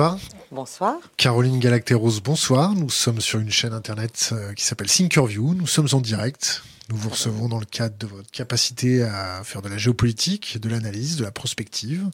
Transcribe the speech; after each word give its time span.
bonsoir. 0.00 0.18
Bonsoir. 0.50 0.96
Caroline 1.18 1.58
Galacteros, 1.58 2.20
bonsoir. 2.24 2.74
Nous 2.74 2.88
sommes 2.88 3.20
sur 3.20 3.38
une 3.38 3.50
chaîne 3.50 3.74
internet 3.74 4.30
euh, 4.32 4.54
qui 4.54 4.64
s'appelle 4.64 4.88
Thinkerview. 4.88 5.54
Nous 5.54 5.66
sommes 5.66 5.88
en 5.92 6.00
direct. 6.00 6.62
Nous 6.88 6.96
vous 6.96 7.10
recevons 7.10 7.48
dans 7.48 7.58
le 7.58 7.66
cadre 7.66 7.96
de 7.98 8.06
votre 8.06 8.30
capacité 8.30 9.02
à 9.02 9.44
faire 9.44 9.60
de 9.60 9.68
la 9.68 9.76
géopolitique, 9.76 10.58
de 10.58 10.68
l'analyse, 10.70 11.16
de 11.16 11.24
la 11.24 11.30
prospective. 11.30 12.08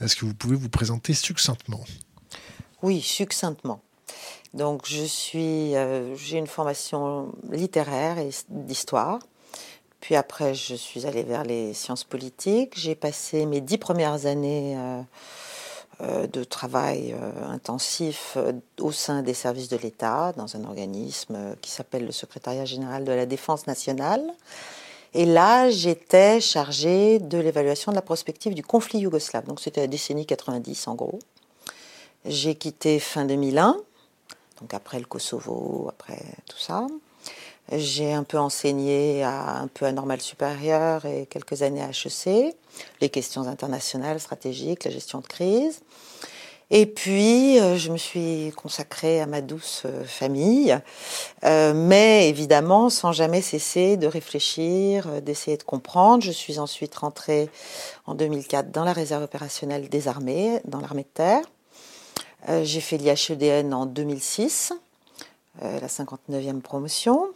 Est-ce 0.00 0.14
que 0.14 0.24
vous 0.24 0.34
pouvez 0.34 0.54
vous 0.54 0.68
présenter 0.68 1.12
succinctement? 1.12 1.84
Oui, 2.82 3.00
succinctement. 3.00 3.82
Donc, 4.54 4.82
je 4.86 5.02
suis, 5.02 5.74
euh, 5.74 6.14
j'ai 6.16 6.38
une 6.38 6.46
formation 6.46 7.34
littéraire 7.50 8.18
et 8.18 8.30
d'histoire. 8.48 9.18
Puis 10.00 10.14
après, 10.14 10.54
je 10.54 10.74
suis 10.74 11.04
allée 11.04 11.24
vers 11.24 11.42
les 11.42 11.74
sciences 11.74 12.04
politiques. 12.04 12.74
J'ai 12.76 12.94
passé 12.94 13.44
mes 13.44 13.60
dix 13.60 13.78
premières 13.78 14.26
années 14.26 14.76
euh, 14.76 15.02
de 16.00 16.44
travail 16.44 17.12
euh, 17.12 17.46
intensif 17.48 18.34
euh, 18.36 18.52
au 18.80 18.92
sein 18.92 19.22
des 19.22 19.34
services 19.34 19.68
de 19.68 19.76
l'État, 19.76 20.32
dans 20.36 20.56
un 20.56 20.64
organisme 20.64 21.56
qui 21.60 21.70
s'appelle 21.70 22.06
le 22.06 22.12
Secrétariat 22.12 22.64
général 22.64 23.04
de 23.04 23.12
la 23.12 23.26
Défense 23.26 23.66
nationale. 23.66 24.22
Et 25.14 25.26
là, 25.26 25.70
j'étais 25.70 26.40
chargée 26.40 27.20
de 27.20 27.38
l'évaluation 27.38 27.92
de 27.92 27.96
la 27.96 28.02
prospective 28.02 28.54
du 28.54 28.64
conflit 28.64 28.98
yougoslave. 28.98 29.46
Donc 29.46 29.60
c'était 29.60 29.82
la 29.82 29.86
décennie 29.86 30.26
90 30.26 30.88
en 30.88 30.94
gros. 30.94 31.20
J'ai 32.24 32.54
quitté 32.54 32.98
fin 32.98 33.24
2001, 33.24 33.76
donc 34.60 34.74
après 34.74 34.98
le 34.98 35.04
Kosovo, 35.04 35.86
après 35.90 36.20
tout 36.48 36.58
ça. 36.58 36.86
J'ai 37.72 38.12
un 38.12 38.24
peu 38.24 38.38
enseigné 38.38 39.22
à 39.24 39.58
un 39.58 39.68
peu 39.68 39.86
à 39.86 39.92
Normal 39.92 40.20
Supérieur 40.20 41.06
et 41.06 41.26
quelques 41.26 41.62
années 41.62 41.82
à 41.82 41.88
HEC, 41.88 42.54
les 43.00 43.08
questions 43.08 43.42
internationales, 43.48 44.20
stratégiques, 44.20 44.84
la 44.84 44.90
gestion 44.90 45.20
de 45.20 45.26
crise. 45.26 45.80
Et 46.70 46.86
puis, 46.86 47.60
euh, 47.60 47.76
je 47.76 47.90
me 47.90 47.96
suis 47.96 48.52
consacrée 48.56 49.20
à 49.20 49.26
ma 49.26 49.42
douce 49.42 49.82
euh, 49.84 50.02
famille, 50.04 50.76
euh, 51.44 51.74
mais 51.74 52.28
évidemment 52.28 52.90
sans 52.90 53.12
jamais 53.12 53.42
cesser 53.42 53.96
de 53.96 54.06
réfléchir, 54.06 55.22
d'essayer 55.22 55.56
de 55.56 55.62
comprendre. 55.62 56.22
Je 56.22 56.32
suis 56.32 56.58
ensuite 56.58 56.94
rentrée 56.94 57.50
en 58.06 58.14
2004 58.14 58.70
dans 58.70 58.84
la 58.84 58.92
réserve 58.92 59.22
opérationnelle 59.22 59.88
des 59.88 60.08
armées, 60.08 60.60
dans 60.64 60.80
l'armée 60.80 61.02
de 61.02 61.08
terre. 61.14 61.44
J'ai 62.62 62.80
fait 62.80 62.98
l'IHEDN 62.98 63.72
en 63.72 63.86
2006, 63.86 64.74
la 65.62 65.86
59e 65.86 66.60
promotion. 66.60 67.30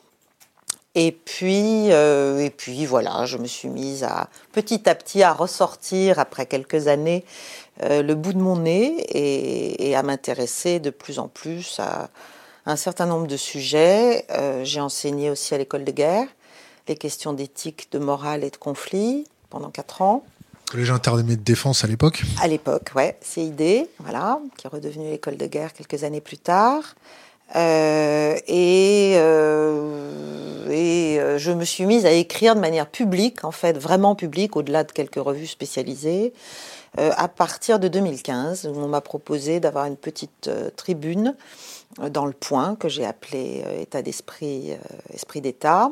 Et 0.95 1.13
puis, 1.13 1.93
euh, 1.93 2.39
et 2.39 2.51
puis 2.51 2.87
voilà, 2.87 3.25
je 3.27 3.37
me 3.37 3.47
suis 3.47 3.69
mise 3.69 4.05
à 4.05 4.29
petit 4.53 4.89
à 4.89 4.95
petit 4.95 5.23
à 5.23 5.33
ressortir 5.33 6.19
après 6.19 6.47
quelques 6.47 6.89
années 6.89 7.25
euh, 7.83 8.03
le 8.03 8.15
bout 8.15 8.33
de 8.33 8.39
mon 8.39 8.57
nez 8.57 8.97
et, 9.11 9.95
à 9.95 10.03
m'intéresser 10.03 10.81
de 10.81 10.91
plus 10.91 11.19
en 11.19 11.29
plus 11.29 11.79
à 11.79 12.09
un 12.67 12.77
certain 12.77 13.07
nombre 13.07 13.27
de 13.27 13.37
sujets. 13.37 14.25
Euh, 14.31 14.65
j'ai 14.65 14.81
enseigné 14.81 15.31
aussi 15.31 15.55
à 15.55 15.59
l'école 15.59 15.85
de 15.85 15.93
guerre 15.93 16.27
les 16.89 16.97
questions 16.97 17.33
d'éthique, 17.33 17.93
de 17.93 17.99
morale 17.99 18.43
et 18.45 18.51
de 18.51 18.57
conflit 18.57 19.27
pendant 19.51 19.71
quatre 19.71 20.03
ans. 20.03 20.25
Collège 20.71 20.91
interarmé 20.91 21.37
de 21.37 21.43
défense 21.43 21.85
à 21.85 21.87
l'époque 21.87 22.23
À 22.43 22.49
l'époque, 22.49 22.91
ouais, 22.95 23.17
CID, 23.23 23.89
voilà, 24.01 24.41
qui 24.57 24.67
est 24.67 24.71
redevenu 24.71 25.11
l'école 25.11 25.37
de 25.37 25.47
guerre 25.47 25.73
quelques 25.73 26.05
années 26.05 26.21
plus 26.21 26.39
tard. 26.39 26.95
Euh, 27.57 28.37
et, 28.47 29.15
euh, 29.17 30.69
et 30.71 31.19
euh, 31.19 31.39
je 31.39 31.53
me 31.53 31.65
suis 31.65 31.87
mise 31.87 32.07
à 32.07 32.13
écrire 32.13 32.55
de 32.55 32.61
manière 32.61 32.89
publique, 32.89 33.45
en 33.45 33.51
fait, 33.51 33.79
vraiment 33.79 34.15
publique, 34.15 34.57
au-delà 34.57 34.85
de 34.85 34.93
quelques 34.93 35.17
revues 35.17 35.47
spécialisées, 35.47 36.33
euh, 36.99 37.11
à 37.17 37.29
partir 37.29 37.79
de 37.79 37.89
2015, 37.89 38.67
où 38.67 38.79
on 38.79 38.89
m'a 38.89 39.01
proposé 39.01 39.61
d'avoir 39.61 39.87
une 39.87 39.97
petite 39.97 40.49
euh, 40.49 40.71
tribune 40.77 41.35
dans 42.11 42.27
le 42.27 42.33
point 42.33 42.77
que 42.77 42.89
j'ai 42.89 43.05
appelé 43.05 43.65
État 43.81 44.03
d'esprit, 44.03 44.77
esprit 45.13 45.41
d'État. 45.41 45.91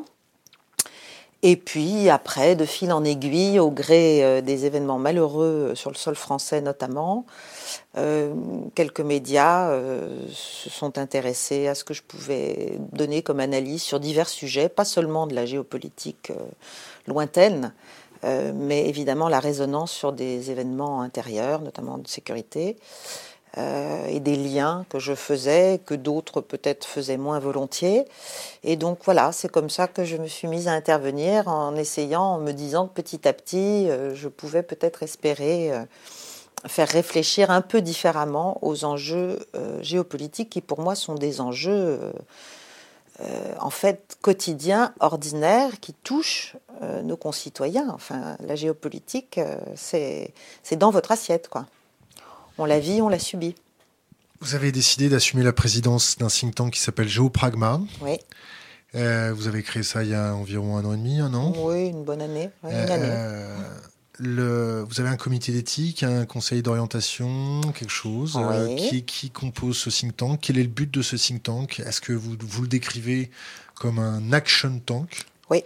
Et 1.43 1.55
puis 1.55 2.09
après, 2.09 2.55
de 2.55 2.65
fil 2.65 2.91
en 2.91 3.03
aiguille, 3.03 3.59
au 3.59 3.69
gré 3.69 4.41
des 4.41 4.65
événements 4.65 4.97
malheureux 4.97 5.73
sur 5.75 5.91
le 5.91 5.95
sol 5.95 6.15
français 6.15 6.61
notamment, 6.61 7.25
euh, 7.97 8.33
quelques 8.75 9.01
médias 9.01 9.69
euh, 9.71 10.07
se 10.31 10.69
sont 10.69 10.99
intéressés 10.99 11.67
à 11.67 11.73
ce 11.73 11.83
que 11.83 11.95
je 11.95 12.03
pouvais 12.03 12.77
donner 12.91 13.23
comme 13.23 13.39
analyse 13.39 13.81
sur 13.81 13.99
divers 13.99 14.29
sujets, 14.29 14.69
pas 14.69 14.85
seulement 14.85 15.25
de 15.25 15.33
la 15.33 15.45
géopolitique 15.45 16.29
euh, 16.31 16.35
lointaine, 17.07 17.73
mais 18.23 18.89
évidemment 18.89 19.29
la 19.29 19.39
résonance 19.39 19.91
sur 19.91 20.11
des 20.11 20.49
événements 20.49 21.01
intérieurs, 21.01 21.61
notamment 21.61 21.99
de 21.99 22.07
sécurité, 22.07 22.75
et 24.09 24.19
des 24.19 24.35
liens 24.35 24.85
que 24.89 24.99
je 24.99 25.15
faisais, 25.15 25.79
que 25.85 25.93
d'autres 25.95 26.41
peut-être 26.41 26.85
faisaient 26.85 27.17
moins 27.17 27.39
volontiers. 27.39 28.05
Et 28.63 28.75
donc 28.75 28.99
voilà, 29.03 29.31
c'est 29.31 29.49
comme 29.49 29.69
ça 29.69 29.87
que 29.87 30.05
je 30.05 30.17
me 30.17 30.27
suis 30.27 30.47
mise 30.47 30.67
à 30.67 30.73
intervenir 30.73 31.47
en 31.47 31.75
essayant, 31.75 32.23
en 32.23 32.39
me 32.39 32.51
disant 32.51 32.87
que 32.87 32.93
petit 32.93 33.27
à 33.27 33.33
petit, 33.33 33.87
je 34.13 34.27
pouvais 34.27 34.63
peut-être 34.63 35.03
espérer 35.03 35.71
faire 36.65 36.87
réfléchir 36.87 37.51
un 37.51 37.61
peu 37.61 37.81
différemment 37.81 38.57
aux 38.61 38.83
enjeux 38.83 39.39
euh, 39.55 39.81
géopolitiques 39.81 40.49
qui 40.49 40.61
pour 40.61 40.81
moi 40.81 40.95
sont 40.95 41.15
des 41.15 41.39
enjeux 41.39 41.71
euh, 41.71 42.11
euh, 43.21 43.53
en 43.59 43.69
fait 43.69 44.17
quotidiens, 44.21 44.93
ordinaires, 44.99 45.79
qui 45.79 45.93
touchent 45.93 46.55
nos 47.03 47.17
concitoyens. 47.17 47.89
Enfin, 47.91 48.37
la 48.39 48.55
géopolitique, 48.55 49.39
c'est 49.73 50.31
dans 50.73 50.91
votre 50.91 51.11
assiette, 51.11 51.47
quoi. 51.47 51.65
On 52.57 52.65
la 52.65 52.79
vit, 52.79 53.01
on 53.01 53.09
la 53.09 53.19
subit. 53.19 53.55
Vous 54.39 54.55
avez 54.55 54.71
décidé 54.71 55.09
d'assumer 55.09 55.43
la 55.43 55.53
présidence 55.53 56.17
d'un 56.17 56.27
think 56.27 56.55
tank 56.55 56.73
qui 56.73 56.79
s'appelle 56.79 57.07
Géopragma. 57.07 57.81
Oui. 58.01 58.17
vous 58.93 59.47
avez 59.47 59.63
créé 59.63 59.83
ça 59.83 60.03
il 60.03 60.09
y 60.09 60.15
a 60.15 60.35
environ 60.35 60.77
un 60.77 60.85
an 60.85 60.93
et 60.93 60.97
demi, 60.97 61.19
un 61.19 61.33
an 61.33 61.53
Oui, 61.57 61.87
une 61.87 62.03
bonne 62.03 62.21
année. 62.21 62.49
une 62.63 62.71
année 62.71 63.13
vous 64.19 64.99
avez 64.99 65.09
un 65.09 65.17
comité 65.17 65.51
d'éthique, 65.51 66.03
un 66.03 66.25
conseil 66.25 66.61
d'orientation, 66.61 67.61
quelque 67.73 67.91
chose 67.91 68.37
euh, 68.37 68.75
qui, 68.75 69.03
qui, 69.03 69.29
compose 69.29 69.77
ce 69.77 69.89
think 69.89 70.17
tank. 70.17 70.39
Quel 70.41 70.57
est 70.57 70.63
le 70.63 70.69
but 70.69 70.91
de 70.91 71.01
ce 71.01 71.15
think 71.15 71.43
tank? 71.43 71.79
Est-ce 71.79 72.01
que 72.01 72.13
vous, 72.13 72.35
vous 72.39 72.61
le 72.63 72.67
décrivez 72.67 73.29
comme 73.75 73.99
un 73.99 74.33
action 74.33 74.79
tank? 74.85 75.25
Oui. 75.49 75.63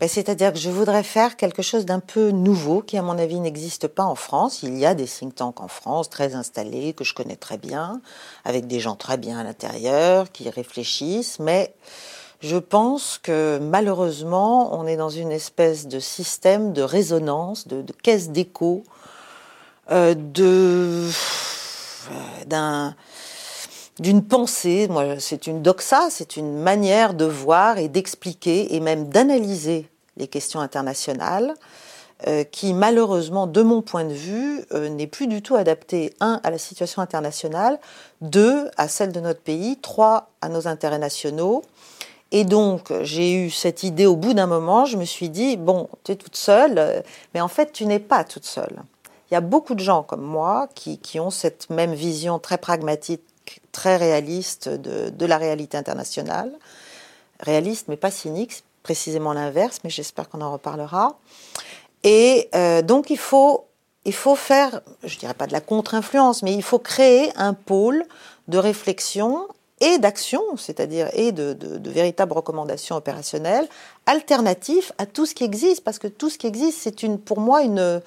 Ben, 0.00 0.08
c'est-à-dire 0.08 0.54
que 0.54 0.58
je 0.58 0.70
voudrais 0.70 1.02
faire 1.02 1.36
quelque 1.36 1.60
chose 1.60 1.84
d'un 1.84 2.00
peu 2.00 2.30
nouveau 2.30 2.80
qui, 2.80 2.96
à 2.96 3.02
mon 3.02 3.18
avis, 3.18 3.38
n'existe 3.38 3.86
pas 3.86 4.04
en 4.04 4.14
France. 4.14 4.62
Il 4.62 4.78
y 4.78 4.86
a 4.86 4.94
des 4.94 5.04
think 5.04 5.34
tanks 5.34 5.60
en 5.60 5.68
France 5.68 6.08
très 6.08 6.34
installés, 6.34 6.94
que 6.94 7.04
je 7.04 7.12
connais 7.12 7.36
très 7.36 7.58
bien, 7.58 8.00
avec 8.46 8.66
des 8.66 8.80
gens 8.80 8.96
très 8.96 9.18
bien 9.18 9.38
à 9.38 9.44
l'intérieur, 9.44 10.32
qui 10.32 10.48
réfléchissent, 10.48 11.38
mais 11.38 11.74
je 12.40 12.56
pense 12.56 13.18
que 13.22 13.58
malheureusement, 13.60 14.74
on 14.80 14.86
est 14.86 14.96
dans 14.96 15.10
une 15.10 15.30
espèce 15.30 15.86
de 15.86 16.00
système 16.00 16.72
de 16.72 16.80
résonance, 16.80 17.68
de, 17.68 17.84
caisse 18.02 18.30
d'écho, 18.30 18.84
euh, 19.90 20.14
de 20.14 21.10
d'un 22.46 22.94
d'une 23.98 24.24
pensée. 24.24 24.88
Moi, 24.88 25.18
c'est 25.18 25.46
une 25.46 25.60
doxa, 25.60 26.08
c'est 26.08 26.38
une 26.38 26.56
manière 26.56 27.12
de 27.12 27.26
voir 27.26 27.76
et 27.76 27.88
d'expliquer 27.88 28.74
et 28.74 28.80
même 28.80 29.10
d'analyser 29.10 29.89
les 30.20 30.28
questions 30.28 30.60
internationales. 30.60 31.54
Euh, 32.26 32.44
qui 32.44 32.74
malheureusement, 32.74 33.46
de 33.46 33.62
mon 33.62 33.80
point 33.80 34.04
de 34.04 34.12
vue, 34.12 34.62
euh, 34.72 34.90
n'est 34.90 35.06
plus 35.06 35.26
du 35.26 35.40
tout 35.40 35.56
adaptée, 35.56 36.12
un, 36.20 36.38
à 36.44 36.50
la 36.50 36.58
situation 36.58 37.00
internationale, 37.00 37.78
deux, 38.20 38.68
à 38.76 38.88
celle 38.88 39.10
de 39.10 39.20
notre 39.20 39.40
pays, 39.40 39.78
trois, 39.78 40.28
à 40.42 40.50
nos 40.50 40.68
intérêts 40.68 40.98
nationaux, 40.98 41.62
et 42.32 42.44
donc, 42.44 42.92
j'ai 43.02 43.32
eu 43.32 43.50
cette 43.50 43.82
idée 43.82 44.06
au 44.06 44.14
bout 44.14 44.34
d'un 44.34 44.46
moment, 44.46 44.84
je 44.84 44.96
me 44.96 45.04
suis 45.04 45.28
dit, 45.28 45.56
bon, 45.56 45.88
tu 46.04 46.12
es 46.12 46.16
toute 46.16 46.36
seule, 46.36 46.78
euh, 46.78 47.00
mais 47.34 47.40
en 47.40 47.48
fait, 47.48 47.72
tu 47.72 47.86
n'es 47.86 47.98
pas 47.98 48.22
toute 48.22 48.44
seule. 48.44 48.82
Il 49.30 49.34
y 49.34 49.36
a 49.36 49.40
beaucoup 49.40 49.74
de 49.74 49.80
gens 49.80 50.02
comme 50.02 50.22
moi 50.22 50.68
qui, 50.74 50.98
qui 50.98 51.18
ont 51.18 51.30
cette 51.30 51.70
même 51.70 51.92
vision 51.92 52.38
très 52.38 52.58
pragmatique, 52.58 53.22
très 53.72 53.96
réaliste 53.96 54.68
de, 54.68 55.10
de 55.10 55.26
la 55.26 55.38
réalité 55.38 55.76
internationale. 55.76 56.52
Réaliste, 57.40 57.86
mais 57.88 57.96
pas 57.96 58.10
cynique, 58.10 58.62
précisément 58.82 59.32
l'inverse, 59.32 59.78
mais 59.84 59.90
j'espère 59.90 60.28
qu'on 60.28 60.40
en 60.40 60.52
reparlera. 60.52 61.18
Et 62.04 62.48
euh, 62.54 62.82
donc, 62.82 63.10
il 63.10 63.18
faut, 63.18 63.66
il 64.04 64.14
faut 64.14 64.36
faire, 64.36 64.80
je 65.04 65.18
dirais 65.18 65.34
pas 65.34 65.46
de 65.46 65.52
la 65.52 65.60
contre-influence, 65.60 66.42
mais 66.42 66.54
il 66.54 66.62
faut 66.62 66.78
créer 66.78 67.30
un 67.36 67.54
pôle 67.54 68.04
de 68.48 68.58
réflexion 68.58 69.46
et 69.80 69.98
d'action, 69.98 70.42
c'est-à-dire 70.56 71.08
et 71.14 71.32
de, 71.32 71.56
véritables 71.88 72.32
recommandations 72.32 72.96
opérationnelles, 72.96 73.66
alternatives 74.06 74.92
à 74.98 75.06
tout 75.06 75.26
ce 75.26 75.34
qui 75.34 75.44
existe, 75.44 75.82
parce 75.82 75.98
que 75.98 76.06
tout 76.06 76.28
ce 76.28 76.38
qui 76.38 76.46
existe, 76.46 76.78
c'est 76.82 77.02
une, 77.02 77.18
pour 77.18 77.40
moi 77.40 77.62
une, 77.62 78.02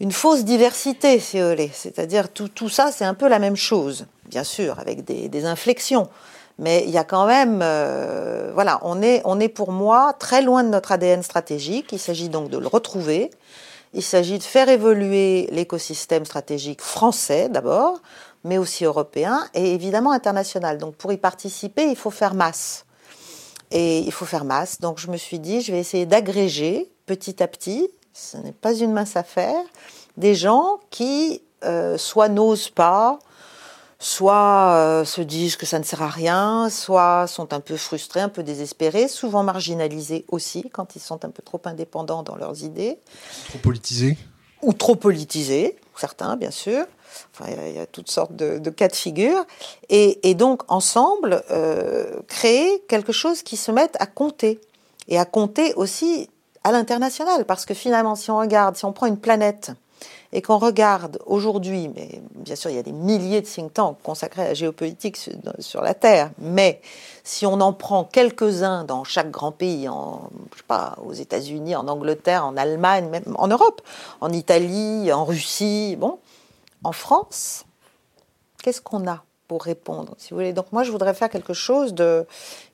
une 0.00 0.12
fausse 0.12 0.44
diversité, 0.44 1.20
si 1.20 1.40
vous 1.40 1.48
voulez. 1.48 1.70
C'est-à-dire 1.72 2.28
tout, 2.28 2.48
tout 2.48 2.68
ça, 2.68 2.90
c'est 2.92 3.04
un 3.04 3.14
peu 3.14 3.28
la 3.28 3.38
même 3.38 3.56
chose, 3.56 4.06
bien 4.28 4.44
sûr, 4.44 4.78
avec 4.78 5.04
des, 5.04 5.44
inflexions. 5.44 6.08
Mais 6.58 6.84
il 6.84 6.90
y 6.90 6.98
a 6.98 7.04
quand 7.04 7.26
même, 7.26 7.60
euh, 7.62 8.50
voilà, 8.54 8.78
on 8.82 9.02
est, 9.02 9.20
on 9.24 9.38
est 9.40 9.48
pour 9.48 9.72
moi 9.72 10.14
très 10.18 10.40
loin 10.40 10.64
de 10.64 10.68
notre 10.68 10.92
ADN 10.92 11.22
stratégique. 11.22 11.88
Il 11.92 11.98
s'agit 11.98 12.28
donc 12.28 12.48
de 12.48 12.58
le 12.58 12.66
retrouver. 12.66 13.30
Il 13.92 14.02
s'agit 14.02 14.38
de 14.38 14.42
faire 14.42 14.68
évoluer 14.68 15.48
l'écosystème 15.52 16.24
stratégique 16.24 16.80
français 16.80 17.48
d'abord, 17.48 18.00
mais 18.44 18.58
aussi 18.58 18.84
européen 18.84 19.46
et 19.54 19.72
évidemment 19.72 20.12
international. 20.12 20.78
Donc 20.78 20.96
pour 20.96 21.12
y 21.12 21.18
participer, 21.18 21.84
il 21.88 21.96
faut 21.96 22.10
faire 22.10 22.34
masse. 22.34 22.84
Et 23.70 23.98
il 23.98 24.12
faut 24.12 24.26
faire 24.26 24.44
masse. 24.44 24.80
Donc 24.80 24.98
je 24.98 25.10
me 25.10 25.16
suis 25.16 25.38
dit, 25.38 25.60
je 25.60 25.72
vais 25.72 25.80
essayer 25.80 26.06
d'agréger 26.06 26.90
petit 27.06 27.42
à 27.42 27.48
petit, 27.48 27.88
ce 28.12 28.36
n'est 28.38 28.52
pas 28.52 28.74
une 28.74 28.92
mince 28.92 29.16
affaire, 29.16 29.60
des 30.16 30.34
gens 30.34 30.80
qui 30.90 31.42
euh, 31.64 31.96
soit 31.98 32.28
n'osent 32.28 32.70
pas, 32.70 33.18
soit 34.06 34.76
euh, 34.76 35.04
se 35.04 35.20
disent 35.20 35.56
que 35.56 35.66
ça 35.66 35.80
ne 35.80 35.84
sert 35.84 36.00
à 36.00 36.08
rien, 36.08 36.70
soit 36.70 37.26
sont 37.26 37.52
un 37.52 37.58
peu 37.58 37.76
frustrés, 37.76 38.20
un 38.20 38.28
peu 38.28 38.44
désespérés, 38.44 39.08
souvent 39.08 39.42
marginalisés 39.42 40.24
aussi 40.28 40.70
quand 40.70 40.94
ils 40.94 41.00
sont 41.00 41.24
un 41.24 41.30
peu 41.30 41.42
trop 41.42 41.60
indépendants 41.64 42.22
dans 42.22 42.36
leurs 42.36 42.62
idées. 42.62 42.98
Trop 43.48 43.58
politisés 43.58 44.16
Ou 44.62 44.72
trop 44.72 44.94
politisés, 44.94 45.76
certains 45.96 46.36
bien 46.36 46.52
sûr. 46.52 46.86
Enfin, 47.34 47.50
il 47.66 47.74
y, 47.74 47.78
a 47.80 47.86
toutes 47.86 48.10
sortes 48.10 48.36
de, 48.36 48.70
cas 48.70 48.88
de 48.88 48.94
figure. 48.94 49.44
Et, 49.88 50.34
donc, 50.34 50.62
ensemble, 50.68 51.42
euh, 51.50 52.20
créer 52.28 52.84
quelque 52.88 53.12
chose 53.12 53.42
qui 53.42 53.56
se 53.56 53.72
mette 53.72 53.96
à 53.98 54.06
compter. 54.06 54.60
Et 55.08 55.18
à 55.18 55.24
compter 55.24 55.72
aussi 55.74 56.28
à 56.62 56.72
l'international. 56.72 57.44
Parce 57.46 57.64
que 57.64 57.72
finalement, 57.74 58.14
si 58.16 58.30
on 58.30 58.38
regarde, 58.38 58.76
si 58.76 58.84
on 58.84 58.92
prend 58.92 59.06
une 59.06 59.18
planète 59.18 59.72
et 60.36 60.42
qu'on 60.42 60.58
regarde 60.58 61.18
aujourd'hui, 61.24 61.88
mais 61.96 62.20
bien 62.34 62.56
sûr 62.56 62.68
il 62.68 62.76
y 62.76 62.78
a 62.78 62.82
des 62.82 62.92
milliers 62.92 63.40
de 63.40 63.46
think 63.46 63.72
tanks 63.72 63.96
consacrés 64.02 64.42
à 64.42 64.48
la 64.48 64.54
géopolitique 64.54 65.16
sur, 65.16 65.80
la 65.80 65.94
Terre, 65.94 66.30
mais 66.38 66.82
si 67.24 67.46
on 67.46 67.58
en 67.62 67.72
prend 67.72 68.04
quelques-uns 68.04 68.84
dans 68.84 69.02
chaque 69.02 69.30
grand 69.30 69.50
pays, 69.50 69.88
en, 69.88 70.28
je 70.52 70.58
sais 70.58 70.64
pas, 70.68 70.98
aux 71.02 71.14
États-Unis, 71.14 71.74
en 71.74 71.88
Angleterre, 71.88 72.44
en 72.44 72.58
Allemagne, 72.58 73.08
même 73.08 73.34
en 73.36 73.48
Europe, 73.48 73.80
en 74.20 74.30
Italie, 74.30 75.10
en 75.10 75.24
Russie, 75.24 75.96
bon, 75.98 76.18
en 76.84 76.92
France, 76.92 77.64
qu'est-ce 78.62 78.82
qu'on 78.82 79.08
a 79.08 79.24
pour 79.48 79.62
répondre, 79.62 80.16
si 80.18 80.30
vous 80.30 80.36
voulez? 80.36 80.52
Donc 80.52 80.70
moi 80.70 80.82
je 80.82 80.90
voudrais 80.90 81.14
faire 81.14 81.30
quelque 81.30 81.54
chose 81.54 81.94
de 81.94 82.26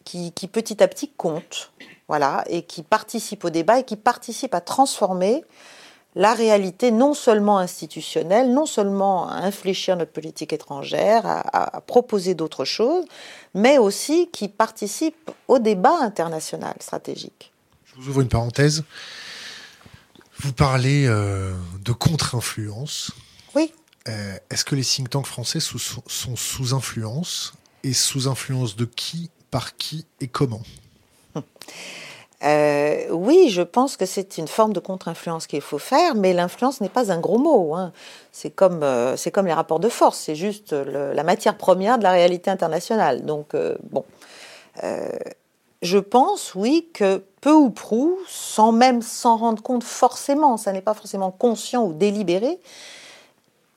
qui, 0.02 0.32
qui 0.32 0.48
petit 0.48 0.82
à 0.82 0.88
petit 0.88 1.12
compte, 1.12 1.70
voilà, 2.08 2.42
et 2.48 2.62
qui 2.62 2.82
participe 2.82 3.44
au 3.44 3.50
débat 3.50 3.78
et 3.78 3.84
qui 3.84 3.94
participe 3.94 4.52
à 4.52 4.60
transformer 4.60 5.44
la 6.14 6.34
réalité 6.34 6.90
non 6.90 7.14
seulement 7.14 7.58
institutionnelle, 7.58 8.52
non 8.52 8.66
seulement 8.66 9.28
à 9.28 9.36
infléchir 9.36 9.96
notre 9.96 10.12
politique 10.12 10.52
étrangère, 10.52 11.22
à, 11.24 11.80
proposer 11.80 12.34
d'autres 12.34 12.64
choses, 12.64 13.04
mais 13.54 13.78
aussi 13.78 14.28
qui 14.30 14.48
participe 14.48 15.30
au 15.48 15.58
débat 15.58 15.96
international 16.00 16.74
stratégique. 16.80 17.52
Je 17.84 17.94
vous 17.96 18.10
ouvre 18.10 18.20
une 18.20 18.28
parenthèse. 18.28 18.84
Vous 20.38 20.52
parlez 20.52 21.06
euh, 21.06 21.54
de 21.82 21.92
contre-influence. 21.92 23.12
Oui. 23.54 23.72
Euh, 24.08 24.36
est-ce 24.50 24.64
que 24.64 24.74
les 24.74 24.84
think 24.84 25.08
tanks 25.10 25.26
français 25.26 25.60
sont 25.60 26.36
sous 26.36 26.74
influence? 26.74 27.54
Et 27.84 27.94
sous 27.94 28.28
influence 28.28 28.76
de 28.76 28.84
qui, 28.84 29.30
par 29.50 29.76
qui 29.76 30.06
et 30.20 30.28
comment? 30.28 30.62
euh, 32.44 33.06
oui, 33.10 33.48
je 33.50 33.62
pense 33.62 33.96
que 33.96 34.04
c'est 34.06 34.38
une 34.38 34.48
forme 34.48 34.72
de 34.72 34.80
contre-influence 34.80 35.46
qu'il 35.46 35.60
faut 35.60 35.78
faire, 35.78 36.14
mais 36.14 36.32
l'influence 36.32 36.80
n'est 36.80 36.88
pas 36.88 37.12
un 37.12 37.18
gros 37.18 37.38
mot. 37.38 37.74
Hein. 37.74 37.92
C'est 38.32 38.50
comme, 38.50 38.82
euh, 38.82 39.16
comme 39.32 39.46
les 39.46 39.52
rapports 39.52 39.80
de 39.80 39.88
force, 39.88 40.18
c'est 40.18 40.34
juste 40.34 40.72
la 40.72 41.22
matière 41.22 41.56
première 41.56 41.98
de 41.98 42.02
la 42.02 42.10
réalité 42.10 42.50
internationale. 42.50 43.24
Donc, 43.24 43.54
euh, 43.54 43.76
bon. 43.90 44.04
je 45.82 45.98
pense, 45.98 46.54
oui, 46.54 46.88
que 46.92 47.22
peu 47.40 47.52
ou 47.52 47.70
prou, 47.70 48.18
sans 48.28 48.72
même 48.72 49.02
s'en 49.02 49.36
rendre 49.36 49.62
compte 49.62 49.84
forcément, 49.84 50.56
ça 50.56 50.72
n'est 50.72 50.80
pas 50.80 50.94
forcément 50.94 51.30
conscient 51.30 51.84
ou 51.84 51.92
délibéré, 51.92 52.58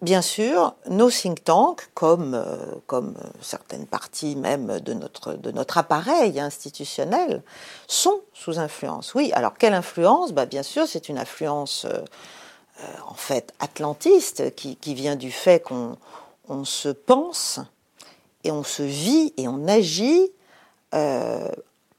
Bien 0.01 0.21
sûr, 0.21 0.75
nos 0.89 1.09
think 1.09 1.44
tanks, 1.45 1.88
comme, 1.94 2.33
euh, 2.33 2.57
comme 2.86 3.15
certaines 3.42 3.86
parties 3.88 4.36
même 4.36 4.81
de 4.81 4.94
notre, 4.94 5.33
de 5.33 5.51
notre 5.51 5.77
appareil 5.77 6.38
institutionnel, 6.39 7.42
sont 7.88 8.19
sous 8.33 8.59
influence. 8.59 9.15
Oui, 9.15 9.31
alors 9.33 9.53
quelle 9.57 9.74
influence? 9.74 10.33
Bah, 10.33 10.45
Bien 10.45 10.63
sûr, 10.63 10.86
c'est 10.86 11.07
une 11.07 11.18
influence 11.18 11.86
euh, 11.86 12.00
euh, 12.81 12.88
en 13.07 13.13
fait 13.13 13.53
atlantiste 13.62 14.53
qui, 14.56 14.75
qui 14.75 14.95
vient 14.95 15.15
du 15.15 15.31
fait 15.31 15.63
qu'on 15.63 15.97
on 16.50 16.65
se 16.65 16.89
pense 16.89 17.62
et 18.44 18.51
on 18.51 18.63
se 18.63 18.83
vit 18.83 19.33
et 19.38 19.47
on 19.47 19.68
agit 19.68 20.31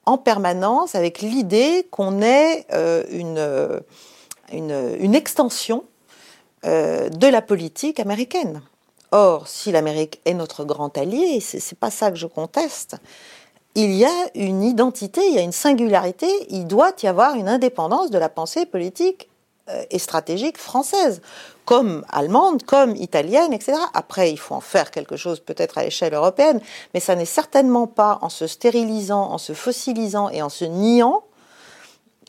en 0.07 0.17
permanence 0.17 0.95
avec 0.95 1.21
l'idée 1.21 1.87
qu'on 1.91 2.23
est 2.23 2.67
une, 3.11 3.83
une, 4.51 4.97
une 5.01 5.15
extension 5.15 5.85
euh, 6.67 7.09
de 7.09 7.27
la 7.27 7.43
politique 7.43 8.01
américaine. 8.01 8.63
Or, 9.13 9.47
si 9.47 9.71
l'Amérique 9.73 10.21
est 10.25 10.35
notre 10.35 10.65
grand 10.65 10.97
allié, 10.99 11.41
c'est 11.41 11.79
pas 11.79 11.91
ça 11.91 12.11
que 12.11 12.17
je 12.17 12.27
conteste, 12.27 12.97
il 13.77 13.93
y 13.93 14.05
a 14.05 14.31
une 14.35 14.63
identité, 14.63 15.21
il 15.29 15.35
y 15.35 15.39
a 15.39 15.43
une 15.43 15.53
singularité, 15.53 16.27
il 16.49 16.67
doit 16.67 16.93
y 17.03 17.07
avoir 17.07 17.35
une 17.35 17.49
indépendance 17.49 18.11
de 18.11 18.19
la 18.19 18.29
pensée 18.29 18.67
politique 18.67 19.29
euh, 19.69 19.85
et 19.91 19.99
stratégique 19.99 20.59
française, 20.59 21.21
comme 21.67 22.05
allemande, 22.09 22.63
comme 22.63 22.97
italienne, 22.97 23.53
etc. 23.53 23.75
Après, 23.93 24.31
il 24.31 24.39
faut 24.39 24.55
en 24.55 24.61
faire 24.61 24.91
quelque 24.91 25.17
chose 25.17 25.41
peut-être 25.41 25.77
à 25.77 25.85
l'échelle 25.85 26.15
européenne, 26.15 26.61
mais 26.95 27.01
ça 27.01 27.15
n'est 27.15 27.27
certainement 27.27 27.87
pas 27.87 28.19
en 28.23 28.29
se 28.29 28.47
stérilisant, 28.47 29.31
en 29.31 29.39
se 29.39 29.53
fossilisant 29.53 30.31
et 30.31 30.41
en 30.41 30.49
se 30.49 30.65
niant 30.65 31.23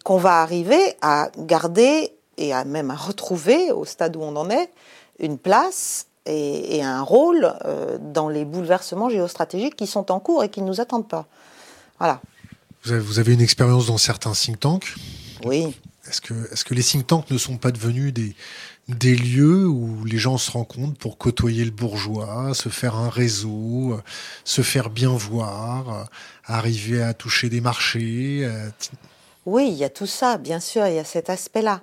qu'on 0.04 0.18
va 0.18 0.42
arriver 0.42 0.98
à 1.02 1.30
garder 1.38 2.17
et 2.38 2.54
à 2.54 2.66
même 2.66 2.92
à 2.92 2.96
retrouver, 2.96 3.72
au 3.72 3.86
stade 3.86 4.16
où 4.16 4.22
on 4.22 4.36
en 4.36 4.50
est, 4.50 4.70
une 5.20 5.38
place 5.38 6.08
et, 6.26 6.84
un 6.84 7.02
rôle 7.02 7.54
euh, 7.66 7.98
dans 8.00 8.30
les 8.30 8.46
bouleversements 8.46 9.10
géostratégiques 9.10 9.76
qui 9.76 9.88
sont 9.88 10.12
en 10.12 10.20
cours 10.20 10.44
et 10.44 10.50
qui 10.50 10.62
ne 10.62 10.68
nous 10.68 10.82
attendent 10.82 11.08
pas. 11.08 11.26
Voilà. 12.00 12.22
Vous 12.84 13.20
avez, 13.20 13.34
une 13.34 13.42
expérience 13.42 13.88
dans 13.88 13.98
certains 13.98 14.32
think 14.32 14.60
tanks 14.60 14.96
Oui. 15.46 15.76
Est-ce 16.08 16.22
que, 16.22 16.34
est 16.34 16.64
que 16.64 16.74
les 16.74 16.84
think 16.84 17.08
tanks 17.08 17.30
ne 17.32 17.38
sont 17.38 17.58
pas 17.58 17.72
devenus 17.72 18.14
des, 18.14 18.36
des 18.88 19.16
lieux 19.16 19.68
où 19.68 20.06
les 20.06 20.18
gens 20.18 20.38
se 20.38 20.52
rencontrent 20.52 20.98
pour 20.98 21.18
côtoyer 21.18 21.66
le 21.66 21.72
bourgeois, 21.72 22.54
se 22.54 22.70
faire 22.70 22.96
un 22.96 23.10
réseau, 23.10 24.00
se 24.46 24.62
faire 24.62 24.90
bien 24.90 25.12
voir, 25.12 26.08
arriver 26.46 27.02
à 27.02 27.14
toucher 27.14 27.50
des 27.50 27.60
marchés 27.60 28.42
euh, 28.44 28.70
Oui, 29.46 29.68
il 29.70 29.76
y 29.76 29.84
a 29.84 29.90
tout 29.90 30.06
ça, 30.06 30.38
bien 30.38 30.62
sûr, 30.62 30.88
il 30.88 30.96
y 30.96 31.00
a 31.00 31.04
cet 31.04 31.30
aspect-là. 31.30 31.82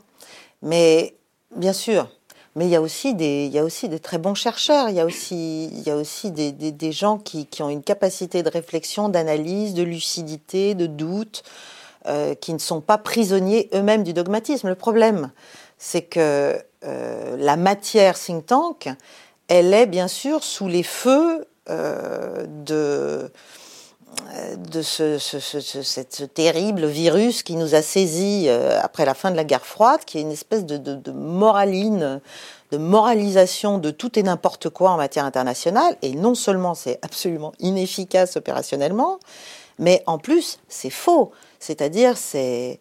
Mais 0.65 1.15
bien 1.55 1.73
sûr, 1.73 2.09
mais 2.57 2.67
il 2.67 2.71
y 2.71 2.77
a 2.77 2.81
aussi 2.81 3.15
des, 3.15 3.45
il 3.47 3.53
y 3.53 3.59
a 3.59 3.65
aussi 3.65 3.89
des 3.89 4.01
très 4.01 4.19
bons 4.19 4.35
chercheurs. 4.35 4.89
Il 4.89 4.97
y 4.97 5.01
a 5.01 5.05
aussi, 5.05 5.67
il 5.67 5.83
y 5.83 5.91
a 5.91 5.97
aussi 5.97 6.31
des, 6.31 6.53
des, 6.53 6.93
gens 6.93 7.19
qui, 7.19 7.47
qui, 7.47 7.63
ont 7.63 7.69
une 7.69 7.83
capacité 7.83 8.43
de 8.43 8.49
réflexion, 8.49 9.09
d'analyse, 9.09 9.75
de 9.75 9.83
lucidité, 9.83 10.75
de 10.75 10.87
doute, 10.87 11.43
euh, 12.07 12.35
qui 12.35 12.55
ne 12.55 12.59
sont 12.59 12.81
pas 12.81 12.99
prisonniers 12.99 13.69
eux-mêmes 13.75 14.05
du 14.05 14.13
dogmatisme. 14.13 14.69
Le 14.69 14.75
problème, 14.75 15.31
c'est 15.79 16.03
que 16.03 16.59
euh, 16.85 17.37
la 17.39 17.57
matière 17.57 18.19
think 18.19 18.47
tank, 18.47 18.89
elle 19.49 19.75
est 19.75 19.87
bien 19.87 20.09
sûr 20.09 20.45
sous 20.45 20.69
les 20.69 20.83
feux 20.83 21.47
euh, 21.69 22.47
de 22.49 23.31
de 24.57 24.83
ce, 24.83 26.25
terrible 26.25 26.87
virus 26.87 27.43
qui 27.43 27.57
nous 27.57 27.75
a 27.75 27.83
saisis 27.83 28.47
euh, 28.49 28.79
après 28.83 29.05
la 29.05 29.15
fin 29.15 29.31
de 29.31 29.37
la 29.37 29.45
guerre 29.45 29.65
froide, 29.65 30.01
qui 30.05 30.19
est 30.19 30.23
une 30.23 30.33
espèce 30.33 30.65
de, 30.65 31.11
moraline, 31.11 32.21
de 32.71 32.79
moralisation 32.79 33.79
de 33.79 33.91
tout 33.91 34.19
et 34.19 34.23
n'importe 34.23 34.69
quoi 34.71 34.91
en 34.91 34.97
matière 34.97 35.25
internationale. 35.25 35.97
Et 36.03 36.15
non 36.15 36.35
seulement 36.35 36.75
c'est 36.75 36.99
absolument 37.03 37.53
inefficace 37.61 38.37
opérationnellement, 38.37 39.19
mais 39.79 40.03
en 40.07 40.19
plus 40.19 40.59
c'est 40.69 40.91
faux. 40.91 41.33
C'est-à-dire 41.61 42.17
c'est 42.17 42.81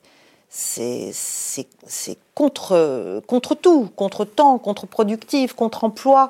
c'est 0.56 1.14
contre, 2.36 3.22
contre 3.26 3.56
tout, 3.56 3.90
contre 3.96 4.24
temps, 4.24 4.60
contre-productif, 4.60 5.54
contre-emploi 5.54 6.30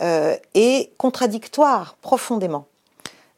euh, 0.00 0.36
et 0.54 0.90
contradictoire 0.96 1.96
profondément. 2.00 2.66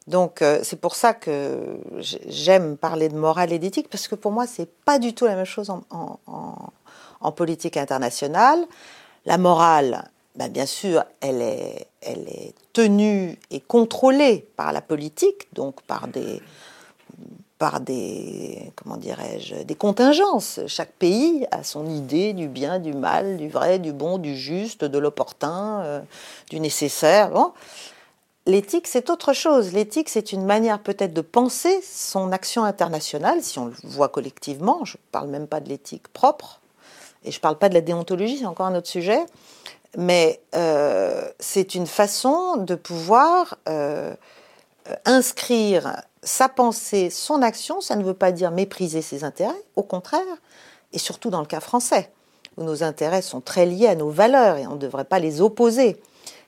Donc 0.07 0.41
euh, 0.41 0.59
c'est 0.63 0.79
pour 0.79 0.95
ça 0.95 1.13
que 1.13 1.77
j'aime 1.99 2.77
parler 2.77 3.07
de 3.09 3.15
morale 3.15 3.53
et 3.53 3.59
d'éthique 3.59 3.89
parce 3.89 4.07
que 4.07 4.15
pour 4.15 4.31
moi 4.31 4.47
c'est 4.47 4.69
pas 4.83 4.97
du 4.97 5.13
tout 5.13 5.25
la 5.25 5.35
même 5.35 5.45
chose 5.45 5.69
en, 5.69 7.31
politique 7.35 7.77
internationale. 7.77 8.65
La 9.25 9.37
morale, 9.37 10.09
ben, 10.35 10.51
bien 10.51 10.65
sûr, 10.65 11.03
elle 11.21 11.41
est, 11.41 11.87
elle 12.01 12.27
est 12.27 12.55
tenue 12.73 13.37
et 13.51 13.59
contrôlée 13.59 14.47
par 14.55 14.73
la 14.73 14.81
politique, 14.81 15.47
donc 15.53 15.81
par 15.83 16.07
des 16.07 16.41
par 17.59 17.79
des 17.79 18.73
comment 18.75 18.97
dirais-je 18.97 19.57
des 19.57 19.75
contingences. 19.75 20.61
Chaque 20.65 20.93
pays 20.93 21.45
a 21.51 21.61
son 21.61 21.85
idée 21.85 22.33
du 22.33 22.47
bien, 22.47 22.79
du 22.79 22.93
mal, 22.93 23.37
du 23.37 23.49
vrai, 23.49 23.77
du 23.77 23.93
bon, 23.93 24.17
du 24.17 24.35
juste, 24.35 24.83
de 24.83 24.97
l'opportun, 24.97 25.81
euh, 25.83 26.01
du 26.49 26.59
nécessaire. 26.59 27.29
Bon. 27.29 27.51
L'éthique, 28.47 28.87
c'est 28.87 29.11
autre 29.11 29.33
chose. 29.33 29.71
L'éthique, 29.71 30.09
c'est 30.09 30.31
une 30.31 30.45
manière 30.45 30.81
peut-être 30.81 31.13
de 31.13 31.21
penser 31.21 31.79
son 31.83 32.31
action 32.31 32.63
internationale, 32.63 33.43
si 33.43 33.59
on 33.59 33.65
le 33.65 33.73
voit 33.83 34.09
collectivement. 34.09 34.83
Je 34.83 34.97
ne 34.97 35.01
parle 35.11 35.29
même 35.29 35.47
pas 35.47 35.59
de 35.59 35.69
l'éthique 35.69 36.07
propre, 36.07 36.59
et 37.23 37.31
je 37.31 37.37
ne 37.37 37.41
parle 37.41 37.57
pas 37.57 37.69
de 37.69 37.75
la 37.75 37.81
déontologie, 37.81 38.39
c'est 38.39 38.45
encore 38.47 38.65
un 38.65 38.75
autre 38.75 38.87
sujet, 38.87 39.19
mais 39.95 40.41
euh, 40.55 41.23
c'est 41.39 41.75
une 41.75 41.85
façon 41.85 42.57
de 42.57 42.73
pouvoir 42.73 43.57
euh, 43.69 44.15
inscrire 45.05 46.01
sa 46.23 46.49
pensée, 46.49 47.11
son 47.11 47.43
action. 47.43 47.79
Ça 47.79 47.95
ne 47.95 48.03
veut 48.03 48.15
pas 48.15 48.31
dire 48.31 48.49
mépriser 48.49 49.03
ses 49.03 49.23
intérêts, 49.23 49.63
au 49.75 49.83
contraire, 49.83 50.21
et 50.93 50.97
surtout 50.97 51.29
dans 51.29 51.41
le 51.41 51.45
cas 51.45 51.59
français, 51.59 52.11
où 52.57 52.63
nos 52.63 52.81
intérêts 52.81 53.21
sont 53.21 53.41
très 53.41 53.67
liés 53.67 53.87
à 53.87 53.95
nos 53.95 54.09
valeurs 54.09 54.57
et 54.57 54.65
on 54.65 54.73
ne 54.73 54.79
devrait 54.79 55.05
pas 55.05 55.19
les 55.19 55.41
opposer. 55.41 56.01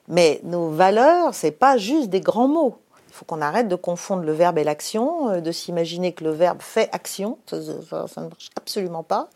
Mais 0.07 0.41
nos 0.43 0.69
valeurs, 0.69 1.33
c'est 1.33 1.51
pas 1.51 1.77
juste 1.77 2.09
des 2.09 2.21
grands 2.21 2.47
mots. 2.47 2.77
Il 3.09 3.13
faut 3.13 3.25
qu'on 3.25 3.41
arrête 3.41 3.67
de 3.67 3.75
confondre 3.75 4.23
le 4.23 4.31
verbe 4.31 4.57
et 4.57 4.63
l'action, 4.63 5.29
euh, 5.29 5.39
de 5.39 5.51
s'imaginer 5.51 6.13
que 6.13 6.23
le 6.23 6.31
verbe 6.31 6.61
fait 6.61 6.89
action. 6.91 7.37
Ça, 7.47 7.57
ne 7.57 8.27
marche 8.27 8.49
absolument 8.57 9.03
pas. 9.03 9.29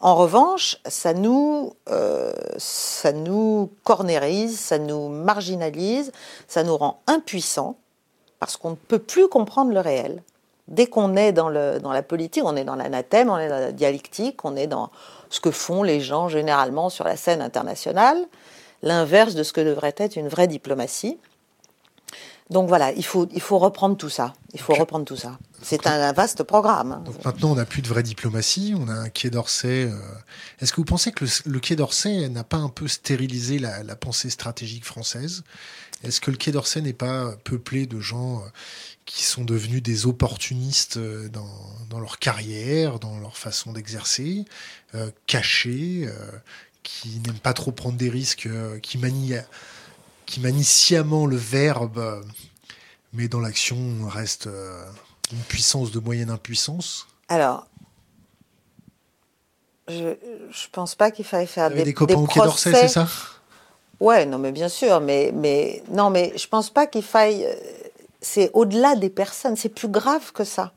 En 0.00 0.14
revanche, 0.14 0.78
ça 0.86 1.12
nous, 1.12 1.74
euh, 1.90 2.32
ça 2.56 3.12
nous 3.12 3.70
cornérise, 3.84 4.58
ça 4.58 4.78
nous 4.78 5.08
marginalise, 5.08 6.12
ça 6.46 6.62
nous 6.62 6.76
rend 6.76 7.00
impuissants 7.06 7.76
parce 8.40 8.56
qu'on 8.56 8.70
ne 8.70 8.76
peut 8.76 8.98
plus 8.98 9.28
comprendre 9.28 9.72
le 9.72 9.80
réel. 9.80 10.22
Dès 10.68 10.86
qu'on 10.86 11.16
est 11.16 11.32
dans, 11.32 11.48
le, 11.48 11.80
dans 11.80 11.92
la 11.92 12.02
politique, 12.02 12.44
on 12.44 12.54
est 12.56 12.64
dans 12.64 12.76
l'anathème, 12.76 13.30
on 13.30 13.38
est 13.38 13.48
dans 13.48 13.58
la 13.58 13.72
dialectique, 13.72 14.44
on 14.44 14.54
est 14.54 14.66
dans 14.66 14.90
ce 15.30 15.40
que 15.40 15.50
font 15.50 15.82
les 15.82 16.00
gens 16.00 16.28
généralement 16.28 16.88
sur 16.88 17.04
la 17.04 17.16
scène 17.16 17.40
internationale, 17.40 18.18
l'inverse 18.82 19.34
de 19.34 19.42
ce 19.42 19.52
que 19.52 19.60
devrait 19.60 19.94
être 19.96 20.16
une 20.16 20.28
vraie 20.28 20.48
diplomatie. 20.48 21.18
Donc 22.50 22.68
voilà, 22.68 22.92
il 22.92 23.04
faut, 23.04 23.28
il 23.34 23.42
faut 23.42 23.58
reprendre 23.58 23.96
tout 23.96 24.08
ça. 24.08 24.32
Il 24.54 24.60
faut 24.60 24.72
reprendre 24.74 25.04
tout 25.04 25.16
ça. 25.16 25.38
C'est 25.60 25.86
un, 25.86 26.12
vaste 26.12 26.42
programme. 26.44 26.92
Hein. 26.92 27.02
Donc 27.04 27.22
maintenant, 27.24 27.52
on 27.52 27.54
n'a 27.56 27.66
plus 27.66 27.82
de 27.82 27.88
vraie 27.88 28.02
diplomatie. 28.02 28.74
On 28.76 28.88
a 28.88 28.94
un 28.94 29.08
quai 29.10 29.28
d'Orsay. 29.28 29.84
Euh. 29.84 29.98
Est-ce 30.60 30.72
que 30.72 30.76
vous 30.76 30.86
pensez 30.86 31.12
que 31.12 31.26
le, 31.44 31.60
quai 31.60 31.76
d'Orsay 31.76 32.28
n'a 32.30 32.44
pas 32.44 32.56
un 32.56 32.70
peu 32.70 32.88
stérilisé 32.88 33.58
la, 33.58 33.82
la 33.82 33.96
pensée 33.96 34.30
stratégique 34.30 34.86
française? 34.86 35.42
Est-ce 36.04 36.20
que 36.20 36.30
le 36.30 36.38
quai 36.38 36.52
d'Orsay 36.52 36.80
n'est 36.80 36.92
pas 36.94 37.32
peuplé 37.44 37.84
de 37.86 38.00
gens 38.00 38.38
euh, 38.38 38.48
qui 39.04 39.24
sont 39.24 39.44
devenus 39.44 39.82
des 39.82 40.06
opportunistes 40.06 40.96
euh, 40.96 41.28
dans, 41.28 41.50
dans 41.90 42.00
leur 42.00 42.18
carrière, 42.18 42.98
dans 42.98 43.18
leur 43.18 43.36
façon 43.36 43.72
d'exercer, 43.72 44.46
cachés, 45.26 46.08
qui 46.88 47.20
n'aiment 47.20 47.38
pas 47.38 47.52
trop 47.52 47.70
prendre 47.70 47.96
des 47.96 48.08
risques, 48.08 48.48
qui 48.82 48.98
manient 48.98 49.40
qui 50.28 50.40
manie 50.40 50.64
sciemment 50.64 51.24
le 51.24 51.36
verbe, 51.36 52.22
mais 53.14 53.28
dans 53.28 53.40
l'action 53.40 53.78
reste 54.06 54.46
euh, 54.46 54.84
une 55.32 55.38
puissance 55.38 55.90
de 55.90 55.98
moyenne 55.98 56.28
impuissance 56.28 57.08
Alors, 57.28 57.66
je 59.88 60.04
ne 60.04 60.14
pense 60.70 60.94
pas 60.94 61.10
qu'il 61.10 61.24
faille 61.24 61.46
faire 61.46 61.70
des, 61.70 61.82
des 61.82 61.94
copains 61.94 62.16
au 62.16 62.26
Quai 62.26 62.40
d'Orsay, 62.40 62.72
c'est 62.74 62.88
ça? 62.88 63.08
Ouais, 64.00 64.26
non, 64.26 64.38
mais 64.38 64.52
bien 64.52 64.68
sûr, 64.68 65.00
mais, 65.00 65.32
mais 65.34 65.82
non, 65.90 66.10
mais 66.10 66.32
je 66.36 66.46
pense 66.46 66.70
pas 66.70 66.86
qu'il 66.86 67.02
faille. 67.02 67.44
Euh, 67.46 67.54
c'est 68.20 68.50
au-delà 68.52 68.96
des 68.96 69.10
personnes, 69.10 69.56
c'est 69.56 69.68
plus 69.68 69.88
grave 69.88 70.32
que 70.32 70.44
ça. 70.44 70.72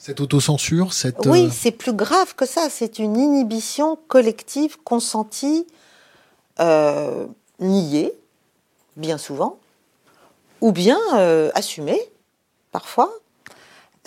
Cette 0.00 0.20
autocensure, 0.20 0.94
cette. 0.94 1.26
Oui, 1.26 1.44
euh, 1.44 1.50
c'est 1.52 1.72
plus 1.72 1.92
grave 1.92 2.34
que 2.34 2.46
ça. 2.46 2.68
C'est 2.70 2.98
une 2.98 3.16
inhibition 3.16 3.98
collective, 4.08 4.78
consentie, 4.82 5.66
niée, 7.60 8.14
bien 8.96 9.18
souvent, 9.18 9.58
ou 10.60 10.72
bien 10.72 10.98
euh, 11.14 11.50
assumer, 11.54 12.00
parfois. 12.72 13.10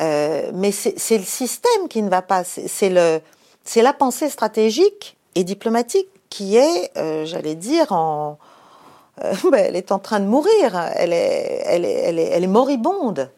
Euh, 0.02 0.52
mais 0.54 0.72
c'est 0.72 1.18
le 1.18 1.24
système 1.24 1.88
qui 1.90 2.02
ne 2.02 2.10
va 2.10 2.22
pas. 2.22 2.44
C'est 2.44 2.90
la 2.90 3.94
pensée 3.94 4.30
stratégique 4.30 5.18
et 5.36 5.44
diplomatique 5.44 6.08
qui 6.30 6.58
est, 6.58 6.92
euh, 6.98 7.26
j'allais 7.26 7.56
dire, 7.56 7.92
en, 7.92 8.40
ben, 9.22 9.66
elle 9.66 9.76
est 9.76 9.92
en 9.92 10.00
train 10.00 10.20
de 10.20 10.26
mourir. 10.26 10.76
Elle 10.96 11.14
est, 11.14 11.62
elle 11.66 11.86
est, 11.86 12.02
elle 12.06 12.20
est, 12.20 12.30
elle 12.30 12.44
est 12.44 12.48
moribonde. 12.48 13.30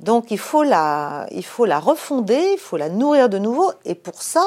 Donc 0.00 0.30
il 0.30 0.38
faut 0.38 0.62
la, 0.62 1.26
il 1.30 1.44
faut 1.44 1.64
la 1.64 1.78
refonder, 1.78 2.52
il 2.52 2.58
faut 2.58 2.76
la 2.76 2.88
nourrir 2.88 3.28
de 3.28 3.38
nouveau. 3.38 3.72
Et 3.84 3.94
pour 3.94 4.22
ça, 4.22 4.44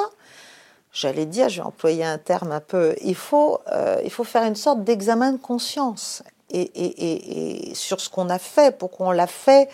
j'allais 0.91 1.25
dire, 1.25 1.49
je 1.49 1.61
vais 1.61 1.67
employer 1.67 2.03
un 2.05 2.17
terme 2.17 2.51
un 2.51 2.59
peu, 2.59 2.95
il 3.01 3.15
faut, 3.15 3.59
il 4.03 4.11
faut 4.11 4.23
faire 4.23 4.43
une 4.43 4.55
sorte 4.55 4.83
d'examen 4.83 5.33
de 5.33 5.37
conscience 5.37 6.23
et, 6.51 7.71
sur 7.73 7.99
ce 7.99 8.09
qu'on 8.09 8.29
a 8.29 8.39
fait, 8.39 8.77
pourquoi 8.77 9.07
on 9.07 9.11
l'a 9.11 9.27
fait, 9.27 9.69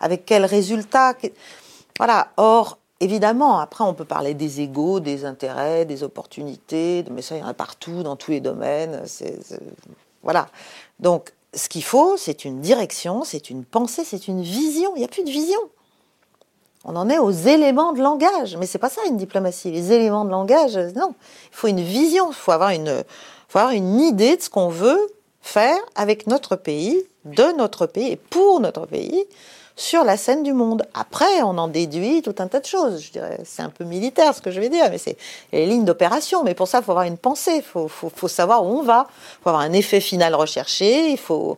avec 0.00 0.24
quels 0.24 0.44
résultats. 0.44 1.14
Voilà. 1.98 2.28
Or, 2.36 2.78
évidemment, 3.00 3.58
après, 3.58 3.84
on 3.84 3.94
peut 3.94 4.04
parler 4.04 4.34
des 4.34 4.60
égaux, 4.60 5.00
des 5.00 5.24
intérêts, 5.24 5.84
des 5.84 6.02
opportunités, 6.02 7.04
mais 7.10 7.22
ça, 7.22 7.36
il 7.36 7.40
y 7.40 7.42
en 7.42 7.48
a 7.48 7.54
partout, 7.54 8.02
dans 8.02 8.16
tous 8.16 8.30
les 8.30 8.40
domaines. 8.40 9.02
Voilà. 10.22 10.48
Donc, 10.98 11.32
ce 11.54 11.68
qu'il 11.68 11.82
faut, 11.82 12.16
c'est 12.16 12.44
une 12.44 12.60
direction, 12.60 13.24
c'est 13.24 13.50
une 13.50 13.64
pensée, 13.64 14.04
c'est 14.04 14.28
une 14.28 14.42
vision. 14.42 14.92
Il 14.94 15.00
n'y 15.00 15.04
a 15.04 15.08
plus 15.08 15.24
de 15.24 15.30
vision. 15.30 15.58
On 16.84 16.96
en 16.96 17.08
est 17.10 17.18
aux 17.18 17.30
éléments 17.30 17.92
de 17.92 18.00
langage, 18.00 18.56
mais 18.56 18.66
c'est 18.66 18.78
pas 18.78 18.88
ça 18.88 19.02
une 19.06 19.16
diplomatie. 19.16 19.70
Les 19.70 19.92
éléments 19.92 20.24
de 20.24 20.30
langage, 20.30 20.76
non. 20.96 21.14
Il 21.52 21.56
faut 21.56 21.68
une 21.68 21.82
vision, 21.82 22.30
il 22.30 22.34
faut 22.34 22.52
avoir 22.52 22.70
une, 22.70 23.04
faut 23.48 23.58
avoir 23.58 23.74
une 23.74 24.00
idée 24.00 24.36
de 24.36 24.42
ce 24.42 24.48
qu'on 24.48 24.68
veut 24.68 25.00
faire 25.42 25.76
avec 25.94 26.26
notre 26.26 26.56
pays, 26.56 27.02
de 27.24 27.56
notre 27.56 27.86
pays 27.86 28.12
et 28.12 28.16
pour 28.16 28.60
notre 28.60 28.86
pays 28.86 29.24
sur 29.80 30.04
la 30.04 30.18
scène 30.18 30.42
du 30.42 30.52
monde. 30.52 30.86
Après, 30.92 31.40
on 31.42 31.56
en 31.56 31.66
déduit 31.66 32.20
tout 32.20 32.34
un 32.38 32.48
tas 32.48 32.60
de 32.60 32.66
choses. 32.66 33.02
Je 33.02 33.12
dirais, 33.12 33.40
c'est 33.44 33.62
un 33.62 33.70
peu 33.70 33.84
militaire 33.84 34.34
ce 34.34 34.42
que 34.42 34.50
je 34.50 34.60
vais 34.60 34.68
dire, 34.68 34.84
mais 34.90 34.98
c'est 34.98 35.16
les 35.52 35.64
lignes 35.64 35.86
d'opération. 35.86 36.44
Mais 36.44 36.54
pour 36.54 36.68
ça, 36.68 36.80
il 36.80 36.84
faut 36.84 36.90
avoir 36.90 37.06
une 37.06 37.16
pensée, 37.16 37.56
il 37.56 37.62
faut, 37.62 38.28
savoir 38.28 38.66
où 38.66 38.78
on 38.78 38.82
va, 38.82 39.06
il 39.08 39.42
faut 39.42 39.48
avoir 39.48 39.62
un 39.62 39.72
effet 39.72 40.00
final 40.00 40.34
recherché, 40.34 41.10
il 41.10 41.18
faut... 41.18 41.56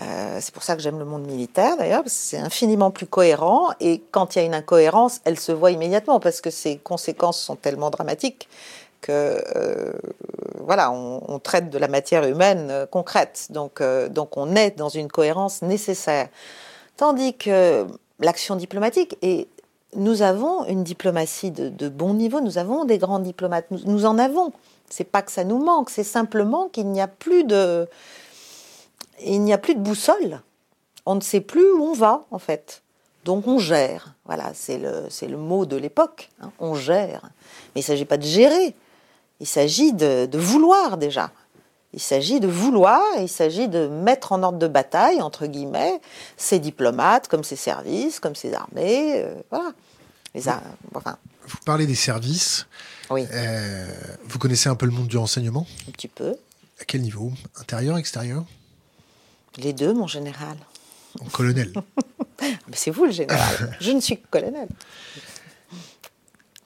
Euh, 0.00 0.38
c'est 0.40 0.52
pour 0.52 0.62
ça 0.62 0.74
que 0.74 0.82
j'aime 0.82 0.98
le 0.98 1.04
monde 1.04 1.26
militaire 1.26 1.76
d'ailleurs, 1.76 2.02
parce 2.02 2.14
que 2.14 2.20
c'est 2.22 2.38
infiniment 2.38 2.90
plus 2.90 3.06
cohérent 3.06 3.68
et 3.78 4.02
quand 4.10 4.34
il 4.34 4.38
y 4.38 4.42
a 4.42 4.44
une 4.44 4.54
incohérence, 4.54 5.20
elle 5.24 5.38
se 5.38 5.52
voit 5.52 5.70
immédiatement 5.70 6.18
parce 6.18 6.40
que 6.40 6.48
ses 6.48 6.78
conséquences 6.78 7.38
sont 7.38 7.56
tellement 7.56 7.90
dramatiques 7.90 8.48
que 9.02 9.12
euh, 9.54 9.92
voilà, 10.60 10.90
on, 10.90 11.38
traite 11.40 11.68
de 11.68 11.76
la 11.76 11.88
matière 11.88 12.24
humaine 12.24 12.68
euh, 12.70 12.86
concrète. 12.86 13.48
Donc 13.50 13.80
on 14.36 14.56
est 14.56 14.78
dans 14.78 14.88
une 14.88 15.08
cohérence 15.08 15.60
nécessaire. 15.60 16.28
Tandis 17.02 17.34
que 17.34 17.84
l'action 18.20 18.54
diplomatique, 18.54 19.18
et 19.22 19.48
nous 19.96 20.22
avons 20.22 20.64
une 20.66 20.84
diplomatie 20.84 21.50
de, 21.50 21.88
bon 21.88 22.14
niveau, 22.14 22.40
nous 22.40 22.58
avons 22.58 22.84
des 22.84 22.98
grands 22.98 23.18
diplomates, 23.18 23.66
nous, 23.72 24.04
en 24.04 24.18
avons. 24.18 24.52
C'est 24.88 25.02
pas 25.02 25.20
que 25.22 25.32
ça 25.32 25.42
nous 25.42 25.58
manque, 25.58 25.90
c'est 25.90 26.04
simplement 26.04 26.68
qu'il 26.68 26.86
n'y 26.86 27.00
a 27.00 27.08
plus 27.08 27.42
de, 27.42 27.88
il 29.20 29.40
n'y 29.40 29.52
a 29.52 29.58
plus 29.58 29.74
de 29.74 29.80
boussole. 29.80 30.42
On 31.04 31.16
ne 31.16 31.20
sait 31.20 31.40
plus 31.40 31.72
où 31.72 31.82
on 31.82 31.92
va 31.92 32.24
en 32.30 32.38
fait. 32.38 32.84
Donc 33.24 33.48
on 33.48 33.58
gère. 33.58 34.14
Voilà, 34.24 34.52
c'est 34.54 34.78
le, 34.78 35.36
mot 35.36 35.66
de 35.66 35.74
l'époque. 35.74 36.30
Hein. 36.40 36.52
on 36.60 36.76
gère. 36.76 37.22
Mais 37.74 37.80
il 37.80 37.84
ne 37.84 37.86
s'agit 37.86 38.04
pas 38.04 38.16
de 38.16 38.22
gérer. 38.22 38.76
Il 39.40 39.48
s'agit 39.48 39.92
de, 39.92 40.28
vouloir 40.38 40.98
déjà. 40.98 41.32
Il 41.94 42.00
s'agit 42.00 42.40
de 42.40 42.48
vouloir, 42.48 43.02
il 43.18 43.28
s'agit 43.28 43.68
de 43.68 43.86
mettre 43.86 44.32
en 44.32 44.42
ordre 44.42 44.58
de 44.58 44.66
bataille, 44.66 45.20
entre 45.20 45.46
guillemets, 45.46 46.00
ces 46.38 46.58
diplomates, 46.58 47.28
comme 47.28 47.44
ces 47.44 47.56
services, 47.56 48.18
comme 48.18 48.34
ces 48.34 48.54
armées. 48.54 49.22
Euh, 49.22 49.34
voilà. 49.50 49.74
Vous 50.34 51.58
parlez 51.66 51.86
des 51.86 51.94
services. 51.94 52.66
Oui. 53.10 53.26
Euh, 53.30 53.86
vous 54.24 54.38
connaissez 54.38 54.70
un 54.70 54.74
peu 54.74 54.86
le 54.86 54.92
monde 54.92 55.08
du 55.08 55.18
renseignement? 55.18 55.66
Un 55.86 55.92
petit 55.92 56.08
peu. 56.08 56.34
À 56.80 56.84
quel 56.84 57.02
niveau? 57.02 57.32
Intérieur, 57.60 57.98
extérieur? 57.98 58.44
Les 59.58 59.74
deux, 59.74 59.92
mon 59.92 60.06
général. 60.06 60.56
En 61.20 61.26
colonel. 61.26 61.72
C'est 62.72 62.90
vous 62.90 63.04
le 63.04 63.10
général. 63.10 63.76
Je 63.80 63.90
ne 63.90 64.00
suis 64.00 64.16
que 64.16 64.26
colonel. 64.30 64.68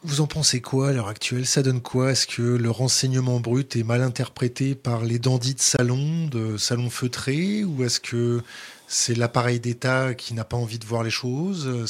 Vous 0.04 0.20
en 0.20 0.26
pensez 0.26 0.60
quoi 0.60 0.90
à 0.90 0.92
l'heure 0.92 1.08
actuelle? 1.08 1.46
Ça 1.46 1.62
donne 1.62 1.80
quoi? 1.80 2.12
Est-ce 2.12 2.26
que 2.26 2.42
le 2.42 2.70
renseignement 2.70 3.40
brut 3.40 3.74
est 3.76 3.82
mal 3.82 4.02
interprété 4.02 4.74
par 4.74 5.02
les 5.02 5.18
dandys 5.18 5.54
de 5.54 5.60
salon, 5.60 6.28
de 6.28 6.56
salon 6.58 6.90
feutré? 6.90 7.64
Ou 7.64 7.82
est-ce 7.82 7.98
que 7.98 8.42
c'est 8.86 9.14
l'appareil 9.14 9.58
d'État 9.58 10.14
qui 10.14 10.34
n'a 10.34 10.44
pas 10.44 10.56
envie 10.56 10.78
de 10.78 10.84
voir 10.86 11.02
les 11.02 11.10
choses? 11.10 11.86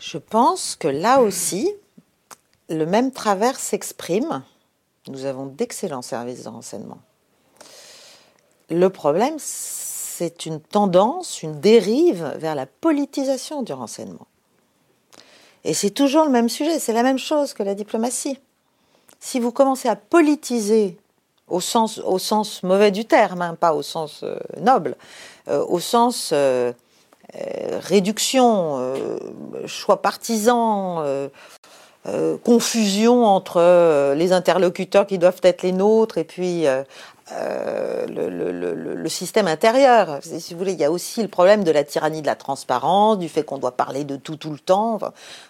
Je 0.00 0.18
pense 0.18 0.76
que 0.76 0.88
là 0.88 1.22
aussi, 1.22 1.72
le 2.68 2.84
même 2.84 3.12
travers 3.12 3.58
s'exprime. 3.58 4.42
Nous 5.08 5.24
avons 5.24 5.46
d'excellents 5.46 6.02
services 6.02 6.42
de 6.42 6.48
renseignement. 6.48 6.98
Le 8.68 8.90
problème, 8.90 9.36
c'est 9.38 10.44
une 10.44 10.60
tendance, 10.60 11.42
une 11.42 11.60
dérive 11.60 12.34
vers 12.38 12.56
la 12.56 12.66
politisation 12.66 13.62
du 13.62 13.72
renseignement. 13.72 14.26
Et 15.66 15.74
c'est 15.74 15.90
toujours 15.90 16.24
le 16.24 16.30
même 16.30 16.48
sujet, 16.48 16.78
c'est 16.78 16.92
la 16.92 17.02
même 17.02 17.18
chose 17.18 17.52
que 17.52 17.64
la 17.64 17.74
diplomatie. 17.74 18.38
Si 19.18 19.40
vous 19.40 19.50
commencez 19.50 19.88
à 19.88 19.96
politiser 19.96 20.96
au 21.48 21.60
sens, 21.60 21.98
au 21.98 22.20
sens 22.20 22.62
mauvais 22.62 22.92
du 22.92 23.04
terme, 23.04 23.42
hein, 23.42 23.56
pas 23.58 23.74
au 23.74 23.82
sens 23.82 24.20
euh, 24.22 24.38
noble, 24.60 24.94
euh, 25.48 25.64
au 25.66 25.80
sens 25.80 26.30
euh, 26.32 26.72
réduction, 27.80 28.94
choix 29.66 30.00
partisan, 30.00 31.04
confusion 32.44 33.24
entre 33.26 34.14
les 34.14 34.32
interlocuteurs 34.32 35.06
qui 35.06 35.18
doivent 35.18 35.40
être 35.42 35.62
les 35.62 35.72
nôtres 35.72 36.18
et 36.18 36.24
puis 36.24 36.66
le, 37.30 39.08
système 39.08 39.46
intérieur. 39.46 40.18
Si 40.22 40.52
vous 40.52 40.58
voulez, 40.58 40.72
il 40.72 40.80
y 40.80 40.84
a 40.84 40.90
aussi 40.90 41.22
le 41.22 41.28
problème 41.28 41.64
de 41.64 41.70
la 41.70 41.84
tyrannie 41.84 42.22
de 42.22 42.26
la 42.26 42.34
transparence, 42.34 43.18
du 43.18 43.28
fait 43.28 43.44
qu'on 43.44 43.58
doit 43.58 43.76
parler 43.76 44.04
de 44.04 44.16
tout 44.16 44.36
tout 44.36 44.50
le 44.50 44.58
temps. 44.58 44.98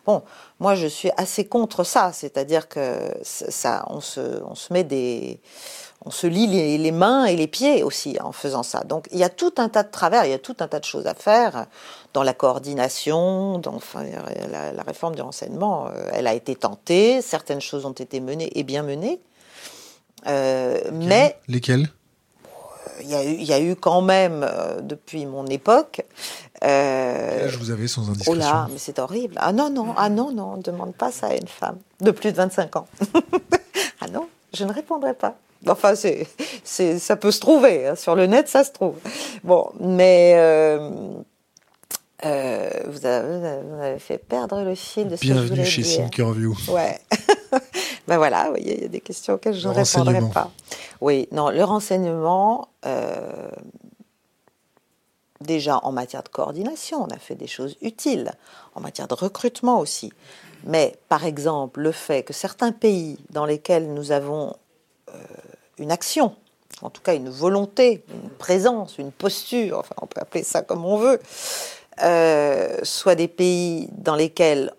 bon, 0.04 0.22
moi, 0.60 0.74
je 0.74 0.86
suis 0.86 1.10
assez 1.16 1.46
contre 1.46 1.84
ça, 1.84 2.12
c'est-à-dire 2.12 2.68
que 2.68 2.98
ça, 3.22 3.84
on 3.88 4.00
se, 4.00 4.42
on 4.44 4.54
se 4.54 4.72
met 4.72 4.84
des 4.84 5.40
on 6.04 6.10
se 6.10 6.26
lie 6.26 6.46
les, 6.78 6.92
mains 6.92 7.24
et 7.24 7.36
les 7.36 7.48
pieds 7.48 7.82
aussi 7.82 8.16
en 8.20 8.30
faisant 8.30 8.62
ça. 8.62 8.84
Donc 8.84 9.08
il 9.12 9.18
y 9.18 9.24
a 9.24 9.28
tout 9.28 9.54
un 9.56 9.68
tas 9.68 9.82
de 9.82 9.90
travers, 9.90 10.24
il 10.24 10.30
y 10.30 10.34
a 10.34 10.38
tout 10.38 10.56
un 10.60 10.68
tas 10.68 10.78
de 10.78 10.84
choses 10.84 11.06
à 11.06 11.14
faire 11.14 11.66
dans 12.12 12.22
la 12.22 12.32
coordination, 12.32 13.58
dans 13.58 13.74
enfin, 13.74 14.04
la, 14.50 14.82
réforme 14.84 15.16
du 15.16 15.22
renseignement. 15.22 15.88
Euh, 15.88 16.08
elle 16.12 16.28
a 16.28 16.34
été 16.34 16.54
tentée, 16.54 17.22
certaines 17.22 17.60
choses 17.60 17.86
ont 17.86 17.92
été 17.92 18.20
menées 18.20 18.56
et 18.58 18.62
bien 18.62 18.82
menées. 18.82 19.20
Euh, 20.26 20.80
mais 20.92 21.36
lesquelles 21.48 21.88
il 23.02 23.10
y, 23.10 23.14
a 23.14 23.24
eu, 23.24 23.34
il 23.34 23.44
y, 23.44 23.52
a 23.52 23.60
eu, 23.60 23.76
quand 23.76 24.02
même, 24.02 24.42
euh, 24.42 24.80
depuis 24.80 25.26
mon 25.26 25.46
époque. 25.46 26.04
Euh, 26.64 27.48
je 27.48 27.58
vous 27.58 27.70
avais 27.70 27.86
sans 27.86 28.08
indiscrétion. 28.08 28.32
Oh 28.32 28.36
là, 28.36 28.66
mais 28.70 28.78
c'est 28.78 28.98
horrible. 28.98 29.34
Ah 29.36 29.52
non, 29.52 29.70
non, 29.70 29.94
ah 29.96 30.08
non, 30.08 30.32
non, 30.32 30.54
on 30.54 30.56
ne 30.56 30.62
demande 30.62 30.94
pas 30.94 31.12
ça 31.12 31.28
à 31.28 31.34
une 31.34 31.46
femme 31.46 31.78
de 32.00 32.10
plus 32.10 32.32
de 32.32 32.36
25 32.36 32.76
ans. 32.76 32.86
ah 34.00 34.08
non, 34.08 34.28
je 34.54 34.64
ne 34.64 34.72
répondrai 34.72 35.14
pas. 35.14 35.36
Enfin, 35.68 35.94
c'est, 35.94 36.98
ça 36.98 37.16
peut 37.16 37.30
se 37.30 37.40
trouver. 37.40 37.86
Hein. 37.86 37.96
Sur 37.96 38.14
le 38.14 38.26
net, 38.26 38.48
ça 38.48 38.64
se 38.64 38.72
trouve. 38.72 38.96
Bon, 39.44 39.70
mais 39.80 40.34
euh, 40.36 40.90
euh, 42.24 42.70
vous, 42.86 43.04
avez, 43.04 43.62
vous, 43.62 43.82
avez, 43.82 43.98
fait 43.98 44.18
perdre 44.18 44.62
le 44.62 44.74
fil 44.74 45.08
de 45.08 45.16
ce 45.16 45.20
Bienvenue 45.20 45.42
que 45.42 45.46
je 45.48 45.52
voulais 45.52 45.64
chez 45.64 45.82
dire. 45.82 45.96
Thinkerview. 46.04 46.56
Ouais. 46.68 46.98
ben 48.08 48.16
voilà, 48.16 48.44
vous 48.44 48.50
voyez, 48.50 48.76
il 48.76 48.82
y 48.82 48.86
a 48.86 48.88
des 48.88 49.00
questions 49.00 49.34
auxquelles 49.34 49.54
je 49.54 49.68
ne 49.68 49.74
répondrai 49.74 50.20
pas. 50.32 50.50
Oui, 51.02 51.28
non, 51.32 51.50
le 51.50 51.62
renseignement, 51.62 52.68
euh, 52.86 53.50
déjà 55.42 55.78
en 55.82 55.92
matière 55.92 56.22
de 56.22 56.28
coordination, 56.30 57.02
on 57.02 57.08
a 57.08 57.18
fait 57.18 57.34
des 57.34 57.46
choses 57.46 57.76
utiles, 57.82 58.32
en 58.74 58.80
matière 58.80 59.08
de 59.08 59.14
recrutement 59.14 59.78
aussi. 59.78 60.10
Mais 60.64 60.96
par 61.10 61.26
exemple, 61.26 61.80
le 61.80 61.92
fait 61.92 62.22
que 62.22 62.32
certains 62.32 62.72
pays 62.72 63.18
dans 63.30 63.44
lesquels 63.44 63.92
nous 63.92 64.10
avons 64.10 64.54
euh, 65.10 65.18
une 65.78 65.92
action, 65.92 66.34
en 66.80 66.90
tout 66.90 67.02
cas 67.02 67.14
une 67.14 67.28
volonté, 67.28 68.04
une 68.08 68.30
présence, 68.30 68.98
une 68.98 69.12
posture, 69.12 69.78
enfin 69.78 69.94
on 70.00 70.06
peut 70.06 70.20
appeler 70.20 70.44
ça 70.44 70.62
comme 70.62 70.84
on 70.84 70.96
veut, 70.96 71.20
euh, 72.02 72.78
soit 72.82 73.14
des 73.14 73.28
pays 73.28 73.88
dans 73.92 74.16
lesquels 74.16 74.72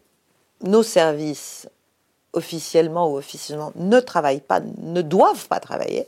nos 0.61 0.83
services 0.83 1.67
officiellement 2.33 3.11
ou 3.11 3.17
officieusement 3.17 3.71
ne 3.75 3.99
travaillent 3.99 4.41
pas, 4.41 4.59
ne 4.59 5.01
doivent 5.01 5.47
pas 5.47 5.59
travailler, 5.59 6.07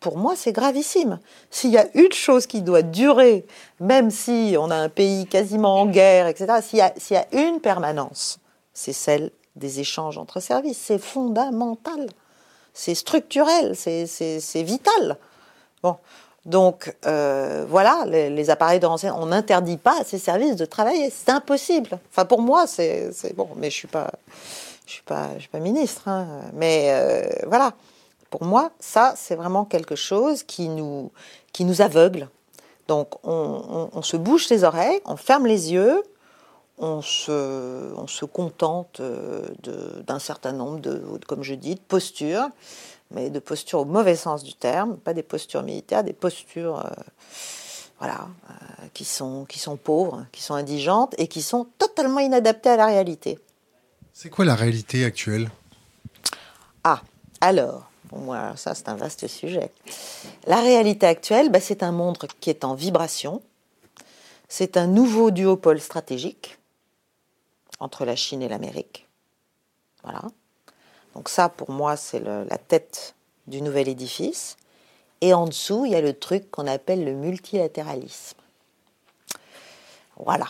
pour 0.00 0.16
moi, 0.16 0.34
c'est 0.34 0.52
gravissime. 0.52 1.20
S'il 1.50 1.70
y 1.70 1.78
a 1.78 1.86
une 1.94 2.12
chose 2.12 2.46
qui 2.46 2.62
doit 2.62 2.82
durer, 2.82 3.46
même 3.80 4.10
si 4.10 4.56
on 4.58 4.70
a 4.70 4.74
un 4.74 4.88
pays 4.88 5.26
quasiment 5.26 5.80
en 5.80 5.86
guerre, 5.86 6.26
etc., 6.26 6.54
s'il 6.62 6.78
y, 6.78 7.14
y, 7.14 7.16
a 7.16 7.26
une 7.32 7.60
permanence, 7.60 8.38
c'est 8.72 8.94
celle 8.94 9.30
des 9.56 9.80
échanges 9.80 10.16
entre 10.16 10.40
services. 10.40 10.78
C'est 10.78 10.98
fondamental, 10.98 12.08
c'est 12.72 12.94
structurel, 12.94 13.76
c'est 13.76 14.62
vital. 14.62 15.18
Bon. 15.82 15.96
Donc 16.46 16.94
euh, 17.06 17.66
voilà, 17.68 18.04
les, 18.06 18.50
appareils 18.50 18.80
de 18.80 18.86
renseignement, 18.86 19.20
on 19.20 19.26
n'interdit 19.26 19.76
pas 19.76 20.00
à 20.00 20.04
ces 20.04 20.18
services 20.18 20.56
de 20.56 20.64
travailler. 20.64 21.10
C'est 21.10 21.30
impossible. 21.30 21.98
Enfin 22.10 22.24
pour 22.24 22.40
moi, 22.40 22.66
c'est 22.66 23.12
bon, 23.36 23.48
mais 23.56 23.70
je 23.70 23.76
suis 23.76 23.88
pas, 23.88 24.10
suis 24.86 25.02
pas, 25.02 25.28
ministre. 25.54 26.08
Hein. 26.08 26.26
mais 26.54 26.88
euh, 26.90 27.28
voilà, 27.46 27.74
pour 28.30 28.44
moi, 28.44 28.70
ça 28.80 29.12
c'est 29.16 29.34
vraiment 29.34 29.64
quelque 29.64 29.96
chose 29.96 30.42
qui 30.42 30.68
nous, 30.68 31.10
qui 31.52 31.64
nous 31.64 31.82
aveugle. 31.82 32.28
Donc 32.88 33.14
on, 33.22 33.90
on, 33.92 34.02
se 34.02 34.16
bouche 34.16 34.48
les 34.48 34.64
oreilles, 34.64 35.00
on 35.04 35.16
ferme 35.16 35.46
les 35.46 35.72
yeux, 35.72 36.02
on 36.80 37.02
se, 37.02 37.94
on 37.96 38.06
se 38.06 38.24
contente 38.24 39.00
euh, 39.00 39.46
d'un 40.06 40.18
certain 40.18 40.52
nombre 40.52 40.80
de, 40.80 41.00
comme 41.28 41.42
je 41.42 41.54
dis, 41.54 41.74
de 41.74 41.80
postures 41.80 42.48
mais 43.10 43.30
de 43.30 43.38
postures 43.38 43.80
au 43.80 43.84
mauvais 43.84 44.16
sens 44.16 44.42
du 44.42 44.54
terme, 44.54 44.96
pas 44.96 45.14
des 45.14 45.22
postures 45.22 45.62
militaires, 45.62 46.04
des 46.04 46.12
postures 46.12 46.78
euh, 46.78 46.90
voilà, 47.98 48.28
euh, 48.48 48.86
qui, 48.94 49.04
sont, 49.04 49.44
qui 49.44 49.58
sont 49.58 49.76
pauvres, 49.76 50.26
qui 50.32 50.42
sont 50.42 50.54
indigentes 50.54 51.14
et 51.18 51.28
qui 51.28 51.42
sont 51.42 51.66
totalement 51.78 52.20
inadaptées 52.20 52.70
à 52.70 52.76
la 52.76 52.86
réalité. 52.86 53.38
C'est 54.12 54.30
quoi 54.30 54.44
la 54.44 54.54
réalité 54.54 55.04
actuelle? 55.04 55.50
Ah, 56.84 57.02
alors, 57.40 57.90
bon, 58.10 58.32
ça 58.56 58.74
c'est 58.74 58.88
un 58.88 58.96
vaste 58.96 59.26
sujet. 59.26 59.70
La 60.46 60.60
réalité 60.60 61.06
actuelle, 61.06 61.50
bah, 61.50 61.60
c'est 61.60 61.82
un 61.82 61.92
monde 61.92 62.18
qui 62.40 62.50
est 62.50 62.64
en 62.64 62.74
vibration. 62.74 63.42
C'est 64.48 64.76
un 64.76 64.86
nouveau 64.86 65.30
duopole 65.30 65.80
stratégique 65.80 66.58
entre 67.78 68.04
la 68.04 68.16
Chine 68.16 68.42
et 68.42 68.48
l'Amérique. 68.48 69.08
Voilà. 70.02 70.22
Donc 71.14 71.28
ça, 71.28 71.48
pour 71.48 71.70
moi, 71.70 71.96
c'est 71.96 72.20
la 72.20 72.58
tête 72.58 73.14
du 73.46 73.62
nouvel 73.62 73.88
édifice. 73.88 74.56
Et 75.20 75.34
en 75.34 75.46
dessous, 75.46 75.84
il 75.84 75.92
y 75.92 75.96
a 75.96 76.00
le 76.00 76.14
truc 76.14 76.50
qu'on 76.50 76.66
appelle 76.66 77.04
le 77.04 77.12
multilatéralisme. 77.12 78.38
Voilà. 80.16 80.46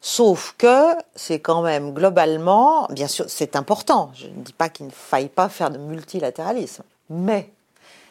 Sauf 0.00 0.54
que 0.58 0.94
c'est 1.14 1.38
quand 1.38 1.62
même 1.62 1.92
globalement, 1.94 2.88
bien 2.90 3.06
sûr, 3.06 3.26
c'est 3.28 3.54
important. 3.54 4.10
Je 4.14 4.26
ne 4.26 4.42
dis 4.42 4.52
pas 4.52 4.68
qu'il 4.68 4.86
ne 4.86 4.90
faille 4.90 5.28
pas 5.28 5.48
faire 5.48 5.70
de 5.70 5.78
multilatéralisme, 5.78 6.82
mais 7.08 7.52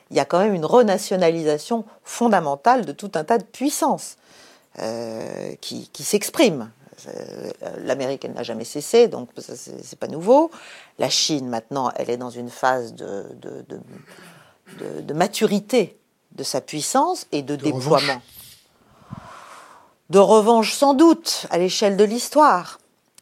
il 0.10 0.15
y 0.15 0.20
a 0.22 0.26
quand 0.26 0.39
même 0.39 0.54
une 0.54 0.65
renationalisation 0.65 1.84
fondamentale 2.04 2.86
de 2.86 2.94
tout 2.94 3.12
un 3.15 3.26
tas 3.26 3.38
de 3.38 3.44
puissances 3.44 4.15
euh, 4.80 5.54
qui, 5.60 5.89
qui 5.89 6.04
s'expriment. 6.04 6.70
Euh, 7.07 7.51
L'Amérique, 7.79 8.25
elle 8.25 8.33
n'a 8.33 8.43
jamais 8.43 8.65
cessé, 8.65 9.07
donc 9.07 9.29
c'est 9.37 9.99
pas 9.99 10.07
nouveau. 10.07 10.51
La 10.99 11.09
Chine, 11.09 11.47
maintenant, 11.47 11.91
elle 11.95 12.09
est 12.09 12.17
dans 12.17 12.29
une 12.29 12.49
phase 12.49 12.93
de, 12.93 13.25
de, 13.39 15.13
maturité 15.13 15.97
de 16.31 16.43
sa 16.43 16.61
puissance 16.61 17.27
et 17.31 17.41
de, 17.41 17.55
déploiement. 17.55 18.21
De 20.09 20.19
revanche, 20.19 20.73
sans 20.73 20.93
doute, 20.93 21.45
à 21.49 21.57
l'échelle 21.57 21.97
de 21.97 22.03
l'histoire, 22.03 22.79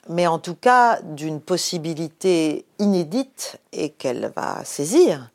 mais 0.07 0.27
en 0.27 0.39
tout 0.39 0.55
cas 0.55 1.01
d'une 1.03 1.41
possibilité 1.41 2.65
inédite 2.79 3.57
et 3.71 3.89
qu'elle 3.91 4.31
va 4.35 4.63
saisir 4.65 5.29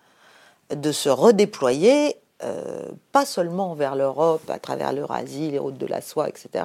de 0.75 0.93
se 0.93 1.09
redéployer 1.09 2.17
euh, 2.43 2.91
pas 3.13 3.25
seulement 3.25 3.75
vers 3.75 3.95
l'Europe, 3.95 4.51
à 4.51 4.59
travers 4.59 4.93
l'Eurasie, 4.93 5.53
les 5.53 5.59
routes 5.59 5.79
de 5.79 5.87
la 5.87 6.01
soie, 6.01 6.29
etc. 6.29 6.65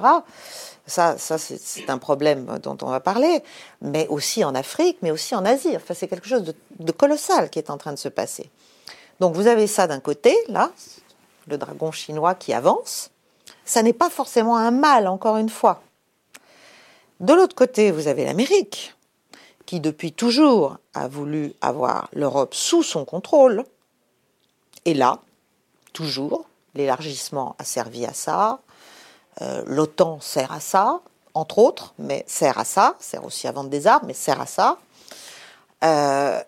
Ça, 0.84 1.16
ça 1.16 1.38
c'est 1.38 1.88
un 1.88 1.98
problème 1.98 2.58
dont 2.60 2.76
on 2.82 2.86
va 2.86 2.98
parler, 2.98 3.42
mais 3.80 4.08
aussi 4.08 4.42
en 4.42 4.56
Afrique, 4.56 4.98
mais 5.00 5.12
aussi 5.12 5.34
en 5.34 5.44
Asie. 5.44 5.76
Enfin, 5.76 5.94
c'est 5.94 6.08
quelque 6.08 6.28
chose 6.28 6.54
de, 6.80 6.92
colossal 6.92 7.50
qui 7.50 7.60
est 7.60 7.70
en 7.70 7.78
train 7.78 7.92
de 7.92 7.98
se 7.98 8.08
passer. 8.08 8.50
Donc 9.20 9.34
vous 9.34 9.46
avez 9.46 9.68
ça 9.68 9.86
d'un 9.86 10.00
côté, 10.00 10.36
là, 10.48 10.72
le 11.46 11.56
dragon 11.56 11.92
chinois 11.92 12.34
qui 12.34 12.52
avance. 12.52 13.10
Ça 13.64 13.82
n'est 13.82 13.92
pas 13.92 14.10
forcément 14.10 14.56
un 14.56 14.72
mal, 14.72 15.06
encore 15.06 15.36
une 15.36 15.48
fois. 15.48 15.82
De 17.20 17.32
l'autre 17.32 17.54
côté, 17.54 17.92
vous 17.92 18.08
avez 18.08 18.24
l'Amérique, 18.24 18.96
qui 19.66 19.78
depuis 19.78 20.12
toujours 20.12 20.78
a 20.94 21.06
voulu 21.06 21.54
avoir 21.60 22.08
l'Europe 22.12 22.54
sous 22.54 22.82
son 22.82 23.04
contrôle. 23.04 23.62
Et 24.84 24.94
là, 24.94 25.20
toujours. 25.92 26.46
L'élargissement 26.74 27.56
a 27.58 27.64
servi 27.64 28.06
à 28.06 28.12
ça. 28.12 28.60
Euh, 29.42 29.62
L'OTAN 29.66 30.20
sert 30.20 30.52
à 30.52 30.60
ça, 30.60 31.00
entre 31.34 31.58
autres, 31.58 31.94
mais 31.98 32.24
sert 32.26 32.58
à 32.58 32.64
ça, 32.64 32.96
sert 33.00 33.24
aussi 33.24 33.48
à 33.48 33.52
vendre 33.52 33.70
des 33.70 33.86
armes, 33.86 34.06
mais 34.06 34.14
sert 34.14 34.40
à 34.40 34.46
ça. 34.46 34.78
Euh, 35.84 36.40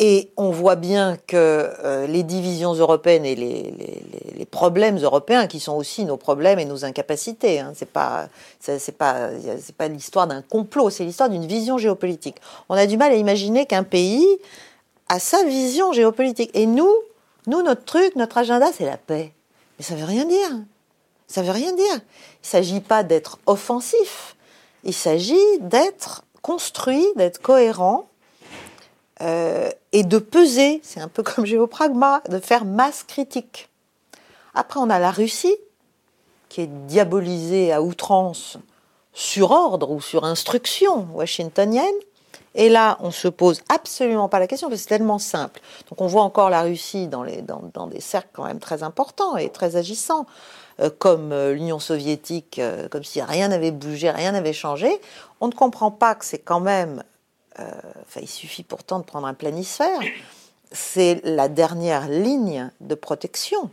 et 0.00 0.30
on 0.36 0.50
voit 0.50 0.76
bien 0.76 1.16
que 1.26 1.36
euh, 1.36 2.06
les 2.06 2.22
divisions 2.22 2.72
européennes 2.72 3.24
et 3.24 3.34
les, 3.34 4.46
problèmes 4.50 4.96
européens, 4.96 5.46
qui 5.46 5.60
sont 5.60 5.74
aussi 5.74 6.04
nos 6.04 6.16
problèmes 6.16 6.58
et 6.58 6.64
nos 6.64 6.84
incapacités, 6.84 7.60
hein, 7.60 7.72
c'est 7.74 7.90
pas 7.90 8.28
c'est 8.60 8.96
pas 8.96 9.28
pas 9.76 9.88
l'histoire 9.88 10.26
d'un 10.26 10.40
complot, 10.40 10.88
c'est 10.88 11.04
l'histoire 11.04 11.28
d'une 11.28 11.46
vision 11.46 11.76
géopolitique. 11.76 12.36
On 12.70 12.74
a 12.74 12.86
du 12.86 12.96
mal 12.96 13.12
à 13.12 13.16
imaginer 13.16 13.66
qu'un 13.66 13.82
pays 13.82 14.26
a 15.08 15.18
sa 15.18 15.44
vision 15.44 15.92
géopolitique. 15.92 16.50
Et 16.54 16.66
nous, 16.66 16.90
nous, 17.48 17.62
notre 17.62 17.84
truc, 17.84 18.14
notre 18.14 18.36
agenda, 18.36 18.66
c'est 18.72 18.84
la 18.84 18.98
paix. 18.98 19.32
Mais 19.78 19.84
ça 19.84 19.94
veut 19.94 20.04
rien 20.04 20.26
dire. 20.26 20.50
Ça 21.26 21.42
veut 21.42 21.50
rien 21.50 21.74
dire. 21.74 21.94
Il 21.94 22.42
ne 22.42 22.46
s'agit 22.46 22.80
pas 22.80 23.02
d'être 23.02 23.38
offensif. 23.46 24.36
Il 24.84 24.92
s'agit 24.92 25.58
d'être 25.60 26.24
construit, 26.42 27.06
d'être 27.16 27.40
cohérent 27.40 28.08
euh, 29.22 29.70
et 29.92 30.04
de 30.04 30.18
peser. 30.18 30.80
C'est 30.84 31.00
un 31.00 31.08
peu 31.08 31.22
comme 31.22 31.46
géopragma, 31.46 32.22
de 32.28 32.38
faire 32.38 32.66
masse 32.66 33.02
critique. 33.02 33.70
Après, 34.54 34.78
on 34.78 34.90
a 34.90 34.98
la 34.98 35.10
Russie, 35.10 35.56
qui 36.50 36.60
est 36.60 36.86
diabolisée 36.86 37.72
à 37.72 37.80
outrance 37.80 38.58
sur 39.14 39.52
ordre 39.52 39.90
ou 39.90 40.02
sur 40.02 40.24
instruction 40.24 41.08
washingtonienne, 41.14 41.86
Et 42.54 42.68
là, 42.68 42.96
on 43.00 43.10
se 43.10 43.28
pose 43.28 43.62
absolument 43.68 44.28
pas 44.28 44.38
la 44.38 44.46
question, 44.46 44.68
parce 44.68 44.80
que 44.80 44.82
c'est 44.82 44.96
tellement 44.96 45.18
simple. 45.18 45.60
Donc 45.88 46.00
on 46.00 46.06
voit 46.06 46.22
encore 46.22 46.50
la 46.50 46.62
Russie 46.62 47.08
dans, 47.08 47.24
des 47.24 48.00
cercles 48.00 48.28
quand 48.32 48.44
même 48.44 48.58
très 48.58 48.82
importants 48.82 49.36
et 49.36 49.50
très 49.50 49.76
agissants, 49.76 50.26
euh, 50.80 50.90
comme 50.90 51.32
euh, 51.32 51.52
l'Union 51.52 51.78
soviétique, 51.78 52.58
euh, 52.58 52.88
comme 52.88 53.04
si 53.04 53.20
rien 53.20 53.48
n'avait 53.48 53.70
bougé, 53.70 54.10
rien 54.10 54.32
n'avait 54.32 54.52
changé. 54.52 55.00
On 55.40 55.48
ne 55.48 55.52
comprend 55.52 55.90
pas 55.90 56.14
que 56.14 56.24
c'est 56.24 56.38
quand 56.38 56.60
même... 56.60 57.02
Enfin, 57.60 58.20
il 58.22 58.28
suffit 58.28 58.62
pourtant 58.62 59.00
de 59.00 59.04
prendre 59.04 59.26
un 59.26 59.34
planisphère. 59.34 59.98
C'est 60.70 61.20
la 61.24 61.48
dernière 61.48 62.08
ligne 62.08 62.70
de 62.80 62.94
protection 62.94 63.68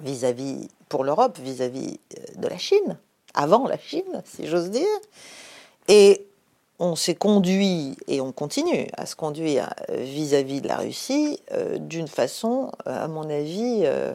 vis-à-vis, 0.00 0.68
pour 0.88 1.04
l'Europe, 1.04 1.38
vis-à-vis 1.38 2.00
de 2.34 2.48
la 2.48 2.58
Chine, 2.58 2.98
avant 3.32 3.68
la 3.68 3.78
Chine, 3.78 4.22
si 4.24 4.48
j'ose 4.48 4.70
dire. 4.70 4.88
Et 5.86 6.26
on 6.80 6.96
s'est 6.96 7.14
conduit 7.14 7.96
et 8.08 8.22
on 8.22 8.32
continue 8.32 8.88
à 8.96 9.04
se 9.04 9.14
conduire 9.14 9.74
vis-à-vis 9.90 10.62
de 10.62 10.68
la 10.68 10.78
Russie 10.78 11.38
euh, 11.52 11.76
d'une 11.78 12.08
façon, 12.08 12.72
euh, 12.86 13.04
à 13.04 13.06
mon 13.06 13.28
avis, 13.28 13.82
euh, 13.84 14.14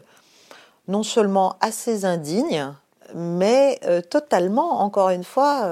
non 0.87 1.03
seulement 1.03 1.55
assez 1.61 2.05
indigne, 2.05 2.73
mais 3.13 3.79
totalement, 4.09 4.81
encore 4.81 5.09
une 5.09 5.23
fois, 5.23 5.69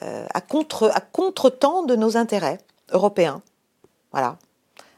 à 0.00 0.40
contre 0.40 0.90
à 0.94 1.00
contretemps 1.00 1.82
de 1.82 1.96
nos 1.96 2.16
intérêts 2.16 2.58
européens. 2.92 3.42
Voilà. 4.12 4.36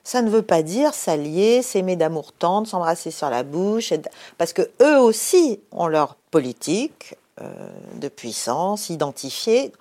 Ça 0.05 0.21
ne 0.21 0.29
veut 0.29 0.43
pas 0.43 0.63
dire 0.63 0.93
s'allier, 0.93 1.63
s'aimer 1.63 1.97
d'amour 1.97 2.33
tendre, 2.33 2.67
s'embrasser 2.67 3.11
sur 3.11 3.31
la 3.31 3.45
bouche, 3.45 3.95
parce 4.37 4.53
que 4.53 4.71
eux 4.83 4.99
aussi 4.99 5.61
ont 5.73 5.89
leur 5.89 6.17
politique 6.31 7.17
de 7.95 8.09
puissance 8.09 8.91
identifiée. 8.91 9.73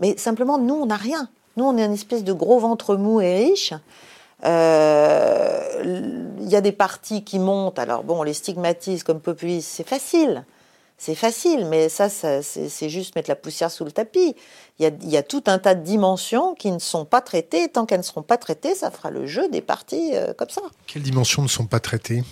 Mais 0.00 0.16
simplement, 0.16 0.58
nous, 0.58 0.74
on 0.74 0.86
n'a 0.86 0.96
rien. 0.96 1.28
Nous, 1.56 1.64
on 1.64 1.76
est 1.76 1.84
une 1.84 1.92
espèce 1.92 2.24
de 2.24 2.32
gros 2.32 2.58
ventre 2.58 2.96
mou 2.96 3.20
et 3.20 3.44
riche. 3.44 3.74
Euh, 4.44 6.30
il 6.40 6.48
y 6.48 6.56
a 6.56 6.60
des 6.60 6.72
partis 6.72 7.22
qui 7.24 7.38
montent. 7.38 7.78
Alors 7.78 8.02
bon, 8.02 8.20
on 8.20 8.22
les 8.22 8.32
stigmatise 8.32 9.04
comme 9.04 9.20
populistes, 9.20 9.70
c'est 9.72 9.86
facile. 9.86 10.44
C'est 10.96 11.14
facile, 11.14 11.64
mais 11.64 11.88
ça, 11.88 12.10
c'est 12.10 12.88
juste 12.90 13.16
mettre 13.16 13.30
la 13.30 13.36
poussière 13.36 13.70
sous 13.70 13.86
le 13.86 13.90
tapis. 13.90 14.36
Il 14.78 15.10
y, 15.10 15.16
a, 15.16 15.22
tout 15.22 15.42
un 15.46 15.58
tas 15.58 15.74
de 15.74 15.82
dimensions 15.82 16.54
qui 16.54 16.70
ne 16.70 16.78
sont 16.78 17.06
pas 17.06 17.22
traitées. 17.22 17.68
Tant 17.68 17.86
qu'elles 17.86 18.00
ne 18.00 18.04
seront 18.04 18.22
pas 18.22 18.36
traitées, 18.36 18.74
ça 18.74 18.90
fera 18.90 19.10
le 19.10 19.26
jeu 19.26 19.48
des 19.48 19.62
partis 19.62 20.10
euh, 20.14 20.34
comme 20.34 20.50
ça. 20.50 20.60
Quelles 20.86 21.02
dimensions 21.02 21.40
ne 21.40 21.48
sont 21.48 21.64
pas 21.64 21.80
traitées? 21.80 22.22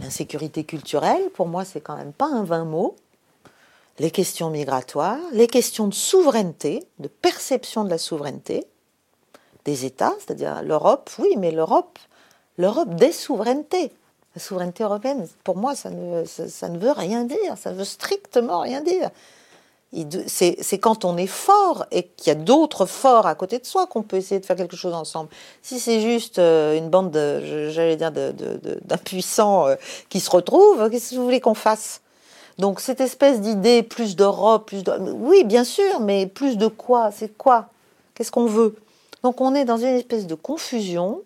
L'insécurité 0.00 0.62
culturelle, 0.62 1.22
pour 1.34 1.48
moi, 1.48 1.64
c'est 1.64 1.80
quand 1.80 1.96
même 1.96 2.12
pas 2.12 2.26
un 2.26 2.44
vain 2.44 2.64
mot 2.64 2.94
les 3.98 4.10
questions 4.10 4.50
migratoires, 4.50 5.18
les 5.32 5.46
questions 5.46 5.86
de 5.86 5.94
souveraineté, 5.94 6.84
de 6.98 7.08
perception 7.08 7.84
de 7.84 7.90
la 7.90 7.98
souveraineté 7.98 8.66
des 9.64 9.84
États, 9.84 10.14
c'est-à-dire 10.18 10.62
l'Europe, 10.62 11.10
oui, 11.18 11.34
mais 11.36 11.50
l'Europe, 11.50 11.98
l'Europe 12.58 12.94
des 12.94 13.12
souverainetés. 13.12 13.92
La 14.34 14.40
souveraineté 14.40 14.82
européenne, 14.82 15.28
pour 15.44 15.56
moi, 15.56 15.74
ça 15.74 15.90
ne, 15.90 16.78
veut 16.78 16.92
rien 16.92 17.24
dire, 17.24 17.58
ça 17.58 17.72
veut 17.72 17.84
strictement 17.84 18.60
rien 18.60 18.80
dire. 18.80 19.10
C'est 20.26 20.78
quand 20.78 21.04
on 21.04 21.18
est 21.18 21.26
fort 21.26 21.84
et 21.90 22.04
qu'il 22.04 22.28
y 22.28 22.30
a 22.30 22.34
d'autres 22.34 22.86
forts 22.86 23.26
à 23.26 23.34
côté 23.34 23.58
de 23.58 23.66
soi 23.66 23.86
qu'on 23.86 24.02
peut 24.02 24.16
essayer 24.16 24.40
de 24.40 24.46
faire 24.46 24.56
quelque 24.56 24.74
chose 24.74 24.94
ensemble. 24.94 25.28
Si 25.60 25.78
c'est 25.78 26.00
juste 26.00 26.38
euh, 26.38 26.78
une 26.78 26.88
bande, 26.88 27.12
j'allais 27.12 27.96
dire, 27.96 28.10
d'impuissants 28.10 29.66
euh, 29.66 29.74
qui 30.08 30.20
se 30.20 30.30
retrouvent, 30.30 30.88
qu'est-ce 30.88 31.10
que 31.10 31.16
vous 31.16 31.24
voulez 31.24 31.42
qu'on 31.42 31.52
fasse? 31.52 32.01
Donc 32.58 32.80
cette 32.80 33.00
espèce 33.00 33.40
d'idée, 33.40 33.82
plus 33.82 34.16
d'Europe, 34.16 34.66
plus 34.66 34.82
de... 34.82 34.92
Oui, 35.12 35.44
bien 35.44 35.64
sûr, 35.64 36.00
mais 36.00 36.26
plus 36.26 36.56
de 36.56 36.66
quoi? 36.66 37.10
C'est 37.10 37.36
quoi? 37.36 37.68
Qu'est-ce 38.14 38.30
qu'on 38.30 38.46
veut? 38.46 38.76
Donc 39.22 39.40
on 39.40 39.54
est 39.54 39.64
dans 39.64 39.78
une 39.78 39.86
espèce 39.86 40.26
de 40.26 40.34
confusion. 40.34 41.22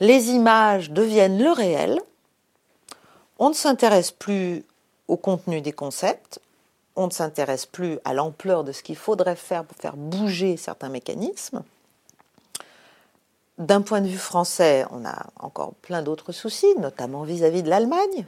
Les 0.00 0.30
images 0.30 0.90
deviennent 0.90 1.42
le 1.42 1.50
réel. 1.50 2.00
On 3.38 3.50
ne 3.50 3.54
s'intéresse 3.54 4.10
plus 4.10 4.64
au 5.08 5.16
contenu 5.16 5.60
des 5.60 5.72
concepts. 5.72 6.40
On 6.96 7.06
ne 7.06 7.12
s'intéresse 7.12 7.66
plus 7.66 7.98
à 8.04 8.14
l'ampleur 8.14 8.64
de 8.64 8.72
ce 8.72 8.82
qu'il 8.82 8.96
faudrait 8.96 9.36
faire 9.36 9.64
pour 9.64 9.76
faire 9.76 9.96
bouger 9.96 10.56
certains 10.56 10.88
mécanismes. 10.88 11.62
D'un 13.58 13.82
point 13.82 14.00
de 14.00 14.08
vue 14.08 14.18
français, 14.18 14.86
on 14.90 15.04
a 15.04 15.26
encore 15.38 15.74
plein 15.82 16.02
d'autres 16.02 16.32
soucis, 16.32 16.74
notamment 16.78 17.22
vis-à-vis 17.22 17.60
-vis 17.60 17.64
de 17.64 17.70
l'Allemagne 17.70 18.26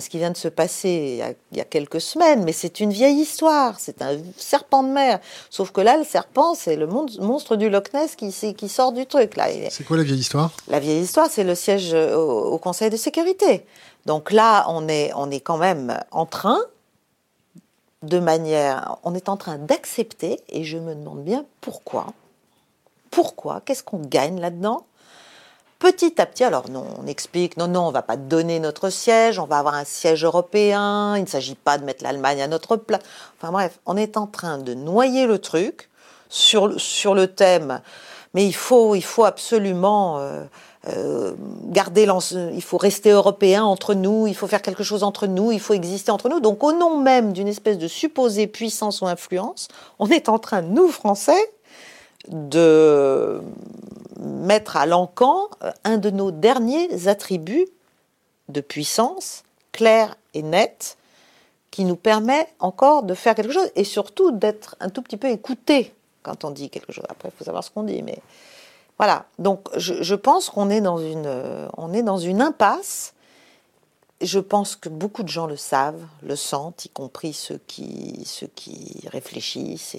ce 0.00 0.08
qui 0.08 0.18
vient 0.18 0.30
de 0.30 0.36
se 0.36 0.48
passer 0.48 1.22
il 1.52 1.56
y 1.56 1.60
a, 1.60 1.64
quelques 1.64 2.00
semaines, 2.00 2.44
mais 2.44 2.52
c'est 2.52 2.80
une 2.80 2.92
vieille 2.92 3.20
histoire, 3.20 3.78
c'est 3.78 4.00
un 4.02 4.16
serpent 4.36 4.82
de 4.82 4.88
mer. 4.88 5.20
Sauf 5.50 5.70
que 5.70 5.80
là, 5.80 5.96
le 5.96 6.04
serpent, 6.04 6.54
c'est 6.54 6.76
le 6.76 6.86
monstre 6.86 7.56
du 7.56 7.68
Loch 7.68 7.92
Ness 7.92 8.16
qui, 8.16 8.32
qui 8.54 8.68
sort 8.68 8.92
du 8.92 9.06
truc. 9.06 9.36
là. 9.36 9.48
C'est 9.70 9.84
quoi 9.84 9.96
la 9.96 10.02
vieille 10.02 10.20
histoire? 10.20 10.50
La 10.68 10.80
vieille 10.80 11.02
histoire, 11.02 11.28
c'est 11.30 11.44
le 11.44 11.54
siège 11.54 11.94
au, 11.94 12.58
Conseil 12.58 12.90
de 12.90 12.96
sécurité. 12.96 13.66
Donc 14.06 14.30
là, 14.30 14.64
on 14.68 14.88
est, 14.88 15.12
on 15.14 15.30
est 15.30 15.40
quand 15.40 15.58
même 15.58 15.98
en 16.10 16.26
train, 16.26 16.60
de 18.02 18.18
manière, 18.18 18.96
on 19.02 19.14
est 19.14 19.28
en 19.28 19.36
train 19.36 19.58
d'accepter, 19.58 20.40
et 20.48 20.64
je 20.64 20.78
me 20.78 20.94
demande 20.94 21.22
bien 21.22 21.44
pourquoi. 21.60 22.06
Pourquoi? 23.10 23.60
Qu'est-ce 23.64 23.82
qu'on 23.82 23.98
gagne 23.98 24.40
là-dedans? 24.40 24.86
Petit 25.82 26.20
à 26.20 26.26
petit, 26.26 26.44
alors 26.44 26.70
non, 26.70 26.86
on 27.02 27.08
explique, 27.08 27.56
non, 27.56 27.66
non, 27.66 27.88
on 27.88 27.90
va 27.90 28.02
pas 28.02 28.16
donner 28.16 28.60
notre 28.60 28.88
siège, 28.88 29.40
on 29.40 29.46
va 29.46 29.58
avoir 29.58 29.74
un 29.74 29.84
siège 29.84 30.24
européen, 30.24 31.16
il 31.16 31.22
ne 31.22 31.28
s'agit 31.28 31.56
pas 31.56 31.76
de 31.76 31.84
mettre 31.84 32.04
l'Allemagne 32.04 32.40
à 32.40 32.46
notre 32.46 32.76
place. 32.76 33.02
Enfin 33.36 33.50
bref, 33.50 33.80
on 33.84 33.96
est 33.96 34.16
en 34.16 34.28
train 34.28 34.58
de 34.58 34.74
noyer 34.74 35.26
le 35.26 35.40
truc 35.40 35.90
sur, 36.28 36.80
sur 36.80 37.16
le 37.16 37.26
thème, 37.26 37.80
mais 38.32 38.46
il 38.46 38.54
faut, 38.54 38.94
il 38.94 39.02
faut 39.02 39.24
absolument 39.24 40.20
euh, 40.20 40.44
euh, 40.86 41.32
il 41.74 42.62
faut 42.62 42.78
rester 42.78 43.10
européen 43.10 43.64
entre 43.64 43.94
nous, 43.94 44.28
il 44.28 44.36
faut 44.36 44.46
faire 44.46 44.62
quelque 44.62 44.84
chose 44.84 45.02
entre 45.02 45.26
nous, 45.26 45.50
il 45.50 45.60
faut 45.60 45.74
exister 45.74 46.12
entre 46.12 46.28
nous. 46.28 46.38
Donc 46.38 46.62
au 46.62 46.70
nom 46.70 47.00
même 47.00 47.32
d'une 47.32 47.48
espèce 47.48 47.76
de 47.76 47.88
supposée 47.88 48.46
puissance 48.46 49.00
ou 49.00 49.06
influence, 49.06 49.66
on 49.98 50.08
est 50.10 50.28
en 50.28 50.38
train, 50.38 50.62
nous 50.62 50.88
Français, 50.88 51.52
de 52.28 53.42
mettre 54.22 54.76
à 54.76 54.86
l'encan 54.86 55.48
euh, 55.62 55.70
un 55.84 55.98
de 55.98 56.10
nos 56.10 56.30
derniers 56.30 57.08
attributs 57.08 57.68
de 58.48 58.60
puissance, 58.60 59.44
clair 59.72 60.16
et 60.34 60.42
net, 60.42 60.96
qui 61.70 61.84
nous 61.84 61.96
permet 61.96 62.48
encore 62.58 63.02
de 63.02 63.14
faire 63.14 63.34
quelque 63.34 63.52
chose 63.52 63.70
et 63.76 63.84
surtout 63.84 64.30
d'être 64.30 64.76
un 64.80 64.90
tout 64.90 65.02
petit 65.02 65.16
peu 65.16 65.28
écouté 65.28 65.94
quand 66.22 66.44
on 66.44 66.50
dit 66.50 66.70
quelque 66.70 66.92
chose. 66.92 67.04
Après, 67.08 67.30
il 67.30 67.36
faut 67.36 67.44
savoir 67.44 67.64
ce 67.64 67.70
qu'on 67.70 67.82
dit, 67.82 68.02
mais 68.02 68.18
voilà. 68.98 69.24
Donc, 69.38 69.68
je, 69.76 70.14
pense 70.14 70.50
qu'on 70.50 70.70
est 70.70 70.82
dans 70.82 70.98
une, 70.98 71.68
on 71.76 71.92
est 71.92 72.02
dans 72.02 72.18
une 72.18 72.42
impasse. 72.42 73.14
Je 74.20 74.38
pense 74.38 74.76
que 74.76 74.88
beaucoup 74.88 75.22
de 75.22 75.28
gens 75.28 75.46
le 75.46 75.56
savent, 75.56 76.06
le 76.22 76.36
sentent, 76.36 76.84
y 76.84 76.88
compris 76.90 77.32
ceux 77.32 77.58
qui, 77.66 78.22
ceux 78.26 78.48
qui 78.54 79.02
réfléchissent. 79.10 79.96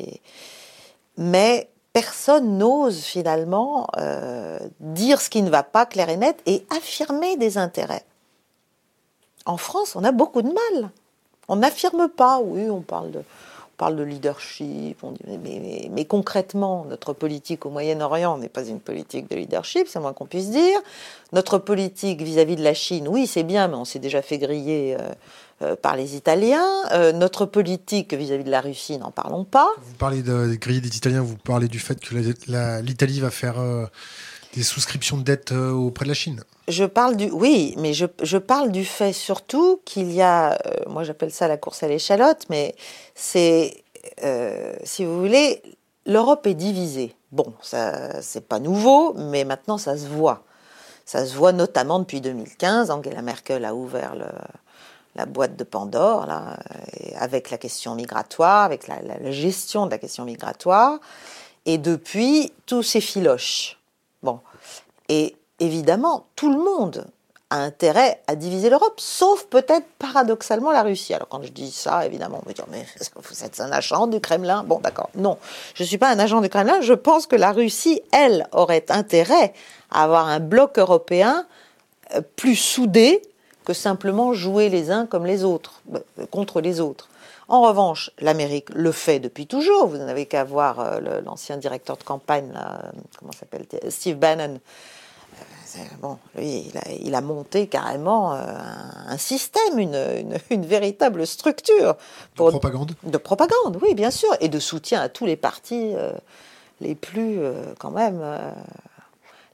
Mais 1.18 1.70
personne 1.94 2.58
n'ose 2.58 3.04
finalement 3.04 3.88
euh, 3.98 4.60
dire 4.80 5.22
ce 5.22 5.30
qui 5.30 5.44
ne 5.44 5.50
va 5.50 5.64
pas 5.64 5.86
clair 5.86 6.10
et 6.10 6.18
net 6.18 6.42
et 6.48 6.66
affirmer 6.76 7.38
des 7.38 7.58
intérêts. 7.58 8.04
En 9.46 9.58
France, 9.58 9.96
on 9.96 10.04
a 10.04 10.12
beaucoup 10.12 10.42
de 10.42 10.48
mal. 10.48 10.90
On 11.48 11.58
n'affirme 11.58 12.10
pas, 12.10 12.40
oui, 12.40 12.70
on 12.70 12.82
parle 12.82 13.12
de, 13.12 14.04
leadership, 14.04 15.04
mais, 15.28 16.06
concrètement, 16.06 16.86
notre 16.86 17.12
politique 17.12 17.66
au 17.66 17.70
Moyen-Orient 17.70 18.38
n'est 18.38 18.48
pas 18.48 18.66
une 18.66 18.80
politique 18.80 19.30
de 19.30 19.36
leadership, 19.36 19.88
c'est 19.90 20.00
moins 20.00 20.14
qu'on 20.14 20.26
puisse 20.26 20.52
dire. 20.52 20.80
Notre 21.34 21.58
politique 21.58 22.22
vis-à-vis 22.22 22.56
de 22.56 22.64
la 22.64 22.74
Chine, 22.74 23.10
oui, 23.10 23.28
c'est 23.28 23.44
bien, 23.44 23.68
mais 23.68 23.76
on 23.76 23.84
s'est 23.84 24.00
déjà 24.00 24.22
fait 24.22 24.38
griller 24.38 24.96
euh, 24.98 25.10
par 25.82 25.96
les 25.96 26.16
Italiens. 26.16 26.68
Euh, 26.92 27.12
notre 27.12 27.46
politique 27.46 28.14
vis-à-vis 28.14 28.44
de 28.44 28.52
la 28.52 28.62
Russie, 28.62 28.98
n'en 28.98 29.12
parlons 29.12 29.46
pas. 29.46 29.70
Vous 29.82 29.96
parlez 29.96 30.22
de 30.22 30.56
griller 30.56 30.82
des 30.82 30.96
Italiens, 30.96 31.22
vous 31.22 31.38
parlez 31.38 31.68
du 31.68 31.80
fait 31.80 32.00
que 32.00 32.16
l'Italie 32.82 33.20
va 33.20 33.32
faire 33.32 33.56
des 34.54 34.64
souscriptions 34.64 35.18
de 35.18 35.24
dette 35.24 35.52
auprès 35.52 36.06
de 36.06 36.10
la 36.10 36.16
Chine. 36.16 36.44
Je 36.68 36.86
parle 36.86 37.18
du 37.18 37.30
oui, 37.30 37.76
mais 37.78 37.94
je, 37.94 38.06
je 38.22 38.38
parle 38.38 38.72
du 38.72 38.86
fait 38.86 39.14
surtout 39.14 39.82
qu'il 39.86 40.12
y 40.12 40.22
a, 40.22 40.58
moi 40.88 41.04
j'appelle 41.04 41.32
ça 41.32 41.48
la 41.48 41.58
course 41.58 41.84
à 41.84 41.88
l'échalote, 41.88 42.46
mais 42.50 42.76
c'est, 43.16 43.84
si 44.84 45.06
vous 45.06 45.20
voulez, 45.20 45.62
l'Europe 46.06 46.48
est 46.48 46.54
divisée. 46.54 47.16
Bon, 47.32 47.54
ça 47.62 48.22
c'est 48.22 48.48
pas 48.48 48.60
nouveau, 48.60 49.14
mais 49.14 49.44
maintenant 49.44 49.78
ça 49.78 49.98
se 49.98 50.08
voit. 50.08 50.44
Ça 51.06 51.26
se 51.26 51.36
voit 51.36 51.52
notamment 51.52 52.00
depuis 52.00 52.22
2015. 52.22 52.90
Angela 52.92 53.22
Merkel 53.22 53.66
a 53.66 53.76
ouvert 53.76 54.16
le, 54.16 54.26
la 55.16 55.26
boîte 55.26 55.56
de 55.56 55.64
Pandore, 55.64 56.26
là, 56.26 56.58
avec 57.18 57.52
la 57.52 57.58
question 57.58 57.96
migratoire, 57.96 58.64
avec 58.64 58.88
la, 58.88 59.32
gestion 59.32 59.86
de 59.86 59.92
la 59.92 59.98
question 59.98 60.26
migratoire. 60.26 61.00
Et 61.66 61.78
depuis, 61.78 62.52
tous 62.66 62.84
ces 62.84 63.02
filoches. 63.02 63.80
Bon. 64.22 64.40
Et 65.10 65.36
évidemment, 65.60 66.26
tout 66.36 66.52
le 66.52 66.58
monde 66.58 67.06
a 67.50 67.58
intérêt 67.58 68.22
à 68.28 68.36
diviser 68.36 68.70
l'Europe, 68.70 68.96
sauf 68.98 69.46
peut-être 69.46 69.86
paradoxalement 70.00 70.72
la 70.72 70.82
Russie. 70.82 71.14
Alors 71.14 71.28
quand 71.28 71.44
je 71.44 71.52
dis 71.52 71.72
ça, 71.72 72.06
évidemment, 72.06 72.42
on 72.44 72.50
me 72.50 72.54
dire 72.54 72.66
mais 72.72 72.86
vous 73.16 73.44
êtes 73.44 73.60
un 73.60 73.72
agent 73.72 74.08
du 74.08 74.20
Kremlin. 74.20 74.64
Bon, 74.64 74.80
d'accord. 74.80 75.10
Non, 75.16 75.38
je 75.76 75.84
ne 75.84 75.88
suis 75.88 76.00
pas 76.00 76.10
un 76.10 76.20
agent 76.20 76.42
du 76.42 76.50
Kremlin. 76.50 76.82
Je 76.82 76.94
pense 76.94 77.28
que 77.28 77.36
la 77.36 77.52
Russie, 77.52 78.02
elle, 78.12 78.48
aurait 78.52 78.86
intérêt 78.90 79.54
à 79.92 80.04
avoir 80.04 80.28
un 80.28 80.40
bloc 80.40 80.80
européen 80.80 81.46
euh, 82.16 82.22
plus 82.36 82.56
soudé 82.56 83.22
que 83.64 83.74
simplement 83.74 84.34
jouer 84.34 84.70
les 84.70 84.92
uns 84.92 85.06
comme 85.06 85.26
les 85.26 85.44
autres, 85.44 85.82
euh, 85.94 86.26
contre 86.32 86.62
les 86.62 86.80
autres. 86.80 87.10
En 87.48 87.62
revanche, 87.62 88.12
l'Amérique 88.20 88.70
le 88.74 88.92
fait 88.92 89.20
depuis 89.20 89.48
toujours. 89.48 89.88
Vous 89.88 89.98
n'avez 89.98 90.26
qu'à 90.26 90.44
voir 90.44 90.80
euh, 90.80 91.22
l'ancien 91.22 91.58
directeur 91.58 91.98
de 91.98 92.04
campagne, 92.04 92.52
comment 93.20 93.32
s'appelle 93.32 93.66
Steve 93.90 94.18
Bannon. 94.18 94.60
Euh, 95.76 95.80
bon, 96.02 96.18
lui, 96.36 96.72
il 97.02 97.16
a, 97.16 97.22
monté 97.22 97.68
carrément 97.68 98.34
un, 98.34 99.18
système, 99.18 99.80
une, 100.50 100.66
véritable 100.66 101.26
structure 101.26 101.96
pour, 102.36 102.48
de 102.48 102.52
propagande. 102.52 102.92
De 103.04 103.18
propagande, 103.18 103.80
oui, 103.82 103.96
bien 103.96 104.12
sûr, 104.12 104.30
et 104.40 104.50
de 104.50 104.60
soutien 104.60 105.02
à 105.02 105.10
tous 105.10 105.26
les 105.26 105.36
partis 105.36 105.94
les 106.80 106.96
plus, 106.96 107.40
quand 107.80 107.92
même 107.92 108.22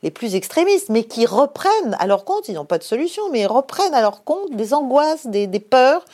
les 0.04 0.12
plus 0.12 0.36
extrémistes, 0.36 0.90
mais 0.90 1.04
qui 1.04 1.26
reprennent 1.26 1.96
à 2.00 2.08
leur 2.08 2.26
compte, 2.26 2.48
ils 2.48 2.56
n'ont 2.56 2.66
pas 2.66 2.78
de 2.78 2.84
solution, 2.84 3.24
mais 3.32 3.42
ils 3.42 3.48
reprennent 3.48 3.94
à 3.94 4.02
leur 4.02 4.24
compte 4.24 4.56
des 4.56 4.74
angoisses, 4.74 5.28
des, 5.28 5.48
peurs 5.60 6.06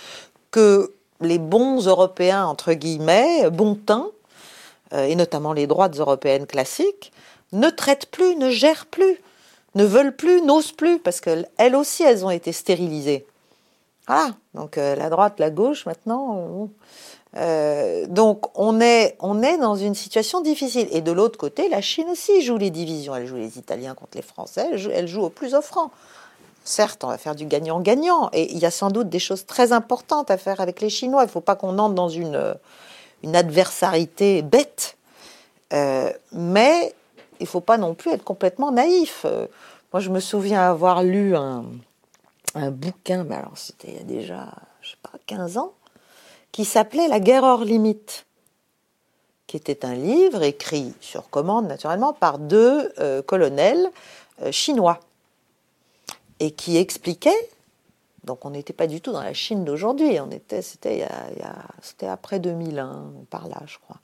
que 0.51 0.93
les 1.21 1.37
bons 1.37 1.85
Européens, 1.87 2.45
entre 2.45 2.73
guillemets, 2.73 3.49
bons 3.49 3.77
euh, 4.93 5.05
et 5.05 5.15
notamment 5.15 5.53
les 5.53 5.67
droites 5.67 5.97
européennes 5.99 6.47
classiques, 6.47 7.11
ne 7.51 7.69
traitent 7.69 8.07
plus, 8.07 8.35
ne 8.35 8.49
gèrent 8.49 8.85
plus, 8.85 9.17
ne 9.75 9.83
veulent 9.83 10.15
plus, 10.15 10.41
n'osent 10.41 10.71
plus, 10.71 10.99
parce 10.99 11.21
qu'elles 11.21 11.75
aussi, 11.75 12.03
elles 12.03 12.25
ont 12.25 12.29
été 12.31 12.51
stérilisées. 12.51 13.25
Voilà, 14.07 14.31
donc 14.53 14.77
euh, 14.77 14.95
la 14.95 15.09
droite, 15.09 15.39
la 15.39 15.49
gauche, 15.49 15.85
maintenant, 15.85 16.37
euh, 16.37 16.65
euh, 17.37 18.05
donc 18.07 18.57
on 18.57 18.79
est, 18.79 19.15
on 19.19 19.41
est 19.41 19.57
dans 19.57 19.75
une 19.75 19.95
situation 19.95 20.41
difficile. 20.41 20.87
Et 20.91 21.01
de 21.01 21.11
l'autre 21.11 21.37
côté, 21.37 21.69
la 21.69 21.81
Chine 21.81 22.07
aussi 22.09 22.41
joue 22.41 22.57
les 22.57 22.69
divisions. 22.69 23.15
Elle 23.15 23.27
joue 23.27 23.35
les 23.35 23.57
Italiens 23.57 23.93
contre 23.93 24.15
les 24.15 24.21
Français, 24.21 24.69
elle 24.91 25.07
joue, 25.07 25.23
au 25.23 25.29
plus 25.29 25.53
offrant. 25.53 25.91
Certes, 26.63 27.03
on 27.03 27.07
va 27.07 27.17
faire 27.17 27.35
du 27.35 27.45
gagnant-gagnant. 27.45 28.29
Et 28.33 28.51
il 28.51 28.57
y 28.57 28.65
a 28.65 28.71
sans 28.71 28.89
doute 28.89 29.09
des 29.09 29.19
choses 29.19 29.45
très 29.45 29.71
importantes 29.71 30.31
à 30.31 30.37
faire 30.37 30.61
avec 30.61 30.81
les 30.81 30.89
Chinois. 30.89 31.23
Il 31.23 31.27
ne 31.27 31.31
faut 31.31 31.41
pas 31.41 31.55
qu'on 31.55 31.77
entre 31.77 31.93
dans 31.93 32.09
une, 32.09 32.55
une 33.23 33.35
adversarité 33.35 34.41
bête. 34.41 34.97
Euh, 35.73 36.11
mais 36.31 36.93
il 37.39 37.43
ne 37.43 37.47
faut 37.47 37.61
pas 37.61 37.77
non 37.77 37.93
plus 37.93 38.11
être 38.11 38.23
complètement 38.23 38.71
naïf. 38.71 39.23
Euh, 39.25 39.45
moi, 39.93 39.99
je 39.99 40.09
me 40.09 40.19
souviens 40.19 40.61
avoir 40.61 41.03
lu 41.03 41.35
un, 41.35 41.65
un 42.55 42.71
bouquin, 42.71 43.23
mais 43.23 43.35
alors 43.35 43.57
c'était 43.57 43.89
il 43.89 43.95
y 43.95 43.99
a 43.99 44.03
déjà, 44.03 44.47
je 44.81 44.91
sais 44.91 44.97
pas, 45.03 45.11
15 45.27 45.57
ans, 45.57 45.73
qui 46.55 46.63
s'appelait 46.63 47.09
La 47.09 47.19
guerre 47.19 47.43
hors 47.43 47.65
limite, 47.65 48.25
qui 49.45 49.57
était 49.57 49.83
un 49.83 49.93
livre 49.93 50.41
écrit 50.41 50.93
sur 51.01 51.29
commande 51.29 51.67
naturellement 51.67 52.13
par 52.13 52.39
deux 52.39 52.93
euh, 52.97 53.21
colonels 53.21 53.89
euh, 54.41 54.53
chinois 54.53 55.01
et 56.39 56.51
qui 56.51 56.77
expliquait 56.77 57.49
donc 58.23 58.45
on 58.45 58.51
n'était 58.51 58.71
pas 58.71 58.87
du 58.87 59.01
tout 59.01 59.11
dans 59.11 59.21
la 59.21 59.33
Chine 59.33 59.65
d'aujourd'hui, 59.65 60.17
on 60.21 60.31
était, 60.31 60.61
c'était, 60.61 61.05
après 62.07 62.39
2001, 62.39 63.11
par 63.29 63.49
là, 63.49 63.61
je 63.67 63.77
crois, 63.77 63.99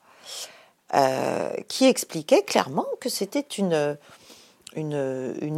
euh, 0.93 1.53
qui 1.69 1.85
expliquait 1.85 2.43
clairement 2.43 2.85
que 2.99 3.07
c'était 3.07 3.39
une 3.39 3.97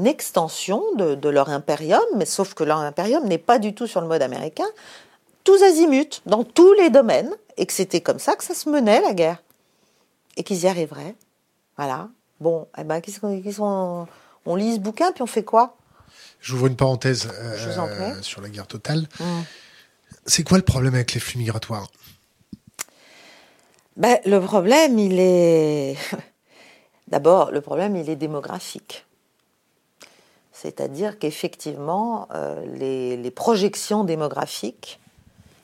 extension 0.06 0.84
de, 0.96 1.16
de, 1.16 1.30
leur 1.30 1.50
impérium, 1.50 2.04
mais 2.16 2.26
sauf 2.26 2.54
que 2.54 2.64
leur 2.64 2.78
impérium 2.78 3.26
n'est 3.26 3.40
pas 3.40 3.58
du 3.58 3.74
tout 3.74 3.88
sur 3.88 4.00
le 4.00 4.08
mode 4.08 4.22
américain, 4.22 4.68
tous 5.44 5.62
azimuts, 5.64 6.22
dans 6.26 6.44
tous 6.44 6.74
les 6.74 6.90
domaines, 6.90 7.32
et 7.58 7.66
que 7.66 7.74
c'était 7.74 8.02
comme 8.02 8.20
ça 8.20 8.36
que 8.36 8.44
ça 8.44 8.54
se 8.54 8.70
menait 8.70 9.02
la 9.02 9.14
guerre, 9.14 9.42
et 10.38 10.44
qu'ils 10.44 10.64
y 10.64 10.68
arriveraient. 10.68 11.16
Voilà. 11.78 12.10
Bon, 12.40 12.68
eh 12.78 12.84
ben, 12.84 13.02
qu'est-ce 13.02 13.20
qu'on, 13.20 14.08
on 14.46 14.56
lit 14.56 14.76
ce 14.76 14.80
bouquin, 14.80 15.12
puis 15.12 15.22
on 15.22 15.28
fait 15.28 15.44
quoi? 15.44 15.78
J'ouvre 16.42 16.68
une 16.68 16.76
parenthèse 16.76 17.30
euh, 17.34 18.22
sur 18.22 18.42
la 18.42 18.50
guerre 18.50 18.68
totale. 18.68 19.08
Hum. 19.20 19.44
C'est 20.26 20.44
quoi 20.44 20.58
le 20.58 20.64
problème 20.64 20.94
avec 20.94 21.14
les 21.14 21.20
flux 21.20 21.38
migratoires? 21.38 21.90
Ben, 23.98 24.20
Le 24.26 24.40
problème, 24.40 25.00
il 25.00 25.20
est... 25.20 25.96
D'abord, 27.08 27.52
le 27.52 27.62
problème, 27.62 27.96
il 27.96 28.10
est 28.10 28.16
démographique. 28.16 29.06
C'est-à-dire 30.52 31.20
qu'effectivement, 31.20 32.28
euh, 32.34 32.66
les, 32.78 33.18
les, 33.18 33.32
projections 33.32 34.04
démographiques 34.04 35.00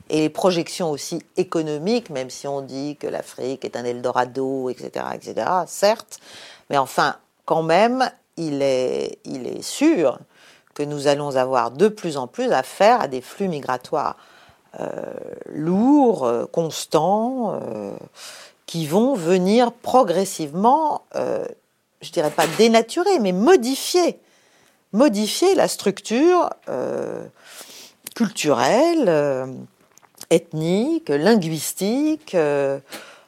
et 0.10 0.22
les 0.22 0.30
projections 0.30 0.90
aussi 0.90 1.22
économiques, 1.38 2.10
même 2.10 2.30
si 2.30 2.48
on 2.48 2.62
dit 2.62 2.98
que 3.00 3.08
l'Afrique 3.08 3.64
est 3.64 3.76
un 3.76 3.86
Eldorado, 3.86 4.70
etc., 4.70 5.06
etc., 5.14 5.48
certes, 5.68 6.20
mais 6.70 6.78
enfin, 6.78 7.16
quand 7.46 7.64
même, 7.64 8.10
il 8.38 8.62
est, 8.62 9.62
sûr 9.62 10.20
que 10.74 10.84
nous 10.84 11.08
allons 11.08 11.36
avoir 11.36 11.72
de 11.72 11.88
plus 11.88 12.18
en 12.18 12.28
plus 12.28 12.52
affaire 12.52 13.02
à 13.02 13.08
des 13.08 13.22
flux 13.22 13.48
migratoires 13.48 14.16
euh, 14.80 14.96
lourds, 15.48 16.32
constants, 16.52 17.60
euh, 17.62 17.92
qui 18.66 18.86
vont 18.86 19.16
venir 19.16 19.72
progressivement, 19.72 21.02
euh, 21.16 21.44
je 22.02 22.12
dirais 22.12 22.30
pas 22.30 22.46
dénaturer, 22.58 23.20
mais 23.20 23.32
modifier, 23.32 24.20
modifier 24.94 25.56
la 25.56 25.68
structure 25.68 26.50
culturelle 28.16 29.68
ethnique, 30.30 31.10
linguistique, 31.10 32.36
euh, 32.36 32.80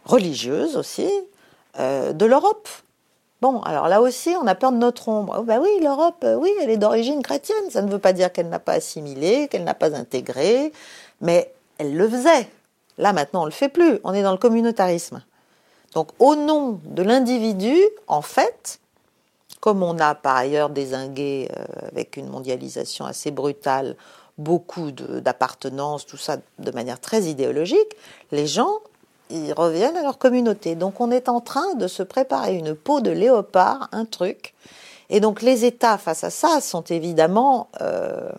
religieuse 0.05 0.77
aussi, 0.77 1.09
euh, 1.79 2.13
de 2.13 2.25
l'Europe. 2.25 2.67
Bon, 3.41 3.61
alors 3.61 3.87
là 3.87 4.01
aussi, 4.01 4.29
on 4.39 4.45
a 4.45 4.53
peur 4.53 4.71
de 4.71 4.77
notre 4.77 5.09
ombre. 5.09 5.41
Bah 5.41 5.59
oui, 5.59 5.69
l'Europe, 5.81 6.23
euh, 6.23 6.35
oui, 6.35 6.51
elle 6.61 6.69
est 6.69 6.77
d'origine 6.77 7.23
chrétienne. 7.23 7.69
Ça 7.71 7.81
ne 7.81 7.91
veut 7.91 7.99
pas 7.99 8.13
dire 8.13 8.31
qu'elle 8.31 8.49
n'a 8.49 8.59
pas 8.59 8.73
assimilé, 8.73 9.47
qu'elle 9.47 9.63
n'a 9.63 9.73
pas 9.73 9.95
intégré, 9.95 10.71
mais 11.21 11.51
elle 11.79 11.95
le 11.97 12.07
faisait. 12.07 12.47
Là, 12.99 13.13
maintenant, 13.13 13.41
on 13.41 13.45
ne 13.45 13.49
le 13.49 13.55
fait 13.55 13.69
plus. 13.69 13.99
On 14.03 14.13
est 14.13 14.21
dans 14.21 14.31
le 14.31 14.37
communautarisme. 14.37 15.23
Donc, 15.95 16.09
au 16.19 16.35
nom 16.35 16.79
de 16.85 17.01
l'individu, 17.01 17.75
en 18.07 18.21
fait, 18.21 18.79
comme 19.59 19.81
on 19.81 19.97
a 19.97 20.13
par 20.13 20.37
ailleurs 20.37 20.69
désingué 20.69 21.49
avec 21.91 22.17
une 22.17 22.27
mondialisation 22.27 23.05
assez 23.05 23.31
brutale 23.31 23.95
beaucoup 24.37 24.91
d'appartenance, 24.91 26.05
tout 26.05 26.17
ça 26.17 26.37
de 26.59 26.71
manière 26.71 26.99
très 26.99 27.23
idéologique, 27.23 27.95
les 28.31 28.47
gens, 28.47 28.79
ils 29.29 29.53
reviennent 29.53 29.97
à 29.97 30.03
leur 30.03 30.17
communauté. 30.17 30.75
Donc 30.75 30.99
on 30.99 31.11
est 31.11 31.29
en 31.29 31.39
train 31.41 31.75
de 31.75 31.87
se 31.87 32.03
préparer 32.03 32.55
une 32.55 32.75
peau 32.75 33.01
de 33.01 33.11
léopard, 33.11 33.89
un 33.91 34.05
truc. 34.05 34.53
Et 35.09 35.19
donc 35.19 35.41
les 35.41 35.65
États 35.65 35.97
face 35.97 36.23
à 36.23 36.29
ça 36.29 36.61
sont 36.61 36.83
évidemment... 36.83 37.69
Euh, 37.81 38.31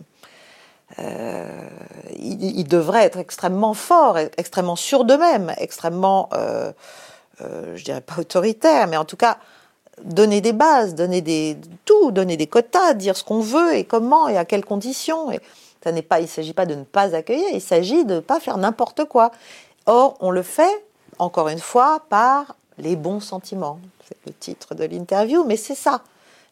euh, 0.99 1.69
ils, 2.19 2.69
devraient 2.69 3.05
être 3.05 3.19
extrêmement 3.19 3.75
forts, 3.75 4.19
extrêmement 4.37 4.77
sûrs 4.77 5.05
d'eux-mêmes, 5.05 5.53
extrêmement, 5.57 6.29
euh, 6.35 6.73
euh, 7.41 7.77
je 7.77 7.85
dirais 7.85 8.01
pas 8.01 8.19
autoritaires, 8.19 8.87
mais 8.89 8.97
en 8.97 9.05
tout 9.05 9.17
cas 9.17 9.39
donner 10.05 10.41
des 10.41 10.53
bases, 10.53 10.95
donner 10.95 11.21
des 11.21 11.57
tout, 11.85 12.11
donner 12.11 12.37
des 12.37 12.47
quotas, 12.47 12.95
dire 12.95 13.17
ce 13.17 13.25
qu'on 13.25 13.41
veut 13.41 13.75
et 13.75 13.85
comment 13.85 14.29
et 14.29 14.37
à 14.37 14.45
quelles 14.45 14.65
conditions. 14.65 15.31
N'est 15.91 16.03
pas, 16.03 16.21
il 16.21 16.25
ne 16.25 16.29
s'agit 16.29 16.53
pas 16.53 16.67
de 16.67 16.75
ne 16.75 16.85
pas 16.85 17.15
accueillir, 17.15 17.47
il 17.53 17.61
s'agit 17.61 18.05
de 18.05 18.17
ne 18.17 18.21
pas 18.21 18.41
faire 18.41 18.59
n'importe 18.59 19.05
quoi. 19.07 19.33
Or, 19.87 20.17
on 20.21 20.31
le 20.31 20.43
fait, 20.43 20.85
encore 21.19 21.49
une 21.49 21.59
fois, 21.59 22.03
par 22.09 22.57
les 22.79 22.97
bons 22.97 23.21
sentiments. 23.21 23.81
C'est 24.07 24.17
le 24.27 24.33
titre 24.33 24.75
de 24.75 24.85
l'interview, 24.85 25.45
mais 25.45 25.57
c'est 25.57 25.75
ça. 25.75 26.03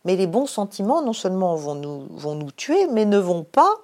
Mais 0.05 0.17
les 0.17 0.27
bons 0.27 0.47
sentiments, 0.47 1.03
non 1.03 1.13
seulement 1.13 1.55
vont 1.55 1.75
nous, 1.75 2.07
vont 2.11 2.35
nous 2.35 2.51
tuer, 2.51 2.87
mais 2.89 3.05
ne 3.05 3.19
vont 3.19 3.45
pas 3.45 3.75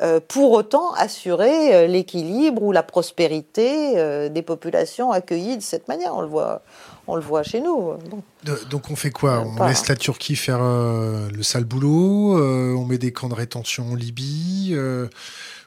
euh, 0.00 0.20
pour 0.26 0.52
autant 0.52 0.92
assurer 0.92 1.74
euh, 1.74 1.86
l'équilibre 1.88 2.62
ou 2.62 2.70
la 2.70 2.84
prospérité 2.84 3.98
euh, 3.98 4.28
des 4.28 4.42
populations 4.42 5.10
accueillies 5.10 5.56
de 5.56 5.62
cette 5.62 5.88
manière. 5.88 6.14
On 6.14 6.20
le 6.20 6.28
voit, 6.28 6.62
on 7.08 7.16
le 7.16 7.22
voit 7.22 7.42
chez 7.42 7.60
nous. 7.60 7.94
Donc, 8.70 8.90
on 8.90 8.96
fait 8.96 9.10
quoi? 9.10 9.40
On 9.40 9.66
laisse 9.66 9.88
la 9.88 9.96
Turquie 9.96 10.36
faire 10.36 10.60
le 10.60 11.42
sale 11.42 11.64
boulot 11.64 12.38
On 12.38 12.84
met 12.84 12.98
des 12.98 13.12
camps 13.12 13.28
de 13.28 13.34
rétention 13.34 13.92
en 13.92 13.94
Libye 13.94 14.76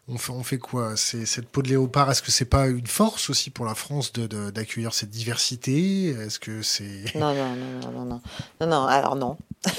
on 0.07 0.17
fait, 0.17 0.31
on 0.31 0.43
fait 0.43 0.57
quoi? 0.57 0.93
C'est 0.95 1.25
cette 1.25 1.47
peau 1.47 1.61
de 1.61 1.69
léopard. 1.69 2.09
Est-ce 2.11 2.21
que 2.21 2.31
c'est 2.31 2.45
pas 2.45 2.67
une 2.67 2.87
force 2.87 3.29
aussi 3.29 3.49
pour 3.49 3.65
la 3.65 3.75
France 3.75 4.11
de 4.13 4.49
d'accueillir 4.49 4.93
cette 4.93 5.09
diversité? 5.09 6.09
Est-ce 6.09 6.39
que 6.39 6.61
c'est 6.61 7.15
non, 7.15 7.33
non 7.33 7.55
non 7.55 7.91
non 7.91 8.05
non 8.05 8.21
non 8.59 8.67
non 8.67 8.85
alors 8.85 9.15
non 9.15 9.37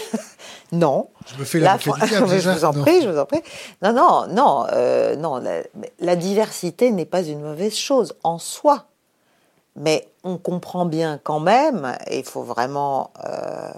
non. 0.72 1.10
Je 1.26 1.38
me 1.38 1.44
fais 1.44 1.58
la, 1.58 1.76
je 1.78 2.50
vous 2.50 2.64
en 2.64 2.72
prie, 2.72 3.02
je 3.02 3.08
vous 3.08 3.18
en 3.18 3.26
prie. 3.26 3.42
Non 3.82 3.92
non 3.92 4.26
non 4.28 4.66
euh, 4.72 5.16
non. 5.16 5.42
La, 6.00 6.16
diversité 6.16 6.92
n'est 6.92 7.04
pas 7.04 7.22
une 7.22 7.40
mauvaise 7.40 7.74
chose 7.74 8.14
en 8.22 8.38
soi, 8.38 8.86
mais 9.76 10.08
on 10.24 10.36
comprend 10.36 10.84
bien 10.84 11.18
quand 11.22 11.40
même. 11.40 11.96
Et 12.06 12.18
il 12.18 12.24
faut 12.24 12.42
vraiment 12.42 13.10
euh, 13.24 13.70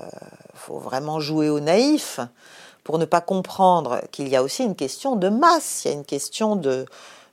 faut 0.55 0.79
vraiment 0.79 1.21
jouer 1.21 1.49
au 1.49 1.61
naïf 1.61 2.21
pour 2.83 2.99
ne 2.99 3.05
pas 3.05 3.21
comprendre 3.21 4.01
qu'il 4.11 4.29
y 4.29 4.37
a 4.37 4.43
aussi 4.43 4.63
une 4.63 4.77
question 4.77 5.17
de 5.17 5.29
masse, 5.29 5.85
il 5.85 5.89
y 5.89 5.91
a 5.91 5.95
une 5.95 6.05
question 6.05 6.55
de, 6.55 6.85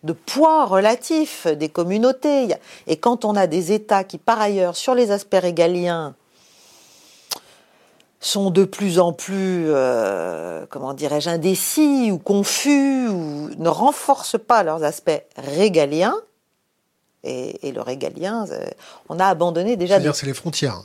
de 0.03 0.13
poids 0.13 0.65
relatif 0.65 1.47
des 1.47 1.69
communautés. 1.69 2.55
Et 2.87 2.97
quand 2.97 3.25
on 3.25 3.35
a 3.35 3.47
des 3.47 3.71
États 3.71 4.03
qui, 4.03 4.17
par 4.17 4.39
ailleurs, 4.39 4.75
sur 4.75 4.95
les 4.95 5.11
aspects 5.11 5.39
régaliens, 5.39 6.15
sont 8.21 8.51
de 8.51 8.63
plus 8.63 8.99
en 8.99 9.13
plus, 9.13 9.65
euh, 9.67 10.65
comment 10.69 10.93
dirais-je, 10.93 11.29
indécis 11.29 12.11
ou 12.11 12.19
confus 12.19 13.07
ou 13.07 13.49
ne 13.57 13.69
renforcent 13.69 14.39
pas 14.39 14.63
leurs 14.63 14.83
aspects 14.83 15.23
régaliens. 15.37 16.15
Et, 17.23 17.71
le 17.71 17.81
régalien, 17.81 18.47
euh, 18.49 18.65
on 19.09 19.19
a 19.19 19.25
abandonné 19.25 19.75
déjà. 19.75 19.95
C'est-à-dire, 19.95 20.15
c'est 20.15 20.25
les 20.25 20.33
frontières. 20.33 20.81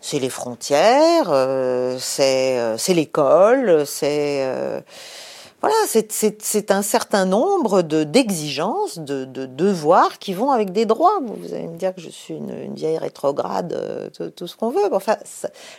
C'est 0.00 0.18
les 0.18 0.30
frontières, 0.30 1.28
euh, 1.28 1.96
c'est 1.98 2.94
l'école, 2.94 3.86
c'est 3.86 4.82
voilà, 5.62 5.76
c'est 5.86 6.72
un 6.72 6.82
certain 6.82 7.24
nombre 7.24 7.82
d'exigences, 7.82 8.98
de, 8.98 9.24
de, 9.24 9.46
devoirs 9.46 10.18
qui 10.18 10.34
vont 10.34 10.50
avec 10.50 10.72
des 10.72 10.86
droits. 10.86 11.20
Vous 11.22 11.54
allez 11.54 11.68
me 11.68 11.76
dire 11.76 11.94
que 11.94 12.00
je 12.00 12.10
suis 12.10 12.34
une, 12.34 12.74
vieille 12.74 12.98
rétrograde, 12.98 13.72
euh, 13.72 14.30
tout, 14.30 14.48
ce 14.48 14.56
qu'on 14.56 14.70
veut. 14.70 14.92
Enfin, 14.92 15.16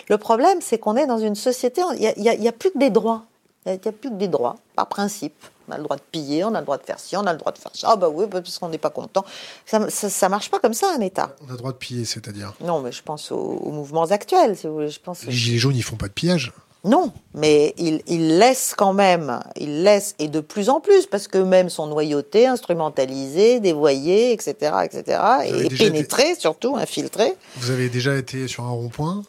le 0.08 0.18
problème, 0.18 0.60
c'est 0.62 0.78
qu'on 0.78 0.96
est 0.96 1.06
dans 1.06 1.18
une 1.18 1.36
société, 1.36 1.82
il 2.00 2.14
n'y 2.18 2.30
a, 2.30 2.50
a, 2.50 2.52
plus 2.54 2.72
que 2.72 2.78
des 2.78 2.92
droits. 2.92 3.26
Il 3.66 3.74
n'y 3.74 3.78
a, 3.86 3.92
plus 3.92 4.10
que 4.10 4.16
des 4.16 4.30
droits, 4.30 4.56
par 4.78 4.88
principe. 4.88 5.36
On 5.68 5.72
a 5.72 5.78
le 5.78 5.84
droit 5.84 5.96
de 5.96 6.02
piller, 6.12 6.44
on 6.44 6.54
a 6.54 6.60
le 6.60 6.66
droit 6.66 6.78
de 6.78 6.84
faire 6.84 7.00
ci, 7.00 7.16
on 7.16 7.26
a 7.26 7.32
le 7.32 7.40
droit 7.40 7.52
de 7.52 7.58
faire 7.58 7.72
ça. 7.74 7.90
Ah 7.92 7.96
bah 7.96 8.10
oui, 8.10 8.26
parce 8.30 8.60
qu'on 8.60 8.70
n'est 8.70 8.78
pas 8.78 8.90
content. 8.90 9.26
Ça, 9.66 9.80
ne 9.80 10.28
marche 10.30 10.50
pas 10.50 10.60
comme 10.60 10.74
ça, 10.74 10.88
un 10.96 11.02
État. 11.02 11.36
On 11.46 11.50
a 11.50 11.52
le 11.52 11.58
droit 11.58 11.72
de 11.72 11.78
piller, 11.78 12.06
c'est-à-dire 12.06 12.54
Non, 12.62 12.82
mais 12.82 12.92
je 12.92 13.04
pense 13.04 13.32
aux, 13.32 13.72
mouvements 13.72 14.06
actuels, 14.06 14.58
si 14.58 14.68
vous 14.68 14.74
voulez. 14.74 14.90
Je 14.90 15.00
pense 15.00 15.24
Les 15.24 15.32
Gilets 15.32 15.58
jaunes, 15.58 15.76
ils 15.76 15.84
font 15.84 15.96
pas 15.96 16.08
de 16.08 16.14
pillage 16.14 16.52
non, 16.86 17.14
mais 17.34 17.74
il, 17.78 18.02
il, 18.08 18.40
laisse 18.40 18.74
quand 18.76 18.92
même, 18.92 19.40
il 19.56 19.84
laisse, 19.84 20.16
et 20.20 20.28
de 20.28 20.42
plus 20.42 20.68
en 20.68 20.82
plus, 20.82 21.06
parce 21.06 21.30
qu'eux-mêmes 21.30 21.70
sont 21.70 21.88
noyautés, 21.88 22.46
instrumentalisés, 22.46 23.62
dévoyés, 23.62 24.34
etc., 24.34 24.74
etc., 24.84 25.22
et 25.46 25.70
pénétrés, 25.70 26.36
surtout, 26.38 26.76
infiltrés. 26.76 27.36
Vous 27.56 27.72
avez 27.72 27.88
déjà 27.88 28.18
été 28.18 28.50
sur 28.50 28.66
un 28.66 28.72
rond-point? 28.72 29.24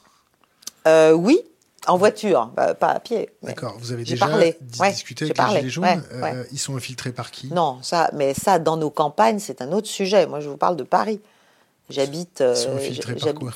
Euh, 0.89 1.13
Oui, 1.13 1.43
en 1.87 1.97
voiture, 1.97 2.51
bah, 2.55 2.75
pas 2.75 2.89
à 2.89 3.01
pied. 3.01 3.31
D'accord, 3.43 3.77
vous 3.79 3.93
avez 3.93 4.05
déjà 4.05 4.27
parlé. 4.27 4.57
discuté 4.61 5.25
avec 5.25 5.37
les 5.37 5.59
Gilets 5.59 5.71
jaunes 5.71 6.05
euh, 6.13 6.45
Ils 6.53 6.59
sont 6.59 6.77
infiltrés 6.77 7.13
par 7.13 7.31
qui? 7.31 7.53
Non, 7.53 7.79
ça, 7.83 8.11
mais 8.13 8.35
ça, 8.35 8.59
dans 8.59 8.77
nos 8.77 8.91
campagnes, 8.91 9.39
c'est 9.39 9.63
un 9.63 9.73
autre 9.73 9.89
sujet. 9.89 10.27
Moi, 10.27 10.41
je 10.41 10.49
vous 10.49 10.57
parle 10.57 10.77
de 10.77 10.85
Paris. 10.85 11.21
J'habite... 11.91 12.43
Ils 12.47 12.57
sont 12.57 12.71
euh, 12.71 12.77
infiltrés 12.77 13.15
par 13.15 13.35
quoi? 13.35 13.53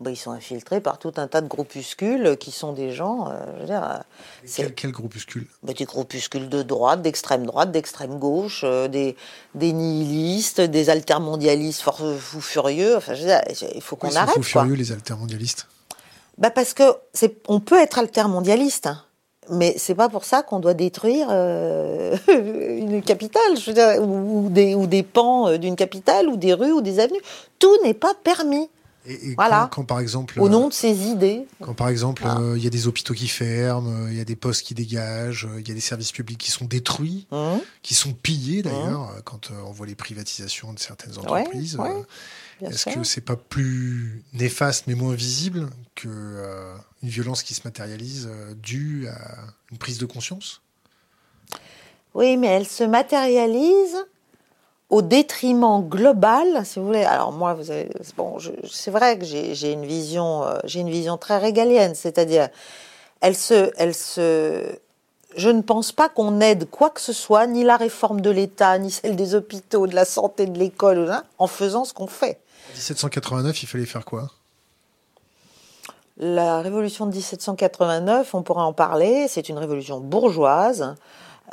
bah, 0.00 0.10
ils 0.10 0.16
sont 0.16 0.30
infiltrés 0.30 0.80
par 0.80 0.98
tout 0.98 1.12
un 1.18 1.28
tas 1.28 1.42
de 1.42 1.48
groupuscules 1.48 2.36
qui 2.38 2.50
sont 2.50 2.72
des 2.72 2.92
gens. 2.92 3.28
Euh, 3.28 3.44
je 3.56 3.60
veux 3.60 3.66
dire, 3.66 4.02
quel, 4.56 4.74
quel, 4.74 4.92
groupuscule? 4.92 5.46
Bah, 5.62 5.74
Des 5.74 5.84
groupuscules 5.84 6.48
de 6.48 6.62
droite, 6.62 7.02
d'extrême 7.02 7.44
droite, 7.44 7.70
d'extrême 7.70 8.18
gauche, 8.18 8.62
euh, 8.64 8.88
des, 8.88 9.14
des, 9.54 9.72
nihilistes, 9.72 10.62
des 10.62 10.88
altermondialistes 10.88 11.82
fous 11.82 12.40
furieux. 12.40 12.96
Enfin, 12.96 13.14
je 13.14 13.20
veux 13.20 13.26
dire, 13.26 13.42
il 13.74 13.82
faut 13.82 13.96
qu'on 13.96 14.14
arrête. 14.16 14.34
Fous 14.34 14.42
furieux 14.42 14.74
les 14.74 14.90
altermondialistes 14.90 15.66
bah 16.40 16.50
Parce 16.50 16.74
que 16.74 16.82
c'est, 17.12 17.36
on 17.48 17.60
peut 17.60 17.78
être 17.78 17.98
altermondialiste. 17.98 18.86
Hein, 18.88 19.02
mais 19.50 19.74
c'est 19.78 19.94
pas 19.94 20.08
pour 20.08 20.24
ça 20.24 20.42
qu'on 20.42 20.60
doit 20.60 20.74
détruire 20.74 21.28
euh, 21.30 22.16
une 22.28 23.02
capitale, 23.02 23.56
je 23.56 23.66
veux 23.66 23.74
dire, 23.74 24.02
ou, 24.02 24.48
des, 24.48 24.74
ou 24.74 24.86
des 24.86 25.02
pans 25.02 25.56
d'une 25.58 25.76
capitale, 25.76 26.28
ou 26.28 26.36
des 26.36 26.54
rues, 26.54 26.72
ou 26.72 26.80
des 26.80 27.00
avenues. 27.00 27.20
Tout 27.58 27.76
n'est 27.84 27.94
pas 27.94 28.14
permis. 28.14 28.68
Et, 29.06 29.34
voilà. 29.34 29.68
quand, 29.72 29.84
par 29.84 29.98
exemple, 29.98 30.38
au 30.38 30.48
nom 30.50 30.68
de 30.68 30.74
ses 30.74 31.08
idées. 31.08 31.46
Quand 31.62 31.72
par 31.72 31.88
exemple, 31.88 32.22
euh, 32.26 32.58
il 32.58 32.62
y 32.62 32.66
a 32.66 32.70
des 32.70 32.86
hôpitaux 32.86 33.14
qui 33.14 33.28
ferment, 33.28 33.88
euh, 33.88 34.10
il 34.10 34.16
y 34.16 34.20
a 34.20 34.24
des 34.24 34.36
postes 34.36 34.62
qui 34.62 34.74
dégagent, 34.74 35.46
euh, 35.46 35.60
il 35.60 35.66
y 35.66 35.70
a 35.70 35.74
des 35.74 35.80
services 35.80 36.12
publics 36.12 36.36
qui 36.36 36.50
sont 36.50 36.66
détruits, 36.66 37.26
mmh. 37.30 37.56
qui 37.82 37.94
sont 37.94 38.12
pillés 38.12 38.62
d'ailleurs, 38.62 39.06
mmh. 39.06 39.22
quand 39.24 39.50
on 39.66 39.72
voit 39.72 39.86
les 39.86 39.94
privatisations 39.94 40.74
de 40.74 40.78
certaines 40.78 41.16
entreprises. 41.16 41.78
Est-ce 42.62 42.90
que 42.94 43.04
c'est 43.04 43.20
pas 43.20 43.36
plus 43.36 44.22
néfaste 44.32 44.86
mais 44.86 44.94
moins 44.94 45.14
visible 45.14 45.68
que 45.94 46.08
une 47.02 47.08
violence 47.08 47.42
qui 47.42 47.54
se 47.54 47.62
matérialise 47.64 48.28
due 48.62 49.08
à 49.08 49.38
une 49.70 49.78
prise 49.78 49.98
de 49.98 50.06
conscience? 50.06 50.62
Oui, 52.14 52.36
mais 52.36 52.48
elle 52.48 52.66
se 52.66 52.84
matérialise 52.84 53.96
au 54.90 55.02
détriment 55.02 55.82
global, 55.88 56.66
si 56.66 56.80
vous 56.80 56.86
voulez. 56.86 57.04
Alors 57.04 57.32
moi, 57.32 57.54
vous 57.54 57.72
bon, 58.16 58.38
c'est 58.68 58.90
vrai 58.90 59.16
que 59.16 59.24
j'ai 59.24 59.72
une 59.72 59.86
vision, 59.86 60.42
euh, 60.44 60.58
j'ai 60.64 60.80
une 60.80 60.90
vision 60.90 61.16
très 61.16 61.38
régalienne, 61.38 61.94
c'est-à-dire, 61.94 62.48
elle 63.20 63.36
se, 63.36 63.70
elle 63.76 63.94
se, 63.94 64.64
je 65.36 65.48
ne 65.48 65.62
pense 65.62 65.92
pas 65.92 66.08
qu'on 66.08 66.40
aide 66.40 66.68
quoi 66.68 66.90
que 66.90 67.00
ce 67.00 67.12
soit, 67.12 67.46
ni 67.46 67.62
la 67.62 67.76
réforme 67.76 68.20
de 68.20 68.30
l'État, 68.30 68.76
ni 68.78 68.90
celle 68.90 69.14
des 69.14 69.36
hôpitaux, 69.36 69.86
de 69.86 69.94
la 69.94 70.04
santé, 70.04 70.46
de 70.46 70.58
l'école, 70.58 71.08
hein, 71.08 71.22
en 71.38 71.46
faisant 71.46 71.84
ce 71.84 71.94
qu'on 71.94 72.08
fait. 72.08 72.40
En 72.70 72.76
1789, 72.76 73.62
il 73.62 73.66
fallait 73.66 73.86
faire 73.86 74.04
quoi? 74.04 74.30
La 76.16 76.60
révolution 76.60 77.06
de 77.06 77.12
1789, 77.12 78.34
on 78.34 78.42
pourrait 78.42 78.62
en 78.62 78.74
parler, 78.74 79.26
c'est 79.28 79.48
une 79.48 79.58
révolution 79.58 80.00
bourgeoise. 80.00 80.94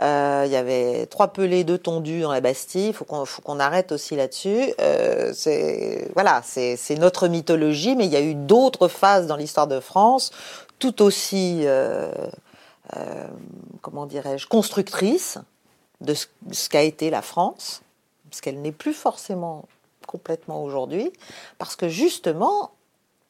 Euh, 0.02 0.44
il 0.46 0.52
y 0.52 0.56
avait 0.56 1.08
trois 1.08 1.30
pelés, 1.30 1.64
deux 1.64 1.78
tondus 1.78 2.22
dans 2.22 2.32
la 2.32 2.42
Bastille. 2.42 2.88
Il 2.88 2.94
faut 2.94 3.06
qu'on 3.06 3.60
arrête 3.60 3.92
aussi 3.92 4.16
là-dessus. 4.16 4.74
Euh, 4.80 5.34
voilà, 6.14 6.42
c'est 6.44 6.98
notre 7.00 7.28
mythologie, 7.28 7.96
mais 7.96 8.06
il 8.06 8.12
y 8.12 8.16
a 8.16 8.22
eu 8.22 8.36
d'autres 8.36 8.88
phases 8.88 9.26
dans 9.26 9.38
l'histoire 9.38 9.68
de 9.68 9.80
France, 9.80 10.32
tout 10.80 11.02
aussi, 11.02 11.62
euh, 11.64 12.12
comment 13.82 14.06
dirais-je, 14.06 14.48
constructrices 14.48 15.40
de 16.02 16.14
ce 16.14 16.70
qu'a 16.70 16.84
été 16.84 17.10
la 17.10 17.24
France, 17.24 17.82
parce 18.30 18.42
qu'elle 18.42 18.62
n'est 18.62 18.72
plus 18.72 18.94
forcément 18.94 19.66
complètement 20.08 20.64
aujourd'hui, 20.64 21.12
parce 21.60 21.76
que 21.76 21.88
justement, 21.88 22.72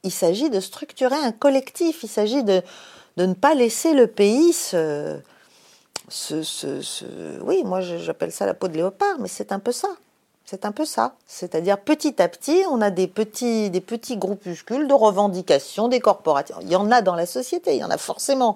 il 0.04 0.12
s'agit 0.12 0.50
de 0.50 0.62
structurer 0.62 1.18
un 1.18 1.34
collectif. 1.34 2.04
Il 2.04 2.10
s'agit 2.10 2.44
de, 2.44 2.62
de 3.18 3.26
ne 3.26 3.34
pas 3.34 3.54
laisser 3.56 3.94
le 3.94 4.08
pays 4.08 4.54
se 4.54 5.20
ce, 6.10 7.42
oui, 7.42 7.64
moi 7.66 7.82
j'appelle 7.82 8.32
ça 8.32 8.46
la 8.46 8.54
peau 8.54 8.70
de 8.70 8.78
léopard, 8.78 9.20
mais 9.20 9.28
c'est 9.28 9.52
un 9.52 9.60
peu 9.60 9.74
ça. 9.74 9.90
C'est 10.46 10.66
un 10.66 10.72
peu 10.72 10.86
ça. 10.86 11.16
C'est-à-dire 11.26 11.78
petit 11.78 12.22
à 12.22 12.30
petit, 12.30 12.64
on 12.72 12.80
a 12.80 12.90
des 12.90 13.08
petits, 13.08 13.70
des 13.70 13.82
petits 13.82 14.16
groupuscules 14.16 14.88
de 14.88 14.94
revendications 14.94 15.90
des 15.90 16.00
corporations. 16.00 16.56
Il 16.62 16.70
y 16.70 16.78
en 16.78 16.90
a 16.90 17.02
dans 17.02 17.16
la 17.16 17.26
société, 17.26 17.76
il 17.76 17.80
y 17.80 17.84
en 17.84 17.90
a 17.90 17.98
forcément. 17.98 18.56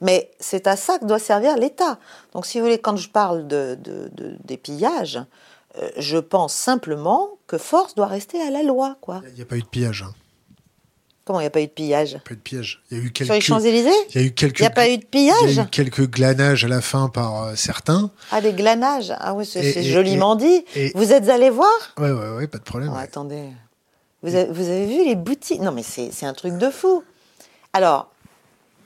Mais 0.00 0.30
c'est 0.38 0.68
à 0.68 0.76
ça 0.76 1.00
que 1.00 1.06
doit 1.06 1.18
servir 1.18 1.56
l'État. 1.56 1.98
Donc 2.32 2.46
si 2.46 2.58
vous 2.58 2.66
voulez, 2.66 2.78
quand 2.78 2.96
je 2.96 3.08
parle 3.08 3.48
de, 3.48 3.76
des 4.44 4.56
pillages, 4.56 5.20
je 5.96 6.18
pense 6.18 6.54
simplement 6.54 7.30
que 7.46 7.58
force 7.58 7.94
doit 7.94 8.06
rester 8.06 8.40
à 8.40 8.50
la 8.50 8.62
loi. 8.62 8.96
Il 9.28 9.34
n'y 9.34 9.42
a 9.42 9.44
pas 9.44 9.56
eu 9.56 9.62
de 9.62 9.66
pillage. 9.66 10.02
Hein. 10.02 10.14
Comment 11.24 11.40
il 11.40 11.44
n'y 11.44 11.48
a 11.48 11.50
pas 11.50 11.62
eu 11.62 11.66
de 11.66 11.72
pillage? 11.72 12.10
Il 12.10 12.14
n'y 12.14 12.18
a 12.18 12.20
pas 12.20 12.32
eu 12.32 12.36
de 12.36 12.42
pillage. 12.42 12.82
Il 12.90 12.98
y 12.98 13.00
a 13.00 13.04
eu 13.04 13.10
quelques... 13.10 13.26
Sur 13.26 13.34
les 13.34 13.40
Champs-Élysées? 13.40 13.90
Il 14.10 14.20
y 14.20 14.24
a 14.24 14.26
eu 14.26 14.32
quelques. 14.32 14.58
Il 14.58 14.62
n'y 14.62 14.66
a 14.66 14.70
pas 14.70 14.90
eu 14.90 14.98
de 14.98 15.04
pillage? 15.04 15.36
Il 15.44 15.56
y 15.56 15.60
a 15.60 15.62
eu 15.62 15.68
quelques 15.68 16.10
glanages 16.10 16.64
à 16.66 16.68
la 16.68 16.82
fin 16.82 17.08
par 17.08 17.44
euh, 17.44 17.54
certains. 17.54 18.10
Ah, 18.30 18.42
des 18.42 18.52
glanages 18.52 19.14
Ah 19.18 19.32
oui, 19.32 19.46
c'est 19.46 19.82
joliment 19.82 20.36
dit. 20.36 20.64
vous 20.94 21.12
êtes 21.12 21.28
allé 21.30 21.48
voir? 21.48 21.72
Oui, 21.98 22.10
oui, 22.10 22.26
oui, 22.36 22.46
pas 22.46 22.58
de 22.58 22.64
problème. 22.64 22.90
Oh, 22.92 22.98
attendez. 22.98 23.48
Vous 24.22 24.34
avez, 24.34 24.50
vous 24.52 24.68
avez, 24.68 24.86
vu 24.86 25.04
les 25.04 25.14
boutiques? 25.14 25.60
Non, 25.60 25.72
mais 25.72 25.82
c'est 25.82 26.26
un 26.26 26.34
truc 26.34 26.58
de 26.58 26.70
fou. 26.70 27.02
Alors, 27.72 28.10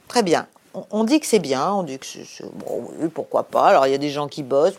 très 0.07 0.23
bien. 0.23 0.47
On, 0.91 1.03
dit 1.03 1.19
que 1.19 1.25
c'est 1.25 1.39
bien, 1.39 1.73
on 1.73 1.83
dit 1.83 1.97
que 1.97 2.05
c'est. 2.05 2.45
Bon, 2.53 2.89
oui, 2.99 3.09
pourquoi 3.13 3.43
pas. 3.43 3.67
Alors, 3.67 3.87
il 3.87 3.91
y 3.91 3.95
a 3.95 3.97
des 3.97 4.11
gens 4.11 4.27
qui 4.27 4.43
bossent. 4.43 4.77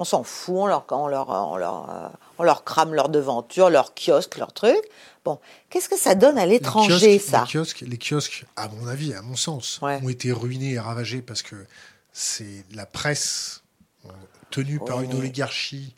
On 0.00 0.04
s'en 0.04 0.24
fout, 0.24 0.54
on 0.56 0.66
leur, 0.66 0.86
on, 0.90 1.08
leur, 1.08 1.28
on, 1.28 1.56
leur, 1.56 1.90
euh, 1.90 2.08
on 2.38 2.42
leur 2.42 2.64
crame 2.64 2.94
leur 2.94 3.10
devanture, 3.10 3.68
leur 3.68 3.92
kiosque, 3.94 4.38
leur 4.38 4.52
truc. 4.52 4.80
Bon, 5.24 5.38
qu'est-ce 5.68 5.90
que 5.90 5.98
ça 5.98 6.14
donne 6.14 6.38
à 6.38 6.46
l'étranger, 6.46 7.18
ça 7.18 7.44
les 7.44 7.52
kiosques, 7.52 7.84
les 7.86 7.98
kiosques, 7.98 8.46
à 8.56 8.68
mon 8.68 8.88
avis, 8.88 9.12
à 9.12 9.20
mon 9.20 9.36
sens, 9.36 9.78
ont 9.82 10.08
été 10.08 10.32
ruinés 10.32 10.72
et 10.72 10.80
ravagés 10.80 11.20
parce 11.20 11.42
que 11.42 11.56
c'est 12.12 12.64
la 12.72 12.86
presse 12.86 13.62
tenue 14.50 14.80
par 14.80 15.02
une 15.02 15.12
oligarchie. 15.14 15.94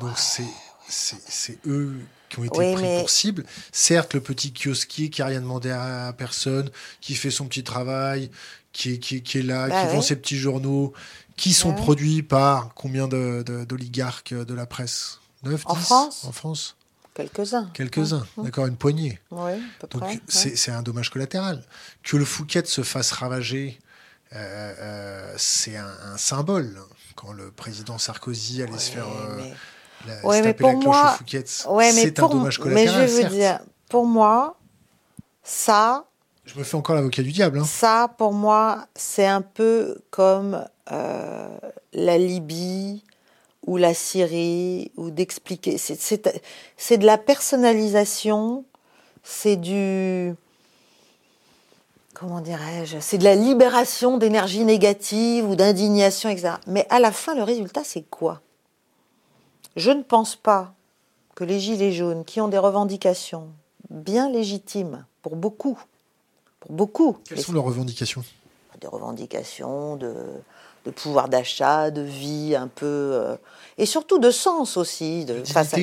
Donc 0.00 0.12
c'est 0.16 0.44
c'est 0.90 1.58
eux 1.66 1.94
qui 2.28 2.40
ont 2.40 2.44
été 2.44 2.74
pris 2.74 2.98
pour 3.00 3.10
cible. 3.10 3.44
Certes, 3.72 4.14
le 4.14 4.20
petit 4.20 4.52
kiosquier 4.52 5.08
qui 5.08 5.22
a 5.22 5.26
rien 5.26 5.40
demandé 5.40 5.70
à 5.70 6.12
personne, 6.16 6.70
qui 7.00 7.14
fait 7.14 7.30
son 7.30 7.46
petit 7.46 7.64
travail, 7.64 8.30
qui 8.72 8.92
est, 8.92 8.98
qui, 8.98 9.38
est 9.38 9.42
là, 9.42 9.68
bah 9.68 9.86
qui 9.86 9.94
vend 9.94 10.02
ses 10.02 10.16
petits 10.16 10.36
journaux, 10.36 10.92
qui 11.40 11.54
sont 11.54 11.72
produits 11.72 12.22
par 12.22 12.74
combien 12.74 13.08
d'oligarques 13.08 14.34
de, 14.34 14.44
de, 14.44 14.54
la 14.54 14.66
presse? 14.66 15.20
9, 15.42 15.62
en 15.64 15.74
France 15.74 16.24
En 16.26 16.32
France 16.32 16.76
Quelques-uns. 17.14 17.70
Quelques-uns, 17.72 18.26
d'accord, 18.36 18.66
une 18.66 18.76
poignée. 18.76 19.18
Oui, 19.30 19.52
Donc 19.90 20.20
c'est 20.28 20.70
un 20.70 20.82
dommage 20.82 21.10
collatéral. 21.10 21.64
Que 22.02 22.16
le 22.16 22.24
Fouquet 22.24 22.64
se 22.66 22.82
fasse 22.82 23.10
ravager, 23.12 23.78
euh, 24.34 24.74
euh, 24.78 25.34
c'est 25.36 25.76
un, 25.76 26.16
symbole. 26.16 26.78
Quand 27.16 27.32
le 27.32 27.50
président 27.50 27.98
Sarkozy 27.98 28.62
allait 28.62 28.78
se 28.78 28.92
faire 28.92 29.08
euh, 29.08 29.50
la, 30.06 30.16
taper 30.16 30.42
la 30.42 30.54
cloche 30.54 30.84
moi, 30.84 31.12
au 31.12 31.16
Fouquet, 31.16 31.44
c'est 31.46 32.20
un 32.20 32.28
dommage 32.28 32.58
collatéral. 32.58 33.00
Mais 33.00 33.08
je 33.08 33.22
veux 33.22 33.28
dire, 33.28 33.60
pour 33.88 34.06
moi, 34.06 34.58
ça, 35.42 36.04
Je 36.44 36.58
me 36.58 36.64
fais 36.64 36.76
encore 36.76 36.94
l'avocat 36.94 37.22
du 37.22 37.32
diable. 37.32 37.58
Hein. 37.58 37.64
Ça, 37.64 38.14
pour 38.16 38.32
moi, 38.32 38.86
c'est 38.94 39.26
un 39.26 39.42
peu 39.42 39.98
comme 40.10 40.64
euh, 40.92 41.58
la 41.92 42.18
Libye 42.18 43.02
ou 43.66 43.76
la 43.76 43.94
Syrie, 43.94 44.90
ou 44.96 45.10
d'expliquer. 45.10 45.76
C'est 45.78 46.98
de 46.98 47.06
la 47.06 47.18
personnalisation, 47.18 48.64
c'est 49.22 49.56
du. 49.56 50.34
Comment 52.14 52.40
dirais-je 52.40 52.98
C'est 53.00 53.18
de 53.18 53.24
la 53.24 53.34
libération 53.34 54.18
d'énergie 54.18 54.64
négative 54.64 55.48
ou 55.48 55.56
d'indignation, 55.56 56.28
etc. 56.28 56.54
Mais 56.66 56.86
à 56.90 57.00
la 57.00 57.12
fin, 57.12 57.34
le 57.34 57.42
résultat, 57.42 57.82
c'est 57.84 58.02
quoi? 58.02 58.40
Je 59.76 59.90
ne 59.90 60.02
pense 60.02 60.36
pas 60.36 60.74
que 61.34 61.44
les 61.44 61.60
Gilets 61.60 61.92
jaunes, 61.92 62.24
qui 62.24 62.40
ont 62.40 62.48
des 62.48 62.58
revendications 62.58 63.48
bien 63.88 64.30
légitimes 64.30 65.06
pour 65.22 65.36
beaucoup, 65.36 65.78
pour 66.60 66.72
beaucoup. 66.72 67.16
Quelles 67.24 67.40
sont 67.40 67.52
leurs 67.52 67.64
revendications? 67.64 68.24
Des 68.80 68.86
revendications 68.86 69.96
de, 69.96 70.14
de 70.84 70.90
pouvoir 70.90 71.28
d'achat, 71.28 71.90
de 71.90 72.02
vie 72.02 72.54
un 72.56 72.68
peu, 72.68 72.86
euh, 72.86 73.36
et 73.78 73.86
surtout 73.86 74.18
de 74.18 74.30
sens 74.30 74.76
aussi, 74.76 75.24
de, 75.24 75.42
face 75.44 75.74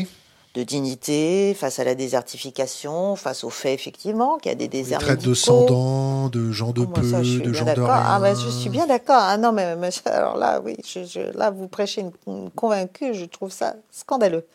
de 0.57 0.63
dignité 0.63 1.53
face 1.53 1.77
à 1.77 1.83
la 1.83 1.93
désertification, 1.93 3.15
face 3.15 3.43
au 3.43 3.51
fait 3.51 3.75
effectivement 3.75 4.37
qu'il 4.37 4.51
y 4.51 4.55
a 4.55 4.55
des 4.55 4.67
déserts 4.67 4.99
traite 4.99 5.21
de 5.21 5.35
sans 5.35 6.29
de 6.29 6.51
gens 6.51 6.71
de 6.71 6.81
oh, 6.81 6.87
peu, 6.87 7.01
de 7.01 7.53
gens 7.53 7.65
de 7.65 7.81
rien. 7.81 7.87
Ah, 7.87 8.19
mais 8.19 8.33
je 8.33 8.49
suis 8.49 8.69
bien 8.69 8.87
d'accord. 8.87 9.19
Ah 9.19 9.37
non, 9.37 9.51
mais, 9.51 9.75
alors 10.05 10.35
là, 10.35 10.59
oui, 10.63 10.75
je, 10.83 11.31
là 11.37 11.51
vous 11.51 11.67
prêchez 11.67 12.03
une, 12.25 12.49
convaincue. 12.49 13.13
Je 13.13 13.25
trouve 13.25 13.51
ça 13.51 13.75
scandaleux. 13.91 14.47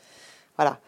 Voilà. 0.57 0.79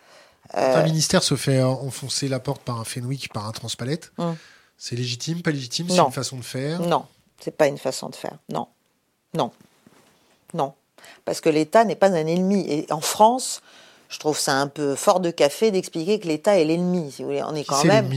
un 0.52 0.82
ministère 0.82 1.22
se 1.22 1.36
fait 1.36 1.62
enfoncer 1.62 2.26
la 2.26 2.40
porte 2.40 2.62
par 2.62 2.80
un 2.80 2.84
Fenwick, 2.84 3.32
par 3.32 3.46
un 3.46 3.52
Transpalette, 3.52 4.10
hum. 4.18 4.34
c'est 4.76 4.96
légitime, 4.96 5.42
pas 5.42 5.52
légitime 5.52 5.86
C'est 5.88 5.98
une 5.98 6.10
façon 6.10 6.36
de 6.38 6.44
faire? 6.44 6.80
Non, 6.80 7.06
c'est 7.38 7.56
pas 7.56 7.68
une 7.68 7.78
façon 7.78 8.08
de 8.08 8.16
faire. 8.16 8.36
Non, 8.52 8.66
non, 9.34 9.50
non, 10.52 10.72
parce 11.24 11.40
que 11.40 11.48
l'État 11.48 11.84
n'est 11.84 11.96
pas 11.96 12.08
un 12.08 12.26
ennemi. 12.26 12.64
Et 12.68 12.92
en 12.92 13.00
France, 13.00 13.62
je 14.08 14.18
trouve 14.18 14.38
ça 14.38 14.54
un 14.54 14.68
peu 14.68 14.94
fort 14.94 15.20
de 15.20 15.30
café 15.30 15.70
d'expliquer 15.70 16.20
que 16.20 16.28
l'État 16.28 16.58
est 16.58 16.64
l'ennemi. 16.64 17.10
Si 17.12 17.22
vous 17.22 17.28
voulez, 17.28 17.42
on 17.42 17.54
est 17.54 17.64
quand 17.64 17.84
même. 17.84 18.10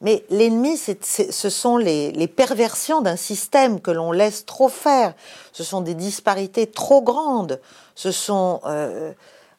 Mais 0.00 0.24
l'ennemi, 0.30 0.76
ce 0.76 1.48
sont 1.48 1.76
les, 1.76 2.26
perversions 2.26 3.02
d'un 3.02 3.16
système 3.16 3.80
que 3.80 3.92
l'on 3.92 4.10
laisse 4.10 4.44
trop 4.44 4.68
faire. 4.68 5.14
Ce 5.52 5.62
sont 5.62 5.80
des 5.80 5.94
disparités 5.94 6.66
trop 6.66 7.02
grandes. 7.02 7.60
Ce 7.94 8.10
sont 8.10 8.60
euh, 8.66 9.12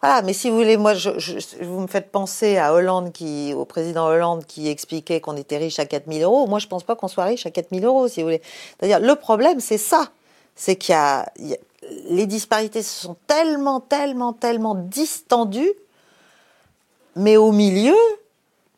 voilà. 0.03 0.21
Mais 0.21 0.33
si 0.33 0.49
vous 0.49 0.57
voulez, 0.57 0.75
moi, 0.75 0.93
je, 0.93 1.11
vous 1.63 1.79
me 1.79 1.87
faites 1.87 2.11
penser 2.11 2.57
à 2.57 2.73
Hollande, 2.73 3.13
qui, 3.13 3.53
au 3.55 3.63
président 3.63 4.07
Hollande, 4.07 4.45
qui 4.45 4.67
expliquait 4.67 5.21
qu'on 5.21 5.37
était 5.37 5.57
riche 5.57 5.79
à 5.79 5.85
4 5.85 6.11
000 6.11 6.29
euros. 6.29 6.45
Moi, 6.47 6.59
je 6.59 6.67
pense 6.67 6.83
pas 6.83 6.95
qu'on 6.95 7.07
soit 7.07 7.23
riche 7.23 7.45
à 7.45 7.51
4 7.51 7.69
000 7.71 7.85
euros, 7.85 8.07
si 8.07 8.19
vous 8.21 8.27
voulez. 8.27 8.41
C'est-à-dire, 8.77 8.99
le 8.99 9.15
problème, 9.15 9.59
c'est 9.59 9.77
ça, 9.77 10.09
c'est 10.55 10.75
qu'il 10.75 10.93
y 10.93 10.97
a 10.97 11.25
les 12.09 12.25
disparités 12.25 12.83
se 12.83 13.01
sont 13.01 13.15
tellement, 13.27 13.79
tellement, 13.79 14.33
tellement 14.33 14.75
distendues, 14.75 15.73
mais 17.15 17.37
au 17.37 17.51
milieu, 17.51 17.95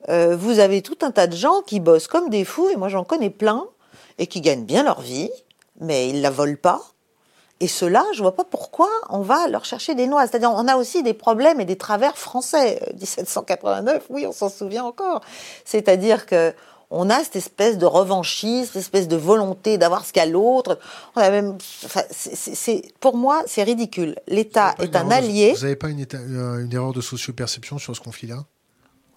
euh, 0.09 0.35
vous 0.35 0.59
avez 0.59 0.81
tout 0.81 0.97
un 1.01 1.11
tas 1.11 1.27
de 1.27 1.35
gens 1.35 1.61
qui 1.61 1.79
bossent 1.79 2.07
comme 2.07 2.29
des 2.29 2.45
fous, 2.45 2.69
et 2.69 2.75
moi 2.75 2.89
j'en 2.89 3.03
connais 3.03 3.29
plein, 3.29 3.65
et 4.17 4.27
qui 4.27 4.41
gagnent 4.41 4.65
bien 4.65 4.83
leur 4.83 5.01
vie, 5.01 5.29
mais 5.79 6.09
ils 6.09 6.21
la 6.21 6.29
volent 6.29 6.57
pas. 6.61 6.81
Et 7.61 7.67
ceux-là, 7.67 8.03
je 8.13 8.21
vois 8.21 8.35
pas 8.35 8.43
pourquoi 8.43 8.89
on 9.09 9.21
va 9.21 9.47
leur 9.47 9.63
chercher 9.63 9.95
des 9.95 10.07
noix. 10.07 10.27
C'est-à-dire, 10.27 10.51
on 10.51 10.67
a 10.67 10.75
aussi 10.75 11.03
des 11.03 11.13
problèmes 11.13 11.61
et 11.61 11.65
des 11.65 11.77
travers 11.77 12.17
français. 12.17 12.81
1789, 12.99 13.95
euh, 13.95 13.99
oui, 14.09 14.25
on 14.27 14.33
s'en 14.33 14.49
souvient 14.49 14.83
encore. 14.83 15.21
C'est-à-dire 15.63 16.25
que 16.25 16.53
on 16.91 17.09
a 17.09 17.23
cette 17.23 17.37
espèce 17.37 17.77
de 17.77 17.85
revanchisme, 17.85 18.73
cette 18.73 18.81
espèce 18.81 19.07
de 19.07 19.15
volonté 19.15 19.77
d'avoir 19.77 20.05
ce 20.05 20.13
qu'a 20.13 20.25
l'autre. 20.25 20.79
On 21.15 21.21
a 21.21 21.29
même, 21.29 21.57
c'est, 22.11 22.81
pour 22.99 23.17
moi, 23.17 23.41
c'est 23.47 23.63
ridicule. 23.63 24.15
L'État 24.27 24.75
est 24.79 24.95
un 24.95 25.09
allié. 25.09 25.53
vous 25.55 25.61
n'avez 25.61 25.75
pas 25.75 25.89
une, 25.89 26.05
euh, 26.13 26.63
une, 26.63 26.73
erreur 26.73 26.93
de 26.93 27.01
socioperception 27.01 27.79
sur 27.79 27.95
ce 27.95 28.01
conflit-là? 28.01 28.45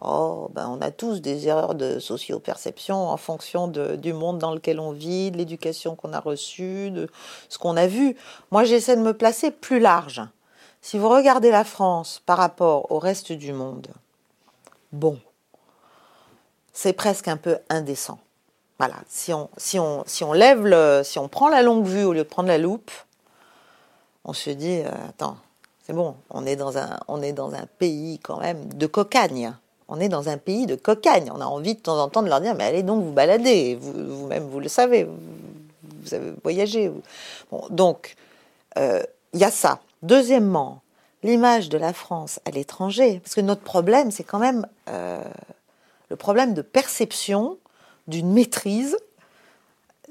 Oh, 0.00 0.48
ben 0.54 0.68
on 0.68 0.80
a 0.80 0.92
tous 0.92 1.20
des 1.20 1.48
erreurs 1.48 1.74
de 1.74 1.98
socioperception 1.98 3.08
en 3.08 3.16
fonction 3.16 3.66
du 3.66 4.12
monde 4.12 4.38
dans 4.38 4.54
lequel 4.54 4.78
on 4.78 4.92
vit, 4.92 5.32
de 5.32 5.36
l'éducation 5.36 5.96
qu'on 5.96 6.12
a 6.12 6.20
reçue, 6.20 6.90
de 6.90 7.08
ce 7.48 7.58
qu'on 7.58 7.76
a 7.76 7.88
vu. 7.88 8.16
Moi, 8.52 8.62
j'essaie 8.64 8.96
de 8.96 9.02
me 9.02 9.12
placer 9.12 9.50
plus 9.50 9.80
large. 9.80 10.22
Si 10.82 10.98
vous 10.98 11.08
regardez 11.08 11.50
la 11.50 11.64
France 11.64 12.22
par 12.24 12.38
rapport 12.38 12.92
au 12.92 13.00
reste 13.00 13.32
du 13.32 13.52
monde, 13.52 13.88
bon, 14.92 15.18
c'est 16.72 16.92
presque 16.92 17.26
un 17.26 17.36
peu 17.36 17.58
indécent. 17.68 18.20
Voilà, 18.78 18.94
si 19.08 19.32
on, 19.32 19.50
si 19.56 19.80
on, 19.80 20.04
si 20.06 20.22
on 20.22 20.32
lève 20.32 20.64
le, 20.64 21.02
si 21.02 21.18
on 21.18 21.26
prend 21.26 21.48
la 21.48 21.62
longue 21.62 21.84
vue 21.84 22.04
au 22.04 22.12
lieu 22.12 22.20
de 22.20 22.28
prendre 22.28 22.48
la 22.48 22.58
loupe, 22.58 22.92
on 24.24 24.32
se 24.32 24.50
dit, 24.50 24.82
euh, 24.84 25.08
attends, 25.08 25.36
c'est 25.84 25.92
bon, 25.92 26.14
on 26.30 26.46
est, 26.46 26.54
dans 26.54 26.78
un, 26.78 27.00
on 27.08 27.20
est 27.20 27.32
dans 27.32 27.52
un 27.54 27.66
pays 27.78 28.20
quand 28.20 28.38
même 28.38 28.72
de 28.74 28.86
cocagne. 28.86 29.52
On 29.88 30.00
est 30.00 30.08
dans 30.08 30.28
un 30.28 30.36
pays 30.36 30.66
de 30.66 30.74
cocagne. 30.74 31.30
On 31.34 31.40
a 31.40 31.46
envie 31.46 31.74
de 31.74 31.80
temps 31.80 31.98
en 31.98 32.08
temps 32.08 32.22
de 32.22 32.28
leur 32.28 32.40
dire, 32.40 32.54
mais 32.54 32.64
allez 32.64 32.82
donc 32.82 33.02
vous 33.02 33.12
balader. 33.12 33.76
Vous-même, 33.80 34.44
vous, 34.44 34.60
le 34.60 34.68
savez, 34.68 35.04
vous, 35.04 36.14
avez 36.14 36.32
voyagé. 36.42 36.92
Donc, 37.70 38.14
euh, 38.76 39.02
il 39.32 39.40
y 39.40 39.44
a 39.44 39.50
ça. 39.50 39.80
Deuxièmement, 40.02 40.82
l'image 41.22 41.68
de 41.68 41.78
la 41.78 41.92
France 41.92 42.40
à 42.44 42.50
l'étranger. 42.50 43.20
Parce 43.20 43.34
que 43.34 43.40
notre 43.40 43.62
problème, 43.62 44.10
c'est 44.10 44.24
quand 44.24 44.38
même 44.38 44.66
euh, 44.88 45.22
le 46.10 46.16
problème 46.16 46.54
de 46.54 46.62
perception 46.62 47.58
d'une 48.06 48.32
maîtrise 48.32 48.96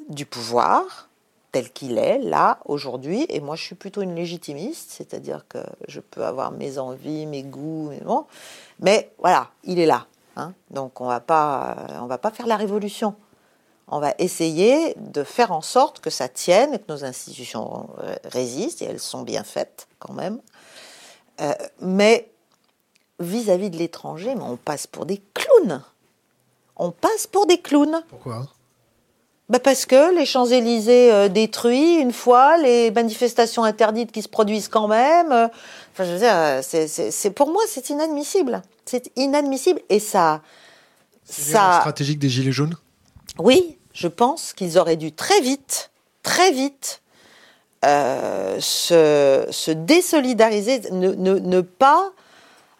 du 0.09 0.25
pouvoir 0.25 1.06
tel 1.51 1.71
qu'il 1.71 1.97
est 1.97 2.19
là 2.19 2.59
aujourd'hui. 2.65 3.25
Et 3.29 3.39
moi, 3.39 3.55
je 3.55 3.63
suis 3.63 3.75
plutôt 3.75 4.01
une 4.01 4.15
légitimiste, 4.15 4.91
c'est-à-dire 4.91 5.45
que 5.47 5.59
je 5.87 5.99
peux 5.99 6.25
avoir 6.25 6.51
mes 6.51 6.77
envies, 6.77 7.25
mes 7.25 7.43
goûts, 7.43 7.89
mais 7.89 8.01
bon. 8.01 8.25
Mais 8.79 9.11
voilà, 9.19 9.49
il 9.63 9.79
est 9.79 9.85
là. 9.85 10.07
Hein. 10.35 10.53
Donc 10.69 11.01
on 11.01 11.07
va 11.07 11.19
pas, 11.19 11.77
on 12.01 12.05
va 12.05 12.17
pas 12.17 12.31
faire 12.31 12.47
la 12.47 12.57
révolution. 12.57 13.15
On 13.89 13.99
va 13.99 14.13
essayer 14.19 14.95
de 14.97 15.23
faire 15.23 15.53
en 15.53 15.61
sorte 15.61 16.01
que 16.01 16.09
ça 16.09 16.27
tienne, 16.27 16.77
que 16.77 16.91
nos 16.91 17.05
institutions 17.05 17.89
résistent, 18.25 18.81
et 18.81 18.85
elles 18.85 18.99
sont 18.99 19.21
bien 19.21 19.43
faites 19.43 19.87
quand 19.99 20.13
même. 20.13 20.41
Euh, 21.39 21.53
mais 21.79 22.29
vis-à-vis 23.19 23.69
de 23.69 23.77
l'étranger, 23.77 24.35
on 24.39 24.57
passe 24.57 24.87
pour 24.87 25.05
des 25.05 25.21
clowns. 25.33 25.83
On 26.75 26.91
passe 26.91 27.27
pour 27.27 27.45
des 27.45 27.59
clowns. 27.61 28.03
Pourquoi? 28.09 28.47
Bah 29.49 29.59
parce 29.59 29.85
que 29.85 30.13
les 30.17 30.25
Champs-Élysées 30.25 31.11
euh, 31.11 31.29
détruits 31.29 31.95
une 31.95 32.11
fois, 32.11 32.57
les 32.57 32.91
manifestations 32.91 33.63
interdites 33.63 34.11
qui 34.11 34.21
se 34.21 34.27
produisent 34.27 34.67
quand 34.67 34.87
même. 34.87 35.31
Euh, 35.31 35.47
enfin, 35.93 36.03
je 36.03 36.11
veux 36.11 36.19
dire, 36.19 36.61
c'est, 36.61 37.31
pour 37.31 37.51
moi, 37.51 37.63
c'est 37.67 37.89
inadmissible. 37.89 38.61
C'est 38.85 39.11
inadmissible 39.15 39.81
et 39.89 39.99
ça. 39.99 40.41
ça 41.23 41.79
stratégique 41.79 42.19
des 42.19 42.29
Gilets 42.29 42.51
jaunes? 42.51 42.75
Oui, 43.39 43.77
je 43.93 44.07
pense 44.07 44.53
qu'ils 44.53 44.77
auraient 44.77 44.97
dû 44.97 45.11
très 45.11 45.39
vite, 45.41 45.91
très 46.23 46.51
vite, 46.51 47.01
euh, 47.85 48.57
se, 48.59 49.47
se, 49.51 49.71
désolidariser, 49.71 50.81
ne, 50.91 51.13
ne, 51.13 51.39
ne 51.39 51.61
pas 51.61 52.11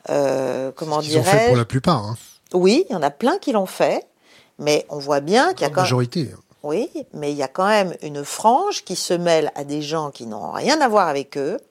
euh, 0.10 0.72
comment 0.76 1.00
dirais-je 1.00 1.20
ont 1.20 1.32
fait 1.32 1.48
pour 1.48 1.58
la 1.58 1.66
plupart. 1.66 2.06
Hein. 2.06 2.18
Oui, 2.54 2.86
il 2.90 2.94
y 2.94 2.96
en 2.96 3.04
a 3.04 3.12
plein 3.12 3.38
qui 3.38 3.52
l'ont 3.52 3.66
fait, 3.66 4.08
mais 4.60 4.86
on 4.90 5.00
voit 5.00 5.20
bien 5.20 5.54
qu'il 5.54 5.62
y 5.62 5.66
a 5.66 5.70
quand 5.70 5.82
majorité. 5.82 6.30
Oui, 6.68 6.92
mais 7.14 7.32
il 7.32 7.38
y 7.38 7.44
a 7.44 7.48
quand 7.48 7.66
même 7.66 7.96
une 8.02 8.26
frange 8.26 8.84
qui 8.84 8.98
se 8.98 9.14
mêle 9.14 9.54
à 9.56 9.64
des 9.64 9.82
gens 9.82 10.12
qui 10.12 10.26
n'ont 10.26 10.52
rien 10.52 10.82
à 10.82 10.90
voir 10.90 11.08
avec 11.08 11.38
eux 11.38 11.62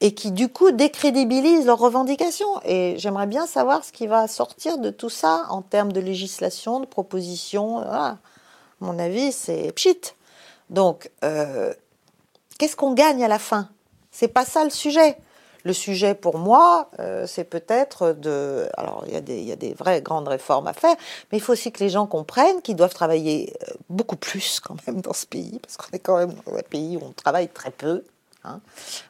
et 0.00 0.14
qui 0.14 0.32
du 0.32 0.48
coup 0.48 0.70
décrédibilisent 0.70 1.66
leurs 1.66 1.78
revendications. 1.78 2.58
Et 2.64 2.94
j'aimerais 2.96 3.26
bien 3.26 3.46
savoir 3.46 3.84
ce 3.84 3.92
qui 3.92 4.06
va 4.06 4.28
sortir 4.28 4.78
de 4.78 4.88
tout 4.88 5.10
ça 5.10 5.44
en 5.50 5.60
termes 5.60 5.92
de 5.92 6.00
législation, 6.00 6.80
de 6.80 6.86
propositions. 6.86 7.80
À 7.80 8.16
mon 8.80 8.98
avis, 8.98 9.32
c'est 9.32 9.70
pchit. 9.72 10.00
Donc, 10.70 11.10
euh, 11.24 11.74
qu'est-ce 12.58 12.74
qu'on 12.74 12.94
gagne 12.94 13.22
à 13.22 13.28
la 13.28 13.38
fin? 13.38 13.68
C'est 14.12 14.28
pas 14.28 14.46
ça 14.46 14.64
le 14.64 14.70
sujet. 14.70 15.18
Le 15.64 15.72
sujet 15.72 16.14
pour 16.14 16.38
moi, 16.38 16.90
euh, 16.98 17.26
c'est 17.26 17.44
peut-être 17.44 18.12
de... 18.12 18.68
Alors, 18.76 19.04
il 19.06 19.12
y, 19.12 19.16
a 19.16 19.34
y, 19.34 19.52
a 19.52 19.56
des 19.56 19.74
vraies 19.74 20.02
grandes 20.02 20.28
réformes 20.28 20.66
à 20.66 20.72
faire, 20.72 20.96
mais 21.30 21.38
il 21.38 21.40
faut 21.40 21.52
aussi 21.52 21.70
que 21.70 21.82
les 21.84 21.88
gens 21.88 22.06
comprennent 22.06 22.60
qu'ils 22.62 22.76
doivent 22.76 22.94
travailler 22.94 23.52
euh, 23.62 23.74
beaucoup 23.88 24.16
plus 24.16 24.60
quand 24.60 24.76
même 24.86 25.00
dans 25.00 25.12
ce 25.12 25.26
pays, 25.26 25.60
parce 25.62 25.76
qu'on 25.76 25.96
est 25.96 26.00
quand 26.00 26.16
même 26.16 26.34
dans 26.46 26.54
un 26.56 26.62
pays 26.62 26.96
où 26.96 27.04
on 27.04 27.12
travaille 27.12 27.48
très 27.48 27.70
peu. 27.70 28.02
Hein. 28.44 28.60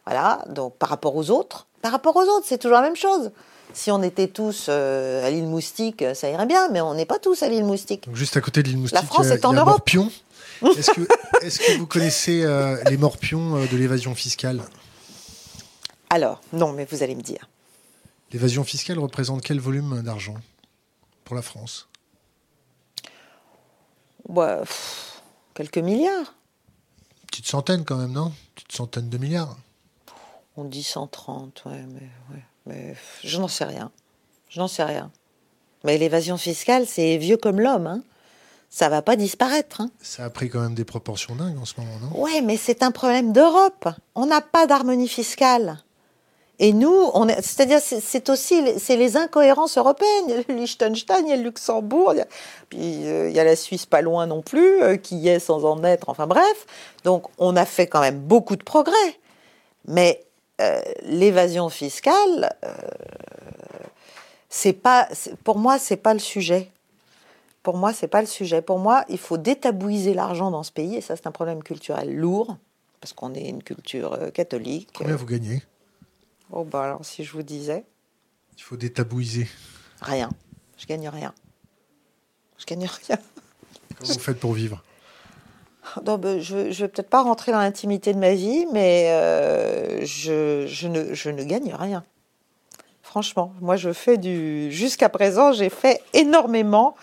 Voilà, 0.05 0.45
donc 0.49 0.77
par 0.77 0.91
rapport 0.91 1.17
aux 1.17 1.31
autres, 1.31 1.67
par 1.81 1.93
rapport 1.93 2.17
aux 2.17 2.25
autres, 2.25 2.45
c'est 2.45 2.59
toujours 2.59 2.77
la 2.77 2.83
même 2.83 2.97
chose. 2.97 3.33
Si 3.73 3.91
on 3.91 4.03
était 4.03 4.29
tous 4.29 4.67
euh, 4.69 5.27
à 5.27 5.31
l'île 5.31 5.47
Moustique, 5.47 6.05
ça 6.15 6.29
irait 6.29 6.45
bien, 6.45 6.69
mais 6.69 6.83
on 6.83 6.93
n'est 6.93 7.07
pas 7.07 7.19
tous 7.19 7.43
à 7.43 7.49
l'île 7.49 7.65
Moustique. 7.65 8.05
Donc 8.07 8.17
juste 8.17 8.37
à 8.37 8.43
côté 8.43 8.63
de 8.63 8.69
l'île 8.69 8.77
Moustique, 8.77 9.01
la 9.01 9.07
France 9.07 9.29
est 9.29 9.47
en 9.47 9.55
Europe. 9.55 9.89
Est-ce 10.77 10.91
que, 10.91 11.01
est 11.41 11.59
que, 11.59 11.79
vous 11.79 11.87
connaissez 11.87 12.45
les 12.91 12.99
morpions 12.99 13.65
de 13.65 13.77
l'évasion 13.77 14.15
fiscale? 14.15 14.61
Alors, 16.13 16.43
non, 16.53 16.75
mais 16.75 16.85
vous 16.85 17.03
allez 17.03 17.15
me 17.15 17.23
dire. 17.23 17.49
L'évasion 18.33 18.65
fiscale 18.65 18.99
représente 18.99 19.41
quel 19.41 19.59
volume 19.61 20.03
d'argent 20.03 20.35
pour 21.25 21.35
la 21.35 21.41
France? 21.41 21.89
Bah, 24.29 24.63
Quelques 25.55 25.79
milliards. 25.79 26.35
Petite 27.29 27.47
centaine 27.47 27.87
quand 27.87 27.97
même, 27.97 28.13
non? 28.13 28.31
Petite 28.55 28.73
centaine 28.73 29.09
de 29.09 29.17
milliards. 29.17 29.57
On 30.59 30.65
dit 30.65 30.83
130, 30.83 31.63
ouais, 31.65 31.83
mais, 31.89 32.11
ouais, 32.35 32.43
mais 32.67 32.97
je 33.25 33.39
n'en 33.39 33.49
sais 33.49 33.65
rien. 33.65 33.91
Je 34.51 34.61
n'en 34.61 34.69
sais 34.69 34.85
rien. 34.85 35.11
Mais 35.85 35.97
l'évasion 35.97 36.37
fiscale, 36.37 36.87
c'est 36.87 37.17
vieux 37.17 37.39
comme 37.39 37.59
l'homme. 37.59 37.87
Hein. 37.87 38.03
Ça 38.69 38.91
va 38.91 39.01
pas 39.01 39.17
disparaître. 39.17 39.81
Hein. 39.81 39.91
Ça 40.03 40.27
a 40.27 40.31
pris 40.31 40.51
quand 40.51 40.61
même 40.61 40.75
des 40.75 40.85
proportions 40.85 41.37
dingues 41.37 41.57
en 41.59 41.65
ce 41.65 41.81
moment, 41.81 41.99
non? 42.03 42.21
Ouais, 42.21 42.43
mais 42.43 42.59
c'est 42.59 42.83
un 42.83 42.91
problème 42.91 43.33
d'Europe. 43.33 43.89
On 44.15 44.27
n'a 44.27 44.43
pas 44.43 44.67
d'harmonie 44.67 45.09
fiscale. 45.09 45.83
Et 46.59 46.73
nous, 46.73 47.11
c'est-à-dire, 47.41 47.81
c'est 47.81 48.29
aussi 48.29 48.63
c'est 48.79 48.97
les 48.97 49.17
incohérences 49.17 49.79
européennes. 49.79 50.25
Il 50.29 50.31
y 50.31 50.39
a 50.39 50.43
le 50.47 50.55
Liechtenstein, 50.55 51.27
il 51.27 51.31
y 51.31 51.33
a 51.33 51.37
le 51.37 51.43
Luxembourg, 51.43 52.13
il 52.13 52.19
y 52.19 52.21
a, 52.21 52.27
puis 52.69 53.07
euh, 53.07 53.31
il 53.31 53.35
y 53.35 53.41
a 53.41 53.45
la 53.45 53.57
Suisse 53.57 53.87
pas 53.87 54.01
loin 54.01 54.27
non 54.27 54.43
plus, 54.43 54.81
euh, 54.83 54.97
qui 54.97 55.17
y 55.17 55.29
est 55.29 55.41
sans 55.41 55.65
en 55.65 55.83
être. 55.83 56.09
Enfin 56.09 56.27
bref, 56.27 56.67
donc 57.05 57.25
on 57.39 57.57
a 57.57 57.65
fait 57.65 57.89
quand 57.89 58.01
même 58.01 58.19
beaucoup 58.19 58.55
de 58.55 58.63
progrès. 58.63 58.95
Mais 59.89 60.25
euh, 60.61 60.81
l'évasion 61.03 61.69
fiscale, 61.69 62.55
c'est 64.49 64.75
pas, 64.75 65.09
pour 65.43 65.59
moi, 65.59 65.79
c'est 65.79 65.97
pas 65.97 66.13
le 66.13 66.21
sujet. 66.21 66.71
Pour 67.65 67.77
moi, 67.77 67.93
c'est 67.93 68.09
pas 68.09 68.21
le 68.21 68.29
sujet. 68.29 68.63
Pour 68.63 68.79
moi, 68.79 69.05
il 69.09 69.19
faut 69.19 69.39
détabouiser 69.39 70.15
l'argent 70.15 70.51
dans 70.51 70.63
ce 70.63 70.71
pays, 70.71 70.97
et 70.97 71.01
ça, 71.01 71.17
c'est 71.17 71.27
un 71.27 71.33
problème 71.33 71.63
culturel 71.65 72.15
lourd, 72.15 72.57
parce 73.01 73.13
qu'on 73.15 73.35
est 73.35 73.49
une 73.49 73.63
culture 73.65 74.17
catholique. 74.33 74.91
Combien 74.95 75.17
vous 75.17 75.27
gagnez? 75.27 75.63
Oh, 76.53 76.65
bah 76.65 76.85
alors, 76.85 77.05
si 77.05 77.25
je 77.25 77.33
vous 77.33 77.43
disais. 77.43 77.85
Il 78.57 78.63
faut 78.63 78.77
détabouiser. 78.77 79.49
Rien. 80.03 80.31
Je 80.77 80.87
gagne 80.87 81.09
rien. 81.09 81.33
Je 82.59 82.67
gagne 82.67 82.87
rien. 82.87 83.19
Comment 83.99 84.13
vous 84.13 84.19
faites 84.19 84.39
pour 84.39 84.53
vivre? 84.53 84.83
Non, 86.07 86.19
bah, 86.19 86.39
je 86.39 86.57
ne 86.57 86.73
vais 86.73 86.89
peut-être 86.89 87.09
pas 87.09 87.23
rentrer 87.23 87.53
dans 87.53 87.59
l'intimité 87.59 88.13
de 88.13 88.19
ma 88.19 88.35
vie, 88.35 88.67
mais 88.73 89.09
euh, 89.11 90.05
je, 90.05 90.67
je, 90.67 90.89
ne, 90.89 91.15
je 91.15 91.31
ne 91.31 91.43
gagne 91.43 91.75
rien. 91.75 92.05
Franchement, 93.03 93.53
moi 93.61 93.77
je 93.77 93.93
fais 93.93 94.17
du... 94.17 94.71
Jusqu'à 94.71 95.09
présent, 95.09 95.53
j'ai 95.53 95.71
fait 95.71 96.01
énormément 96.13 96.95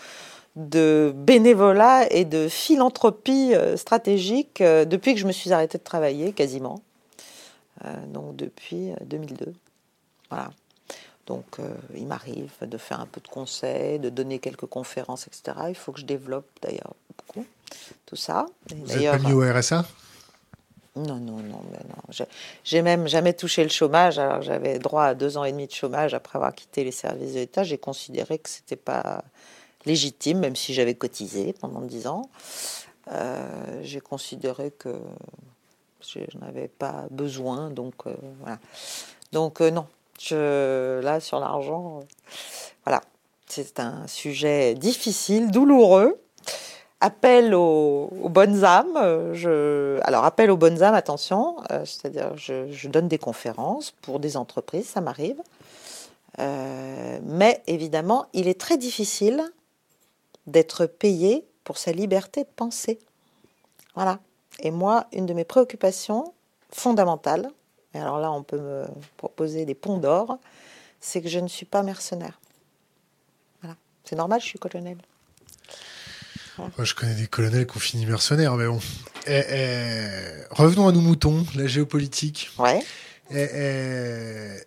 de 0.56 1.14
bénévolat 1.16 2.12
et 2.12 2.26
de 2.26 2.48
philanthropie 2.48 3.54
euh, 3.54 3.78
stratégique 3.78 4.62
euh, 4.62 4.86
depuis 4.86 5.14
que 5.14 5.20
je 5.20 5.28
me 5.28 5.32
suis 5.32 5.54
arrêtée 5.54 5.78
de 5.78 5.84
travailler, 5.84 6.32
quasiment. 6.34 6.82
Euh, 7.86 8.06
donc 8.08 8.36
depuis 8.36 8.92
2002. 9.06 9.46
Euh, 9.46 9.54
voilà. 10.30 10.52
Donc, 11.26 11.46
euh, 11.60 11.76
il 11.96 12.08
m'arrive 12.08 12.52
de 12.62 12.78
faire 12.78 13.00
un 13.00 13.06
peu 13.06 13.22
de 13.22 13.28
conseils, 13.28 14.00
de 14.00 14.10
donner 14.10 14.40
quelques 14.40 14.66
conférences, 14.66 15.28
etc. 15.28 15.58
Il 15.70 15.76
faut 15.76 15.92
que 15.92 16.00
je 16.00 16.06
développe 16.06 16.48
d'ailleurs 16.62 16.96
beaucoup 17.16 17.46
tout 18.08 18.16
ça. 18.16 18.48
Vous 18.72 18.98
êtes 18.98 19.12
pas 19.12 19.20
mis 19.20 19.34
au 19.34 19.42
RSA 19.42 19.86
Non, 20.96 21.18
non, 21.18 21.38
non, 21.38 21.62
mais 21.72 21.78
non. 21.88 22.26
J'ai 22.64 22.82
même 22.82 23.08
jamais 23.08 23.34
touché 23.34 23.62
le 23.62 23.70
chômage. 23.70 24.18
Alors, 24.18 24.42
j'avais 24.42 24.80
droit 24.80 25.04
à 25.04 25.14
deux 25.14 25.38
ans 25.38 25.44
et 25.44 25.52
demi 25.52 25.68
de 25.68 25.72
chômage 25.72 26.16
après 26.16 26.38
avoir 26.38 26.56
quitté 26.56 26.84
les 26.84 26.92
services 26.92 27.34
de 27.34 27.40
l'État. 27.40 27.64
J'ai 27.64 27.78
considéré 27.78 28.40
que 28.40 28.50
c'était 28.50 28.76
pas 28.76 29.24
légitime, 29.86 30.40
même 30.40 30.56
si 30.56 30.74
j'avais 30.74 30.96
cotisé 30.96 31.54
pendant 31.54 31.82
dix 31.82 32.08
ans. 32.08 32.28
J'ai 33.84 34.02
considéré 34.02 34.72
que 34.72 35.00
je 36.02 36.38
n'en 36.38 36.48
avais 36.48 36.68
pas 36.68 37.06
besoin, 37.12 37.70
donc 37.70 37.94
euh, 38.08 38.14
voilà. 38.40 38.60
Donc 39.32 39.62
euh, 39.62 39.72
non, 39.72 39.86
je, 40.20 41.00
là 41.02 41.20
sur 41.20 41.40
l'argent, 41.40 42.02
voilà, 42.86 43.02
c'est 43.48 43.80
un 43.80 44.08
sujet 44.08 44.76
difficile, 44.76 45.52
douloureux. 45.52 46.20
Appel 47.02 47.56
aux, 47.56 48.10
bonnes 48.26 48.66
âmes. 48.66 49.32
Je, 49.34 50.00
alors 50.04 50.26
appel 50.26 50.52
aux 50.52 50.58
bonnes 50.58 50.84
âmes, 50.84 50.96
attention, 50.96 51.56
euh, 51.72 51.86
c'est-à-dire 51.86 52.36
je, 52.36 52.70
je, 52.72 52.90
donne 52.90 53.08
des 53.08 53.18
conférences 53.18 53.92
pour 54.02 54.20
des 54.20 54.36
entreprises, 54.36 54.88
ça 54.88 55.00
m'arrive. 55.00 55.42
mais 56.38 57.62
évidemment, 57.68 58.26
il 58.34 58.50
est 58.50 58.60
très 58.60 58.78
difficile 58.78 59.42
d'être 60.46 60.88
payé 60.88 61.46
pour 61.64 61.78
sa 61.78 61.94
liberté 61.94 62.44
de 62.44 62.50
penser. 62.54 63.00
Voilà. 63.96 64.20
Et 64.60 64.72
moi, 64.72 65.08
une 65.14 65.26
de 65.26 65.34
mes 65.34 65.46
préoccupations 65.46 66.34
fondamentales, 66.72 67.50
et 67.94 68.00
alors 68.00 68.20
là 68.20 68.32
on 68.32 68.44
peut 68.44 68.60
me 68.60 68.86
proposer 69.18 69.66
des 69.66 69.76
ponts 69.76 69.98
d'or, 69.98 70.38
c'est 71.00 71.22
que 71.22 71.30
je 71.30 71.40
ne 71.40 71.48
suis 71.48 71.66
pas 71.66 71.82
mercenaire. 71.82 72.40
Voilà. 73.62 73.76
C'est 74.04 74.16
normal, 74.16 74.42
je 74.42 74.46
suis 74.46 74.60
colonel. 74.60 74.98
Moi, 76.58 76.84
je 76.84 76.94
connais 76.94 77.16
des 77.16 77.28
colonels 77.28 77.66
qui 77.66 77.78
ont 77.78 77.80
fini 77.80 78.06
mercenaires, 78.06 78.56
mais 78.56 78.68
bon. 78.68 78.80
Eh, 79.28 79.44
eh, 79.50 80.44
revenons 80.52 80.90
à 80.90 80.92
nos 80.92 81.00
moutons, 81.00 81.46
la 81.56 81.68
géopolitique. 81.68 82.52
Ouais. 82.58 82.84
Eh, 83.32 84.58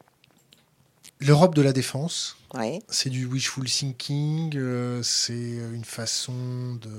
L'Europe 1.21 1.55
de 1.55 1.63
la 1.63 1.73
défense, 1.73 2.37
ouais. 2.55 2.81
c'est 2.89 3.09
du 3.09 3.27
wishful 3.27 3.65
thinking, 3.67 4.57
euh, 4.57 5.03
c'est 5.05 5.33
une 5.33 5.85
façon 5.85 6.75
de 6.81 6.91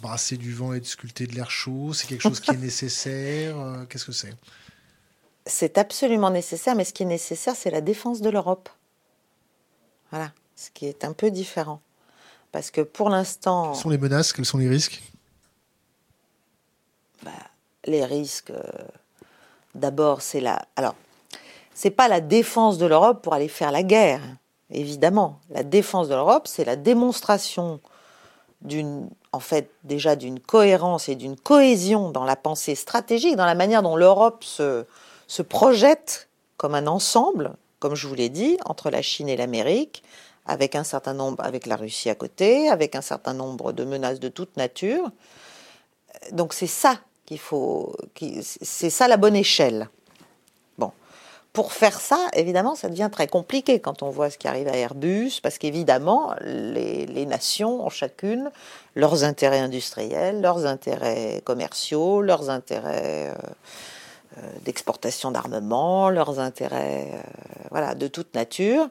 brasser 0.00 0.36
du 0.36 0.52
vent 0.52 0.72
et 0.72 0.80
de 0.80 0.86
sculpter 0.86 1.26
de 1.26 1.34
l'air 1.34 1.50
chaud 1.50 1.92
C'est 1.92 2.06
quelque 2.06 2.22
chose 2.22 2.40
qui 2.40 2.50
est 2.50 2.56
nécessaire 2.56 3.58
euh, 3.58 3.84
Qu'est-ce 3.86 4.04
que 4.04 4.12
c'est? 4.12 4.34
C'est 5.46 5.78
absolument 5.78 6.30
nécessaire, 6.30 6.74
mais 6.74 6.84
ce 6.84 6.92
qui 6.92 7.04
est 7.04 7.06
nécessaire, 7.06 7.56
c'est 7.56 7.70
la 7.70 7.80
défense 7.80 8.20
de 8.20 8.28
l'Europe. 8.28 8.68
Voilà, 10.10 10.32
ce 10.56 10.70
qui 10.70 10.86
est 10.86 11.04
un 11.04 11.12
peu 11.14 11.30
différent. 11.30 11.80
Parce 12.52 12.70
que 12.70 12.82
pour 12.82 13.08
l'instant... 13.08 13.72
Quelles 13.72 13.80
sont 13.80 13.90
les 13.90 13.98
menaces? 13.98 14.32
Quels 14.32 14.44
sont 14.44 14.58
les 14.58 14.68
risques? 14.68 15.02
Bah, 17.22 17.30
Les 17.86 18.04
risques, 18.04 18.50
euh, 18.50 18.62
d'abord, 19.74 20.20
c'est 20.22 20.40
la... 20.40 20.66
Alors, 20.76 20.94
c'est 21.74 21.90
pas 21.90 22.08
la 22.08 22.20
défense 22.20 22.76
de 22.76 22.86
l'Europe 22.86 23.22
pour 23.22 23.34
aller 23.34 23.48
faire 23.48 23.70
la 23.70 23.82
guerre, 23.82 24.22
évidemment. 24.70 25.40
La 25.50 25.62
défense 25.62 26.08
de 26.08 26.14
l'Europe, 26.14 26.46
c'est 26.46 26.64
la 26.64 26.76
démonstration 26.76 27.80
d'une 28.60 29.08
en 29.32 29.40
fait 29.40 29.70
déjà 29.84 30.16
d'une 30.16 30.40
cohérence 30.40 31.08
et 31.08 31.14
d'une 31.14 31.36
cohésion 31.36 32.10
dans 32.10 32.24
la 32.24 32.36
pensée 32.36 32.74
stratégique, 32.74 33.36
dans 33.36 33.46
la 33.46 33.54
manière 33.54 33.82
dont 33.82 33.96
l'Europe 33.96 34.44
se, 34.44 34.84
se 35.26 35.42
projette 35.42 36.28
comme 36.56 36.74
un 36.74 36.86
ensemble, 36.86 37.54
comme 37.78 37.94
je 37.94 38.06
vous 38.06 38.14
l'ai 38.14 38.28
dit, 38.28 38.58
entre 38.64 38.90
la 38.90 39.02
Chine 39.02 39.28
et 39.28 39.36
l'Amérique, 39.36 40.02
avec 40.46 40.74
un 40.74 40.84
certain 40.84 41.14
nombre, 41.14 41.44
avec 41.44 41.66
la 41.66 41.76
Russie 41.76 42.10
à 42.10 42.14
côté, 42.14 42.68
avec 42.68 42.96
un 42.96 43.02
certain 43.02 43.34
nombre 43.34 43.72
de 43.72 43.84
menaces 43.84 44.18
de 44.18 44.28
toute 44.28 44.56
nature. 44.56 45.10
Donc 46.32 46.54
c'est 46.54 46.66
ça 46.66 46.98
qu'il 47.26 47.38
faut, 47.38 47.94
c'est 48.40 48.90
ça 48.90 49.06
la 49.06 49.18
bonne 49.18 49.36
échelle. 49.36 49.88
Pour 51.52 51.72
faire 51.72 52.00
ça, 52.00 52.28
évidemment, 52.34 52.74
ça 52.74 52.88
devient 52.88 53.08
très 53.10 53.26
compliqué 53.26 53.80
quand 53.80 54.02
on 54.02 54.10
voit 54.10 54.30
ce 54.30 54.38
qui 54.38 54.46
arrive 54.46 54.68
à 54.68 54.76
Airbus, 54.76 55.40
parce 55.42 55.58
qu'évidemment, 55.58 56.34
les, 56.42 57.26
nations 57.26 57.84
ont 57.84 57.90
chacune 57.90 58.50
leurs 58.94 59.24
intérêts 59.24 59.58
industriels, 59.58 60.40
leurs 60.40 60.66
intérêts 60.66 61.42
commerciaux, 61.44 62.22
leurs 62.22 62.48
intérêts 62.48 63.30
euh, 63.30 63.34
euh, 64.38 64.50
d'exportation 64.64 65.30
d'armement, 65.30 66.10
leurs 66.10 66.38
intérêts 66.38 67.08
euh, 67.12 67.20
voilà, 67.70 67.94
de 67.94 68.06
toute 68.06 68.34
nature. 68.34 68.88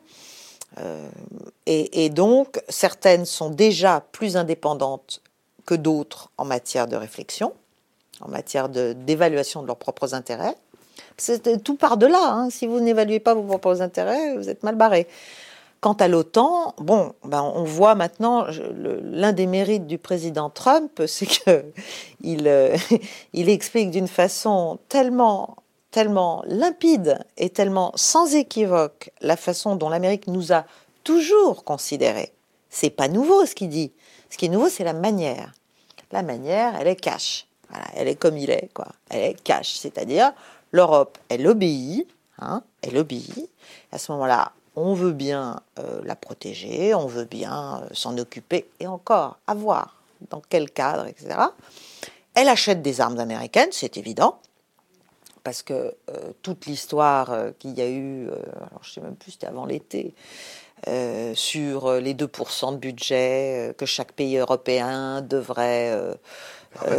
Et, 1.66 2.06
et, 2.06 2.10
donc, 2.10 2.62
certaines 2.70 3.26
sont 3.26 3.50
déjà 3.50 4.04
plus 4.12 4.38
indépendantes 4.38 5.22
que 5.66 5.74
d'autres 5.74 6.30
en 6.38 6.46
matière 6.46 6.88
de 6.88 6.96
réflexion, 6.96 7.54
en 8.22 8.28
matière 8.28 8.70
d'évaluation 8.70 9.62
de 9.64 9.68
leurs 9.68 9.78
propres 9.78 10.14
intérêts. 10.14 10.56
Tout 11.64 11.76
par-delà. 11.76 12.32
Hein. 12.32 12.50
Si 12.50 12.68
vous 12.68 12.80
n'évaluez 12.80 13.20
pas 13.20 13.34
vos 13.34 13.44
propres 13.44 13.82
intérêts, 13.82 14.36
vous 14.36 14.50
êtes 14.50 14.64
mal 14.64 14.76
barré. 14.76 15.08
Quant 15.80 15.94
à 15.94 16.08
l'OTAN, 16.08 16.74
bon, 16.80 17.14
ben 17.24 17.42
on 17.42 17.64
voit 17.64 17.94
maintenant 17.94 18.46
l'un 19.04 19.32
des 19.32 19.46
mérites 19.46 19.86
du 19.86 19.98
président 19.98 20.50
Trump, 20.50 21.02
c'est 21.08 21.28
que 21.28 21.66
euh, 22.26 22.78
il 23.34 23.50
explique 23.50 23.92
d'une 23.92 24.08
façon 24.08 24.80
tellement 24.90 25.58
tellement 25.92 26.44
limpide 26.48 27.18
et 27.38 27.50
tellement 27.50 27.92
sans 27.96 28.36
équivoque 28.36 29.10
la 29.22 29.38
façon 29.38 29.76
dont 29.76 29.90
l'Amérique 29.90 30.28
nous 30.28 30.52
a 30.52 30.66
toujours 31.04 31.64
considérés. 31.64 32.34
C'est 32.70 32.90
pas 32.90 33.08
nouveau 33.08 33.46
ce 33.46 33.56
qu'il 33.56 33.70
dit. 33.70 33.92
Ce 34.30 34.38
qui 34.38 34.46
est 34.46 34.50
nouveau, 34.50 34.70
c'est 34.70 34.84
la 34.84 34.94
manière. 34.94 35.54
La 36.12 36.22
manière, 36.22 36.76
elle 36.80 36.88
est 36.88 36.98
cash. 36.98 37.48
Elle 37.96 38.08
est 38.08 38.16
comme 38.16 38.38
il 38.38 38.50
est, 38.50 38.70
quoi. 38.74 38.88
Elle 39.10 39.24
est 39.24 39.44
cash, 39.44 39.76
c'est-à-dire 39.76 40.34
l'Europe, 40.72 41.18
elle 41.30 41.48
obéit, 41.48 42.08
hein, 42.40 42.64
elle 42.82 42.98
obéit. 42.98 43.50
À 43.92 43.98
ce 43.98 44.12
moment-là, 44.12 44.52
on 44.78 44.94
veut 44.94 45.12
bien 45.12 45.60
euh, 45.80 46.02
la 46.04 46.16
protéger, 46.16 46.94
on 46.94 47.08
veut 47.08 47.26
bien 47.26 47.82
euh, 47.82 47.88
s'en 47.94 48.16
occuper, 48.18 48.70
et 48.80 48.86
encore, 48.86 49.40
avoir 49.48 49.96
dans 50.30 50.42
quel 50.50 50.70
cadre, 50.70 51.08
etc. 51.08 51.36
Elle 52.36 52.48
achète 52.48 52.84
des 52.84 53.02
armes 53.02 53.20
américaines, 53.20 53.70
c'est 53.72 53.98
évident, 53.98 54.40
parce 55.44 55.64
que 55.64 55.74
euh, 56.12 56.32
toute 56.44 56.68
l'histoire 56.68 57.36
qu'il 57.58 57.76
y 57.76 57.82
a 57.82 57.90
eu, 57.90 58.28
alors 58.30 58.84
je 58.84 58.90
ne 58.90 58.94
sais 58.94 59.02
même 59.02 59.16
plus, 59.16 59.32
c'était 59.32 59.48
avant 59.48 59.66
l'été, 59.66 60.14
sur 61.34 61.94
les 61.94 62.14
2% 62.14 62.74
de 62.74 62.78
budget 62.78 63.74
que 63.80 63.88
chaque 63.88 64.12
pays 64.12 64.38
européen 64.38 65.22
devrait 65.24 66.00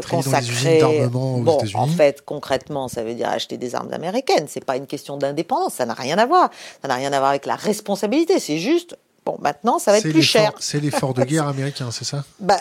consacrer. 0.09 0.83
bon, 1.11 1.45
en 1.75 1.87
fait, 1.87 2.23
concrètement, 2.25 2.89
ça 2.89 3.03
veut 3.03 3.15
dire 3.15 3.29
acheter 3.29 3.57
des 3.57 3.75
armes 3.75 3.93
américaines. 3.93 4.47
C'est 4.49 4.65
pas 4.65 4.77
une 4.77 4.87
question 4.87 5.17
d'indépendance, 5.17 5.75
ça 5.75 5.87
n'a 5.87 5.95
rien 5.95 6.19
à 6.19 6.27
voir. 6.27 6.51
Ça 6.83 6.89
n'a 6.89 6.95
rien 6.95 7.13
à 7.13 7.19
voir 7.19 7.31
avec 7.31 7.47
la 7.47 7.57
responsabilité. 7.57 8.39
C'est 8.41 8.59
juste, 8.59 8.97
bon, 9.25 9.37
maintenant, 9.41 9.79
ça 9.79 9.93
va 9.93 9.99
être 9.99 10.11
plus 10.11 10.23
cher. 10.23 10.53
C'est 10.61 10.81
l'effort 10.81 11.15
de 11.15 11.25
guerre 11.25 11.49
américain, 11.49 11.91
c'est 11.91 12.05
ça? 12.05 12.25
Bah, 12.41 12.59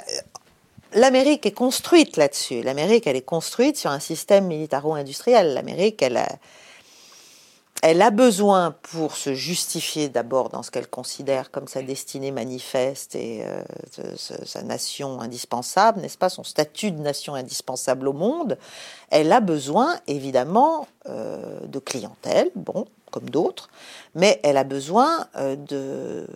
L'Amérique 0.93 1.45
est 1.45 1.51
construite 1.51 2.17
là-dessus. 2.17 2.61
L'Amérique, 2.61 3.07
elle 3.07 3.17
est 3.17 3.21
construite 3.21 3.77
sur 3.77 3.91
un 3.91 3.99
système 3.99 4.47
militaro-industriel. 4.47 5.53
L'Amérique, 5.53 6.01
elle 6.01 6.17
a, 6.17 6.27
elle 7.83 8.01
a 8.01 8.09
besoin, 8.09 8.75
pour 8.81 9.15
se 9.15 9.33
justifier 9.33 10.09
d'abord 10.09 10.49
dans 10.49 10.63
ce 10.63 10.71
qu'elle 10.71 10.87
considère 10.87 11.51
comme 11.51 11.67
sa 11.67 11.81
destinée 11.81 12.31
manifeste 12.31 13.15
et 13.15 13.43
euh, 13.45 13.63
sa 14.17 14.61
nation 14.63 15.21
indispensable, 15.21 16.01
n'est-ce 16.01 16.17
pas, 16.17 16.29
son 16.29 16.43
statut 16.43 16.91
de 16.91 16.99
nation 16.99 17.35
indispensable 17.35 18.07
au 18.07 18.13
monde, 18.13 18.57
elle 19.11 19.31
a 19.31 19.41
besoin 19.41 19.95
évidemment 20.07 20.87
euh, 21.07 21.59
de 21.67 21.79
clientèle, 21.79 22.49
bon, 22.55 22.87
comme 23.11 23.29
d'autres, 23.29 23.69
mais 24.15 24.39
elle 24.43 24.57
a 24.57 24.63
besoin 24.63 25.27
euh, 25.35 25.55
de 25.55 26.27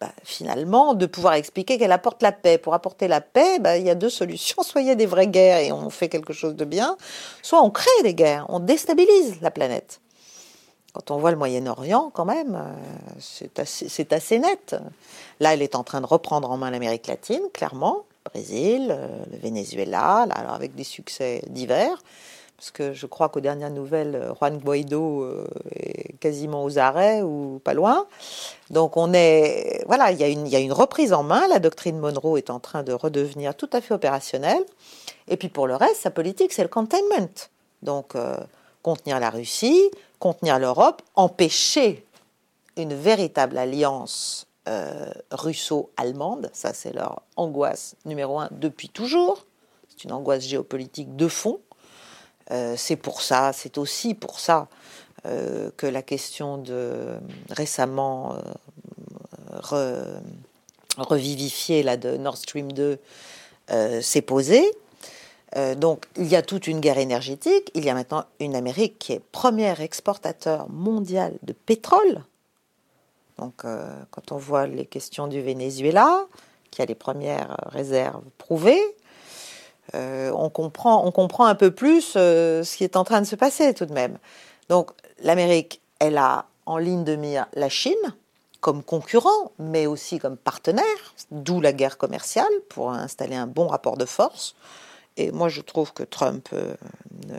bah, 0.00 0.12
finalement, 0.22 0.94
de 0.94 1.06
pouvoir 1.06 1.34
expliquer 1.34 1.76
qu'elle 1.76 1.92
apporte 1.92 2.22
la 2.22 2.30
paix. 2.30 2.56
Pour 2.56 2.74
apporter 2.74 3.08
la 3.08 3.20
paix, 3.20 3.58
bah, 3.58 3.78
il 3.78 3.84
y 3.84 3.90
a 3.90 3.96
deux 3.96 4.10
solutions. 4.10 4.62
Soit 4.62 4.80
il 4.82 4.86
y 4.86 4.90
a 4.90 4.94
des 4.94 5.06
vraies 5.06 5.26
guerres 5.26 5.58
et 5.58 5.72
on 5.72 5.90
fait 5.90 6.08
quelque 6.08 6.32
chose 6.32 6.54
de 6.54 6.64
bien, 6.64 6.96
soit 7.42 7.62
on 7.62 7.70
crée 7.70 8.02
des 8.04 8.14
guerres, 8.14 8.46
on 8.48 8.60
déstabilise 8.60 9.40
la 9.40 9.50
planète. 9.50 10.00
Quand 10.94 11.10
on 11.10 11.18
voit 11.18 11.30
le 11.30 11.36
Moyen-Orient, 11.36 12.10
quand 12.12 12.24
même, 12.24 12.56
euh, 12.56 13.20
c'est 13.20 14.12
assez, 14.12 14.38
net. 14.38 14.74
Là, 15.38 15.52
elle 15.52 15.62
est 15.62 15.74
en 15.74 15.84
train 15.84 16.00
de 16.00 16.06
reprendre 16.06 16.50
en 16.50 16.56
main 16.56 16.70
l'Amérique 16.70 17.06
latine, 17.06 17.42
clairement. 17.52 18.04
Brésil, 18.24 18.88
euh, 18.90 19.06
le 19.30 19.38
Venezuela, 19.38 20.26
alors 20.30 20.52
avec 20.52 20.74
des 20.74 20.84
succès 20.84 21.42
divers 21.48 22.02
parce 22.56 22.72
que 22.72 22.92
je 22.92 23.06
crois 23.06 23.28
qu'aux 23.28 23.40
dernières 23.40 23.70
nouvelles, 23.70 24.32
Juan 24.36 24.58
Guaido 24.58 25.22
euh, 25.22 25.46
est 25.76 26.18
quasiment 26.18 26.64
aux 26.64 26.76
arrêts 26.76 27.22
ou 27.22 27.60
pas 27.62 27.72
loin. 27.72 28.08
Donc 28.70 28.96
on 28.96 29.12
est, 29.12 29.84
voilà, 29.86 30.10
il 30.10 30.18
y, 30.18 30.24
a 30.24 30.58
une, 30.58 30.72
reprise 30.72 31.12
en 31.12 31.22
main. 31.22 31.46
La 31.46 31.60
doctrine 31.60 32.00
Monroe 32.00 32.36
est 32.36 32.50
en 32.50 32.58
train 32.58 32.82
de 32.82 32.92
redevenir 32.92 33.54
tout 33.54 33.70
à 33.72 33.80
fait 33.80 33.94
opérationnelle. 33.94 34.64
Et 35.28 35.36
puis 35.36 35.48
pour 35.48 35.68
le 35.68 35.76
reste, 35.76 36.00
sa 36.00 36.10
politique, 36.10 36.52
c'est 36.52 36.64
le 36.64 36.68
containment. 36.68 37.30
Donc 37.82 38.16
contenir 38.82 39.20
la 39.20 39.30
Russie, 39.30 39.88
contenir 40.18 40.58
l'Europe, 40.58 41.02
empêcher 41.14 42.04
une 42.76 42.94
véritable 42.94 43.58
alliance 43.58 44.46
russo-allemande. 45.30 46.50
Ça, 46.52 46.74
c'est 46.74 46.92
leur 46.92 47.22
angoisse 47.36 47.96
numéro 48.04 48.38
un 48.38 48.48
depuis 48.50 48.90
toujours. 48.90 49.46
C'est 49.88 50.04
une 50.04 50.12
angoisse 50.12 50.44
géopolitique 50.44 51.16
de 51.16 51.26
fond 51.26 51.58
euh, 52.50 52.74
c'est 52.76 52.96
pour 52.96 53.22
ça, 53.22 53.52
c'est 53.52 53.78
aussi 53.78 54.14
pour 54.14 54.40
ça 54.40 54.68
euh, 55.26 55.70
que 55.76 55.86
la 55.86 56.02
question 56.02 56.58
de 56.58 57.18
récemment 57.50 58.38
euh, 59.72 60.18
revivifiée 60.96 61.82
de 61.96 62.16
Nord 62.16 62.36
Stream 62.36 62.72
2 62.72 62.98
s'est 64.00 64.22
posée. 64.22 64.70
Donc 65.76 66.06
il 66.16 66.26
y 66.26 66.36
a 66.36 66.42
toute 66.42 66.66
une 66.66 66.80
guerre 66.80 66.98
énergétique. 66.98 67.70
Il 67.74 67.84
y 67.84 67.90
a 67.90 67.94
maintenant 67.94 68.24
une 68.38 68.54
Amérique 68.54 68.98
qui 68.98 69.14
est 69.14 69.22
premier 69.32 69.80
exportateur 69.80 70.68
mondial 70.68 71.34
de 71.42 71.52
pétrole. 71.52 72.22
Donc 73.38 73.64
quand 74.10 74.32
on 74.32 74.36
voit 74.36 74.66
les 74.66 74.84
questions 74.84 75.26
du 75.26 75.40
Venezuela, 75.40 76.26
qui 76.70 76.82
a 76.82 76.84
les 76.84 76.94
premières 76.94 77.56
réserves 77.72 78.22
prouvées, 78.36 78.82
euh, 79.94 80.30
on, 80.34 80.50
comprend, 80.50 81.46
un 81.46 81.54
peu 81.54 81.70
plus 81.70 82.12
euh, 82.16 82.62
ce 82.62 82.76
qui 82.76 82.84
est 82.84 82.96
en 82.96 83.04
train 83.04 83.20
de 83.20 83.26
se 83.26 83.36
passer 83.36 83.72
tout 83.72 83.86
de 83.86 83.92
même. 83.92 84.18
Donc 84.68 84.90
l'Amérique, 85.22 85.80
elle 85.98 86.18
a 86.18 86.44
en 86.66 86.76
ligne 86.76 87.04
de 87.04 87.16
mire 87.16 87.46
la 87.54 87.68
Chine 87.68 87.94
comme 88.60 88.82
concurrent, 88.82 89.52
mais 89.58 89.86
aussi 89.86 90.18
comme 90.18 90.36
partenaire, 90.36 90.84
d'où 91.30 91.60
la 91.60 91.72
guerre 91.72 91.96
commerciale 91.96 92.52
pour 92.68 92.90
installer 92.90 93.36
un 93.36 93.46
bon 93.46 93.68
rapport 93.68 93.96
de 93.96 94.04
force. 94.04 94.56
Et 95.18 95.32
moi, 95.32 95.48
je 95.48 95.60
trouve 95.60 95.92
que 95.92 96.04
Trump 96.04 96.48
euh, 96.52 96.74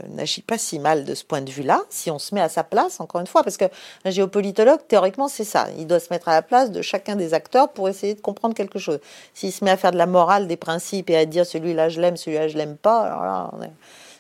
n'agit 0.10 0.42
pas 0.42 0.58
si 0.58 0.80
mal 0.80 1.06
de 1.06 1.16
ce 1.16 1.24
point 1.24 1.42
de 1.42 1.50
vue-là, 1.50 1.82
si 1.90 2.12
on 2.12 2.20
se 2.20 2.36
met 2.36 2.42
à 2.42 2.50
sa 2.50 2.66
place, 2.66 3.00
encore 3.00 3.22
une 3.22 3.28
fois, 3.28 3.42
parce 3.42 3.56
qu'un 3.56 3.70
géopolitologue, 4.06 4.82
théoriquement, 4.90 5.30
c'est 5.30 5.46
ça. 5.46 5.70
Il 5.78 5.88
doit 5.88 6.02
se 6.02 6.08
mettre 6.12 6.28
à 6.28 6.34
la 6.34 6.42
place 6.42 6.72
de 6.72 6.82
chacun 6.82 7.16
des 7.16 7.34
acteurs 7.34 7.72
pour 7.72 7.88
essayer 7.88 8.16
de 8.16 8.20
comprendre 8.20 8.54
quelque 8.54 8.80
chose. 8.80 9.00
S'il 9.34 9.54
se 9.54 9.64
met 9.64 9.72
à 9.72 9.78
faire 9.78 9.92
de 9.92 9.98
la 9.98 10.08
morale, 10.08 10.46
des 10.48 10.58
principes 10.58 11.10
et 11.10 11.16
à 11.16 11.26
dire 11.26 11.46
celui-là 11.46 11.88
je 11.88 12.02
l'aime, 12.02 12.18
celui-là 12.18 12.50
je 12.50 12.58
l'aime 12.58 12.76
pas, 12.76 13.04
alors 13.04 13.58
là, 13.58 13.70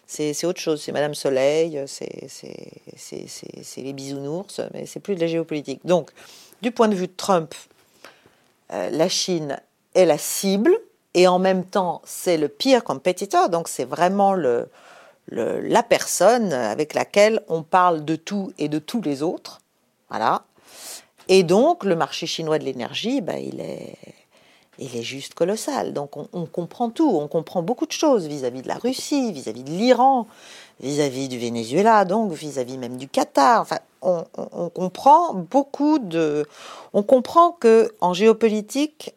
c'est 0.07 0.45
autre 0.45 0.62
chose. 0.62 0.82
C'est 0.82 0.93
Madame 0.93 1.14
Soleil, 1.14 1.84
c'est 1.86 2.10
les 3.78 3.93
bisounours, 3.93 4.62
mais 4.74 4.86
c'est 4.86 5.01
plus 5.01 5.16
de 5.16 5.20
la 5.20 5.28
géopolitique. 5.28 5.82
Donc, 5.84 6.12
du 6.62 6.72
point 6.72 6.88
de 6.88 6.95
vue 6.95 7.07
de 7.07 7.16
Trump, 7.16 7.53
euh, 8.72 8.89
la 8.89 9.10
Chine 9.10 9.60
est 9.95 10.05
la 10.05 10.18
cible 10.18 10.72
et 11.20 11.28
en 11.28 11.38
même 11.38 11.65
temps, 11.65 12.01
c'est 12.05 12.38
le 12.38 12.47
pire 12.47 12.82
compétiteur, 12.82 13.49
donc 13.49 13.67
c'est 13.67 13.84
vraiment 13.84 14.32
le, 14.32 14.70
la 15.28 15.84
personne 15.84 16.53
avec 16.53 16.93
laquelle 16.93 17.41
on 17.49 17.61
parle 17.61 18.05
de 18.05 18.15
tout 18.15 18.53
et 18.57 18.70
de 18.70 18.80
tous 18.80 19.01
les 19.01 19.22
autres. 19.22 19.59
Voilà. 20.07 20.43
Et 21.28 21.43
donc, 21.43 21.84
le 21.84 21.97
marché 21.97 22.26
chinois 22.26 22.57
de 22.57 22.63
l'énergie, 22.63 23.20
ben, 23.20 23.36
il, 23.36 23.59
est, 23.59 23.97
il 24.78 24.95
est 24.95 25.03
juste 25.03 25.34
colossal. 25.34 25.91
Donc, 25.91 26.11
on, 26.15 26.45
comprend 26.45 26.89
tout. 26.89 27.11
On 27.22 27.28
comprend 27.28 27.63
beaucoup 27.63 27.86
de 27.86 27.91
choses 27.91 28.26
vis-à-vis 28.26 28.61
de 28.61 28.70
la 28.70 28.78
Russie, 28.78 29.34
vis-à-vis 29.34 29.65
de 29.65 29.72
l'Iran, 29.72 30.26
vis-à-vis 30.80 31.28
du 31.28 31.38
Venezuela, 31.38 32.05
donc 32.05 32.32
vis-à-vis 32.32 32.78
même 32.78 32.95
du 32.95 33.09
Qatar. 33.09 33.59
Enfin, 33.59 33.80
on, 34.01 34.24
on, 34.38 34.70
comprend 34.70 35.34
beaucoup 35.34 35.99
de. 35.99 36.47
On 36.93 37.03
comprend 37.03 37.51
que 37.51 37.93
en 37.99 38.13
géopolitique, 38.13 39.13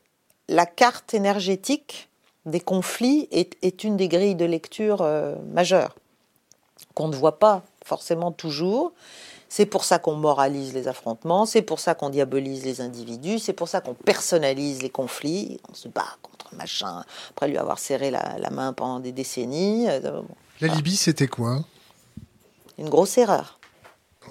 la 0.52 0.66
carte 0.66 1.14
énergétique 1.14 2.08
des 2.44 2.60
conflits 2.60 3.28
est, 3.30 3.84
une 3.84 3.96
des 3.96 4.08
grilles 4.08 4.34
de 4.34 4.44
lecture 4.44 5.02
euh, 5.02 5.36
majeures, 5.52 5.96
qu'on 6.94 7.08
ne 7.08 7.16
voit 7.16 7.38
pas 7.38 7.62
forcément 7.84 8.32
toujours. 8.32 8.92
C'est 9.48 9.66
pour 9.66 9.84
ça 9.84 9.98
qu'on 9.98 10.16
moralise 10.16 10.72
les 10.72 10.88
affrontements, 10.88 11.44
c'est 11.46 11.62
pour 11.62 11.78
ça 11.78 11.94
qu'on 11.94 12.08
diabolise 12.08 12.64
les 12.64 12.80
individus, 12.80 13.38
c'est 13.38 13.52
pour 13.52 13.68
ça 13.68 13.80
qu'on 13.80 13.94
personnalise 13.94 14.82
les 14.82 14.88
conflits, 14.88 15.60
on 15.70 15.74
se 15.74 15.88
bat 15.88 16.16
contre 16.22 16.54
machin, 16.54 17.04
après 17.30 17.48
lui 17.48 17.58
avoir 17.58 17.78
serré 17.78 18.10
la, 18.10 18.50
main 18.50 18.72
pendant 18.72 18.98
des 18.98 19.12
décennies. 19.12 19.88
Euh, 19.88 20.22
la 20.60 20.68
Libye, 20.68 20.96
c'était 20.96 21.28
quoi? 21.28 21.64
Une 22.78 22.88
grosse 22.88 23.18
erreur. 23.18 23.58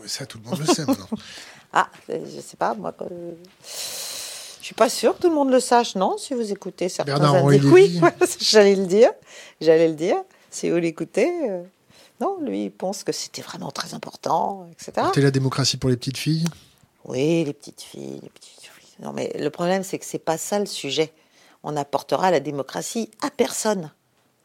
ça, 0.06 0.26
tout 0.26 0.40
le 0.44 0.50
monde 0.50 0.60
le 0.60 0.66
sait 0.66 0.86
maintenant. 0.86 1.08
ah, 1.74 1.90
je 2.10 2.42
sais 2.42 2.58
pas, 2.58 2.74
moi 2.74 2.92
suis 4.66 4.76
pas 4.76 4.90
sûre 4.90 5.16
que 5.16 5.24
tout 5.24 5.30
le 5.30 5.36
monde 5.36 5.50
le 5.50 5.60
sache, 5.60 5.96
non 5.96 6.18
Si 6.18 6.34
vous 6.34 6.52
écoutez 6.52 6.90
certains 6.90 7.14
Bernard 7.18 7.44
oui, 7.46 8.00
j'allais 8.40 8.76
le 8.76 8.86
dire, 8.86 9.12
j'allais 9.60 9.88
le 9.88 9.96
dire. 9.96 10.18
Si 10.50 10.70
vous 10.70 10.78
l'écoutez, 10.78 11.32
euh, 11.50 11.64
non, 12.20 12.38
lui, 12.42 12.66
il 12.66 12.72
pense 12.72 13.04
que 13.04 13.12
c'était 13.12 13.42
vraiment 13.42 13.72
très 13.72 13.94
important, 13.94 14.68
etc. 14.72 15.08
C'était 15.08 15.22
la 15.22 15.32
démocratie 15.32 15.78
pour 15.78 15.90
les 15.90 15.98
petites 15.98 16.18
filles? 16.18 16.46
Oui, 17.06 17.44
les 17.46 17.54
petites 17.54 17.82
filles, 17.82 18.20
les 18.22 18.30
petites 18.30 18.60
filles. 18.60 18.96
Non, 19.02 19.14
mais 19.14 19.34
le 19.40 19.50
problème, 19.50 19.84
c'est 19.84 19.98
que 19.98 20.06
c'est 20.06 20.20
pas 20.20 20.38
ça 20.38 20.60
le 20.60 20.68
sujet. 20.68 21.12
On 21.64 21.76
apportera 21.76 22.30
la 22.30 22.40
démocratie 22.40 23.10
à 23.22 23.32
personne. 23.32 23.92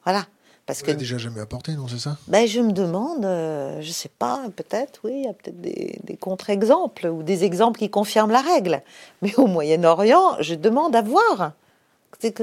Voilà. 0.05 0.27
Parce 0.67 0.83
que 0.83 0.91
déjà 0.91 1.17
jamais 1.17 1.41
apporté, 1.41 1.75
non, 1.75 1.87
c'est 1.87 2.01
ça? 2.01 2.17
Ben, 2.27 2.47
Je 2.49 2.61
me 2.61 2.73
demande, 2.73 3.25
euh, 3.25 3.81
je 3.81 3.93
sais 3.93 4.09
pas, 4.09 4.43
peut-être, 4.57 5.01
oui, 5.05 5.13
il 5.19 5.25
y 5.25 5.29
a 5.29 5.33
peut-être 5.33 5.61
des, 5.61 6.17
contre-exemples 6.21 7.07
ou 7.07 7.23
des 7.23 7.45
exemples 7.45 7.79
qui 7.79 7.89
confirment 7.89 8.33
la 8.33 8.41
règle. 8.41 8.83
Mais 9.23 9.33
au 9.39 9.47
Moyen-Orient, 9.47 10.37
je 10.41 10.57
demande 10.57 10.97
à 10.97 11.03
voir 11.03 11.53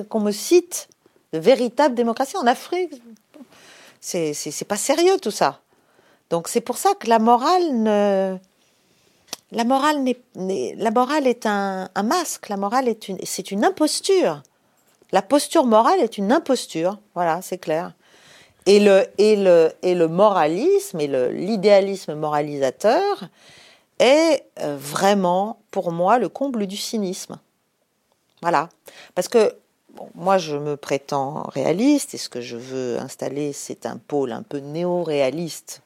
qu'on 0.07 0.21
me 0.21 0.31
cite 0.31 0.87
de 1.33 1.39
véritables 1.39 1.95
démocraties 1.95 2.37
en 2.37 2.47
Afrique. 2.47 2.93
C'est 3.99 4.67
pas 4.67 4.77
sérieux 4.77 5.17
tout 5.21 5.31
ça. 5.31 5.59
Donc 6.29 6.47
c'est 6.47 6.61
pour 6.61 6.77
ça 6.77 6.93
que 6.97 7.07
la 7.07 7.19
morale 7.19 7.73
ne. 7.73 8.37
La 9.51 9.65
morale, 9.65 10.01
n'est, 10.01 10.75
la 10.77 10.89
morale 10.89 11.27
est 11.27 11.45
un, 11.45 11.87
un, 11.93 12.03
masque, 12.03 12.49
la 12.49 12.57
morale 12.57 12.87
est 12.87 13.07
une, 13.07 13.19
c'est 13.23 13.51
une 13.51 13.63
imposture. 13.63 14.41
La 15.11 15.21
posture 15.21 15.65
morale 15.65 15.99
est 15.99 16.17
une 16.17 16.31
imposture, 16.31 16.97
voilà, 17.13 17.39
c'est 17.43 17.59
clair. 17.59 17.93
Et 18.65 18.79
le, 18.79 20.07
moralisme 20.07 20.99
et 20.99 21.07
l'idéalisme 21.07 22.15
moralisateur 22.15 23.23
est 23.99 24.45
euh, 24.59 24.77
vraiment, 24.77 25.59
pour 25.71 25.91
moi, 25.91 26.17
le 26.17 26.29
comble 26.29 26.65
du 26.65 26.77
cynisme. 26.77 27.39
Voilà. 28.41 28.69
Parce 29.15 29.27
que 29.27 29.55
moi, 30.15 30.37
je 30.37 30.55
me 30.55 30.75
prétends 30.75 31.43
réaliste 31.53 32.13
et 32.13 32.17
ce 32.17 32.29
que 32.29 32.41
je 32.41 32.57
veux 32.57 32.97
installer, 32.99 33.53
c'est 33.53 33.85
un 33.85 33.97
pôle 33.97 34.31
un 34.31 34.43
peu 34.43 34.57
néo-réaliste 34.57 35.81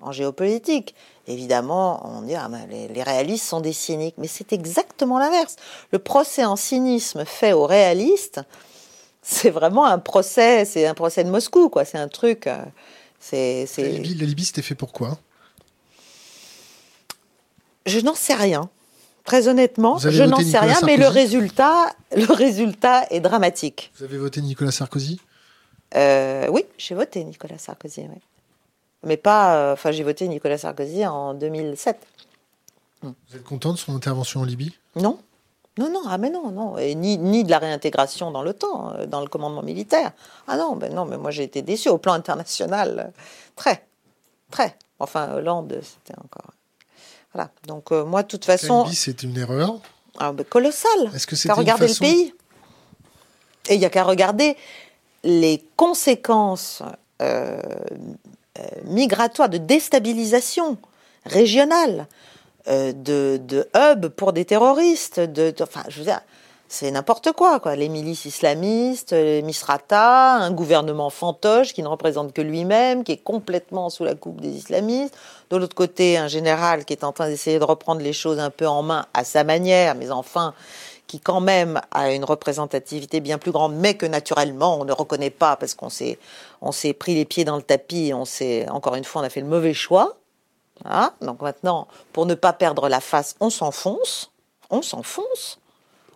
en 0.00 0.12
géopolitique. 0.12 0.94
Évidemment, 1.26 2.00
on 2.04 2.22
dit 2.22 2.34
ah, 2.34 2.50
les, 2.68 2.88
les, 2.88 3.02
réalistes 3.02 3.46
sont 3.46 3.60
des 3.60 3.72
cyniques, 3.72 4.16
mais 4.18 4.26
c'est 4.26 4.52
exactement 4.52 5.18
l'inverse. 5.18 5.56
Le 5.92 5.98
procès 5.98 6.44
en 6.44 6.56
cynisme 6.56 7.24
fait 7.24 7.52
aux 7.52 7.66
réalistes, 7.66 8.40
c'est 9.22 9.50
vraiment 9.50 9.84
un 9.86 9.98
procès, 9.98 10.64
c'est 10.64 10.86
un 10.86 10.94
procès 10.94 11.24
de 11.24 11.30
Moscou, 11.30 11.68
quoi. 11.68 11.84
C'est 11.84 11.98
un 11.98 12.08
truc. 12.08 12.46
Euh, 12.46 12.58
c'est, 13.18 13.66
La 13.78 13.88
Libye, 13.88 14.14
la 14.14 14.24
Libye 14.26 14.44
c'était 14.44 14.62
fait 14.62 14.74
pourquoi 14.74 15.18
Je 17.86 17.98
n'en 18.00 18.14
sais 18.14 18.34
rien. 18.34 18.68
Très 19.24 19.48
honnêtement, 19.48 19.98
je 19.98 20.22
n'en 20.24 20.38
sais 20.40 20.58
rien, 20.58 20.78
mais 20.84 20.96
le 20.96 21.06
résultat, 21.06 21.94
le 22.16 22.32
résultat 22.32 23.04
est 23.10 23.20
dramatique. 23.20 23.92
Vous 23.98 24.04
avez 24.04 24.16
voté 24.18 24.40
Nicolas 24.40 24.70
Sarkozy 24.72 25.20
euh, 25.94 26.46
Oui, 26.50 26.64
j'ai 26.78 26.94
voté 26.94 27.22
Nicolas 27.22 27.58
Sarkozy. 27.58 28.00
Oui. 28.08 28.20
Mais 29.04 29.16
pas. 29.18 29.54
euh, 29.56 29.72
Enfin, 29.74 29.92
j'ai 29.92 30.02
voté 30.02 30.26
Nicolas 30.26 30.58
Sarkozy 30.58 31.06
en 31.06 31.34
2007. 31.34 31.98
Vous 33.02 33.14
êtes 33.34 33.44
content 33.44 33.72
de 33.72 33.78
son 33.78 33.94
intervention 33.94 34.40
en 34.40 34.44
Libye? 34.44 34.74
Non, 34.96 35.18
non, 35.80 35.90
non, 35.90 36.02
ah 36.06 36.18
mais 36.18 36.28
non, 36.28 36.50
non, 36.50 36.76
et 36.76 36.94
ni, 36.94 37.16
ni 37.16 37.42
de 37.42 37.50
la 37.50 37.58
réintégration 37.58 38.30
dans 38.30 38.42
l'OTAN, 38.42 38.92
euh, 38.94 39.06
dans 39.06 39.20
le 39.22 39.28
commandement 39.28 39.62
militaire. 39.62 40.12
Ah 40.46 40.58
non, 40.58 40.76
ben 40.76 40.92
non, 40.92 41.06
mais 41.06 41.16
moi 41.16 41.30
j'ai 41.30 41.42
été 41.42 41.62
déçu 41.62 41.88
au 41.88 41.96
plan 41.96 42.12
international, 42.12 43.06
euh, 43.08 43.20
très, 43.56 43.86
très. 44.50 44.76
Enfin, 44.98 45.32
Hollande, 45.32 45.80
c'était 45.82 46.18
encore. 46.20 46.52
Voilà. 47.32 47.50
Donc 47.66 47.92
euh, 47.92 48.04
moi, 48.04 48.22
de 48.22 48.28
toute 48.28 48.44
façon, 48.44 48.84
c'était 48.92 49.26
une 49.26 49.38
erreur. 49.38 49.80
ah, 50.18 50.32
ben, 50.32 50.44
colossal. 50.44 51.10
Est-ce 51.14 51.26
que 51.26 51.36
une 51.48 51.52
regarder 51.54 51.88
façon... 51.88 52.04
le 52.04 52.10
pays. 52.10 52.34
Et 53.68 53.74
il 53.74 53.78
n'y 53.78 53.86
a 53.86 53.90
qu'à 53.90 54.04
regarder 54.04 54.56
les 55.24 55.64
conséquences 55.76 56.82
euh, 57.22 57.60
migratoires 58.84 59.48
de 59.48 59.58
déstabilisation 59.58 60.76
régionale, 61.24 62.06
de, 62.66 63.38
de 63.38 63.68
hub 63.76 64.08
pour 64.08 64.32
des 64.32 64.44
terroristes. 64.44 65.20
De, 65.20 65.50
de- 65.50 65.62
enfin, 65.62 65.82
je 65.88 65.98
veux 65.98 66.04
dire, 66.04 66.20
c'est 66.72 66.90
n'importe 66.92 67.32
quoi, 67.32 67.58
quoi. 67.58 67.74
Les 67.74 67.88
milices 67.88 68.26
islamistes, 68.26 69.10
les 69.10 69.42
Misrata, 69.42 70.34
un 70.34 70.52
gouvernement 70.52 71.10
fantoche 71.10 71.72
qui 71.72 71.82
ne 71.82 71.88
représente 71.88 72.32
que 72.32 72.40
lui-même, 72.40 73.02
qui 73.02 73.10
est 73.10 73.24
complètement 73.24 73.90
sous 73.90 74.04
la 74.04 74.14
coupe 74.14 74.40
des 74.40 74.50
islamistes. 74.50 75.16
De 75.50 75.56
l'autre 75.56 75.74
côté, 75.74 76.16
un 76.16 76.28
général 76.28 76.84
qui 76.84 76.92
est 76.92 77.02
en 77.02 77.10
train 77.10 77.26
d'essayer 77.26 77.58
de 77.58 77.64
reprendre 77.64 78.00
les 78.02 78.12
choses 78.12 78.38
un 78.38 78.50
peu 78.50 78.68
en 78.68 78.82
main 78.82 79.06
à 79.14 79.24
sa 79.24 79.42
manière, 79.42 79.96
mais 79.96 80.12
enfin, 80.12 80.54
qui 81.08 81.18
quand 81.18 81.40
même 81.40 81.80
a 81.90 82.12
une 82.12 82.24
représentativité 82.24 83.18
bien 83.18 83.38
plus 83.38 83.50
grande, 83.50 83.74
mais 83.74 83.94
que 83.94 84.06
naturellement 84.06 84.78
on 84.78 84.84
ne 84.84 84.92
reconnaît 84.92 85.30
pas 85.30 85.56
parce 85.56 85.74
qu'on 85.74 85.88
s'est, 85.88 86.20
on 86.60 86.70
s'est 86.70 86.92
pris 86.92 87.16
les 87.16 87.24
pieds 87.24 87.44
dans 87.44 87.56
le 87.56 87.62
tapis, 87.62 88.12
on 88.14 88.24
s'est, 88.24 88.68
encore 88.68 88.94
une 88.94 89.02
fois, 89.02 89.22
on 89.22 89.24
a 89.24 89.28
fait 89.28 89.40
le 89.40 89.48
mauvais 89.48 89.74
choix. 89.74 90.19
Hein? 90.84 91.12
Donc 91.20 91.42
maintenant, 91.42 91.88
pour 92.12 92.26
ne 92.26 92.34
pas 92.34 92.52
perdre 92.52 92.88
la 92.88 93.00
face, 93.00 93.36
on 93.40 93.50
s'enfonce, 93.50 94.30
on 94.70 94.82
s'enfonce, 94.82 95.58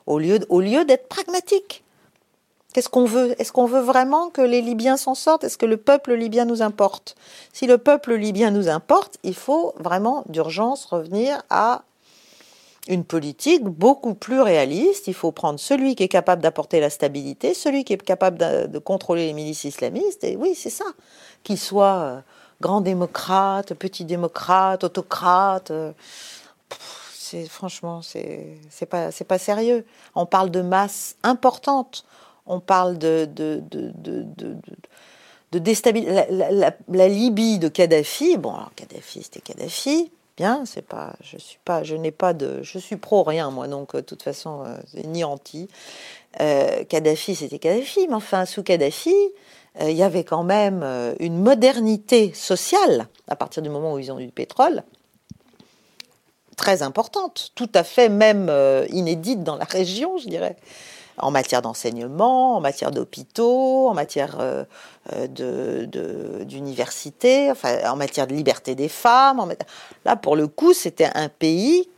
au 0.06 0.18
lieu, 0.18 0.84
d'être 0.84 1.08
pragmatique. 1.08 1.82
Qu'est-ce 2.72 2.88
qu'on 2.88 3.04
veut? 3.04 3.40
Est-ce 3.40 3.52
qu'on 3.52 3.66
veut 3.66 3.80
vraiment 3.80 4.30
que 4.30 4.42
les 4.42 4.60
Libyens 4.60 4.96
s'en 4.96 5.14
sortent? 5.14 5.44
Est-ce 5.44 5.56
que 5.56 5.66
le 5.66 5.76
peuple 5.76 6.12
libyen 6.14 6.44
nous 6.44 6.60
importe? 6.60 7.14
Si 7.52 7.66
le 7.66 7.78
peuple 7.78 8.14
libyen 8.14 8.50
nous 8.50 8.68
importe, 8.68 9.18
il 9.22 9.34
faut 9.34 9.74
vraiment 9.78 10.24
d'urgence 10.28 10.84
revenir 10.86 11.40
à 11.50 11.82
une 12.88 13.04
politique 13.04 13.62
beaucoup 13.62 14.14
plus 14.14 14.40
réaliste. 14.40 15.06
Il 15.06 15.14
faut 15.14 15.30
prendre 15.30 15.60
celui 15.60 15.94
qui 15.94 16.02
est 16.02 16.08
capable 16.08 16.42
d'apporter 16.42 16.80
la 16.80 16.90
stabilité, 16.90 17.54
celui 17.54 17.84
qui 17.84 17.92
est 17.92 18.02
capable 18.02 18.38
de, 18.38 18.66
de 18.66 18.78
contrôler 18.80 19.26
les 19.26 19.32
milices 19.34 19.64
islamistes. 19.64 20.24
Et 20.24 20.36
oui, 20.36 20.54
c'est 20.56 20.68
ça. 20.68 20.84
Qu'il 21.44 21.58
soit 21.58 21.94
euh, 21.94 22.20
grand 22.64 22.80
démocrate, 22.80 23.74
petit 23.74 24.06
démocrate, 24.06 24.84
autocrate. 24.84 25.70
euh, 25.70 25.92
c'est 27.14 27.46
franchement, 27.48 28.00
c'est 28.02 28.86
pas 28.88 29.10
pas 29.28 29.38
sérieux. 29.38 29.84
On 30.14 30.26
parle 30.26 30.50
de 30.50 30.62
masse 30.62 31.16
importante. 31.22 32.04
On 32.46 32.60
parle 32.60 32.98
de 32.98 33.28
de 33.40 33.62
de 33.70 33.92
de, 34.06 34.22
de, 34.38 34.54
de- 34.54 34.76
de 35.52 35.58
déstabil- 35.60 36.06
la, 36.90 37.08
Libye 37.08 37.58
de 37.60 37.68
Kadhafi. 37.68 38.38
Bon, 38.38 38.54
alors 38.54 38.72
Kadhafi, 38.76 39.22
c'était 39.24 39.40
Kadhafi. 39.40 40.10
Bien, 40.36 40.64
c'est 40.66 40.82
pas, 40.82 41.14
je 41.22 41.38
suis 41.38 41.60
pas, 41.64 41.84
je 41.84 41.96
n'ai 41.96 42.10
pas 42.12 42.32
de, 42.34 42.62
je 42.62 42.78
suis 42.80 42.96
pro 42.96 43.22
rien 43.24 43.50
moi, 43.52 43.68
donc 43.68 43.94
euh, 43.94 43.98
de 43.98 44.04
toute 44.06 44.22
façon, 44.24 44.64
euh, 44.66 44.76
ni 45.04 45.22
anti. 45.24 45.68
Euh, 46.40 46.84
Kadhafi, 46.84 47.36
c'était 47.36 47.60
Kadhafi, 47.60 48.08
mais 48.08 48.14
enfin 48.16 48.44
sous 48.46 48.62
Kadhafi, 48.64 49.14
il 49.80 49.96
y 49.96 50.02
avait 50.02 50.24
quand 50.24 50.44
même 50.44 50.82
euh, 50.82 51.14
une 51.18 51.38
modernité 51.38 52.32
sociale 52.34 53.08
à 53.28 53.36
partir 53.36 53.62
du 53.62 53.68
moment 53.68 53.94
où 53.94 53.98
ils 53.98 54.12
ont 54.12 54.18
eu 54.18 54.26
du 54.26 54.32
pétrole 54.32 54.84
très 56.54 56.82
importante, 56.82 57.50
tout 57.54 57.70
à 57.74 57.84
fait 57.84 58.08
même 58.08 58.48
euh, 58.48 58.86
inédite 58.90 59.42
dans 59.42 59.56
la 59.56 59.64
région, 59.64 60.18
je 60.18 60.28
dirais, 60.28 60.56
en 61.18 61.30
matière 61.30 61.62
d'enseignement, 61.62 62.56
en 62.56 62.60
matière 62.60 62.90
d'hôpitaux, 62.90 63.88
en 63.88 63.94
matière 63.94 64.36
euh, 64.40 64.64
euh, 65.12 66.44
d'université, 66.44 67.50
enfin, 67.50 67.78
en 67.90 67.96
matière 67.96 68.26
de 68.26 68.34
liberté 68.34 68.74
des 68.74 68.88
femmes. 68.88 69.54
Là, 70.04 70.16
pour 70.16 70.36
le 70.36 70.48
coup, 70.48 70.72
c'était 70.72 71.10
un 71.14 71.28
pays, 71.28 71.88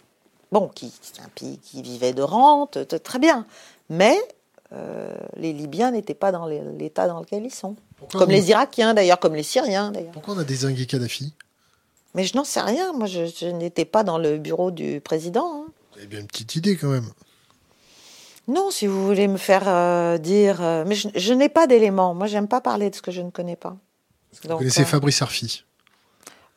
bon, 0.53 0.69
qui, 0.69 0.93
un 1.25 1.29
pays 1.35 1.59
qui 1.59 1.83
vivait 1.83 2.13
de 2.13 2.23
rente, 2.23 2.79
très 3.03 3.19
bien, 3.19 3.47
mais 3.89 4.19
euh, 4.73 5.15
les 5.37 5.53
Libyens 5.53 5.91
n'étaient 5.93 6.15
pas 6.15 6.33
dans 6.33 6.47
l'état 6.47 7.07
dans 7.07 7.21
lequel 7.21 7.45
ils 7.45 7.55
sont. 7.55 7.77
Pourquoi 7.99 8.21
Comme 8.21 8.31
on- 8.31 8.33
les 8.33 8.51
Irakiens 8.51 8.95
d'ailleurs, 8.95 9.21
comme 9.21 9.35
les 9.35 9.43
Syriens 9.43 9.91
d'ailleurs. 9.93 10.13
Pourquoi 10.13 10.35
on 10.35 10.39
a 10.39 10.45
désingué 10.45 10.87
Kadhafi? 10.87 11.33
Mais 12.15 12.25
je 12.25 12.37
n'en 12.37 12.45
sais 12.45 12.61
rien, 12.61 12.93
moi 12.93 13.07
je, 13.07 13.27
je 13.27 13.47
n'étais 13.47 13.85
pas 13.85 14.03
dans 14.05 14.19
le 14.19 14.39
bureau 14.39 14.71
du 14.71 15.01
président. 15.01 15.63
hein. 15.63 15.67
Vous 15.93 15.99
avez 15.99 16.07
bien 16.09 16.21
une 16.21 16.27
petite 16.27 16.57
idée 16.57 16.77
quand 16.77 16.89
même. 16.89 17.11
Non, 18.49 18.71
si 18.71 18.87
vous 18.87 19.05
voulez 19.05 19.27
me 19.29 19.39
faire 19.39 19.65
euh, 19.67 20.19
dire. 20.19 20.63
euh, 20.63 20.85
mais 20.87 20.95
je, 20.95 21.09
je 21.15 21.33
n'ai 21.33 21.49
pas 21.49 21.67
d'éléments. 21.67 22.15
Moi, 22.15 22.27
j'aime 22.27 22.47
pas 22.49 22.61
parler 22.61 22.91
de 22.91 22.95
ce 22.95 23.03
que 23.03 23.11
je 23.11 23.21
ne 23.21 23.31
connais 23.31 23.57
pas. 23.57 23.77
Vous 24.43 24.57
connaissez 24.57 24.85
Fabrice 24.85 25.21
Arfi? 25.23 25.65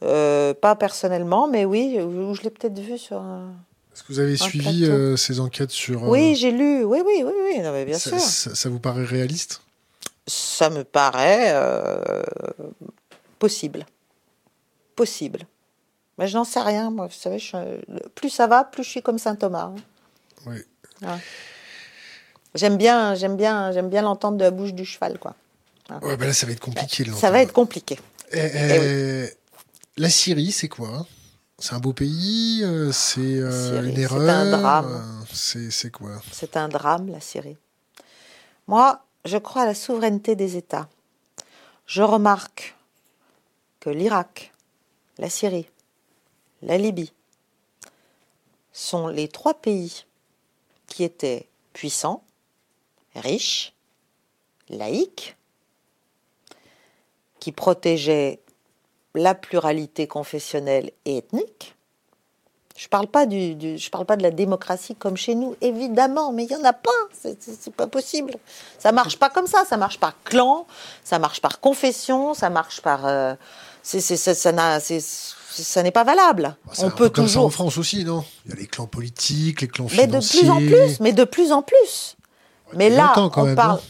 Pas 0.01 0.75
personnellement, 0.77 1.47
mais 1.47 1.65
oui, 1.65 1.99
ou 2.01 2.33
je 2.33 2.41
l'ai 2.43 2.49
peut-être 2.49 2.77
vu 2.79 2.97
sur. 2.97 3.17
un- 3.17 3.53
Est-ce 3.99 4.07
que 4.07 4.13
vous 4.13 4.19
avez 4.19 4.37
suivi 4.37 4.85
euh, 4.85 5.17
ces 5.17 5.41
enquêtes 5.41 5.71
sur... 5.71 6.05
euh, 6.05 6.07
Oui, 6.09 6.33
j'ai 6.35 6.51
lu. 6.51 6.85
Oui, 6.85 7.01
oui, 7.05 7.21
oui, 7.25 7.33
oui. 7.49 7.59
non, 7.59 7.73
mais 7.73 7.83
bien 7.83 7.99
ça, 7.99 8.11
sûr. 8.11 8.19
ça- 8.21 8.55
ça 8.55 8.69
vous 8.69 8.79
paraît 8.79 9.03
réaliste? 9.03 9.61
Ça 10.25 10.69
me 10.69 10.85
paraît 10.85 11.51
euh, 11.53 12.23
possible. 13.39 13.85
Possible. 14.95 15.41
Mais 16.17 16.27
je 16.27 16.37
n'en 16.37 16.45
sais 16.45 16.61
rien, 16.61 16.89
moi. 16.91 17.07
Vous 17.07 17.13
savez, 17.19 17.39
je 17.39 17.57
plus 18.15 18.29
ça 18.29 18.47
va, 18.47 18.63
plus 18.63 18.83
je 18.85 18.89
suis 18.89 19.01
comme 19.01 19.17
saint 19.19 19.35
Thomas. 19.35 19.71
hein. 19.73 19.75
Oui. 20.45 20.59
J'aime 22.55 22.77
bien, 22.77 23.15
j'aime 23.15 23.35
bien, 23.35 23.71
j'aime 23.73 23.89
bien 23.89 24.01
l'entendre 24.01 24.37
de 24.37 24.43
la 24.45 24.51
bouche 24.51 24.73
du 24.73 24.85
cheval, 24.85 25.19
quoi. 25.19 25.35
Ouais, 26.01 26.15
ben 26.15 26.27
là, 26.27 26.33
ça 26.33 26.45
va 26.45 26.53
être 26.53 26.59
compliqué. 26.61 27.03
Ça 27.19 27.31
va 27.31 27.41
être 27.41 27.51
compliqué. 27.53 27.99
Eh, 28.31 28.39
eh, 28.53 29.29
La 29.97 30.09
Syrie, 30.09 30.51
c'est 30.53 30.67
quoi 30.69 31.05
C'est 31.59 31.73
un 31.73 31.79
beau 31.79 31.93
pays 31.93 32.61
euh, 32.63 32.91
C'est 32.91 33.19
euh, 33.21 33.83
une 33.83 33.95
c'est 33.95 34.01
erreur 34.01 34.29
un 34.29 34.49
drame. 34.49 34.85
euh, 35.21 35.25
C'est 35.33 35.71
c'est 35.71 35.91
quoi? 35.91 36.21
C'est 36.31 36.55
un 36.57 36.69
drame, 36.69 37.09
la 37.09 37.19
Syrie. 37.19 37.57
Moi, 38.67 39.01
je 39.25 39.37
crois 39.37 39.63
à 39.63 39.65
la 39.65 39.75
souveraineté 39.75 40.35
des 40.35 40.55
États. 40.57 40.87
Je 41.85 42.01
remarque 42.03 42.75
que 43.79 43.89
l'Irak, 43.89 44.53
la 45.17 45.29
Syrie, 45.29 45.67
la 46.61 46.77
Libye 46.77 47.11
sont 48.71 49.07
les 49.07 49.27
trois 49.27 49.55
pays 49.55 50.05
qui 50.87 51.03
étaient 51.03 51.47
puissants, 51.73 52.23
riches, 53.15 53.73
laïques, 54.69 55.35
qui 57.39 57.51
protégeaient 57.51 58.39
la 59.15 59.35
pluralité 59.35 60.07
confessionnelle 60.07 60.91
et 61.05 61.17
ethnique. 61.17 61.75
Je 62.77 62.87
parle 62.87 63.07
pas 63.07 63.25
du, 63.25 63.55
du- 63.55 63.77
je 63.77 63.89
parle 63.89 64.05
pas 64.05 64.15
de 64.15 64.23
la 64.23 64.31
démocratie 64.31 64.95
comme 64.95 65.17
chez 65.17 65.35
nous, 65.35 65.55
évidemment, 65.59 66.31
mais 66.31 66.45
il 66.45 66.51
y 66.51 66.55
en 66.55 66.63
a 66.63 66.71
pas. 66.71 66.89
C'est- 67.11 67.73
pas 67.75 67.87
possible. 67.87 68.35
Ça 68.77 68.93
marche 68.93 69.17
pas 69.17 69.29
comme 69.29 69.47
ça. 69.47 69.65
Ça 69.65 69.75
marche 69.75 69.99
par 69.99 70.13
clan, 70.23 70.65
ça 71.03 71.19
marche 71.19 71.41
par 71.41 71.59
confession, 71.59 72.33
ça 72.33 72.49
marche 72.49 72.79
par. 72.81 73.05
euh, 73.05 73.33
c'est- 73.83 73.99
c'est- 73.99 74.33
ça 74.33 75.83
n'est 75.83 75.91
pas 75.91 76.05
valable. 76.05 76.55
Bah, 76.65 76.71
On 76.79 76.89
peut 76.89 76.95
peu 76.95 77.09
comme 77.09 77.27
ça 77.27 77.39
en 77.39 77.43
toujours. 77.49 77.53
France 77.53 77.77
aussi, 77.77 78.05
non? 78.05 78.23
Il 78.45 78.51
y 78.51 78.53
a 78.53 78.57
les 78.57 78.67
clans 78.67 78.87
politiques, 78.87 79.59
les 79.61 79.67
clans 79.67 79.87
Mais 79.91 80.07
de 80.07 80.21
financiers. 80.21 80.39
plus 80.41 80.49
en 80.49 80.57
plus, 80.57 80.99
mais 81.01 81.11
de 81.11 81.23
plus 81.25 81.51
en 81.51 81.61
plus. 81.61 82.15
mais 82.75 82.89
là, 82.89 83.11
on 83.17 83.43
même, 83.43 83.55
parle. 83.55 83.81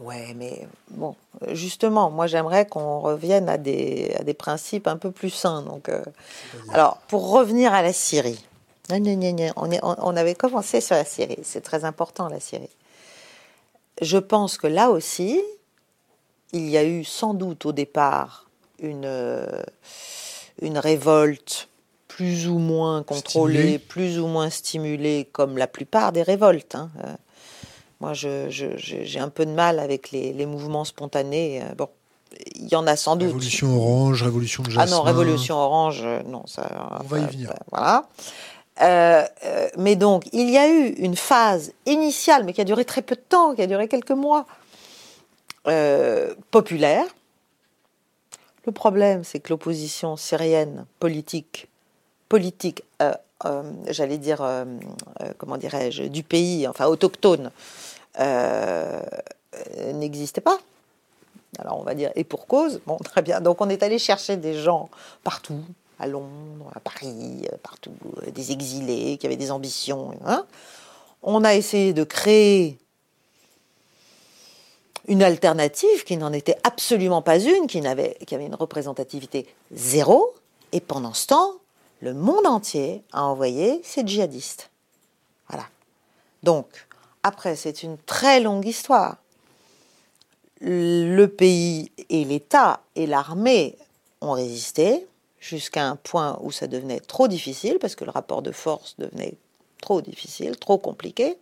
Ouais, 0.00 0.34
mais 0.34 0.66
bon, 0.90 1.14
euh, 1.42 1.54
justement, 1.54 2.10
moi 2.10 2.26
j'aimerais 2.26 2.66
qu'on 2.66 3.00
revienne 3.00 3.48
à 3.48 3.58
des, 3.58 4.14
à 4.18 4.24
des 4.24 4.34
principes 4.34 4.86
un 4.86 4.96
peu 4.96 5.10
plus 5.10 5.30
sains. 5.30 5.62
Donc, 5.62 5.88
euh, 5.88 6.02
alors, 6.72 6.98
pour 7.08 7.30
revenir 7.30 7.72
à 7.72 7.82
la 7.82 7.92
Syrie, 7.92 8.44
gna, 8.88 8.98
gna, 8.98 9.32
gna, 9.32 9.52
on, 9.56 9.70
est, 9.70 9.80
on, 9.82 9.94
on 9.98 10.16
avait 10.16 10.34
commencé 10.34 10.80
sur 10.80 10.96
la 10.96 11.04
Syrie, 11.04 11.38
c'est 11.42 11.60
très 11.60 11.84
important 11.84 12.28
la 12.28 12.40
Syrie. 12.40 12.70
Je 14.02 14.18
pense 14.18 14.58
que 14.58 14.66
là 14.66 14.90
aussi, 14.90 15.40
il 16.52 16.68
y 16.68 16.76
a 16.76 16.84
eu 16.84 17.04
sans 17.04 17.34
doute 17.34 17.64
au 17.66 17.72
départ 17.72 18.48
une, 18.80 19.04
euh, 19.04 19.62
une 20.60 20.78
révolte 20.78 21.68
plus 22.08 22.48
ou 22.48 22.58
moins 22.58 23.02
contrôlée, 23.02 23.78
plus 23.78 24.20
ou 24.20 24.26
moins 24.26 24.50
stimulée, 24.50 25.28
comme 25.32 25.58
la 25.58 25.66
plupart 25.66 26.12
des 26.12 26.22
révoltes. 26.22 26.74
Hein. 26.74 26.90
Euh, 28.04 28.44
moi, 28.44 28.72
j'ai 28.78 29.18
un 29.18 29.28
peu 29.28 29.46
de 29.46 29.52
mal 29.52 29.78
avec 29.78 30.10
les, 30.10 30.46
mouvements 30.46 30.84
spontanés. 30.84 31.62
Euh, 31.62 31.74
bon, 31.74 31.88
il 32.54 32.68
y 32.68 32.76
en 32.76 32.86
a 32.86 32.96
sans 32.96 33.16
doute. 33.16 33.28
Révolution 33.28 33.76
orange, 33.76 34.22
révolution 34.22 34.62
de 34.62 34.70
Ah 34.76 34.86
non, 34.86 35.02
révolution 35.02 35.56
orange, 35.56 36.02
euh, 36.04 36.22
non, 36.24 36.46
ça. 36.46 36.98
On 37.00 37.04
va 37.04 37.18
y 37.20 37.26
venir. 37.26 37.52
voilà. 37.70 38.08
mais 39.78 39.96
donc, 39.96 40.24
il 40.32 40.50
y 40.50 40.58
a 40.58 40.68
eu 40.68 40.88
une 40.88 41.16
phase 41.16 41.72
initiale, 41.86 42.44
mais 42.44 42.52
qui 42.52 42.60
a 42.60 42.64
duré 42.64 42.84
très 42.84 43.02
peu 43.02 43.14
de 43.14 43.20
temps, 43.20 43.54
qui 43.54 43.62
a 43.62 43.66
duré 43.66 43.88
quelques 43.88 44.10
mois, 44.10 44.46
populaire. 46.50 47.06
Le 48.66 48.72
problème, 48.72 49.24
c'est 49.24 49.40
que 49.40 49.50
l'opposition 49.50 50.16
syrienne 50.16 50.86
politique 50.98 51.68
politique, 52.34 52.82
euh, 53.00 53.12
euh, 53.44 53.62
j'allais 53.88 54.18
dire, 54.18 54.38
euh, 54.40 54.64
comment 55.38 55.56
dirais-je, 55.56 56.04
du 56.04 56.22
pays, 56.24 56.66
enfin 56.66 56.86
autochtone, 56.86 57.52
n'existait 58.18 60.40
pas. 60.40 60.58
Alors 61.58 61.78
on 61.78 61.84
va 61.84 61.94
dire, 61.94 62.10
et 62.16 62.24
pour 62.24 62.46
cause, 62.46 62.80
bon, 62.86 62.96
très 62.96 63.22
bien. 63.22 63.40
Donc 63.40 63.60
on 63.60 63.68
est 63.68 63.82
allé 63.82 63.98
chercher 63.98 64.36
des 64.36 64.54
gens 64.54 64.88
partout, 65.22 65.60
à 65.98 66.06
Londres, 66.06 66.70
à 66.74 66.80
Paris, 66.80 67.46
partout, 67.62 67.94
des 68.32 68.52
exilés 68.52 69.18
qui 69.18 69.26
avaient 69.26 69.36
des 69.36 69.50
ambitions. 69.50 70.12
Hein. 70.24 70.46
On 71.22 71.44
a 71.44 71.54
essayé 71.54 71.92
de 71.92 72.04
créer 72.04 72.78
une 75.06 75.22
alternative 75.22 76.04
qui 76.04 76.16
n'en 76.16 76.32
était 76.32 76.56
absolument 76.64 77.22
pas 77.22 77.38
une, 77.38 77.66
qui, 77.66 77.80
n'avait, 77.80 78.16
qui 78.26 78.34
avait 78.34 78.46
une 78.46 78.54
représentativité 78.54 79.46
zéro. 79.72 80.34
Et 80.72 80.80
pendant 80.80 81.12
ce 81.12 81.28
temps, 81.28 81.52
le 82.00 82.14
monde 82.14 82.46
entier 82.46 83.02
a 83.12 83.24
envoyé 83.24 83.80
ses 83.84 84.06
djihadistes. 84.06 84.70
Voilà. 85.48 85.66
Donc, 86.42 86.66
après, 87.24 87.56
c'est 87.56 87.82
une 87.82 87.96
très 87.98 88.38
longue 88.38 88.66
histoire. 88.66 89.16
Le 90.60 91.26
pays 91.26 91.90
et 92.10 92.24
l'État 92.24 92.80
et 92.94 93.06
l'armée 93.06 93.76
ont 94.20 94.32
résisté 94.32 95.06
jusqu'à 95.40 95.86
un 95.86 95.96
point 95.96 96.38
où 96.42 96.52
ça 96.52 96.66
devenait 96.66 97.00
trop 97.00 97.26
difficile, 97.26 97.78
parce 97.80 97.96
que 97.96 98.04
le 98.04 98.10
rapport 98.10 98.42
de 98.42 98.52
force 98.52 98.94
devenait 98.98 99.34
trop 99.80 100.02
difficile, 100.02 100.56
trop 100.56 100.78
compliqué. 100.78 101.36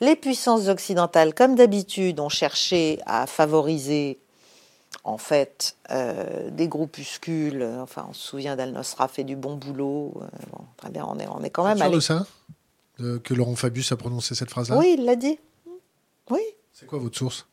Les 0.00 0.16
puissances 0.16 0.68
occidentales, 0.68 1.34
comme 1.34 1.56
d'habitude, 1.56 2.20
ont 2.20 2.28
cherché 2.28 3.00
à 3.04 3.26
favoriser 3.26 4.18
en 5.04 5.18
fait, 5.18 5.76
euh, 5.90 6.50
des 6.50 6.68
groupuscules. 6.68 7.66
Enfin, 7.80 8.06
on 8.10 8.12
se 8.12 8.28
souvient 8.28 8.54
d'Al-Nosra 8.54 9.08
fait 9.08 9.24
du 9.24 9.36
bon 9.36 9.56
boulot. 9.56 10.12
Euh, 10.16 10.26
très 10.76 10.90
bien, 10.90 11.04
on 11.08 11.18
est, 11.18 11.28
on 11.28 11.42
est 11.42 11.50
quand 11.50 11.64
même. 11.64 11.78
Sûr 11.78 11.90
de 11.90 12.00
ça 12.00 12.26
Que 13.24 13.34
Laurent 13.34 13.56
Fabius 13.56 13.92
a 13.92 13.96
prononcé 13.96 14.34
cette 14.34 14.50
phrase-là? 14.50 14.76
Oui, 14.76 14.96
il 14.98 15.04
l'a 15.04 15.16
dit. 15.16 15.38
Oui. 16.30 16.40
C'est 16.72 16.86
quoi 16.86 16.98
votre 16.98 17.16
source? 17.16 17.46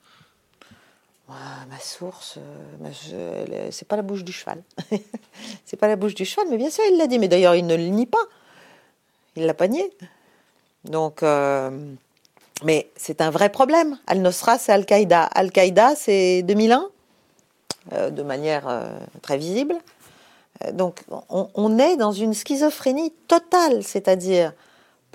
Ma 1.29 1.79
source, 1.81 2.39
c'est 3.71 3.87
pas 3.87 3.97
la 3.97 4.01
bouche 4.01 4.23
du 4.23 4.31
cheval. 4.31 4.63
c'est 5.65 5.75
pas 5.75 5.89
la 5.89 5.97
bouche 5.97 6.15
du 6.15 6.23
cheval, 6.23 6.47
mais 6.49 6.57
bien 6.57 6.69
sûr, 6.69 6.83
il 6.89 6.97
l'a 6.97 7.07
dit. 7.07 7.19
Mais 7.19 7.27
d'ailleurs, 7.27 7.55
il 7.55 7.65
ne 7.65 7.75
le 7.75 7.83
nie 7.83 8.05
pas. 8.05 8.23
Il 9.35 9.45
l'a 9.45 9.53
pas 9.53 9.67
nié. 9.67 9.91
Donc. 10.85 11.21
mais 12.63 12.89
c'est 12.95 13.19
un 13.19 13.29
vrai 13.29 13.49
problème. 13.49 13.97
Al-Nosra, 14.07 14.57
c'est 14.57 14.71
Al-Qaïda. 14.71 15.23
Al-Qaïda, 15.23 15.95
c'est 15.95 16.43
2001 16.43 16.89
euh, 17.93 18.09
de 18.09 18.21
manière 18.21 18.67
euh, 18.67 18.99
très 19.21 19.37
visible. 19.37 19.75
Euh, 20.65 20.73
donc 20.73 21.03
on, 21.29 21.79
est 21.79 21.95
dans 21.95 22.11
une 22.11 22.33
schizophrénie 22.33 23.13
totale, 23.29 23.81
c'est-à-dire, 23.81 24.51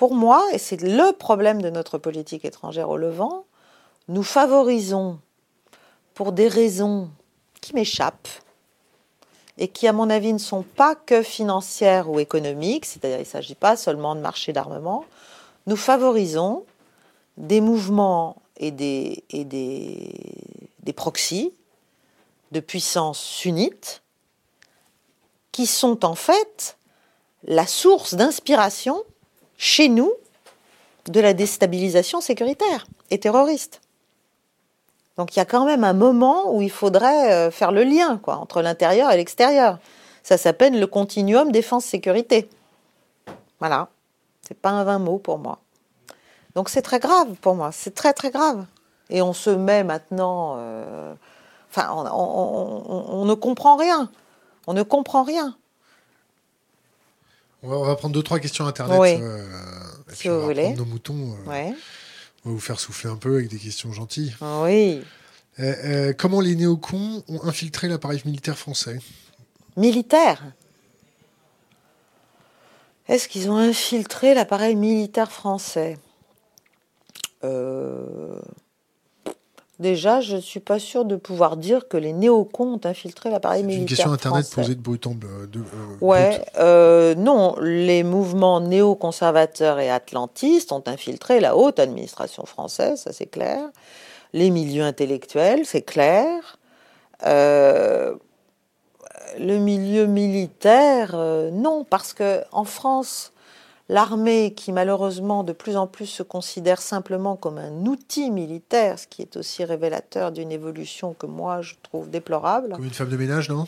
pour 0.02 0.16
moi, 0.16 0.44
et 0.52 0.58
c'est 0.58 0.82
le 0.82 1.12
problème 1.12 1.62
de 1.62 1.70
notre 1.70 1.96
politique 1.96 2.44
étrangère 2.44 2.90
au 2.90 2.96
Levant, 2.96 3.44
nous 4.08 4.24
favorisons, 4.24 5.20
pour 6.14 6.32
des 6.32 6.48
raisons 6.48 7.08
qui 7.60 7.72
m'échappent, 7.72 8.28
et 9.58 9.68
qui, 9.68 9.86
à 9.86 9.92
mon 9.92 10.10
avis, 10.10 10.32
ne 10.32 10.38
sont 10.38 10.64
pas 10.64 10.96
que 10.96 11.22
financières 11.22 12.10
ou 12.10 12.18
économiques, 12.18 12.84
c'est-à-dire 12.84 13.18
il 13.18 13.20
ne 13.20 13.26
s'agit 13.26 13.54
pas 13.54 13.76
seulement 13.76 14.16
de 14.16 14.20
marché 14.20 14.52
d'armement, 14.52 15.04
nous 15.68 15.76
favorisons 15.76 16.64
des 17.36 17.60
mouvements 17.60 18.42
et 18.56 18.72
des, 18.72 19.22
proxys 20.96 21.54
de 22.50 22.58
puissances 22.58 23.20
sunnites 23.20 24.02
qui 25.52 25.68
sont 25.68 26.04
en 26.04 26.16
fait 26.16 26.76
la 27.44 27.68
source 27.68 28.14
d'inspiration 28.14 29.04
chez 29.62 29.88
nous 29.88 30.12
de 31.06 31.20
la 31.20 31.34
déstabilisation 31.34 32.20
sécuritaire 32.20 32.86
et 33.10 33.20
terroriste. 33.20 33.80
Donc 35.16 35.36
il 35.36 35.38
y 35.38 35.42
a 35.42 35.44
quand 35.44 35.64
même 35.64 35.84
un 35.84 35.92
moment 35.92 36.52
où 36.52 36.62
il 36.62 36.70
faudrait 36.70 37.32
euh, 37.32 37.50
faire 37.52 37.70
le 37.70 37.84
lien 37.84 38.18
quoi, 38.18 38.38
entre 38.38 38.60
l'intérieur 38.60 39.12
et 39.12 39.16
l'extérieur. 39.16 39.78
Ça 40.24 40.36
s'appelle 40.36 40.80
le 40.80 40.86
continuum 40.86 41.52
défense-sécurité. 41.52 42.48
Voilà. 43.60 43.88
C'est 44.46 44.58
pas 44.58 44.70
un 44.70 44.82
vain 44.82 44.98
mot 44.98 45.18
pour 45.18 45.38
moi. 45.38 45.58
Donc 46.56 46.68
c'est 46.68 46.82
très 46.82 46.98
grave 46.98 47.28
pour 47.40 47.54
moi. 47.54 47.70
C'est 47.70 47.94
très 47.94 48.12
très 48.12 48.30
grave. 48.30 48.66
Et 49.10 49.22
on 49.22 49.32
se 49.32 49.50
met 49.50 49.84
maintenant. 49.84 50.56
Euh, 50.58 51.14
Enfin, 51.74 51.88
on, 52.12 53.24
ne 53.24 53.32
comprend 53.32 53.76
rien. 53.76 54.10
On 54.66 54.74
ne 54.74 54.82
comprend 54.82 55.22
rien. 55.22 55.56
On 57.62 57.84
va, 57.84 57.94
prendre 57.94 58.14
deux, 58.14 58.22
trois 58.22 58.40
questions 58.40 58.66
Internet. 58.66 59.20
Euh, 59.20 59.46
si 60.12 60.28
vous 60.28 60.40
voulez. 60.40 60.74
nos 60.74 60.84
moutons. 60.84 61.36
Euh, 61.48 61.70
on 62.44 62.48
va 62.48 62.54
vous 62.54 62.58
faire 62.58 62.80
souffler 62.80 63.08
un 63.08 63.16
peu 63.16 63.36
avec 63.36 63.48
des 63.48 63.58
questions 63.58 63.92
gentilles. 63.92 64.34
Oui. 64.40 65.02
Euh, 65.60 66.12
comment 66.12 66.40
les 66.40 66.56
néocons 66.56 67.22
ont 67.28 67.44
infiltré 67.44 67.86
l'appareil 67.86 68.20
militaire 68.24 68.58
français? 68.58 68.98
Militaire? 69.76 70.42
Est-ce 73.06 73.28
qu'ils 73.28 73.48
ont 73.50 73.58
infiltré 73.58 74.34
l'appareil 74.34 74.74
militaire 74.74 75.30
français? 75.30 75.98
Déjà, 79.82 80.20
je 80.20 80.36
ne 80.36 80.40
suis 80.40 80.60
pas 80.60 80.78
sûre 80.78 81.04
de 81.04 81.16
pouvoir 81.16 81.56
dire 81.56 81.88
que 81.88 81.96
les 81.96 82.12
néocons 82.12 82.74
ont 82.74 82.80
infiltré 82.84 83.30
l'appareil 83.30 83.64
militaire. 83.64 83.82
une 83.82 83.88
question 83.88 84.12
Internet 84.12 84.48
posée 84.48 84.76
de 84.76 84.80
brut 84.80 85.04
en 85.08 85.10
de, 85.10 85.26
euh, 85.26 85.56
Ouais, 86.00 86.40
euh, 86.60 87.16
non, 87.16 87.56
les 87.60 88.04
mouvements 88.04 88.60
néoconservateurs 88.60 89.80
et 89.80 89.90
atlantistes 89.90 90.70
ont 90.70 90.84
infiltré 90.86 91.40
la 91.40 91.56
haute 91.56 91.80
administration 91.80 92.46
française, 92.46 93.00
ça 93.00 93.12
c'est 93.12 93.26
clair. 93.26 93.58
Les 94.32 94.50
milieux 94.50 94.84
intellectuels, 94.84 95.66
c'est 95.66 95.82
clair. 95.82 96.58
Euh, 97.26 98.14
le 99.40 99.58
milieu 99.58 100.06
militaire, 100.06 101.16
non, 101.52 101.82
parce 101.82 102.12
que 102.12 102.42
en 102.52 102.64
France, 102.64 103.31
L'armée, 103.92 104.54
qui 104.54 104.72
malheureusement 104.72 105.44
de 105.44 105.52
plus 105.52 105.76
en 105.76 105.86
plus 105.86 106.06
se 106.06 106.22
considère 106.22 106.80
simplement 106.80 107.36
comme 107.36 107.58
un 107.58 107.84
outil 107.84 108.30
militaire, 108.30 108.98
ce 108.98 109.06
qui 109.06 109.20
est 109.20 109.36
aussi 109.36 109.66
révélateur 109.66 110.32
d'une 110.32 110.50
évolution 110.50 111.12
que 111.12 111.26
moi 111.26 111.60
je 111.60 111.74
trouve 111.82 112.08
déplorable. 112.08 112.70
Comme 112.70 112.86
une 112.86 112.90
femme 112.90 113.10
de 113.10 113.18
ménage, 113.18 113.50
non? 113.50 113.66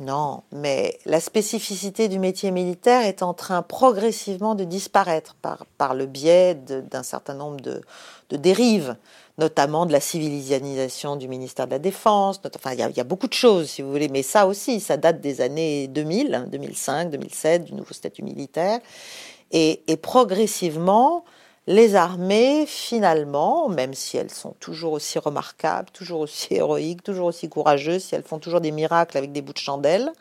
Non, 0.00 0.44
mais 0.50 0.98
la 1.04 1.20
spécificité 1.20 2.08
du 2.08 2.18
métier 2.18 2.50
militaire 2.50 3.02
est 3.02 3.22
en 3.22 3.34
train 3.34 3.60
progressivement 3.60 4.54
de 4.54 4.64
disparaître 4.64 5.34
par, 5.42 5.66
par 5.76 5.94
le 5.94 6.06
biais 6.06 6.54
d'un 6.54 7.02
certain 7.02 7.34
nombre 7.34 7.60
de, 7.60 7.82
de 8.30 8.36
dérives 8.38 8.96
notamment 9.38 9.86
de 9.86 9.92
la 9.92 10.00
civilisation 10.00 11.16
du 11.16 11.28
ministère 11.28 11.66
de 11.66 11.70
la 11.72 11.78
Défense. 11.78 12.40
Enfin, 12.56 12.72
il 12.72 12.96
y, 12.96 13.00
a 13.00 13.04
beaucoup 13.04 13.28
de 13.28 13.32
choses, 13.32 13.70
si 13.70 13.82
vous 13.82 13.90
voulez, 13.90 14.08
mais 14.08 14.24
ça 14.24 14.46
aussi, 14.46 14.80
ça 14.80 14.96
date 14.96 15.20
des 15.20 15.40
années 15.40 15.86
2000, 15.86 16.48
2005, 16.50 17.10
2007, 17.10 17.64
du 17.64 17.74
nouveau 17.74 17.94
statut 17.94 18.22
militaire. 18.22 18.80
Et, 19.52 19.80
progressivement, 20.02 21.24
les 21.68 21.94
armées, 21.94 22.66
finalement, 22.66 23.68
même 23.68 23.94
si 23.94 24.16
elles 24.16 24.30
sont 24.30 24.54
toujours 24.58 24.92
aussi 24.92 25.18
remarquables, 25.20 25.90
toujours 25.92 26.20
aussi 26.20 26.48
héroïques, 26.54 27.04
toujours 27.04 27.28
aussi 27.28 27.48
courageuses, 27.48 28.02
si 28.04 28.14
elles 28.16 28.24
font 28.24 28.40
toujours 28.40 28.60
des 28.60 28.72
miracles 28.72 29.16
avec 29.16 29.30
des 29.30 29.40
bouts 29.40 29.52
de 29.52 29.58
chandelle, 29.58 30.12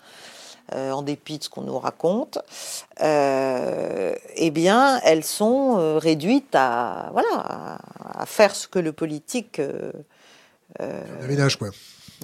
euh, 0.74 0.92
en 0.92 1.02
dépit 1.02 1.38
de 1.38 1.44
ce 1.44 1.50
qu'on 1.50 1.62
nous 1.62 1.80
raconte, 1.80 2.40
euh, 3.02 4.16
eh 4.36 4.52
bien, 4.52 5.00
elles 5.04 5.24
sont 5.24 5.76
euh, 5.78 5.98
réduites 5.98 6.54
à, 6.56 7.10
voilà, 7.14 7.80
à, 8.04 8.26
faire 8.26 8.56
ce 8.56 8.68
que 8.68 8.80
le 8.80 8.92
politique. 8.92 9.60
Euh, 9.60 11.28
ménage, 11.28 11.58
quoi. 11.58 11.70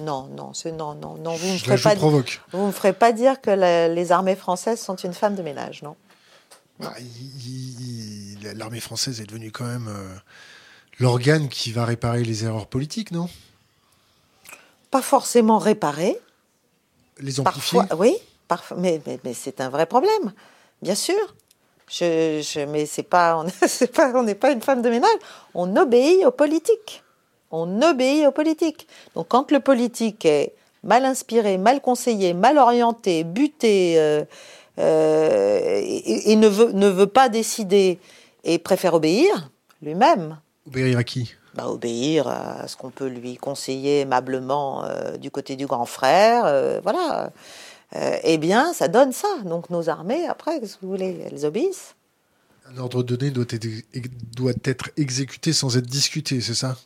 Non, 0.02 0.26
non, 0.36 0.52
c'est 0.52 0.72
non, 0.72 0.94
non, 0.94 1.16
non. 1.16 1.34
Vous 1.36 1.46
ne 1.46 1.52
me 1.52 1.58
ferez 1.58 1.78
pas. 1.78 1.94
Vous 1.94 2.66
me 2.66 2.72
ferez 2.72 2.92
pas 2.92 3.12
dire 3.12 3.40
que 3.40 3.50
les 3.94 4.12
armées 4.12 4.36
françaises 4.36 4.80
sont 4.80 4.96
une 4.96 5.14
femme 5.14 5.36
de 5.36 5.42
ménage, 5.42 5.82
non. 5.82 5.96
Bah, 6.80 6.92
l'armée 8.54 8.80
française 8.80 9.20
est 9.20 9.26
devenue 9.26 9.52
quand 9.52 9.64
même 9.64 9.88
l'organe 10.98 11.48
qui 11.48 11.72
va 11.72 11.84
réparer 11.84 12.24
les 12.24 12.44
erreurs 12.44 12.66
politiques, 12.66 13.12
non? 13.12 13.28
Pas 14.90 15.02
forcément 15.02 15.58
réparer. 15.58 16.18
Les 17.20 17.40
amplifier. 17.40 17.78
Parfois, 17.78 17.96
oui, 17.96 18.16
mais, 18.76 19.00
mais, 19.24 19.34
c'est 19.34 19.60
un 19.60 19.68
vrai 19.68 19.86
problème, 19.86 20.32
bien 20.82 20.94
sûr. 20.94 21.34
Je, 21.88 22.40
je, 22.42 22.64
mais 22.64 22.86
c'est 22.86 23.02
pas, 23.02 23.36
on 23.36 23.44
pas, 23.94 24.12
on 24.14 24.22
n'est 24.22 24.34
pas 24.34 24.52
une 24.52 24.62
femme 24.62 24.82
de 24.82 24.88
ménage. 24.88 25.18
On 25.54 25.76
obéit 25.76 26.24
aux 26.24 26.30
politiques. 26.30 27.02
On 27.50 27.82
obéit 27.82 28.26
aux 28.26 28.32
politiques. 28.32 28.88
Donc 29.14 29.28
quand 29.28 29.50
le 29.50 29.60
politique 29.60 30.24
est 30.24 30.54
mal 30.84 31.04
inspiré, 31.04 31.58
mal 31.58 31.80
conseillé, 31.80 32.34
mal 32.34 32.58
orienté, 32.58 33.24
buté, 33.24 33.94
euh, 33.98 34.24
euh, 34.78 35.80
et, 35.84 36.36
ne, 36.36 36.48
veut, 36.48 36.72
ne 36.72 36.88
veut 36.88 37.06
pas 37.06 37.28
décider 37.28 37.98
et 38.44 38.58
préfère 38.58 38.94
obéir 38.94 39.50
lui-même. 39.82 40.38
Obéir 40.66 40.98
à 40.98 41.04
qui? 41.04 41.34
Bah, 41.54 41.68
Obéir 41.68 42.28
à 42.28 42.66
ce 42.66 42.76
qu'on 42.76 42.90
peut 42.90 43.06
lui 43.06 43.36
conseiller 43.36 44.00
aimablement 44.00 44.84
euh, 44.84 45.16
du 45.16 45.30
côté 45.30 45.56
du 45.56 45.66
grand 45.66 45.86
frère. 45.86 46.80
voilà. 46.82 47.30
Eh 47.92 48.38
bien, 48.38 48.72
ça 48.72 48.88
donne 48.88 49.12
ça. 49.12 49.28
Donc 49.44 49.70
nos 49.70 49.88
armées, 49.88 50.26
après, 50.26 50.60
qu'est-ce 50.60 50.76
que 50.76 50.82
vous 50.82 50.90
voulez 50.90 51.24
Elles 51.30 51.44
obéissent. 51.44 51.94
Un 52.72 52.78
ordre 52.78 53.02
donné 53.02 53.30
doit 53.30 53.44
être, 53.50 53.66
doit 54.34 54.52
être 54.64 54.90
exécuté 54.96 55.52
sans 55.52 55.76
être 55.76 55.86
discuté, 55.86 56.40
c'est 56.40 56.54
ça? 56.54 56.76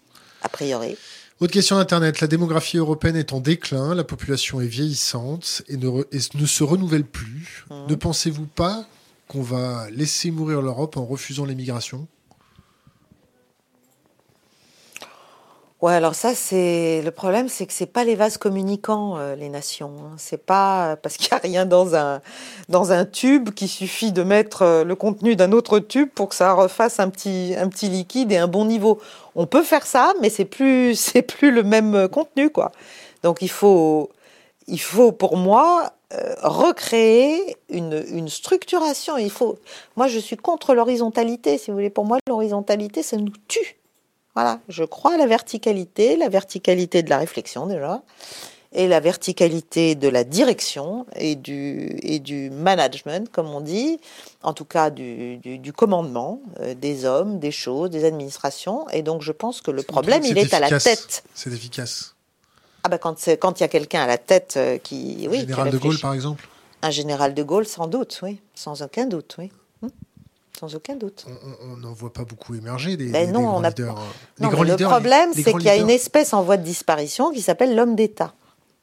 A 0.42 0.48
priori. 0.48 0.96
Autre 1.40 1.52
question 1.52 1.76
d'Internet. 1.76 2.20
La 2.20 2.26
démographie 2.26 2.78
européenne 2.78 3.14
est 3.14 3.32
en 3.32 3.40
déclin, 3.40 3.94
la 3.94 4.02
population 4.02 4.60
est 4.60 4.66
vieillissante 4.66 5.62
et 5.68 5.76
ne, 5.76 5.88
ne 5.88 6.46
se 6.46 6.64
renouvelle 6.64 7.04
plus. 7.04 7.64
Mmh. 7.70 7.74
Ne 7.88 7.94
pensez-vous 7.94 8.46
pas 8.46 8.84
qu'on 9.28 9.42
va 9.42 9.88
laisser 9.90 10.32
mourir 10.32 10.62
l'Europe 10.62 10.96
en 10.96 11.04
refusant 11.04 11.44
l'immigration 11.44 12.08
Ouais, 15.80 15.94
alors 15.94 16.16
ça, 16.16 16.34
c'est 16.34 17.02
le 17.04 17.10
problème, 17.12 17.48
c'est 17.48 17.64
que 17.64 17.72
c'est 17.72 17.86
pas 17.86 18.02
les 18.02 18.16
vases 18.16 18.36
communicants, 18.36 19.16
euh, 19.16 19.36
les 19.36 19.48
nations. 19.48 19.92
Hein. 20.00 20.16
C'est 20.18 20.44
pas 20.44 20.96
parce 20.96 21.16
qu'il 21.16 21.28
y 21.30 21.34
a 21.34 21.38
rien 21.38 21.66
dans 21.66 21.94
un 21.94 22.20
dans 22.68 22.90
un 22.90 23.04
tube 23.04 23.50
qu'il 23.50 23.68
suffit 23.68 24.10
de 24.10 24.24
mettre 24.24 24.62
euh, 24.62 24.84
le 24.84 24.96
contenu 24.96 25.36
d'un 25.36 25.52
autre 25.52 25.78
tube 25.78 26.08
pour 26.12 26.30
que 26.30 26.34
ça 26.34 26.52
refasse 26.52 26.98
un 26.98 27.10
petit 27.10 27.54
un 27.56 27.68
petit 27.68 27.88
liquide 27.88 28.32
et 28.32 28.38
un 28.38 28.48
bon 28.48 28.64
niveau. 28.64 29.00
On 29.36 29.46
peut 29.46 29.62
faire 29.62 29.86
ça, 29.86 30.14
mais 30.20 30.30
c'est 30.30 30.44
plus 30.44 30.96
c'est 30.98 31.22
plus 31.22 31.52
le 31.52 31.62
même 31.62 32.08
contenu, 32.08 32.50
quoi. 32.50 32.72
Donc 33.22 33.40
il 33.42 33.50
faut 33.50 34.10
il 34.66 34.80
faut 34.80 35.12
pour 35.12 35.36
moi 35.36 35.92
euh, 36.14 36.34
recréer 36.42 37.56
une, 37.68 38.04
une 38.10 38.28
structuration. 38.28 39.16
Il 39.18 39.30
faut. 39.30 39.58
Moi, 39.96 40.08
je 40.08 40.18
suis 40.18 40.36
contre 40.36 40.74
l'horizontalité. 40.74 41.58
Si 41.58 41.70
vous 41.70 41.76
voulez, 41.76 41.90
pour 41.90 42.06
moi, 42.06 42.18
l'horizontalité, 42.28 43.02
ça 43.02 43.16
nous 43.18 43.32
tue. 43.46 43.77
Voilà, 44.38 44.60
je 44.68 44.84
crois 44.84 45.14
à 45.14 45.16
la 45.16 45.26
verticalité, 45.26 46.16
la 46.16 46.28
verticalité 46.28 47.02
de 47.02 47.10
la 47.10 47.18
réflexion 47.18 47.66
déjà, 47.66 48.02
et 48.72 48.86
la 48.86 49.00
verticalité 49.00 49.96
de 49.96 50.06
la 50.06 50.22
direction 50.22 51.06
et 51.16 51.34
du, 51.34 51.98
et 52.04 52.20
du 52.20 52.48
management, 52.50 53.28
comme 53.32 53.48
on 53.48 53.60
dit, 53.60 53.98
en 54.44 54.52
tout 54.52 54.64
cas 54.64 54.90
du, 54.90 55.38
du, 55.38 55.72
commandement 55.72 56.40
euh, 56.60 56.74
des 56.74 57.04
hommes, 57.04 57.40
des 57.40 57.50
choses, 57.50 57.90
des 57.90 58.04
administrations. 58.04 58.88
Et 58.90 59.02
donc 59.02 59.22
je 59.22 59.32
pense 59.32 59.60
que 59.60 59.72
le 59.72 59.82
problème, 59.82 60.22
il 60.24 60.38
est 60.38 60.54
à 60.54 60.60
la 60.60 60.68
tête. 60.78 61.24
C'est 61.34 61.50
efficace. 61.50 62.14
Ah 62.84 62.88
ben 62.90 62.98
quand 62.98 63.26
il 63.26 63.60
y 63.60 63.64
a 63.64 63.68
quelqu'un 63.68 64.02
à 64.02 64.06
la 64.06 64.18
tête 64.18 64.54
euh, 64.56 64.78
qui... 64.78 65.26
Oui, 65.28 65.40
général 65.40 65.70
de 65.72 65.78
Gaulle, 65.78 65.98
par 65.98 66.14
exemple 66.14 66.46
Un 66.82 66.90
général 66.90 67.34
de 67.34 67.42
Gaulle, 67.42 67.66
sans 67.66 67.88
doute, 67.88 68.20
oui. 68.22 68.38
Sans 68.54 68.82
aucun 68.82 69.06
doute, 69.06 69.34
oui 69.40 69.50
sans 70.58 70.74
aucun 70.74 70.96
doute. 70.96 71.26
On 71.62 71.76
n'en 71.76 71.92
voit 71.92 72.12
pas 72.12 72.24
beaucoup 72.24 72.54
émerger 72.54 72.96
des, 72.96 73.10
ben 73.10 73.30
non, 73.30 73.42
grands 73.42 73.58
on 73.58 73.62
leaders. 73.62 73.94
Non, 74.40 74.50
le 74.50 74.76
problème, 74.76 75.30
c'est 75.32 75.52
qu'il 75.52 75.62
y 75.62 75.68
a 75.68 75.76
une 75.76 75.90
espèce 75.90 76.32
en 76.32 76.42
voie 76.42 76.56
de 76.56 76.64
disparition 76.64 77.30
qui 77.30 77.42
s'appelle 77.42 77.76
l'homme 77.76 77.94
d'État. 77.94 78.34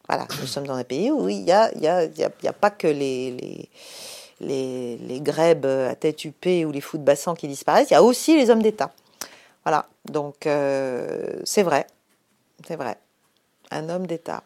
Voilà, 0.07 0.27
nous 0.39 0.47
sommes 0.47 0.67
dans 0.67 0.75
un 0.75 0.83
pays 0.83 1.11
où 1.11 1.27
il 1.27 1.43
n'y 1.43 1.51
a, 1.51 1.75
y 1.77 1.87
a, 1.87 2.05
y 2.05 2.47
a, 2.47 2.53
pas 2.53 2.69
que 2.69 2.87
les, 2.87 3.31
les, 3.31 3.69
les, 4.39 4.97
les, 4.97 5.21
grèbes 5.21 5.65
à 5.65 5.95
tête 5.95 6.23
huppée 6.23 6.65
ou 6.65 6.71
les 6.71 6.81
fous 6.81 6.97
de 6.97 7.03
bassin 7.03 7.35
qui 7.35 7.47
disparaissent, 7.47 7.89
il 7.89 7.93
y 7.93 7.97
a 7.97 8.03
aussi 8.03 8.37
les 8.37 8.49
hommes 8.49 8.61
d'État. 8.61 8.91
Voilà, 9.63 9.87
donc 10.05 10.45
euh, 10.45 11.41
c'est 11.43 11.63
vrai, 11.63 11.87
c'est 12.67 12.75
vrai. 12.75 12.97
Un 13.71 13.89
homme 13.89 14.07
d'État. 14.07 14.43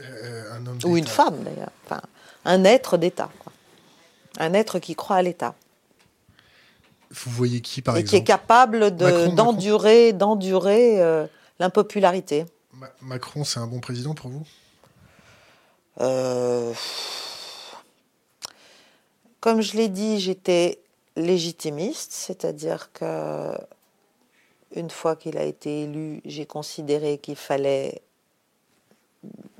Euh, 0.00 0.58
ou 0.84 0.96
une 0.96 1.06
femme 1.06 1.42
d'ailleurs. 1.42 1.70
Enfin, 1.86 2.00
un 2.44 2.64
être 2.64 2.98
d'État. 2.98 3.30
Un 4.38 4.52
être 4.52 4.78
qui 4.80 4.94
croit 4.94 5.16
à 5.16 5.22
l'État. 5.22 5.54
Vous 7.14 7.30
voyez 7.30 7.60
qui, 7.60 7.80
par 7.80 7.96
exemple 7.96 8.08
Et 8.08 8.10
qui 8.10 8.16
est 8.16 8.24
capable 8.24 8.90
d'endurer 8.90 10.12
d'endurer 10.12 11.00
euh, 11.00 11.26
l'impopularité. 11.58 12.44
Macron, 13.00 13.44
c'est 13.44 13.60
un 13.60 13.66
bon 13.66 13.80
président 13.80 14.14
pour 14.14 14.30
vous? 14.30 14.44
Euh, 16.00 16.72
Comme 19.40 19.60
je 19.60 19.76
l'ai 19.76 19.88
dit, 19.88 20.18
j'étais 20.20 20.80
légitimiste, 21.16 22.12
c'est-à-dire 22.12 22.90
que 22.92 23.52
une 24.74 24.90
fois 24.90 25.14
qu'il 25.14 25.38
a 25.38 25.44
été 25.44 25.82
élu, 25.82 26.20
j'ai 26.24 26.46
considéré 26.46 27.18
qu'il 27.18 27.36
fallait 27.36 28.02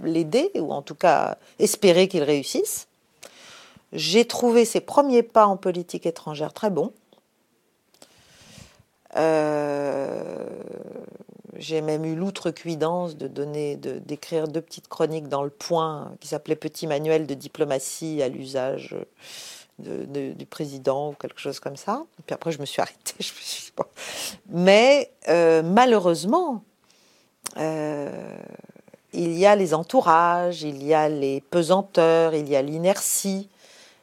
l'aider, 0.02 0.50
ou 0.56 0.72
en 0.72 0.82
tout 0.82 0.96
cas 0.96 1.38
espérer 1.58 2.08
qu'il 2.08 2.22
réussisse. 2.24 2.88
J'ai 3.92 4.24
trouvé 4.24 4.64
ses 4.64 4.80
premiers 4.80 5.22
pas 5.22 5.46
en 5.46 5.56
politique 5.56 6.04
étrangère 6.04 6.52
très 6.52 6.70
bons. 6.70 6.92
Euh, 9.16 10.46
j'ai 11.56 11.80
même 11.80 12.04
eu 12.04 12.14
l'outrecuidance 12.14 13.16
de 13.16 13.28
donner, 13.28 13.76
d'écrire 13.76 14.48
deux 14.48 14.60
petites 14.60 14.88
chroniques 14.88 15.28
dans 15.28 15.42
le 15.42 15.50
Point 15.50 16.12
qui 16.20 16.28
s'appelait 16.28 16.56
Petit 16.56 16.86
manuel 16.86 17.26
de 17.26 17.34
diplomatie 17.34 18.22
à 18.22 18.28
l'usage 18.28 18.96
du 19.78 20.46
président 20.46 21.10
ou 21.10 21.12
quelque 21.12 21.40
chose 21.40 21.60
comme 21.60 21.76
ça. 21.76 22.04
Puis 22.26 22.34
après, 22.34 22.52
je 22.52 22.60
me 22.60 22.66
suis 22.66 22.80
arrêtée. 22.80 23.14
Je 23.18 23.32
me 23.32 23.40
suis... 23.40 23.72
Mais 24.48 25.12
euh, 25.28 25.62
malheureusement, 25.62 26.62
euh, 27.56 28.36
il 29.12 29.36
y 29.36 29.46
a 29.46 29.56
les 29.56 29.74
entourages, 29.74 30.62
il 30.62 30.82
y 30.82 30.94
a 30.94 31.08
les 31.08 31.40
pesanteurs, 31.40 32.34
il 32.34 32.48
y 32.48 32.56
a 32.56 32.62
l'inertie 32.62 33.48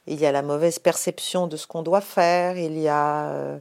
il 0.07 0.19
y 0.19 0.25
a 0.25 0.31
la 0.31 0.41
mauvaise 0.41 0.79
perception 0.79 1.47
de 1.47 1.57
ce 1.57 1.67
qu'on 1.67 1.83
doit 1.83 2.01
faire, 2.01 2.57
il 2.57 2.77
y 2.79 2.87
a 2.87 3.59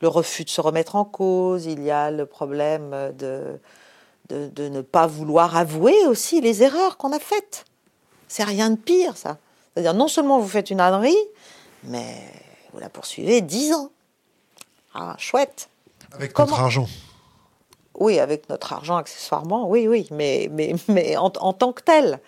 le 0.00 0.08
refus 0.08 0.44
de 0.44 0.50
se 0.50 0.60
remettre 0.60 0.96
en 0.96 1.04
cause, 1.04 1.66
il 1.66 1.82
y 1.82 1.90
a 1.90 2.10
le 2.10 2.26
problème 2.26 3.12
de, 3.18 3.58
de, 4.28 4.68
ne 4.68 4.80
pas 4.80 5.06
vouloir 5.06 5.56
avouer 5.56 6.06
aussi 6.06 6.40
les 6.40 6.62
erreurs 6.62 6.96
qu'on 6.96 7.12
a 7.12 7.18
faites. 7.18 7.64
C'est 8.28 8.44
rien 8.44 8.70
de 8.70 8.76
pire, 8.76 9.16
ça. 9.16 9.38
C'est-à-dire, 9.74 9.94
non 9.94 10.08
seulement 10.08 10.38
vous 10.38 10.48
faites 10.48 10.70
une 10.70 10.80
ânerie, 10.80 11.16
mais 11.84 12.16
vous 12.72 12.80
la 12.80 12.88
poursuivez 12.88 13.40
dix 13.40 13.72
ans. 13.72 13.90
Ah, 14.94 15.14
chouette. 15.18 15.68
Avec 16.12 16.36
notre 16.38 16.58
argent. 16.58 16.88
Oui, 17.94 18.18
avec 18.18 18.48
notre 18.48 18.72
argent 18.72 18.96
accessoirement, 18.96 19.68
oui, 19.68 19.86
oui, 19.86 20.08
mais, 20.10 20.48
mais, 20.50 20.74
mais 20.88 21.16
en, 21.16 21.32
en 21.40 21.52
tant 21.52 21.72
que 21.72 21.82
tel 21.82 22.20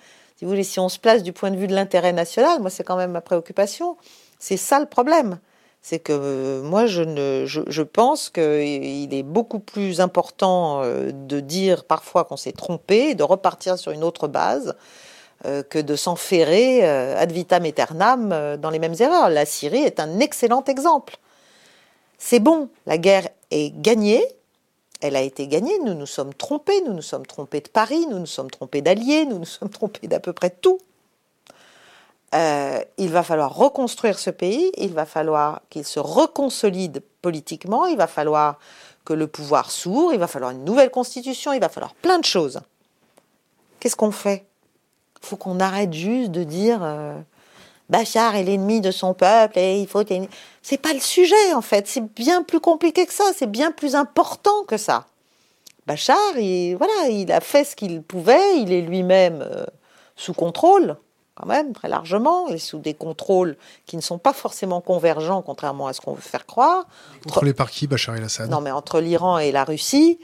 si 0.42 0.44
vous 0.44 0.50
voulez, 0.50 0.64
si 0.64 0.80
on 0.80 0.88
se 0.88 0.98
place 0.98 1.22
du 1.22 1.32
point 1.32 1.52
de 1.52 1.56
vue 1.56 1.68
de 1.68 1.72
l'intérêt 1.72 2.12
national, 2.12 2.60
moi 2.60 2.68
c'est 2.68 2.82
quand 2.82 2.96
même 2.96 3.12
ma 3.12 3.20
préoccupation. 3.20 3.96
C'est 4.40 4.56
ça 4.56 4.80
le 4.80 4.86
problème. 4.86 5.38
C'est 5.84 5.98
que 5.98 6.12
euh, 6.12 6.62
moi 6.62 6.86
je, 6.86 7.02
ne, 7.02 7.44
je, 7.44 7.82
pense 7.82 8.30
qu'il 8.30 9.12
est 9.12 9.24
beaucoup 9.24 9.58
plus 9.58 10.00
important 10.00 10.80
euh, 10.82 11.10
de 11.12 11.40
dire 11.40 11.84
parfois 11.84 12.24
qu'on 12.24 12.36
s'est 12.36 12.52
trompé, 12.52 13.16
de 13.16 13.24
repartir 13.24 13.76
sur 13.76 13.90
une 13.90 14.04
autre 14.04 14.28
base, 14.28 14.76
euh, 15.44 15.64
que 15.64 15.80
de 15.80 15.96
s'enferrer 15.96 16.84
ad 16.84 17.32
vitam 17.32 17.64
aeternam 17.64 18.56
dans 18.58 18.70
les 18.70 18.78
mêmes 18.78 18.94
erreurs. 19.00 19.28
La 19.28 19.44
Syrie 19.44 19.82
est 19.82 19.98
un 19.98 20.20
excellent 20.20 20.62
exemple. 20.64 21.16
C'est 22.16 22.38
bon, 22.38 22.68
la 22.86 22.96
guerre 22.96 23.28
est 23.50 23.72
gagnée, 23.76 24.24
elle 25.00 25.16
a 25.16 25.22
été 25.22 25.48
gagnée. 25.48 25.76
Nous 25.84 25.94
nous 25.94 26.06
sommes 26.06 26.32
trompés, 26.32 26.80
nous 26.86 26.92
nous 26.92 27.02
sommes 27.02 27.26
trompés 27.26 27.60
de 27.60 27.68
Paris, 27.68 28.06
nous 28.08 28.20
nous 28.20 28.26
sommes 28.26 28.52
trompés 28.52 28.82
d'alliés, 28.82 29.26
nous 29.26 29.40
nous 29.40 29.44
sommes 29.44 29.68
trompés 29.68 30.06
d'à 30.06 30.20
peu 30.20 30.32
près 30.32 30.50
tout. 30.50 30.78
Euh, 32.34 32.80
il 32.96 33.10
va 33.10 33.22
falloir 33.22 33.54
reconstruire 33.54 34.18
ce 34.18 34.30
pays, 34.30 34.72
il 34.78 34.94
va 34.94 35.04
falloir 35.04 35.60
qu'il 35.68 35.84
se 35.84 36.00
reconsolide 36.00 37.02
politiquement, 37.20 37.84
il 37.86 37.98
va 37.98 38.06
falloir 38.06 38.58
que 39.04 39.12
le 39.12 39.26
pouvoir 39.26 39.70
s'ouvre, 39.70 40.14
il 40.14 40.18
va 40.18 40.26
falloir 40.26 40.52
une 40.52 40.64
nouvelle 40.64 40.90
constitution, 40.90 41.52
il 41.52 41.60
va 41.60 41.68
falloir 41.68 41.94
plein 41.94 42.18
de 42.18 42.24
choses. 42.24 42.60
Qu'est-ce 43.80 43.96
qu'on 43.96 44.12
fait? 44.12 44.46
Il 45.22 45.26
faut 45.26 45.36
qu'on 45.36 45.60
arrête 45.60 45.92
juste 45.92 46.30
de 46.30 46.42
dire 46.42 46.80
euh, 46.82 47.18
Bachar 47.90 48.36
est 48.36 48.44
l'ennemi 48.44 48.80
de 48.80 48.90
son 48.90 49.12
peuple 49.12 49.58
et 49.58 49.80
il 49.80 49.86
faut. 49.86 50.02
C'est 50.62 50.78
pas 50.78 50.94
le 50.94 51.00
sujet 51.00 51.52
en 51.52 51.60
fait. 51.62 51.86
C'est 51.86 52.14
bien 52.14 52.42
plus 52.42 52.60
compliqué 52.60 53.04
que 53.04 53.12
ça. 53.12 53.24
C'est 53.36 53.50
bien 53.50 53.70
plus 53.72 53.94
important 53.94 54.64
que 54.66 54.78
ça. 54.78 55.06
Bachar, 55.86 56.16
il, 56.36 56.76
voilà, 56.76 57.08
il 57.10 57.30
a 57.30 57.40
fait 57.40 57.64
ce 57.64 57.76
qu'il 57.76 58.02
pouvait. 58.02 58.58
Il 58.58 58.72
est 58.72 58.80
lui-même 58.80 59.42
euh, 59.42 59.66
sous 60.16 60.32
contrôle, 60.32 60.96
quand 61.34 61.46
même, 61.46 61.72
très 61.72 61.88
largement, 61.88 62.48
et 62.48 62.58
sous 62.58 62.78
des 62.78 62.94
contrôles 62.94 63.56
qui 63.86 63.96
ne 63.96 64.02
sont 64.02 64.18
pas 64.18 64.32
forcément 64.32 64.80
convergents, 64.80 65.42
contrairement 65.42 65.86
à 65.86 65.92
ce 65.92 66.00
qu'on 66.00 66.14
veut 66.14 66.20
faire 66.20 66.46
croire. 66.46 66.84
Contrôlé 67.24 67.54
par 67.54 67.70
qui, 67.70 67.86
Bachar 67.86 68.16
el-Assad 68.16 68.50
Non, 68.50 68.60
mais 68.60 68.70
entre 68.70 69.00
l'Iran 69.00 69.38
et 69.38 69.50
la 69.50 69.64
Russie, 69.64 70.18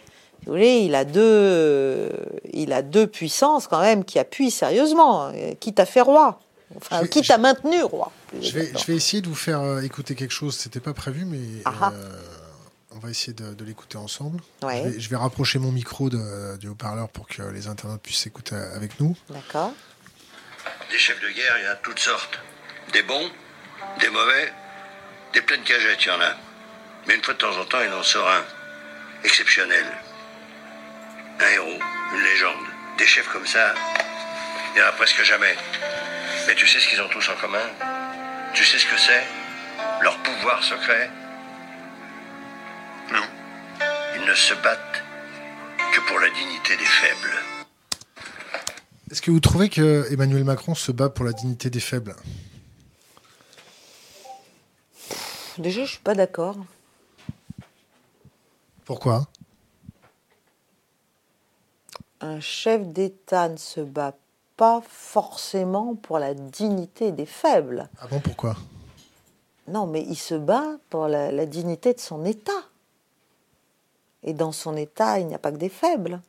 vous 0.46 0.52
voulez, 0.52 0.80
il 0.80 0.94
a 0.94 1.04
deux, 1.04 2.10
il 2.52 2.72
a 2.72 2.82
deux 2.82 3.06
puissances 3.06 3.66
quand 3.66 3.80
même 3.80 4.04
qui 4.04 4.18
appuient 4.18 4.50
sérieusement, 4.50 5.32
qui 5.60 5.74
t'a 5.74 5.86
fait 5.86 6.00
roi, 6.00 6.40
enfin, 6.76 7.06
qui 7.06 7.22
t'a 7.22 7.38
maintenu 7.38 7.82
roi. 7.82 8.12
Je 8.40 8.52
vais, 8.52 8.72
je 8.78 8.84
vais, 8.86 8.94
essayer 8.94 9.22
de 9.22 9.28
vous 9.28 9.34
faire 9.34 9.60
euh, 9.60 9.80
écouter 9.80 10.14
quelque 10.14 10.32
chose. 10.32 10.56
C'était 10.56 10.80
pas 10.80 10.92
prévu, 10.92 11.24
mais 11.24 11.40
ah 11.64 11.72
ah. 11.80 11.92
Euh, 11.94 12.20
on 12.94 12.98
va 12.98 13.10
essayer 13.10 13.32
de, 13.32 13.64
l'écouter 13.64 13.96
ensemble. 13.96 14.40
Je, 14.62 15.08
vais, 15.08 15.16
rapprocher 15.16 15.58
mon 15.58 15.70
micro 15.70 16.10
de, 16.10 16.56
du 16.56 16.68
haut-parleur 16.68 17.08
pour 17.08 17.28
que 17.28 17.42
les 17.42 17.68
internautes 17.68 18.00
puissent 18.02 18.26
écouter 18.26 18.56
avec 18.56 18.98
nous. 18.98 19.16
D'accord. 19.30 19.72
Des 20.90 20.98
chefs 20.98 21.20
de 21.20 21.28
guerre, 21.28 21.58
il 21.58 21.64
y 21.64 21.68
en 21.68 21.72
a 21.72 21.76
toutes 21.76 21.98
sortes. 21.98 22.38
Des 22.92 23.02
bons, 23.02 23.30
des 24.00 24.08
mauvais, 24.08 24.52
des 25.34 25.42
pleines 25.42 25.62
cagettes, 25.62 26.04
il 26.04 26.08
y 26.08 26.10
en 26.10 26.20
a. 26.20 26.34
Mais 27.06 27.14
une 27.14 27.22
fois 27.22 27.34
de 27.34 27.38
temps 27.38 27.56
en 27.56 27.64
temps, 27.64 27.82
il 27.82 27.92
en 27.92 28.02
sort 28.02 28.28
un. 28.28 28.44
Exceptionnel. 29.24 29.86
Un 31.40 31.48
héros, 31.48 31.78
une 32.14 32.22
légende. 32.22 32.66
Des 32.96 33.06
chefs 33.06 33.28
comme 33.28 33.46
ça, 33.46 33.74
il 34.68 34.74
n'y 34.74 34.82
en 34.82 34.88
a 34.88 34.92
presque 34.92 35.22
jamais. 35.22 35.56
Mais 36.46 36.54
tu 36.54 36.66
sais 36.66 36.80
ce 36.80 36.88
qu'ils 36.88 37.00
ont 37.02 37.08
tous 37.08 37.28
en 37.28 37.34
commun? 37.36 37.68
Tu 38.54 38.64
sais 38.64 38.78
ce 38.78 38.86
que 38.86 38.96
c'est? 38.96 39.24
Leur 40.00 40.16
pouvoir 40.18 40.62
secret? 40.64 41.10
Non. 43.12 43.24
Ils 44.16 44.24
ne 44.24 44.34
se 44.34 44.54
battent 44.54 45.02
que 45.92 46.00
pour 46.00 46.18
la 46.18 46.30
dignité 46.30 46.76
des 46.76 46.84
faibles. 46.84 47.57
Est-ce 49.10 49.22
que 49.22 49.30
vous 49.30 49.40
trouvez 49.40 49.70
que 49.70 50.06
Emmanuel 50.12 50.44
Macron 50.44 50.74
se 50.74 50.92
bat 50.92 51.08
pour 51.08 51.24
la 51.24 51.32
dignité 51.32 51.70
des 51.70 51.80
faibles? 51.80 52.14
Déjà, 55.56 55.84
je 55.84 55.90
suis 55.92 56.00
pas 56.00 56.14
d'accord. 56.14 56.56
Pourquoi? 58.84 59.26
Un 62.20 62.40
chef 62.40 62.86
d'État 62.86 63.48
ne 63.48 63.56
se 63.56 63.80
bat 63.80 64.14
pas 64.56 64.82
forcément 64.86 65.94
pour 65.94 66.18
la 66.18 66.34
dignité 66.34 67.10
des 67.10 67.26
faibles. 67.26 67.88
Ah 68.00 68.08
bon, 68.08 68.20
pourquoi? 68.20 68.56
Non, 69.68 69.86
mais 69.86 70.02
il 70.02 70.16
se 70.16 70.34
bat 70.34 70.78
pour 70.90 71.08
la, 71.08 71.32
la 71.32 71.46
dignité 71.46 71.94
de 71.94 72.00
son 72.00 72.24
État. 72.24 72.52
Et 74.22 74.34
dans 74.34 74.52
son 74.52 74.76
État, 74.76 75.18
il 75.18 75.28
n'y 75.28 75.34
a 75.34 75.38
pas 75.38 75.52
que 75.52 75.56
des 75.56 75.68
faibles. 75.68 76.20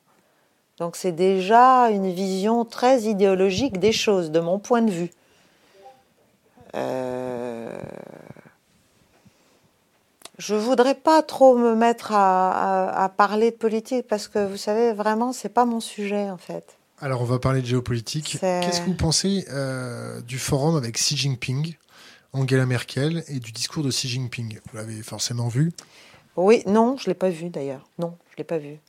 Donc 0.79 0.95
c'est 0.95 1.11
déjà 1.11 1.89
une 1.89 2.11
vision 2.11 2.63
très 2.65 3.01
idéologique 3.01 3.79
des 3.79 3.91
choses, 3.91 4.31
de 4.31 4.39
mon 4.39 4.59
point 4.59 4.81
de 4.81 4.91
vue. 4.91 5.11
Euh... 6.75 7.77
Je 10.37 10.55
voudrais 10.55 10.95
pas 10.95 11.21
trop 11.21 11.57
me 11.57 11.75
mettre 11.75 12.13
à, 12.13 13.11
parler 13.17 13.51
de 13.51 13.57
politique 13.57 14.07
parce 14.07 14.29
que 14.29 14.47
vous 14.47 14.55
savez 14.55 14.93
vraiment 14.93 15.33
c'est 15.33 15.49
pas 15.49 15.65
mon 15.65 15.81
sujet 15.81 16.29
en 16.29 16.37
fait. 16.37 16.77
Alors 17.01 17.21
on 17.21 17.25
va 17.25 17.39
parler 17.39 17.61
de 17.61 17.65
géopolitique. 17.65 18.37
Qu'est-ce 18.39 18.79
que 18.79 18.85
vous 18.85 18.93
pensez 18.93 19.45
euh, 19.49 20.21
du 20.21 20.39
forum 20.39 20.77
avec 20.77 20.95
Xi 20.95 21.17
Jinping, 21.17 21.75
Angela 22.31 22.65
Merkel 22.65 23.25
et 23.27 23.39
du 23.39 23.51
discours 23.51 23.83
de 23.83 23.89
Xi 23.89 24.07
Jinping? 24.07 24.59
Vous 24.71 24.77
l'avez 24.77 25.01
forcément 25.01 25.49
vu? 25.49 25.73
Oui, 26.37 26.63
non, 26.65 26.95
je 26.97 27.07
l'ai 27.07 27.15
pas 27.15 27.29
vu 27.29 27.49
d'ailleurs. 27.49 27.85
Non, 27.97 28.15
je 28.31 28.37
l'ai 28.37 28.45
pas 28.45 28.59
vu. 28.59 28.79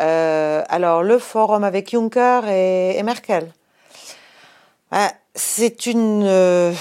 Euh, 0.00 0.62
alors, 0.68 1.02
le 1.02 1.18
forum 1.18 1.64
avec 1.64 1.90
Juncker 1.90 2.48
et, 2.48 3.02
Merkel. 3.02 3.52
Ah, 4.90 5.12
c'est 5.34 5.86
une. 5.86 6.22
Euh, 6.24 6.72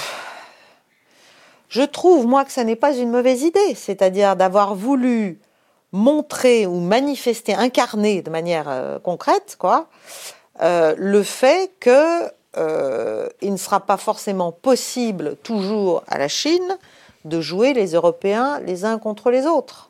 je 1.69 1.81
trouve, 1.81 2.27
moi, 2.27 2.45
que 2.45 2.51
ça 2.51 2.63
n'est 2.63 2.75
pas 2.75 2.95
une 2.95 3.11
mauvaise 3.11 3.43
idée. 3.43 3.75
C'est-à-dire 3.75 4.35
d'avoir 4.35 4.75
voulu 4.75 5.39
montrer 5.91 6.65
ou 6.65 6.79
manifester, 6.79 7.53
incarner 7.53 8.21
de 8.21 8.29
manière 8.29 8.67
euh, 8.67 8.99
concrète, 8.99 9.55
quoi, 9.57 9.87
le 10.61 11.23
fait 11.23 11.71
que 11.79 12.31
il 13.41 13.51
ne 13.51 13.57
sera 13.57 13.81
pas 13.81 13.97
forcément 13.97 14.53
possible 14.53 15.35
toujours 15.43 16.03
à 16.07 16.17
la 16.17 16.29
Chine 16.29 16.77
de 17.25 17.41
jouer 17.41 17.73
les 17.73 17.93
Européens 17.93 18.61
les 18.65 18.85
uns 18.85 18.97
contre 18.97 19.29
les 19.29 19.45
autres. 19.45 19.89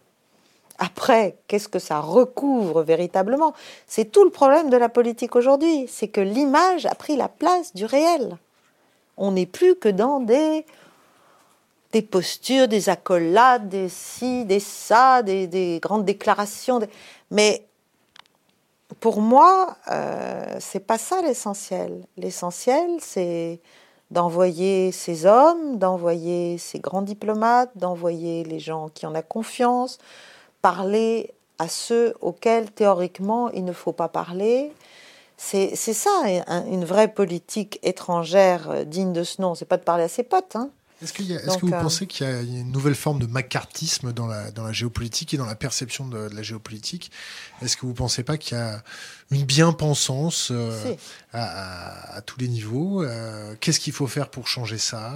Après, 0.77 1.37
qu'est-ce 1.47 1.69
que 1.69 1.79
ça 1.79 1.99
recouvre 1.99 2.83
véritablement? 2.83 3.53
C'est 3.87 4.11
tout 4.11 4.23
le 4.23 4.29
problème 4.29 4.69
de 4.69 4.77
la 4.77 4.89
politique 4.89 5.35
aujourd'hui, 5.35 5.87
c'est 5.87 6.09
que 6.09 6.21
l'image 6.21 6.85
a 6.85 6.95
pris 6.95 7.15
la 7.15 7.29
place 7.29 7.73
du 7.73 7.85
réel. 7.85 8.37
On 9.17 9.31
n'est 9.31 9.45
plus 9.45 9.75
que 9.75 9.87
dans 9.87 10.19
des, 10.19 10.65
des 11.93 12.01
postures, 12.01 12.67
des 12.67 12.89
accolades, 12.89 13.69
des 13.69 13.87
ci, 13.87 14.43
des 14.43 14.59
ça, 14.59 15.23
des, 15.23 15.79
grandes 15.81 16.03
déclarations. 16.03 16.81
Mais 17.31 17.65
pour 18.99 19.21
moi, 19.21 19.77
euh, 19.89 20.57
c'est 20.59 20.85
pas 20.85 20.97
ça 20.97 21.21
l'essentiel. 21.21 22.05
L'essentiel, 22.17 22.89
c'est 22.99 23.61
d'envoyer 24.11 24.91
ces 24.91 25.25
hommes, 25.25 25.77
d'envoyer 25.77 26.57
ces 26.57 26.79
grands 26.79 27.01
diplomates, 27.01 27.71
d'envoyer 27.75 28.43
les 28.43 28.59
gens 28.59 28.89
qui 28.89 29.05
en 29.05 29.15
ont 29.15 29.23
confiance, 29.27 29.97
parler 30.65 31.31
à 31.59 31.67
ceux 31.67 32.15
auxquels 32.21 32.71
théoriquement 32.71 33.51
il 33.51 33.65
ne 33.65 33.71
faut 33.71 33.93
pas 33.93 34.09
parler. 34.09 34.71
C'est 35.37 35.75
ça, 35.75 36.09
une 36.71 36.85
vraie 36.85 37.13
politique 37.13 37.77
étrangère 37.83 38.71
euh, 38.71 38.83
digne 38.83 39.13
de 39.13 39.23
ce 39.23 39.43
nom. 39.43 39.53
C'est 39.53 39.65
pas 39.65 39.77
de 39.77 39.83
parler 39.83 40.05
à 40.05 40.07
ses 40.07 40.23
potes. 40.23 40.55
Hein. 40.55 40.71
Est-ce 41.03 41.13
que 41.13 41.21
vous 41.67 41.71
euh, 41.71 41.81
pensez 41.81 42.07
qu'il 42.07 42.25
y 42.25 42.29
a 42.31 42.41
une 42.41 42.71
nouvelle 42.71 42.95
forme 42.95 43.19
de 43.19 43.27
macartisme 43.27 44.11
dans 44.11 44.25
la, 44.25 44.49
dans 44.49 44.63
la 44.63 44.71
géopolitique 44.71 45.35
et 45.35 45.37
dans 45.37 45.45
la 45.45 45.53
perception 45.53 46.07
de, 46.07 46.29
la 46.33 46.41
géopolitique? 46.41 47.11
Est-ce 47.61 47.77
que 47.77 47.81
vous 47.81 47.89
ne 47.91 47.97
pensez 47.97 48.23
pas 48.23 48.37
qu'il 48.37 48.57
y 48.57 48.59
a 48.59 48.81
une 49.29 49.43
bien-pensance 49.43 50.49
euh, 50.51 50.95
à, 51.31 52.21
tous 52.25 52.39
les 52.39 52.47
niveaux 52.47 53.05
Qu'est-ce 53.59 53.79
qu'il 53.79 53.93
faut 53.93 54.07
faire 54.07 54.29
pour 54.29 54.47
changer 54.47 54.79
ça 54.79 55.13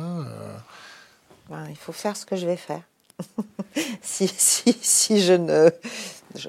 ben, 1.49 1.65
Il 1.69 1.77
faut 1.77 1.93
faire 1.93 2.15
ce 2.15 2.27
que 2.27 2.35
je 2.35 2.45
vais 2.45 2.57
faire. 2.57 2.83
si, 4.01 4.27
si, 4.27 4.77
si 4.81 5.21
je 5.21 5.33
ne. 5.33 5.69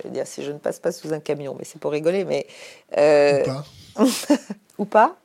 dire 0.07 0.27
si 0.27 0.43
je 0.43 0.53
ne 0.53 0.59
passe 0.59 0.79
pas 0.79 0.93
sous 0.93 1.12
un 1.12 1.21
camion, 1.21 1.55
mais 1.59 1.64
c'est 1.64 1.79
pour 1.79 1.93
rigoler, 1.93 2.25
mais. 2.25 2.47
Euh, 2.97 3.43
ou 3.43 3.45
pas. 3.45 3.64
Ou 4.79 4.85
pas? 4.87 5.16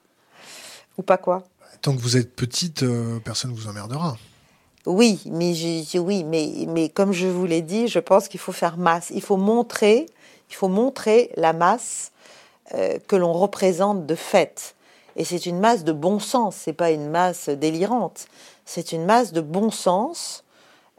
Ou 0.98 1.02
pas 1.02 1.18
quoi? 1.18 1.43
Tant 1.82 1.96
que 1.96 2.02
vous 2.02 2.18
êtes 2.18 2.36
petite, 2.36 2.84
euh, 2.84 3.20
personne 3.20 3.52
ne 3.52 3.56
vous 3.56 3.68
emmerdera. 3.68 4.18
Oui, 4.86 5.22
mais 5.26 5.54
oui, 5.96 6.24
mais, 6.24 6.66
mais 6.68 6.89
comme 6.89 7.12
je 7.12 7.28
vous 7.28 7.46
l'ai 7.46 7.62
dit, 7.62 7.88
je 7.88 8.00
pense 8.00 8.28
qu'il 8.28 8.39
faut 8.39 8.52
faire 8.52 8.78
masse. 8.78 9.12
Il 9.14 9.22
faut 9.22 9.38
montrer, 9.38 10.06
il 10.50 10.56
faut 10.56 10.68
montrer 10.68 11.32
la 11.38 11.54
masse 11.54 12.12
euh, 12.74 13.00
que 13.08 13.16
l'on 13.16 13.34
représente 13.34 14.06
de 14.06 14.16
fait. 14.16 14.76
Et 15.16 15.24
c'est 15.24 15.46
une 15.46 15.60
masse 15.60 15.84
de 15.84 15.91
bon 15.91 16.20
sens, 16.20 16.56
c'est 16.56 16.74
pas 16.74 16.91
une 16.91 17.10
masse 17.10 17.50
délirante. 17.50 18.28
C'est 18.66 18.91
une 18.91 19.06
masse 19.06 19.32
de 19.32 19.41
bon 19.41 19.72
sens 19.72 20.43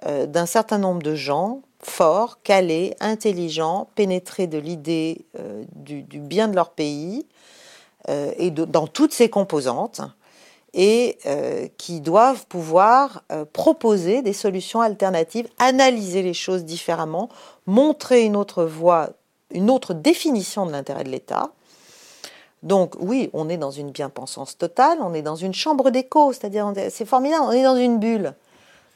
euh, 0.07 0.26
d'un 0.26 0.46
certain 0.46 0.78
nombre 0.78 1.02
de 1.02 1.14
gens 1.14 1.62
forts, 1.82 2.42
calés, 2.42 2.94
intelligents, 3.00 3.88
pénétrés 3.94 4.47
de 4.47 4.59
l'idée 4.59 5.26
euh, 5.39 5.64
du, 5.74 6.02
bien 6.02 6.48
de 6.48 6.55
leur 6.55 6.70
pays 6.70 7.26
euh, 8.09 8.32
et 8.36 8.51
dans 8.51 8.86
toutes 8.86 9.12
ses 9.12 9.28
composantes 9.28 10.01
et 10.78 11.18
qui 11.78 12.02
doivent 12.02 12.47
pouvoir 12.48 13.22
proposer 13.55 14.20
des 14.20 14.35
solutions 14.35 14.82
alternatives, 14.82 15.48
analyser 15.59 16.20
les 16.20 16.35
choses 16.35 16.66
différemment, 16.66 17.31
montrer 17.64 18.24
une 18.24 18.36
autre 18.36 18.62
voie, 18.62 19.09
une 19.52 19.70
autre 19.70 19.94
définition 19.94 20.66
de 20.66 20.72
l'intérêt 20.72 21.05
de 21.05 21.09
l'État. 21.09 21.52
Donc 22.62 22.94
oui, 23.01 23.31
on 23.32 23.48
est 23.48 23.56
dans 23.56 23.70
une 23.70 23.90
bien-pensance 23.90 24.59
totale, 24.59 24.98
on 25.01 25.14
est 25.14 25.22
dans 25.22 25.36
une 25.36 25.55
chambre 25.55 25.89
d'écho, 25.89 26.35
c'est-à-dire 26.35 26.70
c'est 26.90 27.06
formidable, 27.06 27.44
on 27.47 27.52
est 27.52 27.62
dans 27.62 27.76
une 27.76 27.98
bulle 27.98 28.35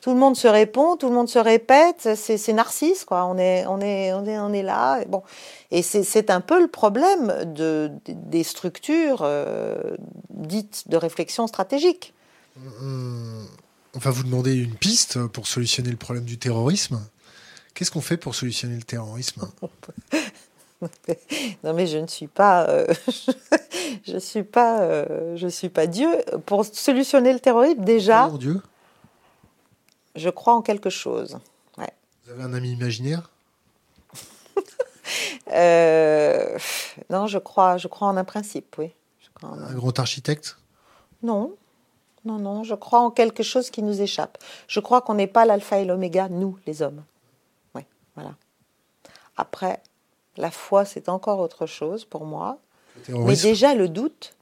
tout 0.01 0.10
le 0.10 0.16
monde 0.16 0.36
se 0.36 0.48
répond, 0.48 0.97
tout 0.97 1.09
le 1.09 1.14
monde 1.14 1.28
se 1.28 1.39
répète, 1.39 2.09
c'est 2.14 2.52
narcisse, 2.52 3.05
quoi. 3.05 3.27
On 3.27 3.36
est, 3.36 3.66
on 3.66 3.81
est, 3.81 4.12
on 4.12 4.24
est, 4.24 4.39
on 4.39 4.52
est 4.52 4.62
là. 4.62 5.01
Et 5.02 5.05
bon, 5.05 5.22
et 5.70 5.82
c'est 5.82 6.31
un 6.31 6.40
peu 6.40 6.60
le 6.60 6.68
problème 6.68 7.52
de, 7.55 7.90
des 8.06 8.43
structures 8.43 9.20
euh, 9.22 9.97
dites 10.31 10.85
de 10.89 10.97
réflexion 10.97 11.47
stratégique. 11.47 12.14
On 12.56 13.98
va 13.98 14.10
vous 14.10 14.22
demander 14.22 14.55
une 14.55 14.74
piste 14.74 15.27
pour 15.28 15.47
solutionner 15.47 15.90
le 15.90 15.97
problème 15.97 16.24
du 16.24 16.39
terrorisme. 16.39 17.01
Qu'est-ce 17.74 17.90
qu'on 17.90 18.01
fait 18.01 18.16
pour 18.16 18.35
solutionner 18.35 18.77
le 18.77 18.82
terrorisme? 18.82 19.48
Non 21.62 21.74
mais 21.74 21.86
je 21.86 21.98
ne 21.98 22.06
suis 22.06 22.27
pas, 22.27 22.66
euh, 22.70 22.86
je 24.06 24.16
suis 24.16 24.44
pas, 24.44 24.81
euh, 24.81 25.36
je 25.36 25.47
suis 25.47 25.68
pas 25.68 25.86
Dieu. 25.86 26.09
Pour 26.47 26.64
solutionner 26.64 27.35
le 27.35 27.39
terrorisme, 27.39 27.85
déjà. 27.85 28.31
Dieu 28.39 28.62
je 30.15 30.31
crois 30.31 30.55
en 30.55 30.62
quelque 30.62 30.91
chose. 30.91 31.39
Vous 32.24 32.32
avez 32.32 32.43
un 32.45 32.53
ami 32.55 32.73
imaginaire? 32.73 33.31
Euh, 35.53 36.57
Non, 37.09 37.27
je 37.27 37.39
crois, 37.39 37.77
je 37.77 37.89
crois 37.89 38.07
en 38.09 38.16
un 38.16 38.23
principe, 38.24 38.77
oui. 38.78 38.93
Un 39.43 39.74
grand 39.74 39.99
architecte? 39.99 40.59
Non. 41.23 41.57
Non, 42.24 42.39
non, 42.39 42.62
je 42.62 42.74
crois 42.74 43.01
en 43.01 43.11
quelque 43.11 43.43
chose 43.43 43.70
qui 43.70 43.82
nous 43.82 44.01
échappe. 44.03 44.39
Je 44.69 44.78
crois 44.81 45.01
qu'on 45.01 45.15
n'est 45.15 45.27
pas 45.27 45.47
l'alpha 45.47 45.78
et 45.78 45.85
l'oméga, 45.85 46.28
nous, 46.28 46.59
les 46.66 46.82
hommes. 46.82 47.03
Oui, 47.74 47.82
voilà. 48.15 48.35
Après, 49.37 49.82
La 50.37 50.51
foi, 50.51 50.85
c'est 50.85 51.09
encore 51.09 51.41
autre 51.41 51.66
chose 51.66 52.05
pour 52.05 52.24
moi. 52.24 52.59
Mais 53.09 53.35
déjà, 53.37 53.74
le 53.74 53.89
doute, 53.89 54.37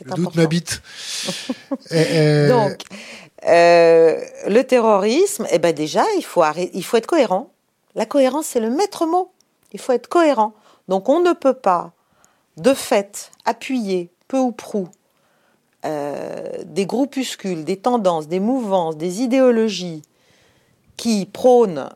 Le 0.00 0.06
important. 0.06 0.22
doute 0.22 0.36
m'habite. 0.36 0.82
Euh, 1.92 2.48
Donc, 2.48 2.82
euh, 3.46 4.20
le 4.46 4.62
terrorisme, 4.62 5.46
eh 5.50 5.58
ben 5.58 5.74
déjà, 5.74 6.04
il 6.16 6.24
faut, 6.24 6.42
arrêter, 6.42 6.70
il 6.74 6.84
faut 6.84 6.96
être 6.96 7.06
cohérent. 7.06 7.50
La 7.94 8.04
cohérence, 8.04 8.46
c'est 8.46 8.60
le 8.60 8.70
maître 8.70 9.06
mot. 9.06 9.32
Il 9.72 9.80
faut 9.80 9.92
être 9.92 10.08
cohérent. 10.08 10.54
Donc, 10.88 11.08
on 11.08 11.20
ne 11.20 11.32
peut 11.32 11.54
pas, 11.54 11.92
de 12.56 12.74
fait, 12.74 13.30
appuyer 13.44 14.10
peu 14.26 14.38
ou 14.38 14.52
prou 14.52 14.88
euh, 15.84 16.48
des 16.64 16.84
groupuscules, 16.84 17.64
des 17.64 17.78
tendances, 17.78 18.28
des 18.28 18.40
mouvances, 18.40 18.96
des 18.96 19.22
idéologies 19.22 20.02
qui 20.96 21.24
prônent 21.26 21.88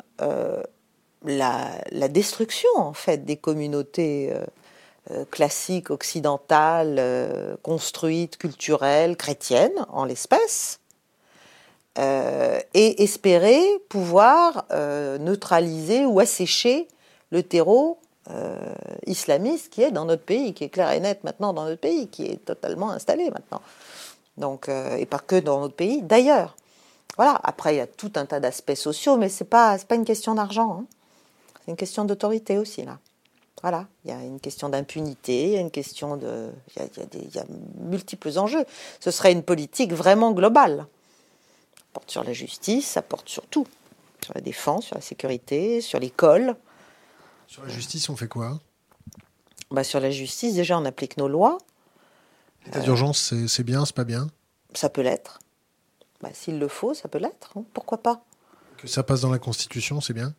la, 1.25 1.71
la 1.91 2.09
destruction, 2.09 2.71
en 2.77 2.93
fait, 2.95 3.25
des 3.25 3.37
communautés 3.37 4.33
euh, 5.11 5.25
classiques, 5.25 5.91
occidentales, 5.91 6.97
euh, 7.01 7.57
construites, 7.63 8.37
culturelles, 8.37 9.17
chrétiennes, 9.17 9.85
en 9.89 10.05
l'espèce, 10.05 10.79
euh, 11.99 12.61
et 12.73 13.03
espérer 13.03 13.61
pouvoir 13.89 14.65
neutraliser 15.19 16.07
ou 16.07 16.21
assécher 16.21 16.87
le 17.31 17.43
terreau 17.43 17.99
islamiste 19.07 19.71
qui 19.71 19.83
est 19.83 19.91
dans 19.91 20.05
notre 20.05 20.23
pays, 20.23 20.55
qui 20.55 20.65
est 20.65 20.69
clair 20.69 20.93
et 20.93 21.01
net 21.01 21.25
maintenant 21.25 21.53
dans 21.53 21.65
notre 21.65 21.81
pays, 21.81 22.07
qui 22.07 22.27
est 22.27 22.45
totalement 22.45 22.91
installé 22.91 23.29
maintenant. 23.31 23.61
Donc, 24.37 24.69
et 24.69 25.05
pas 25.07 25.19
que 25.19 25.41
dans 25.41 25.61
notre 25.61 25.75
pays, 25.75 26.01
d'ailleurs. 26.01 26.57
Voilà. 27.17 27.39
Après, 27.43 27.75
il 27.75 27.79
y 27.79 27.81
a 27.81 27.87
tout 27.89 28.13
un 28.15 28.25
tas 28.25 28.39
d'aspects 28.41 28.75
sociaux, 28.75 29.17
mais 29.17 29.29
c'est 29.29 29.45
pas 29.45 29.77
c'est 29.77 29.89
pas 29.89 29.97
une 29.97 30.05
question 30.05 30.35
d'argent. 30.35 30.79
hein. 30.81 30.85
C'est 31.65 31.73
une 31.73 31.77
question 31.77 32.05
d'autorité 32.05 32.57
aussi 32.59 32.85
là. 32.85 32.99
Voilà. 33.63 33.87
Il 34.05 34.11
y 34.11 34.15
a 34.15 34.21
une 34.23 34.41
question 34.41 34.69
d'impunité, 34.69 35.45
il 35.45 35.51
y 35.53 35.57
a 35.57 35.61
une 35.61 35.71
question 35.71 36.17
de, 36.17 36.51
il 36.77 36.83
y 36.83 36.85
a, 36.85 36.89
il 36.97 36.99
y 36.99 37.03
a 37.03 37.07
des- 37.07 37.19
il 37.21 37.35
y 37.35 37.39
a 37.39 37.45
multiples 37.81 38.37
enjeux. 38.39 38.65
Ce 39.01 39.11
serait 39.11 39.33
une 39.33 39.43
politique 39.45 39.93
vraiment 39.93 40.33
globale. 40.33 40.87
Ça 41.77 41.85
porte 41.93 42.11
sur 42.11 42.25
la 42.25 42.33
justice, 42.33 42.87
ça 42.89 43.03
porte 43.03 43.29
sur 43.29 43.47
tout, 43.47 43.67
sur 44.25 44.35
la 44.35 44.41
défense, 44.41 44.87
sur 44.87 44.97
la 44.97 45.01
sécurité, 45.01 45.81
sur 45.81 46.01
l'école. 46.01 46.57
Sur 47.47 47.63
la 47.63 47.69
justice, 47.69 48.09
on 48.09 48.17
fait 48.17 48.29
quoi? 48.29 48.59
Bah, 49.71 49.85
sur 49.85 50.01
la 50.01 50.11
justice, 50.11 50.55
déjà, 50.55 50.77
on 50.79 50.85
applique 50.85 51.17
nos 51.17 51.29
lois. 51.29 51.59
L'état 52.67 52.81
d'urgence, 52.81 53.19
c'est- 53.21 53.49
c'est 53.49 53.63
bien, 53.65 53.85
c'est 53.85 53.95
pas 53.95 54.05
bien? 54.05 54.29
Ça 54.75 54.89
peut 54.89 55.03
l'être. 55.03 55.39
Bah, 56.21 56.31
S'il 56.33 56.59
le 56.59 56.69
faut, 56.69 56.95
ça 56.95 57.09
peut 57.09 57.19
l'être. 57.19 57.51
hein. 57.57 57.65
Pourquoi 57.75 57.99
pas? 58.03 58.25
Que 58.77 58.87
ça 58.89 59.03
passe 59.03 59.21
dans 59.21 59.31
la 59.31 59.39
Constitution, 59.39 60.01
c'est 60.01 60.13
bien? 60.15 60.35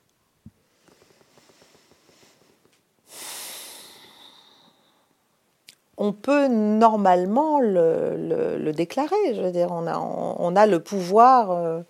On 5.98 6.12
peut 6.12 6.48
normalement 6.48 7.60
le, 7.60 8.72
déclarer. 8.72 9.36
Je 9.36 9.42
veux 9.42 9.52
dire, 9.52 9.70
on 9.72 10.56
a, 10.56 10.66
le 10.66 10.80
pouvoir 10.80 11.52
euh, 11.52 11.82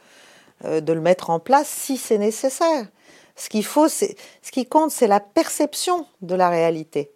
euh, 0.65 0.81
de 0.81 0.93
le 0.93 1.01
mettre 1.01 1.29
en 1.29 1.39
place 1.39 1.67
si 1.67 1.97
c'est 1.97 2.17
nécessaire. 2.17 2.85
Ce 3.35 3.61
faut, 3.61 3.87
ce 3.87 4.05
qui 4.51 4.65
compte, 4.65 4.91
c'est 4.91 5.07
la 5.07 5.19
perception 5.19 6.05
de 6.21 6.35
la 6.35 6.49
réalité. 6.49 7.11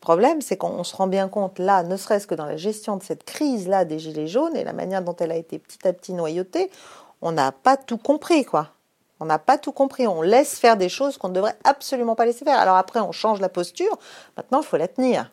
Le 0.00 0.04
problème, 0.04 0.40
c'est 0.40 0.56
qu'on 0.56 0.68
on 0.70 0.84
se 0.84 0.96
rend 0.96 1.06
bien 1.06 1.28
compte 1.28 1.58
là, 1.58 1.84
ne 1.84 1.96
serait-ce 1.96 2.26
que 2.26 2.34
dans 2.34 2.44
la 2.44 2.56
gestion 2.56 2.96
de 2.96 3.02
cette 3.02 3.24
crise-là 3.24 3.84
des 3.84 4.00
gilets 4.00 4.26
jaunes 4.26 4.56
et 4.56 4.64
la 4.64 4.72
manière 4.72 5.02
dont 5.02 5.14
elle 5.16 5.30
a 5.30 5.36
été 5.36 5.58
petit 5.60 5.86
à 5.86 5.92
petit 5.92 6.12
noyautée, 6.12 6.70
on 7.22 7.32
n'a 7.32 7.52
pas 7.52 7.76
tout 7.76 7.98
compris, 7.98 8.44
quoi. 8.44 8.70
On 9.20 9.26
n'a 9.26 9.38
pas 9.38 9.56
tout 9.56 9.70
compris. 9.70 10.08
On 10.08 10.20
laisse 10.20 10.58
faire 10.58 10.76
des 10.76 10.88
choses 10.88 11.16
qu'on 11.16 11.28
ne 11.28 11.34
devrait 11.34 11.56
absolument 11.62 12.16
pas 12.16 12.26
laisser 12.26 12.44
faire. 12.44 12.58
Alors 12.58 12.74
après, 12.74 12.98
on 12.98 13.12
change 13.12 13.40
la 13.40 13.48
posture. 13.48 13.96
Maintenant, 14.36 14.60
il 14.62 14.66
faut 14.66 14.76
la 14.76 14.88
tenir. 14.88 15.30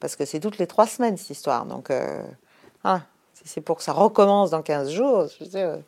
Parce 0.00 0.16
que 0.16 0.24
c'est 0.24 0.40
toutes 0.40 0.58
les 0.58 0.66
trois 0.66 0.86
semaines, 0.86 1.16
cette 1.16 1.30
histoire. 1.30 1.66
Donc, 1.66 1.90
euh, 1.90 2.22
hein, 2.84 3.02
si 3.34 3.46
c'est 3.46 3.60
pour 3.60 3.76
que 3.76 3.82
ça 3.82 3.92
recommence 3.92 4.50
dans 4.50 4.62
15 4.62 4.90
jours, 4.90 5.26
dire, 5.40 5.78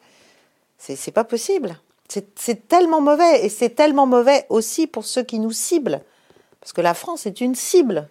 c'est 0.79 1.11
pas 1.13 1.25
possible. 1.25 1.79
C'est 2.37 2.69
tellement 2.69 3.01
mauvais. 3.01 3.45
Et 3.45 3.49
c'est 3.49 3.71
tellement 3.71 4.07
mauvais 4.07 4.45
aussi 4.51 4.87
pour 4.87 5.05
ceux 5.05 5.23
qui 5.23 5.39
nous 5.39 5.53
ciblent. 5.53 6.03
Parce 6.61 6.73
que 6.73 6.83
la 6.83 6.95
France 6.95 7.27
est 7.27 7.41
une 7.41 7.55
cible. 7.55 8.09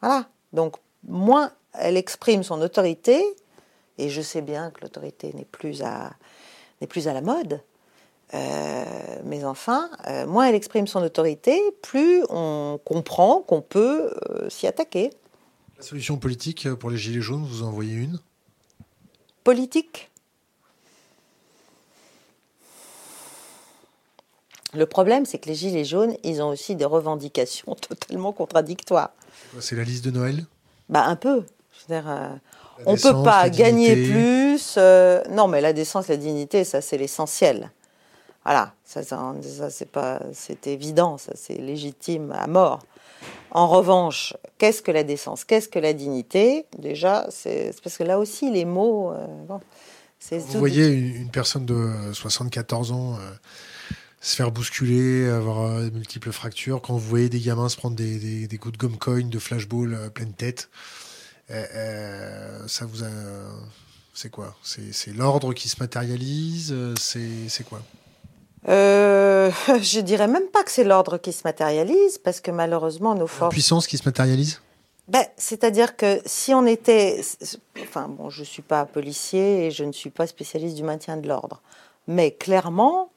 Voilà. 0.00 0.26
Donc, 0.52 0.76
moins 1.04 1.52
elle 1.74 1.96
exprime 1.96 2.42
son 2.42 2.60
autorité, 2.60 3.24
et 3.98 4.08
je 4.08 4.22
sais 4.22 4.42
bien 4.42 4.70
que 4.70 4.80
l'autorité 4.82 5.32
n'est 5.34 5.44
plus 5.44 5.82
plus 6.88 7.08
à 7.08 7.12
la 7.12 7.20
mode. 7.20 7.62
Euh, 8.34 8.84
mais 9.24 9.44
enfin, 9.44 9.90
euh, 10.06 10.26
moins 10.26 10.48
elle 10.48 10.54
exprime 10.54 10.86
son 10.86 11.02
autorité, 11.02 11.58
plus 11.82 12.22
on 12.28 12.78
comprend 12.84 13.40
qu'on 13.40 13.62
peut 13.62 14.12
euh, 14.30 14.50
s'y 14.50 14.66
attaquer. 14.66 15.10
La 15.78 15.82
solution 15.82 16.18
politique 16.18 16.72
pour 16.74 16.90
les 16.90 16.98
Gilets 16.98 17.20
jaunes, 17.20 17.44
vous 17.44 17.62
en 17.62 17.70
voyez 17.70 17.94
une? 17.94 18.18
Politique? 19.44 20.10
Le 24.74 24.84
problème, 24.84 25.24
c'est 25.24 25.38
que 25.38 25.48
les 25.48 25.54
Gilets 25.54 25.86
jaunes, 25.86 26.14
ils 26.22 26.42
ont 26.42 26.50
aussi 26.50 26.76
des 26.76 26.84
revendications 26.84 27.74
totalement 27.88 28.32
contradictoires. 28.32 29.10
C'est 29.60 29.76
la 29.76 29.84
liste 29.84 30.04
de 30.04 30.10
Noël? 30.10 30.44
Bah, 30.90 31.04
un 31.04 31.16
peu. 31.16 31.44
Dire, 31.88 32.38
on 32.84 32.94
ne 32.94 32.98
peut 32.98 33.22
pas 33.22 33.48
gagner 33.48 34.10
plus. 34.10 34.76
non, 35.30 35.48
mais 35.48 35.62
la 35.62 35.72
décence, 35.72 36.08
la 36.08 36.16
dignité, 36.16 36.64
ça, 36.64 36.82
c'est 36.82 36.98
l'essentiel. 36.98 37.70
Voilà, 38.48 38.72
ça, 38.82 39.02
ça, 39.02 39.34
ça, 39.42 39.68
c'est 39.68 39.90
pas, 39.90 40.22
c'est 40.32 40.68
évident, 40.68 41.18
ça, 41.18 41.32
c'est 41.34 41.56
légitime 41.58 42.32
à 42.32 42.46
mort. 42.46 42.78
En 43.50 43.68
revanche, 43.68 44.34
qu'est-ce 44.56 44.80
que 44.80 44.90
la 44.90 45.02
décence? 45.02 45.44
Qu'est-ce 45.44 45.68
que 45.68 45.78
la 45.78 45.92
dignité? 45.92 46.64
Déjà, 46.78 47.26
c'est 47.28 47.74
parce 47.84 47.98
que 47.98 48.04
là 48.04 48.18
aussi, 48.18 48.50
les 48.50 48.64
mots. 48.64 49.12
euh, 49.12 49.26
bon, 49.46 49.60
c'est 50.18 50.38
Vous 50.38 50.58
voyez 50.60 50.86
une, 50.86 51.14
une 51.24 51.30
personne 51.30 51.66
de 51.66 51.90
74 52.14 52.90
ans 52.92 53.16
euh, 53.16 53.18
se 54.22 54.34
faire 54.34 54.50
bousculer, 54.50 55.28
avoir 55.28 55.66
euh, 55.66 55.90
de 55.90 55.90
multiples 55.90 56.32
fractures. 56.32 56.80
Quand 56.80 56.94
vous 56.94 57.00
voyez 57.06 57.28
des 57.28 57.40
gamins 57.40 57.68
se 57.68 57.76
prendre 57.76 57.96
des, 57.96 58.18
des, 58.18 58.46
des 58.46 58.56
coups 58.56 58.72
de 58.72 58.78
gomme 58.78 58.96
coin, 58.96 59.26
de 59.26 59.38
flashball 59.38 59.92
euh, 59.92 60.08
pleine 60.08 60.32
tête, 60.32 60.70
ça 61.50 62.86
vous 62.86 63.04
a. 63.04 63.08
C'est 64.14 64.30
quoi? 64.30 64.56
C'est 64.62 64.94
c'est 64.94 65.12
l'ordre 65.12 65.52
qui 65.52 65.68
se 65.68 65.76
matérialise 65.80 66.74
C'est 66.98 67.50
c'est 67.50 67.64
quoi? 67.64 67.82
Euh, 68.68 69.50
je 69.80 70.00
dirais 70.00 70.28
même 70.28 70.46
pas 70.48 70.62
que 70.64 70.70
c'est 70.70 70.84
l'ordre 70.84 71.18
qui 71.18 71.32
se 71.32 71.42
matérialise, 71.44 72.18
parce 72.18 72.40
que 72.40 72.50
malheureusement, 72.50 73.14
nos 73.14 73.22
La 73.22 73.26
forces. 73.26 73.52
puissance 73.52 73.86
qui 73.86 73.98
se 73.98 74.04
matérialise? 74.04 74.60
Ben, 75.06 75.24
C'est-à-dire 75.36 75.96
que 75.96 76.20
si 76.26 76.52
on 76.52 76.66
était... 76.66 77.20
Enfin, 77.82 78.08
bon, 78.08 78.30
je 78.30 78.40
ne 78.40 78.44
suis 78.44 78.62
pas 78.62 78.84
policier 78.84 79.66
et 79.66 79.70
je 79.70 79.84
ne 79.84 79.92
suis 79.92 80.10
pas 80.10 80.26
spécialiste 80.26 80.76
du 80.76 80.82
maintien 80.82 81.16
de 81.16 81.26
l'ordre. 81.26 81.62
Mais 82.06 82.32
clairement, 82.32 83.10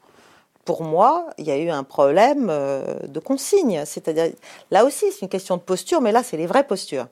pour 0.64 0.84
moi, 0.84 1.28
il 1.38 1.46
y 1.46 1.52
a 1.52 1.58
eu 1.58 1.70
un 1.70 1.84
problème 1.84 2.48
euh, 2.50 3.00
de 3.08 3.20
consigne. 3.20 3.84
C'est-à-dire, 3.86 4.32
là 4.70 4.86
aussi, 4.86 5.06
c'est 5.12 5.22
une 5.22 5.30
question 5.30 5.58
de 5.58 5.62
posture, 5.62 6.02
mais 6.02 6.12
là, 6.12 6.24
c'est 6.24 6.38
les 6.38 6.48
vraies 6.48 6.66
postures. 6.66 7.08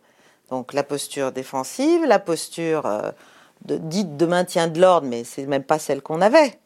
Donc, 0.49 0.73
la 0.73 0.83
posture 0.83 1.31
défensive, 1.31 2.05
la 2.05 2.19
posture 2.19 2.85
euh, 2.85 3.11
de, 3.65 3.77
dite 3.77 4.17
de 4.17 4.25
maintien 4.25 4.67
de 4.67 4.79
l'ordre, 4.79 5.07
mais 5.07 5.23
c'est 5.23 5.45
même 5.45 5.63
pas 5.63 5.79
celle 5.79 6.01
qu'on 6.01 6.21
avait. 6.21 6.57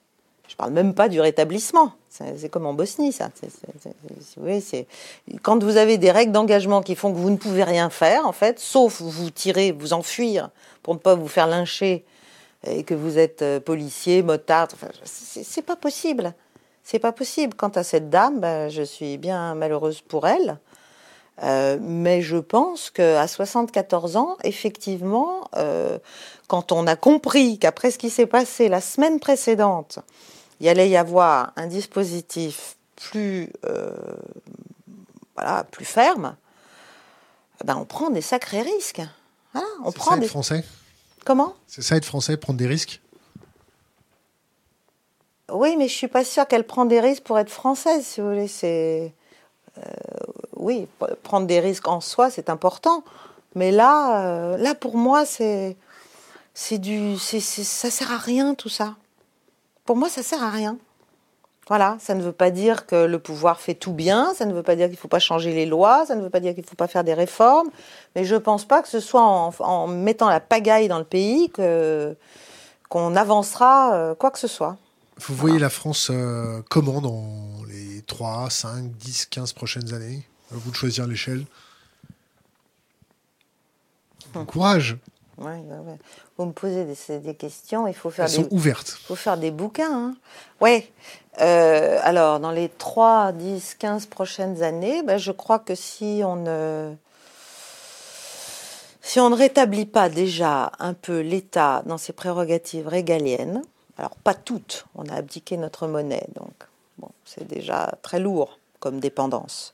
Je 0.53 0.55
parle 0.55 0.71
même 0.71 0.93
pas 0.93 1.09
du 1.09 1.19
rétablissement. 1.19 1.93
C'est 2.11 2.47
comme 2.47 2.67
en 2.67 2.75
Bosnie, 2.75 3.11
ça. 3.11 3.31
Quand 5.41 5.63
vous 5.63 5.77
avez 5.77 5.97
des 5.97 6.11
règles 6.11 6.31
d'engagement 6.31 6.83
qui 6.83 6.93
font 6.93 7.11
que 7.11 7.17
vous 7.17 7.31
ne 7.31 7.37
pouvez 7.37 7.63
rien 7.63 7.89
faire, 7.89 8.27
en 8.27 8.33
fait, 8.33 8.59
sauf 8.59 9.01
vous 9.01 9.31
tirer, 9.31 9.71
vous 9.71 9.93
enfuir 9.93 10.51
pour 10.83 10.93
ne 10.93 10.99
pas 10.99 11.15
vous 11.15 11.27
faire 11.27 11.47
lyncher, 11.47 12.05
et 12.67 12.83
que 12.83 12.93
vous 12.93 13.17
êtes 13.17 13.41
euh, 13.41 13.59
policier, 13.59 14.21
motard, 14.21 14.67
enfin, 14.73 14.89
c'est 15.05 15.63
pas 15.63 15.75
possible. 15.75 16.35
C'est 16.83 16.99
pas 16.99 17.11
possible. 17.11 17.55
Quant 17.55 17.69
à 17.69 17.81
cette 17.81 18.11
dame, 18.11 18.39
ben, 18.39 18.69
je 18.69 18.83
suis 18.83 19.17
bien 19.17 19.55
malheureuse 19.55 20.01
pour 20.01 20.27
elle. 20.27 20.59
Euh, 21.41 21.79
mais 21.81 22.21
je 22.21 22.37
pense 22.37 22.91
qu'à 22.91 23.27
74 23.27 24.17
ans, 24.17 24.37
effectivement, 24.43 25.49
euh, 25.55 25.97
quand 26.47 26.71
on 26.71 26.85
a 26.85 26.95
compris 26.95 27.57
qu'après 27.57 27.89
ce 27.89 27.97
qui 27.97 28.11
s'est 28.11 28.27
passé 28.27 28.69
la 28.69 28.81
semaine 28.81 29.19
précédente, 29.19 29.97
il 30.63 30.69
allait 30.69 30.89
y 30.89 30.95
avoir 30.95 31.51
un 31.57 31.67
dispositif 31.67 32.77
plus, 32.95 33.51
euh, 33.65 33.91
voilà, 35.35 35.65
plus 35.65 35.83
ferme, 35.83 36.37
ben 37.65 37.75
on 37.75 37.83
prend 37.83 38.09
des 38.09 38.21
sacrés 38.21 38.61
risques. 38.61 39.01
Voilà, 39.51 39.67
on 39.83 39.91
prend 39.91 40.11
ça 40.11 40.17
des... 40.19 40.23
être 40.25 40.29
français 40.29 40.63
Comment? 41.25 41.53
C'est 41.67 41.81
ça 41.81 41.97
être 41.97 42.05
français, 42.05 42.37
prendre 42.37 42.57
des 42.59 42.67
risques? 42.67 43.01
Oui, 45.51 45.75
mais 45.77 45.89
je 45.89 45.93
suis 45.93 46.07
pas 46.07 46.23
sûre 46.23 46.47
qu'elle 46.47 46.65
prend 46.65 46.85
des 46.85 47.01
risques 47.01 47.23
pour 47.23 47.37
être 47.37 47.49
française, 47.49 48.05
si 48.05 48.21
vous 48.21 48.29
voulez. 48.29 48.47
C'est 48.47 49.13
euh, 49.77 49.81
oui, 50.55 50.87
prendre 51.23 51.45
des 51.45 51.59
risques 51.59 51.89
en 51.89 51.99
soi, 51.99 52.31
c'est 52.31 52.49
important. 52.49 53.03
Mais 53.55 53.71
là, 53.71 54.25
euh, 54.53 54.57
là 54.57 54.75
pour 54.75 54.95
moi, 54.95 55.25
c'est 55.25 55.75
c'est 56.53 56.77
du, 56.77 57.17
c'est, 57.17 57.41
c'est- 57.41 57.65
ça 57.65 57.91
sert 57.91 58.13
à 58.13 58.17
rien 58.17 58.55
tout 58.55 58.69
ça. 58.69 58.95
Pour 59.85 59.97
moi, 59.97 60.09
ça 60.09 60.23
sert 60.23 60.41
à 60.41 60.49
rien. 60.49 60.77
Voilà, 61.67 61.97
ça 61.99 62.13
ne 62.13 62.21
veut 62.21 62.33
pas 62.33 62.51
dire 62.51 62.85
que 62.85 63.05
le 63.05 63.19
pouvoir 63.19 63.61
fait 63.61 63.73
tout 63.73 63.93
bien, 63.93 64.33
ça 64.33 64.45
ne 64.45 64.53
veut 64.53 64.63
pas 64.63 64.75
dire 64.75 64.87
qu'il 64.87 64.95
ne 64.95 64.99
faut 64.99 65.07
pas 65.07 65.19
changer 65.19 65.53
les 65.53 65.65
lois, 65.65 66.05
ça 66.05 66.15
ne 66.15 66.21
veut 66.21 66.29
pas 66.29 66.41
dire 66.41 66.53
qu'il 66.53 66.63
ne 66.63 66.67
faut 66.67 66.75
pas 66.75 66.89
faire 66.89 67.05
des 67.05 67.13
réformes, 67.13 67.69
mais 68.15 68.25
je 68.25 68.35
ne 68.35 68.39
pense 68.39 68.65
pas 68.65 68.81
que 68.81 68.89
ce 68.89 68.99
soit 68.99 69.21
en, 69.21 69.87
mettant 69.87 70.27
la 70.29 70.41
pagaille 70.41 70.89
dans 70.89 70.99
le 70.99 71.05
pays 71.05 71.49
que 71.51 72.15
qu'on 72.89 73.15
avancera 73.15 73.95
euh, 73.95 74.13
quoi 74.13 74.29
que 74.29 74.39
ce 74.39 74.47
soit. 74.47 74.77
Vous 75.17 75.35
voyez 75.35 75.57
la 75.57 75.69
France 75.69 76.09
euh, 76.11 76.61
comment 76.69 76.99
dans 77.01 77.63
les 77.67 78.01
3, 78.03 78.49
5, 78.49 78.91
10, 78.91 79.27
15 79.27 79.53
prochaines 79.53 79.93
années? 79.93 80.27
À 80.51 80.55
vous 80.57 80.69
de 80.69 80.75
choisir 80.75 81.07
l'échelle. 81.07 81.45
Bon 84.33 84.45
courage 84.45 84.97
Vous 86.37 86.45
me 86.45 86.51
posez 86.51 86.85
des, 87.19 87.35
questions, 87.35 87.87
il 87.87 87.93
faut 87.93 88.09
faire 88.09 88.25
Elles 88.25 88.31
sont 88.31 88.47
ouvertes. 88.51 88.97
Il 89.01 89.05
faut 89.05 89.15
faire 89.15 89.37
des 89.37 89.51
bouquins. 89.51 89.93
Hein. 89.93 90.15
Ouais. 90.61 90.91
Euh, 91.41 91.99
alors, 92.01 92.39
dans 92.39 92.51
les 92.51 92.69
3, 92.69 93.33
10, 93.33 93.75
15 93.75 94.07
prochaines 94.07 94.63
années, 94.63 95.03
ben, 95.03 95.17
je 95.17 95.31
crois 95.31 95.59
que 95.59 95.75
si 95.75 96.21
on 96.25 96.37
ne... 96.37 96.93
Si 99.05 99.19
on 99.19 99.29
ne 99.29 99.35
rétablit 99.35 99.85
pas 99.85 100.07
déjà 100.07 100.71
un 100.79 100.93
peu 100.93 101.19
l'État 101.19 101.83
dans 101.85 101.97
ses 101.97 102.13
prérogatives 102.13 102.87
régaliennes, 102.87 103.61
alors 103.97 104.15
pas 104.15 104.33
toutes, 104.33 104.85
on 104.95 105.05
a 105.09 105.15
abdiqué 105.15 105.57
notre 105.57 105.87
monnaie, 105.87 106.25
donc 106.35 106.53
bon, 106.97 107.09
c'est 107.25 107.45
déjà 107.45 107.91
très 108.01 108.19
lourd 108.19 108.59
comme 108.79 109.01
dépendance, 109.01 109.73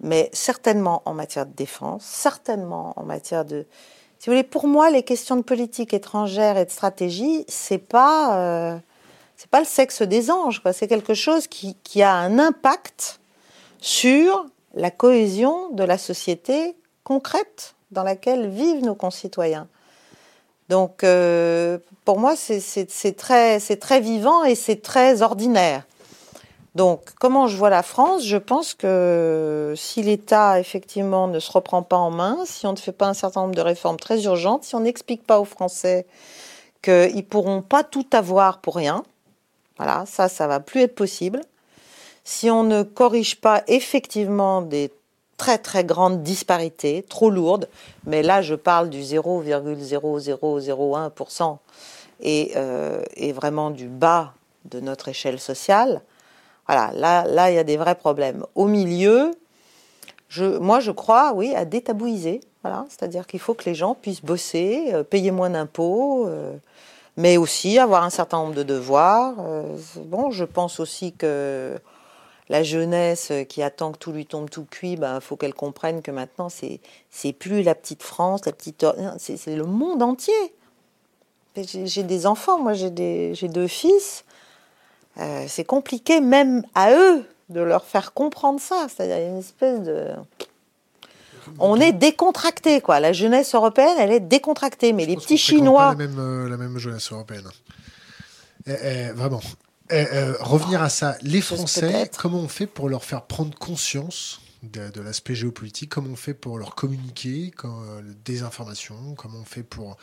mais 0.00 0.30
certainement 0.32 1.02
en 1.04 1.12
matière 1.12 1.44
de 1.44 1.52
défense, 1.52 2.02
certainement 2.02 2.94
en 2.96 3.04
matière 3.04 3.44
de... 3.44 3.66
Si 4.20 4.28
vous 4.28 4.34
voulez, 4.34 4.44
pour 4.44 4.68
moi, 4.68 4.90
les 4.90 5.02
questions 5.02 5.36
de 5.36 5.40
politique 5.40 5.94
étrangère 5.94 6.58
et 6.58 6.66
de 6.66 6.70
stratégie, 6.70 7.46
c'est 7.48 7.78
pas... 7.78 8.36
Euh, 8.36 8.78
c'est 9.34 9.48
pas 9.48 9.60
le 9.60 9.66
sexe 9.66 10.02
des 10.02 10.30
anges, 10.30 10.60
c'est 10.74 10.86
quelque 10.86 11.14
chose 11.14 11.46
qui, 11.46 12.02
a 12.02 12.12
un 12.12 12.38
impact 12.38 13.20
sur 13.80 14.44
la 14.74 14.90
cohésion 14.90 15.70
de 15.70 15.82
la 15.82 15.96
société 15.96 16.76
concrète 17.04 17.74
dans 17.90 18.02
laquelle 18.02 18.50
vivent 18.50 18.84
nos 18.84 18.94
concitoyens. 18.94 19.66
Donc, 20.68 21.02
euh, 21.02 21.78
pour 22.04 22.18
moi, 22.18 22.36
c'est 22.36 23.16
très, 23.16 23.58
très 23.58 24.00
vivant 24.00 24.44
et 24.44 24.54
c'est 24.54 24.82
très 24.82 25.22
ordinaire. 25.22 25.86
Donc, 26.74 27.10
comment 27.18 27.46
je 27.48 27.56
vois 27.56 27.70
la 27.70 27.82
France? 27.82 28.24
Je 28.24 28.36
pense 28.36 28.74
que 28.74 29.74
si 29.76 30.02
l'État, 30.02 30.60
effectivement, 30.60 31.26
ne 31.26 31.40
se 31.40 31.50
reprend 31.50 31.82
pas 31.82 31.96
en 31.96 32.10
main, 32.10 32.38
si 32.44 32.64
on 32.66 32.72
ne 32.72 32.78
fait 32.78 32.92
pas 32.92 33.08
un 33.08 33.14
certain 33.14 33.40
nombre 33.42 33.56
de 33.56 33.60
réformes 33.60 33.96
très 33.96 34.22
urgentes, 34.24 34.62
si 34.64 34.76
on 34.76 34.80
n'explique 34.80 35.26
pas 35.26 35.40
aux 35.40 35.44
Français 35.44 36.06
qu'ils 36.82 37.16
ne 37.16 37.22
pourront 37.22 37.62
pas 37.62 37.82
tout 37.82 38.06
avoir 38.12 38.58
pour 38.58 38.76
rien, 38.76 39.02
voilà, 39.78 40.04
ça, 40.06 40.28
ça 40.28 40.46
va 40.46 40.60
plus 40.60 40.82
être 40.82 40.94
possible. 40.94 41.40
Si 42.22 42.48
on 42.50 42.62
ne 42.62 42.84
corrige 42.84 43.40
pas 43.40 43.64
effectivement 43.66 44.62
des 44.62 44.92
très 45.36 45.58
très 45.58 45.82
grandes 45.84 46.22
disparités, 46.22 47.04
trop 47.08 47.30
lourdes, 47.30 47.68
mais 48.04 48.22
là 48.22 48.42
je 48.42 48.54
parle 48.54 48.90
du 48.90 49.00
0,0001% 49.00 51.58
et, 52.20 52.52
euh, 52.56 53.02
et 53.16 53.32
vraiment 53.32 53.70
du 53.70 53.88
bas 53.88 54.34
de 54.66 54.80
notre 54.80 55.08
échelle 55.08 55.40
sociale, 55.40 56.02
voilà, 56.70 56.92
là, 56.92 57.24
là 57.26 57.50
il 57.50 57.56
y 57.56 57.58
a 57.58 57.64
des 57.64 57.76
vrais 57.76 57.96
problèmes. 57.96 58.46
Au 58.54 58.66
milieu, 58.66 59.32
je, 60.28 60.44
moi 60.44 60.78
je 60.78 60.92
crois, 60.92 61.32
oui, 61.34 61.52
à 61.56 61.64
détabouiser, 61.64 62.42
voilà, 62.62 62.86
c'est-à-dire 62.88 63.26
qu'il 63.26 63.40
faut 63.40 63.54
que 63.54 63.64
les 63.64 63.74
gens 63.74 63.96
puissent 63.96 64.22
bosser, 64.22 64.90
euh, 64.92 65.02
payer 65.02 65.32
moins 65.32 65.50
d'impôts. 65.50 66.28
Euh, 66.28 66.56
mais 67.16 67.36
aussi 67.38 67.80
avoir 67.80 68.04
un 68.04 68.10
certain 68.10 68.38
nombre 68.38 68.54
de 68.54 68.62
devoirs. 68.62 69.34
Euh, 69.40 69.76
bon, 69.96 70.30
je 70.30 70.44
pense 70.44 70.78
aussi 70.78 71.12
que 71.12 71.76
la 72.48 72.62
jeunesse 72.62 73.32
qui 73.48 73.64
attend 73.64 73.90
que 73.90 73.98
tout 73.98 74.12
lui 74.12 74.24
tombe 74.24 74.48
tout 74.48 74.64
cuit, 74.64 74.92
il 74.92 75.00
ben, 75.00 75.18
faut 75.18 75.34
qu'elle 75.34 75.52
comprenne 75.52 76.02
que 76.02 76.12
maintenant, 76.12 76.48
c'est, 76.48 76.78
c'est 77.10 77.32
plus 77.32 77.64
la 77.64 77.74
petite 77.74 78.04
France, 78.04 78.46
la 78.46 78.52
petite. 78.52 78.86
C'est, 79.18 79.44
le 79.56 79.64
monde 79.64 80.04
entier. 80.04 80.54
J'ai, 81.56 82.04
des 82.04 82.26
enfants, 82.26 82.60
moi 82.60 82.74
j'ai, 82.74 83.34
j'ai 83.34 83.48
deux 83.48 83.66
fils. 83.66 84.24
Euh, 85.18 85.44
c'est 85.48 85.64
compliqué 85.64 86.20
même 86.20 86.64
à 86.74 86.92
eux 86.92 87.24
de 87.48 87.60
leur 87.60 87.84
faire 87.84 88.12
comprendre 88.12 88.60
ça. 88.60 88.86
C'est-à-dire 88.88 89.28
une 89.28 89.38
espèce 89.38 89.80
de 89.80 90.06
on 91.58 91.80
est 91.80 91.92
décontracté, 91.92 92.80
quoi. 92.80 93.00
La 93.00 93.12
jeunesse 93.12 93.54
européenne, 93.54 93.96
elle 93.98 94.12
est 94.12 94.20
décontractée, 94.20 94.92
mais 94.92 95.06
les 95.06 95.16
petits 95.16 95.38
Chinois. 95.38 95.90
la 95.90 95.94
même, 95.94 96.18
euh, 96.18 96.48
la 96.48 96.56
même 96.56 96.78
jeunesse 96.78 97.10
européenne. 97.10 97.48
Eh, 98.66 98.72
eh, 98.82 99.12
vraiment. 99.12 99.40
Eh, 99.90 100.04
revenir 100.38 100.82
à 100.82 100.88
ça, 100.88 101.16
les 101.22 101.40
Français, 101.40 102.08
comment 102.16 102.38
on 102.38 102.48
fait 102.48 102.66
pour 102.66 102.88
leur 102.88 103.02
faire 103.04 103.22
prendre 103.22 103.58
conscience 103.58 104.40
de, 104.62 105.00
l'aspect 105.00 105.34
géopolitique? 105.34 105.90
Comment 105.90 106.10
on 106.10 106.16
fait 106.16 106.34
pour 106.34 106.58
leur 106.58 106.76
communiquer 106.76 107.50
quand, 107.56 107.82
euh, 107.82 108.02
des 108.24 108.42
informations 108.42 109.14
Comment 109.16 109.38
on 109.40 109.44
fait 109.44 109.64
pour 109.64 109.96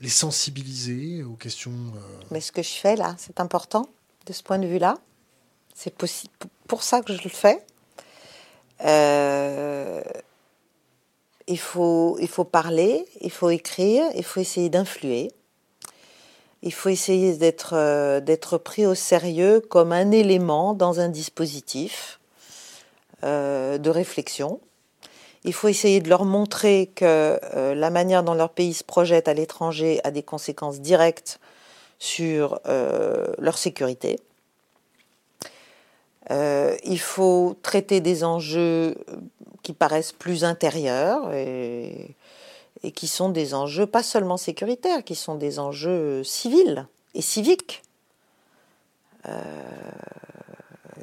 les 0.00 0.08
sensibiliser 0.08 1.22
aux 1.22 1.34
questions 1.34 1.72
euh, 1.72 2.00
Mais 2.30 2.40
ce 2.40 2.52
que 2.52 2.62
je 2.62 2.74
fais 2.74 2.96
là, 2.96 3.14
c'est 3.18 3.40
important 3.40 3.86
de 4.26 4.32
ce 4.32 4.42
point 4.42 4.58
de 4.58 4.66
vue-là. 4.66 4.98
C'est 5.74 5.94
pour 6.68 6.82
ça 6.82 7.02
que 7.02 7.12
je 7.12 7.22
le 7.22 7.30
fais. 7.30 7.64
Euh, 8.84 10.02
il, 11.46 11.58
faut, 11.58 12.16
il 12.20 12.28
faut 12.28 12.44
parler, 12.44 13.06
il 13.20 13.30
faut 13.30 13.50
écrire, 13.50 14.04
il 14.14 14.24
faut 14.24 14.40
essayer 14.40 14.68
d'influer. 14.68 15.32
Il 16.62 16.72
faut 16.72 16.88
essayer 16.88 17.36
d'être 17.36 17.74
euh, 17.74 18.20
d'être 18.20 18.58
pris 18.58 18.86
au 18.86 18.94
sérieux 18.94 19.60
comme 19.60 19.92
un 19.92 20.10
élément 20.10 20.74
dans 20.74 21.00
un 21.00 21.08
dispositif 21.08 22.20
de 23.22 23.90
réflexion. 23.90 24.60
Il 25.46 25.54
faut 25.54 25.68
essayer 25.68 26.00
de 26.00 26.08
leur 26.08 26.24
montrer 26.24 26.90
que 26.94 27.40
la 27.54 27.90
manière 27.90 28.22
dont 28.22 28.34
leur 28.34 28.50
pays 28.50 28.74
se 28.74 28.84
projette 28.84 29.28
à 29.28 29.32
l'étranger 29.32 30.00
a 30.04 30.10
des 30.10 30.22
conséquences 30.22 30.80
directes 30.80 31.40
sur 31.98 32.60
leur 32.66 33.56
sécurité. 33.56 34.18
Euh, 36.30 36.76
il 36.84 36.98
faut 36.98 37.56
traiter 37.62 38.00
des 38.00 38.24
enjeux 38.24 38.96
qui 39.62 39.72
paraissent 39.72 40.12
plus 40.12 40.44
intérieurs 40.44 41.32
et, 41.32 42.14
qui 42.94 43.08
sont 43.08 43.30
des 43.30 43.54
enjeux 43.54 43.86
pas 43.86 44.02
seulement 44.02 44.36
sécuritaires, 44.36 45.02
qui 45.02 45.14
sont 45.14 45.34
des 45.34 45.58
enjeux 45.58 46.22
civils 46.22 46.86
et 47.14 47.22
civiques, 47.22 47.82
euh, 49.28 49.42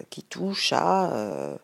qui 0.09 0.23
touchent 0.23 0.73
à 0.73 1.11
euh, 1.11 1.55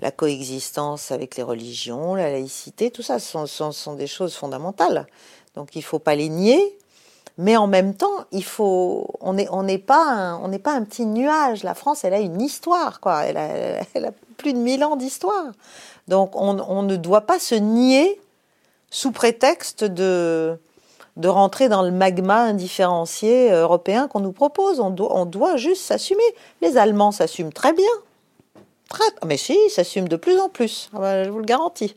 la 0.00 0.10
coexistence 0.10 1.10
avec 1.10 1.36
les 1.36 1.42
religions, 1.42 2.14
la 2.14 2.30
laïcité, 2.30 2.90
tout 2.90 3.02
ça 3.02 3.18
sont, 3.18 3.46
sont 3.46 3.94
des 3.94 4.06
choses 4.06 4.34
fondamentales. 4.34 5.06
Donc 5.54 5.74
il 5.74 5.80
ne 5.80 5.84
faut 5.84 5.98
pas 5.98 6.14
les 6.14 6.28
nier, 6.28 6.78
mais 7.40 7.56
en 7.56 7.66
même 7.66 7.94
temps, 7.94 8.24
il 8.32 8.44
faut, 8.44 9.06
on 9.20 9.32
n'est 9.32 9.48
on 9.50 9.66
pas, 9.78 10.38
pas 10.62 10.72
un 10.72 10.84
petit 10.84 11.06
nuage. 11.06 11.62
La 11.62 11.74
France, 11.74 12.04
elle 12.04 12.14
a 12.14 12.20
une 12.20 12.40
histoire, 12.40 13.00
quoi. 13.00 13.24
Elle 13.24 13.38
a, 13.38 14.10
plus 14.36 14.52
de 14.52 14.58
mille 14.58 14.84
ans 14.84 14.96
d'histoire. 14.96 15.46
Donc, 16.06 16.32
on, 16.34 16.82
ne 16.82 16.96
doit 16.96 17.22
pas 17.22 17.38
se 17.38 17.54
nier 17.54 18.20
sous 18.90 19.10
prétexte 19.10 19.84
de, 19.84 20.58
de 21.16 21.28
rentrer 21.28 21.68
dans 21.68 21.82
le 21.82 21.90
magma 21.90 22.40
indifférencié 22.42 23.50
européen 23.52 24.06
qu'on 24.06 24.20
nous 24.20 24.32
propose. 24.32 24.80
On 24.80 24.94
on 24.98 25.24
doit 25.24 25.56
juste 25.56 25.82
s'assumer. 25.82 26.22
Les 26.60 26.76
Allemands 26.76 27.12
s'assument 27.12 27.52
très 27.52 27.72
bien. 27.72 27.84
Très, 28.90 29.04
mais 29.24 29.36
si, 29.36 29.56
ils 29.66 29.70
s'assument 29.70 30.08
de 30.08 30.16
plus 30.16 30.38
en 30.38 30.48
plus. 30.48 30.90
Ah 30.92 30.98
ben, 30.98 31.24
je 31.24 31.30
vous 31.30 31.38
le 31.38 31.44
garantis. 31.44 31.96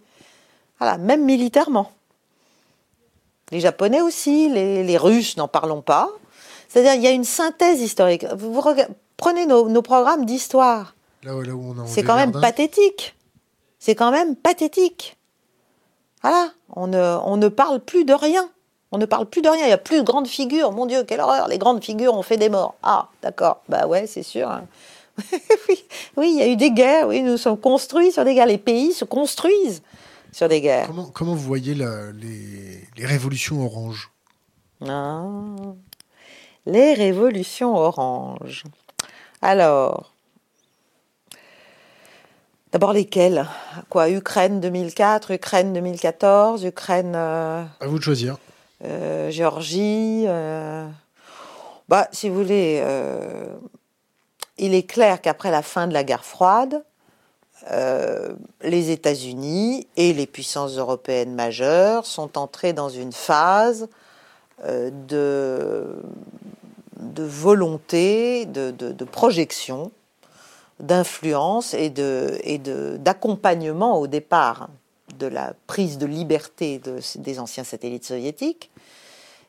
Voilà, 0.79 0.97
même 0.97 1.25
militairement. 1.25 1.91
Les 3.51 3.59
Japonais 3.59 4.01
aussi, 4.01 4.47
les, 4.49 4.97
Russes, 4.97 5.35
n'en 5.35 5.47
parlons 5.47 5.81
pas. 5.81 6.09
C'est-à-dire, 6.69 6.93
il 6.93 7.01
y 7.01 7.07
a 7.07 7.11
une 7.11 7.23
synthèse 7.23 7.81
historique. 7.81 8.25
Vous, 8.37 8.61
prenez 9.17 9.45
nos, 9.45 9.81
programmes 9.81 10.25
d'histoire. 10.25 10.95
C'est 11.87 12.03
quand 12.03 12.15
même 12.15 12.31
pathétique. 12.31 13.15
C'est 13.79 13.95
quand 13.95 14.11
même 14.11 14.35
pathétique. 14.35 15.17
Voilà, 16.21 16.51
on 16.75 16.87
ne, 16.87 17.17
on 17.25 17.37
ne 17.37 17.47
parle 17.47 17.79
plus 17.79 18.05
de 18.05 18.13
rien. 18.13 18.49
On 18.91 18.99
ne 18.99 19.05
parle 19.05 19.25
plus 19.25 19.41
de 19.41 19.49
rien. 19.49 19.65
Il 19.65 19.67
n'y 19.67 19.73
a 19.73 19.77
plus 19.79 19.97
de 19.97 20.03
grandes 20.03 20.27
figures. 20.27 20.71
Mon 20.71 20.85
Dieu, 20.85 21.03
quelle 21.03 21.21
horreur. 21.21 21.47
Les 21.47 21.57
grandes 21.57 21.83
figures 21.83 22.13
ont 22.13 22.21
fait 22.21 22.37
des 22.37 22.49
morts. 22.49 22.75
Ah, 22.83 23.07
d'accord. 23.23 23.61
Bah 23.67 23.87
ouais, 23.87 24.05
c'est 24.05 24.21
sûr. 24.21 24.49
Hein. 24.49 24.65
oui, 26.17 26.31
il 26.33 26.37
y 26.37 26.41
a 26.41 26.47
eu 26.47 26.55
des 26.55 26.71
guerres. 26.71 27.07
Oui, 27.07 27.21
nous 27.21 27.37
sommes 27.37 27.57
construits 27.57 28.11
sur 28.11 28.25
des 28.25 28.33
guerres. 28.33 28.47
Les 28.47 28.57
pays 28.57 28.93
se 28.93 29.05
construisent 29.05 29.81
sur 30.31 30.47
des 30.49 30.61
guerres. 30.61 30.89
Comment, 31.13 31.35
vous 31.35 31.41
voyez 31.41 31.75
les, 31.75 33.05
révolutions 33.05 33.63
oranges? 33.63 34.11
Ah, 34.87 35.23
Les 36.65 36.93
révolutions 36.93 37.75
oranges. 37.75 38.63
Alors, 39.41 40.13
d'abord 42.71 42.93
lesquelles? 42.93 43.47
Quoi 43.89 44.09
Ukraine 44.09 44.59
2004, 44.59 45.31
Ukraine 45.31 45.73
2014, 45.73 46.63
Ukraine. 46.63 47.13
Euh, 47.15 47.63
à 47.79 47.87
vous 47.87 47.99
de 47.99 48.03
choisir. 48.03 48.37
Euh, 48.83 49.29
Géorgie. 49.29 50.25
Euh, 50.27 50.87
bah, 51.87 52.07
Si 52.11 52.29
vous 52.29 52.35
voulez, 52.35 52.79
euh, 52.81 53.45
il 54.57 54.73
est 54.73 54.83
clair 54.83 55.21
qu'après 55.21 55.51
la 55.51 55.61
fin 55.61 55.87
de 55.87 55.93
la 55.93 56.03
guerre 56.03 56.25
froide, 56.25 56.83
euh, 57.71 58.33
les 58.61 58.91
États-Unis 58.91 59.87
et 59.95 60.13
les 60.13 60.27
puissances 60.27 60.77
européennes 60.77 61.33
majeures 61.33 62.05
sont 62.05 62.37
entrés 62.37 62.73
dans 62.73 62.89
une 62.89 63.13
phase 63.13 63.87
euh, 64.65 64.91
de, 65.07 66.03
volonté, 67.23 68.45
de, 68.45 68.71
de 68.71 69.05
projection, 69.05 69.91
d'influence 70.79 71.73
et 71.73 71.89
d'accompagnement 71.89 73.99
au 73.99 74.07
départ 74.07 74.69
de 75.19 75.27
la 75.27 75.53
prise 75.67 75.97
de 75.97 76.05
liberté 76.05 76.81
des 77.15 77.39
anciens 77.39 77.63
satellites 77.63 78.05
soviétiques, 78.05 78.71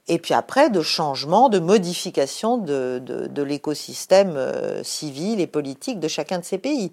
et 0.06 0.18
puis 0.18 0.34
après 0.34 0.70
de 0.70 0.82
changement, 0.82 1.48
de 1.48 1.58
modification 1.58 2.58
de, 2.58 3.42
l'écosystème 3.42 4.36
euh, 4.36 4.82
civil 4.82 5.40
et 5.40 5.46
politique 5.46 5.98
de 5.98 6.08
chacun 6.08 6.38
de 6.38 6.44
ces 6.44 6.58
pays. 6.58 6.92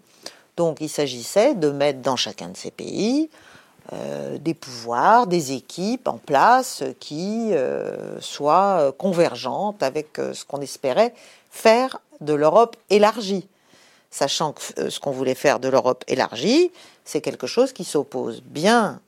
Donc 0.57 0.77
il 0.81 0.89
s'agissait 0.89 1.55
de 1.55 1.69
mettre 1.69 1.99
dans 1.99 2.15
chacun 2.15 2.49
de 2.49 2.57
ces 2.57 2.71
pays 2.71 3.29
euh, 3.93 4.37
des 4.37 4.53
pouvoirs, 4.53 5.27
des 5.27 5.53
équipes 5.53 6.07
en 6.07 6.17
place 6.17 6.83
qui 6.99 7.49
euh, 7.51 8.19
soient 8.21 8.93
convergentes 8.97 9.83
avec 9.83 10.17
ce 10.33 10.45
qu'on 10.45 10.61
espérait 10.61 11.13
faire 11.49 11.99
de 12.21 12.33
l'Europe 12.33 12.77
élargie. 12.89 13.47
Sachant 14.09 14.53
que 14.53 14.89
ce 14.89 14.99
qu'on 14.99 15.11
voulait 15.11 15.35
faire 15.35 15.59
de 15.59 15.69
l'Europe 15.69 16.03
élargie, 16.07 16.71
c'est 17.05 17.21
quelque 17.21 17.47
chose 17.47 17.71
qui 17.71 17.85
s'oppose 17.85 18.41
bien, 18.43 18.99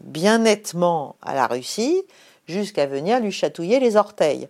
bien 0.00 0.36
nettement 0.36 1.16
à 1.22 1.34
la 1.34 1.46
Russie, 1.46 2.04
jusqu'à 2.46 2.86
venir 2.86 3.20
lui 3.20 3.32
chatouiller 3.32 3.80
les 3.80 3.96
orteils. 3.96 4.48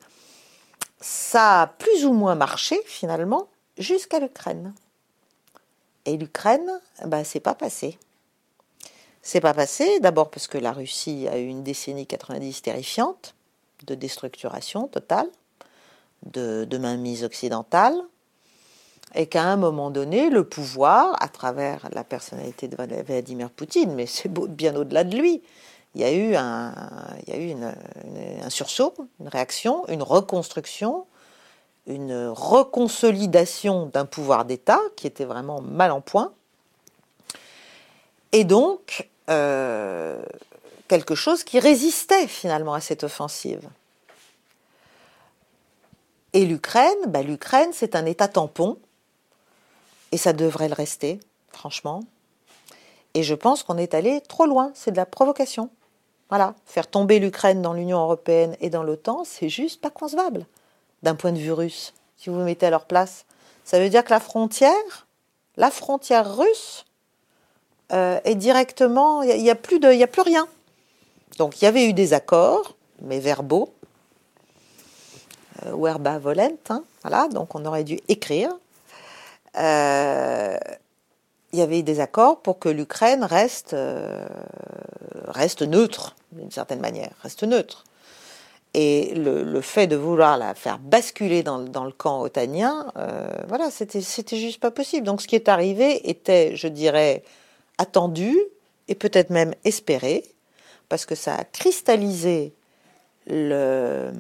Ça 1.01 1.63
a 1.63 1.67
plus 1.67 2.05
ou 2.05 2.13
moins 2.13 2.35
marché 2.35 2.81
finalement 2.87 3.49
jusqu'à 3.79 4.21
l'Ukraine. 4.21 4.75
Et 6.07 6.17
l'Ukraine, 6.17 6.81
bah, 7.07 7.25
c'est 7.25 7.41
pas 7.41 7.55
passé. 7.55 7.99
C'est 9.23 9.41
pas 9.41 9.55
passé, 9.55 10.01
d'abord 10.01 10.31
parce 10.31 10.47
que 10.49 10.59
la 10.59 10.73
Russie 10.73 11.27
a 11.31 11.39
eu 11.39 11.47
une 11.47 11.63
décennie 11.63 12.07
90 12.07 12.61
terrifiante, 12.61 13.35
de 13.87 13.95
déstructuration 13.95 14.87
totale, 14.87 15.29
de, 16.27 16.65
de 16.65 16.79
mainmise 16.79 17.25
occidentale, 17.25 17.99
et 19.15 19.27
qu'à 19.27 19.45
un 19.45 19.57
moment 19.57 19.91
donné, 19.91 20.29
le 20.29 20.45
pouvoir, 20.45 21.17
à 21.23 21.29
travers 21.29 21.89
la 21.93 22.05
personnalité 22.05 22.69
de 22.69 22.77
Vladimir 22.77 23.49
Poutine, 23.51 23.95
mais 23.95 24.07
c'est 24.07 24.31
bien 24.31 24.75
au-delà 24.77 25.05
de 25.05 25.17
lui, 25.17 25.43
il 25.95 26.01
y 26.01 26.05
a 26.05 26.13
eu 26.13 26.35
un, 26.35 26.75
sursaut, 28.51 28.95
une 29.21 29.29
réaction, 29.29 29.87
une 29.89 30.03
reconstruction, 30.03 31.07
une 31.87 32.29
reconsolidation 32.29 33.87
d'un 33.87 34.05
pouvoir 34.05 34.45
d'État 34.45 34.81
qui 34.97 35.07
était 35.07 35.25
vraiment 35.25 35.61
mal 35.61 35.93
en 35.93 36.01
point. 36.01 36.33
Et 38.33 38.43
donc, 38.45 39.09
euh, 39.31 40.21
quelque 40.89 41.15
chose 41.15 41.45
qui 41.45 41.61
résistait 41.61 42.27
finalement 42.27 42.75
à 42.75 42.81
cette 42.81 43.05
offensive. 43.05 43.69
Et 46.33 46.45
l'Ukraine, 46.47 46.99
bah, 47.07 47.23
l'Ukraine, 47.23 47.71
c'est 47.73 47.95
un 47.95 48.07
État 48.07 48.27
tampon, 48.27 48.79
et 50.11 50.17
ça 50.17 50.33
devrait 50.33 50.69
le 50.69 50.75
rester, 50.75 51.21
franchement. 51.53 52.03
Et 53.15 53.23
je 53.23 53.35
pense 53.35 53.63
qu'on 53.63 53.79
est 53.79 53.95
allé 53.95 54.21
trop 54.21 54.47
loin, 54.47 54.73
c'est 54.75 54.91
de 54.91 54.97
la 54.97 55.07
provocation. 55.07 55.71
Voilà, 56.37 56.57
faire 56.67 56.89
tomber 56.89 57.21
l'Ukraine 57.21 57.63
dans 57.63 57.75
l'Union 57.75 58.01
européenne 58.01 58.57
et 58.61 58.69
dans 58.69 58.83
l'OTAN, 58.83 59.23
c'est 59.23 59.49
juste 59.49 59.81
pas 59.81 59.91
concevable 59.91 60.47
d'un 61.05 61.15
point 61.15 61.31
de 61.31 61.39
vue 61.39 61.53
russe, 61.53 61.95
si 62.17 62.29
vous 62.29 62.35
vous 62.35 62.43
mettez 62.43 62.67
à 62.67 62.71
leur 62.71 62.87
place. 62.87 63.25
Ça 63.63 63.79
veut 63.79 63.89
dire 63.89 64.03
que 64.03 64.11
la 64.11 64.19
frontière, 64.19 65.07
la 65.57 65.71
frontière 65.71 66.37
russe, 66.37 66.87
euh, 67.93 68.19
est 68.25 68.35
directement, 68.35 69.23
il 69.23 69.41
n'y 69.41 69.49
a, 69.49 69.55
plus 69.55 69.79
a 69.81 70.07
plus 70.09 70.23
rien. 70.23 70.49
Donc 71.39 71.63
il 71.63 71.67
y 71.67 71.69
avait 71.69 71.89
eu 71.89 71.93
des 71.93 72.15
accords, 72.15 72.75
mais 73.01 73.21
verbaux, 73.21 73.73
euh, 75.67 75.77
verba 75.77 76.19
volent, 76.19 76.59
hein, 76.69 76.83
voilà, 77.03 77.29
donc 77.29 77.55
on 77.55 77.65
aurait 77.65 77.85
dû 77.85 78.01
écrire. 78.09 78.51
Euh, 79.57 80.59
il 81.55 81.59
y 81.59 81.63
avait 81.63 81.85
des 81.85 82.01
accords 82.01 82.43
pour 82.43 82.59
que 82.59 82.69
l'Ukraine 82.69 83.23
reste, 83.23 83.75
euh, 83.75 84.27
reste 85.29 85.63
neutre, 85.63 86.17
d'une 86.33 86.51
certaine 86.51 86.81
manière, 86.81 87.13
reste 87.23 87.45
neutre. 87.45 87.85
Et 88.75 89.15
le, 89.15 89.61
fait 89.61 89.87
de 89.87 89.95
vouloir 89.95 90.37
la 90.37 90.55
faire 90.55 90.81
basculer 90.81 91.45
dans, 91.45 91.59
le 91.59 91.93
camp 91.93 92.23
otanien, 92.23 92.93
euh, 92.97 93.29
voilà, 93.47 93.71
c'était, 93.71 94.01
c'était 94.01 94.37
juste 94.37 94.59
pas 94.59 94.73
possible. 94.73 95.07
Donc 95.07 95.23
ce 95.23 95.29
qui 95.29 95.37
est 95.37 95.49
arrivé 95.49 96.11
était, 96.11 96.57
je 96.57 96.67
dirais, 96.67 97.23
attendu 97.79 98.37
et 98.89 98.97
peut-être 98.97 99.31
même 99.31 99.55
espéré, 99.63 100.25
parce 100.89 101.07
que 101.07 101.15
ça 101.15 101.37
a 101.37 101.45
cristallisé 101.45 102.53
le, 103.29 104.11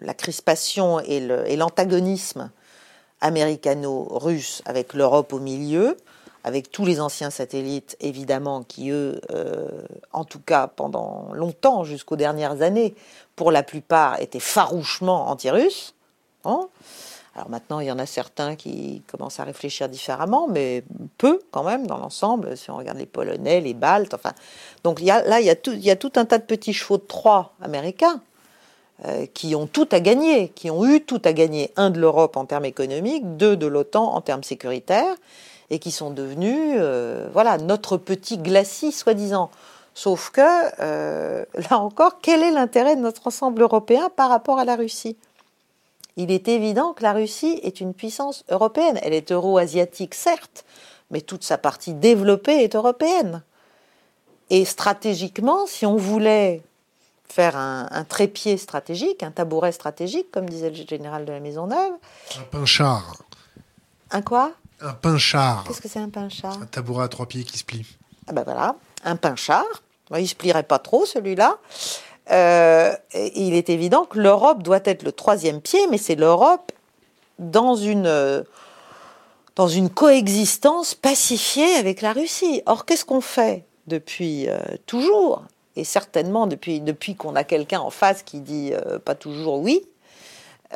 la 0.00 0.12
crispation 0.12 1.00
et 1.00 1.56
l'antagonisme 1.56 2.50
américano-russe 3.20 4.62
avec 4.64 4.94
l'Europe 4.94 5.32
au 5.32 5.38
milieu, 5.38 5.96
avec 6.44 6.70
tous 6.70 6.84
les 6.84 7.00
anciens 7.00 7.30
satellites 7.30 7.96
évidemment 8.00 8.62
qui 8.62 8.90
eux, 8.90 9.20
euh, 9.30 9.82
en 10.12 10.24
tout 10.24 10.40
cas 10.40 10.66
pendant 10.66 11.28
longtemps, 11.32 11.84
jusqu'aux 11.84 12.16
dernières 12.16 12.62
années, 12.62 12.94
pour 13.36 13.50
la 13.52 13.62
plupart 13.62 14.20
étaient 14.20 14.40
farouchement 14.40 15.28
anti-russes. 15.28 15.94
Hein. 16.44 16.68
alors 17.34 17.50
maintenant, 17.50 17.80
il 17.80 17.88
y 17.88 17.92
en 17.92 17.98
a 17.98 18.06
certains 18.06 18.54
qui 18.54 19.02
commencent 19.10 19.40
à 19.40 19.44
réfléchir 19.44 19.88
différemment, 19.88 20.46
mais 20.48 20.84
peu 21.18 21.40
quand 21.50 21.64
même 21.64 21.86
dans 21.86 21.98
l'ensemble, 21.98 22.56
si 22.56 22.70
on 22.70 22.76
regarde 22.76 22.98
les 22.98 23.06
Polonais, 23.06 23.60
les 23.60 23.74
Baltes, 23.74 24.14
enfin. 24.14 24.32
Donc 24.84 25.00
là, 25.00 25.40
il 25.40 25.46
y, 25.46 25.50
a 25.50 25.56
tout, 25.56 25.72
il 25.72 25.84
y 25.84 25.90
a 25.90 25.96
tout 25.96 26.12
un 26.14 26.24
tas 26.24 26.38
de 26.38 26.44
petits 26.44 26.72
chevaux 26.72 26.96
de 26.96 27.02
Troie 27.02 27.52
américains 27.60 28.22
qui 29.32 29.54
ont 29.54 29.66
tout 29.66 29.88
à 29.92 30.00
gagner, 30.00 30.48
qui 30.48 30.70
ont 30.70 30.84
eu 30.84 31.00
tout 31.00 31.22
à 31.24 31.32
gagner, 31.32 31.72
un 31.76 31.90
de 31.90 32.00
l'Europe 32.00 32.36
en 32.36 32.44
termes 32.44 32.64
économiques, 32.64 33.36
deux 33.36 33.56
de 33.56 33.66
l'OTAN 33.66 34.14
en 34.14 34.20
termes 34.20 34.42
sécuritaires, 34.42 35.14
et 35.70 35.78
qui 35.78 35.90
sont 35.90 36.10
devenus, 36.10 36.76
euh, 36.78 37.28
voilà, 37.32 37.58
notre 37.58 37.96
petit 37.96 38.38
glacis, 38.38 38.92
soi-disant. 38.92 39.50
Sauf 39.94 40.30
que, 40.30 40.40
euh, 40.80 41.44
là 41.70 41.78
encore, 41.78 42.20
quel 42.22 42.42
est 42.42 42.50
l'intérêt 42.50 42.96
de 42.96 43.00
notre 43.00 43.26
ensemble 43.26 43.62
européen 43.62 44.10
par 44.14 44.30
rapport 44.30 44.58
à 44.58 44.64
la 44.64 44.76
Russie? 44.76 45.16
Il 46.16 46.30
est 46.30 46.48
évident 46.48 46.94
que 46.94 47.02
la 47.02 47.12
Russie 47.12 47.60
est 47.62 47.80
une 47.80 47.94
puissance 47.94 48.44
européenne. 48.48 48.98
Elle 49.02 49.14
est 49.14 49.30
euro-asiatique, 49.30 50.14
certes, 50.14 50.64
mais 51.10 51.20
toute 51.20 51.44
sa 51.44 51.58
partie 51.58 51.94
développée 51.94 52.64
est 52.64 52.74
européenne. 52.74 53.42
Et 54.50 54.64
stratégiquement, 54.64 55.66
si 55.66 55.84
on 55.84 55.96
voulait 55.96 56.62
faire 57.32 57.56
un, 57.56 58.04
trépied 58.08 58.56
stratégique, 58.56 59.22
un 59.22 59.30
tabouret 59.30 59.72
stratégique, 59.72 60.30
comme 60.30 60.48
disait 60.48 60.70
le 60.70 60.76
général 60.76 61.24
de 61.24 61.32
la 61.32 61.40
Maisonneuve. 61.40 61.92
Un 62.38 62.42
pinchard. 62.50 63.16
Un 64.10 64.22
quoi? 64.22 64.52
Un 64.80 64.92
pinchard. 64.92 65.64
Qu'est-ce 65.66 65.80
que 65.80 65.88
c'est 65.88 65.98
un 65.98 66.08
pinchard? 66.08 66.58
Un 66.62 66.66
tabouret 66.66 67.04
à 67.04 67.08
trois 67.08 67.26
pieds 67.26 67.44
qui 67.44 67.58
se 67.58 67.64
plie. 67.64 67.86
Ah 68.26 68.32
ben 68.32 68.44
voilà, 68.44 68.76
un 69.04 69.16
pinchard. 69.16 69.82
Il 70.16 70.28
se 70.28 70.34
plierait 70.34 70.62
pas 70.62 70.78
trop 70.78 71.04
celui-là. 71.04 71.58
Euh, 72.30 72.92
il 73.14 73.54
est 73.54 73.70
évident 73.70 74.04
que 74.04 74.18
l'Europe 74.18 74.62
doit 74.62 74.80
être 74.84 75.02
le 75.02 75.12
troisième 75.12 75.60
pied, 75.60 75.80
mais 75.90 75.98
c'est 75.98 76.14
l'Europe 76.14 76.72
dans 77.38 77.76
une 77.76 78.44
dans 79.58 79.68
une 79.68 79.90
coexistence 79.90 80.94
pacifiée 80.94 81.74
avec 81.74 82.00
la 82.00 82.12
Russie. 82.12 82.62
Or, 82.66 82.84
qu'est-ce 82.84 83.04
qu'on 83.04 83.20
fait 83.20 83.64
depuis 83.88 84.48
euh, 84.48 84.58
toujours? 84.86 85.42
Et 85.78 85.84
certainement 85.84 86.46
depuis, 86.46 86.80
depuis 86.80 87.14
qu'on 87.14 87.36
a 87.36 87.44
quelqu'un 87.44 87.80
en 87.80 87.90
face 87.90 88.22
qui 88.22 88.40
dit 88.40 88.72
euh, 88.72 88.98
pas 88.98 89.14
toujours 89.14 89.60
oui, 89.60 89.86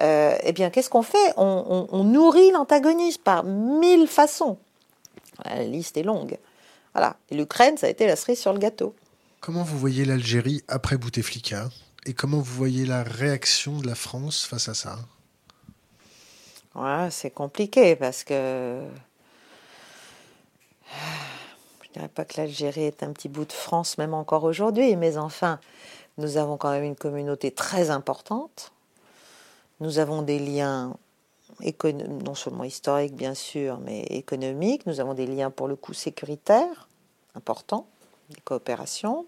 euh, 0.01 0.37
eh 0.43 0.53
bien, 0.53 0.71
qu'est-ce 0.71 0.89
qu'on 0.89 1.03
fait? 1.03 1.35
On, 1.37 2.05
nourrit 2.05 2.51
l'antagonisme 2.53 3.21
par 3.23 3.45
mille 3.45 4.07
façons. 4.07 4.59
La 5.45 5.65
liste 5.65 5.97
est 5.97 6.03
longue. 6.03 6.39
Voilà. 6.95 7.17
Et 7.31 7.35
l'Ukraine, 7.35 7.77
ça 7.77 7.89
a 7.89 7.91
été 7.91 8.07
la 8.07 8.17
cerise 8.17 8.41
sur 8.41 8.53
le 8.53 8.59
gâteau. 8.59 8.95
Comment 9.41 9.65
vous 9.65 9.79
voyez 9.79 10.05
l'Algérie 10.05 10.63
après 10.69 10.97
Bouteflika? 10.97 11.69
Et 12.07 12.15
comment 12.15 12.39
vous 12.39 12.55
voyez 12.55 12.87
la 12.87 13.03
réaction 13.03 13.79
de 13.79 13.87
la 13.87 13.95
France 13.95 14.45
face 14.45 14.69
à 14.69 14.75
ça? 14.75 14.99
Ouais, 16.75 17.09
C'est 17.11 17.31
compliqué 17.31 17.97
parce 17.97 18.25
que 18.25 18.81
je 21.93 21.99
dirais 21.99 22.09
pas 22.09 22.25
que 22.25 22.41
l'Algérie 22.41 22.85
est 22.85 23.03
un 23.03 23.13
petit 23.13 23.29
bout 23.29 23.45
de 23.45 23.53
France, 23.53 23.99
même 23.99 24.15
encore 24.15 24.45
aujourd'hui, 24.45 24.97
mais 24.97 25.19
enfin, 25.19 25.61
nous 26.17 26.39
avons 26.39 26.57
quand 26.57 26.71
même 26.71 26.85
une 26.85 26.97
communauté 26.97 27.51
très 27.51 27.91
importante. 27.91 28.73
Nous 29.81 29.99
avons 29.99 30.23
des 30.23 30.39
liens 30.39 30.97
non 31.91 32.35
seulement 32.35 32.65
historiques, 32.65 33.15
bien 33.15 33.35
sûr, 33.35 33.79
mais 33.85 34.05
économiques. 34.05 34.87
Nous 34.87 35.01
avons 35.01 35.13
des 35.13 35.27
liens, 35.27 35.51
pour 35.51 35.69
le 35.69 35.77
coup, 35.77 35.93
sécuritaires 35.93 36.89
importants, 37.35 37.87
des 38.31 38.41
coopérations. 38.41 39.27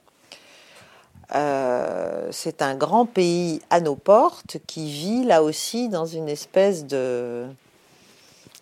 euh, 1.34 2.28
c'est 2.32 2.62
un 2.62 2.76
grand 2.76 3.04
pays 3.04 3.60
à 3.68 3.80
nos 3.80 3.96
portes 3.96 4.56
qui 4.66 4.90
vit 4.90 5.24
là 5.24 5.42
aussi 5.42 5.90
dans 5.90 6.06
une 6.06 6.30
espèce 6.30 6.86
de 6.86 7.46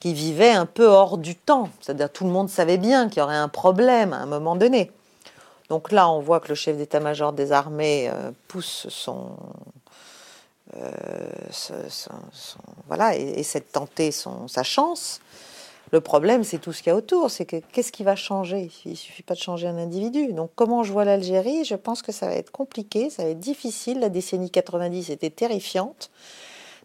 qui 0.02 0.14
vivait 0.14 0.50
un 0.50 0.66
peu 0.66 0.88
hors 0.88 1.16
du 1.16 1.36
temps. 1.36 1.68
C'est-à-dire 1.80 2.10
tout 2.10 2.24
le 2.24 2.30
monde 2.30 2.48
savait 2.48 2.76
bien 2.76 3.08
qu'il 3.08 3.20
y 3.20 3.22
aurait 3.22 3.36
un 3.36 3.46
problème 3.46 4.12
à 4.12 4.16
un 4.16 4.26
moment 4.26 4.56
donné. 4.56 4.90
Donc 5.68 5.92
là, 5.92 6.10
on 6.10 6.18
voit 6.18 6.40
que 6.40 6.48
le 6.48 6.56
chef 6.56 6.76
d'état-major 6.76 7.32
des 7.32 7.52
armées 7.52 8.10
euh, 8.12 8.32
pousse 8.48 8.88
son, 8.88 9.36
euh, 10.76 10.80
voilà, 12.88 13.16
et, 13.16 13.38
essaie 13.38 13.60
de 13.60 13.64
tenter 13.70 14.10
son, 14.10 14.48
sa 14.48 14.64
chance. 14.64 15.20
Le 15.92 16.00
problème, 16.00 16.42
c'est 16.42 16.58
tout 16.58 16.72
ce 16.72 16.82
qu'il 16.82 16.90
y 16.90 16.92
a 16.92 16.96
autour. 16.96 17.30
C'est 17.30 17.44
que 17.44 17.58
qu'est-ce 17.72 17.92
qui 17.92 18.02
va 18.02 18.16
changer? 18.16 18.72
Il 18.84 18.96
suffit 18.96 19.22
pas 19.22 19.34
de 19.34 19.38
changer 19.38 19.68
un 19.68 19.78
individu. 19.78 20.32
Donc, 20.32 20.50
comment 20.56 20.82
je 20.82 20.92
vois 20.92 21.04
l'Algérie? 21.04 21.64
Je 21.64 21.76
pense 21.76 22.02
que 22.02 22.10
ça 22.10 22.26
va 22.26 22.34
être 22.34 22.50
compliqué, 22.50 23.08
ça 23.08 23.22
va 23.22 23.28
être 23.28 23.38
difficile. 23.38 24.00
La 24.00 24.08
décennie 24.08 24.50
90 24.50 25.10
était 25.10 25.30
terrifiante. 25.30 26.10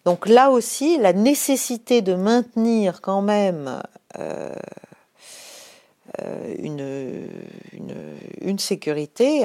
Donc 0.07 0.25
là 0.29 0.51
aussi, 0.51 0.97
la 0.97 1.11
nécessité 1.11 2.01
de 2.01 2.15
maintenir 2.15 3.01
quand 3.01 3.21
même 3.21 3.81
euh, 4.17 4.53
euh, 6.21 6.55
une, 6.59 7.27
une, 8.39 8.57
sécurité 8.57 9.43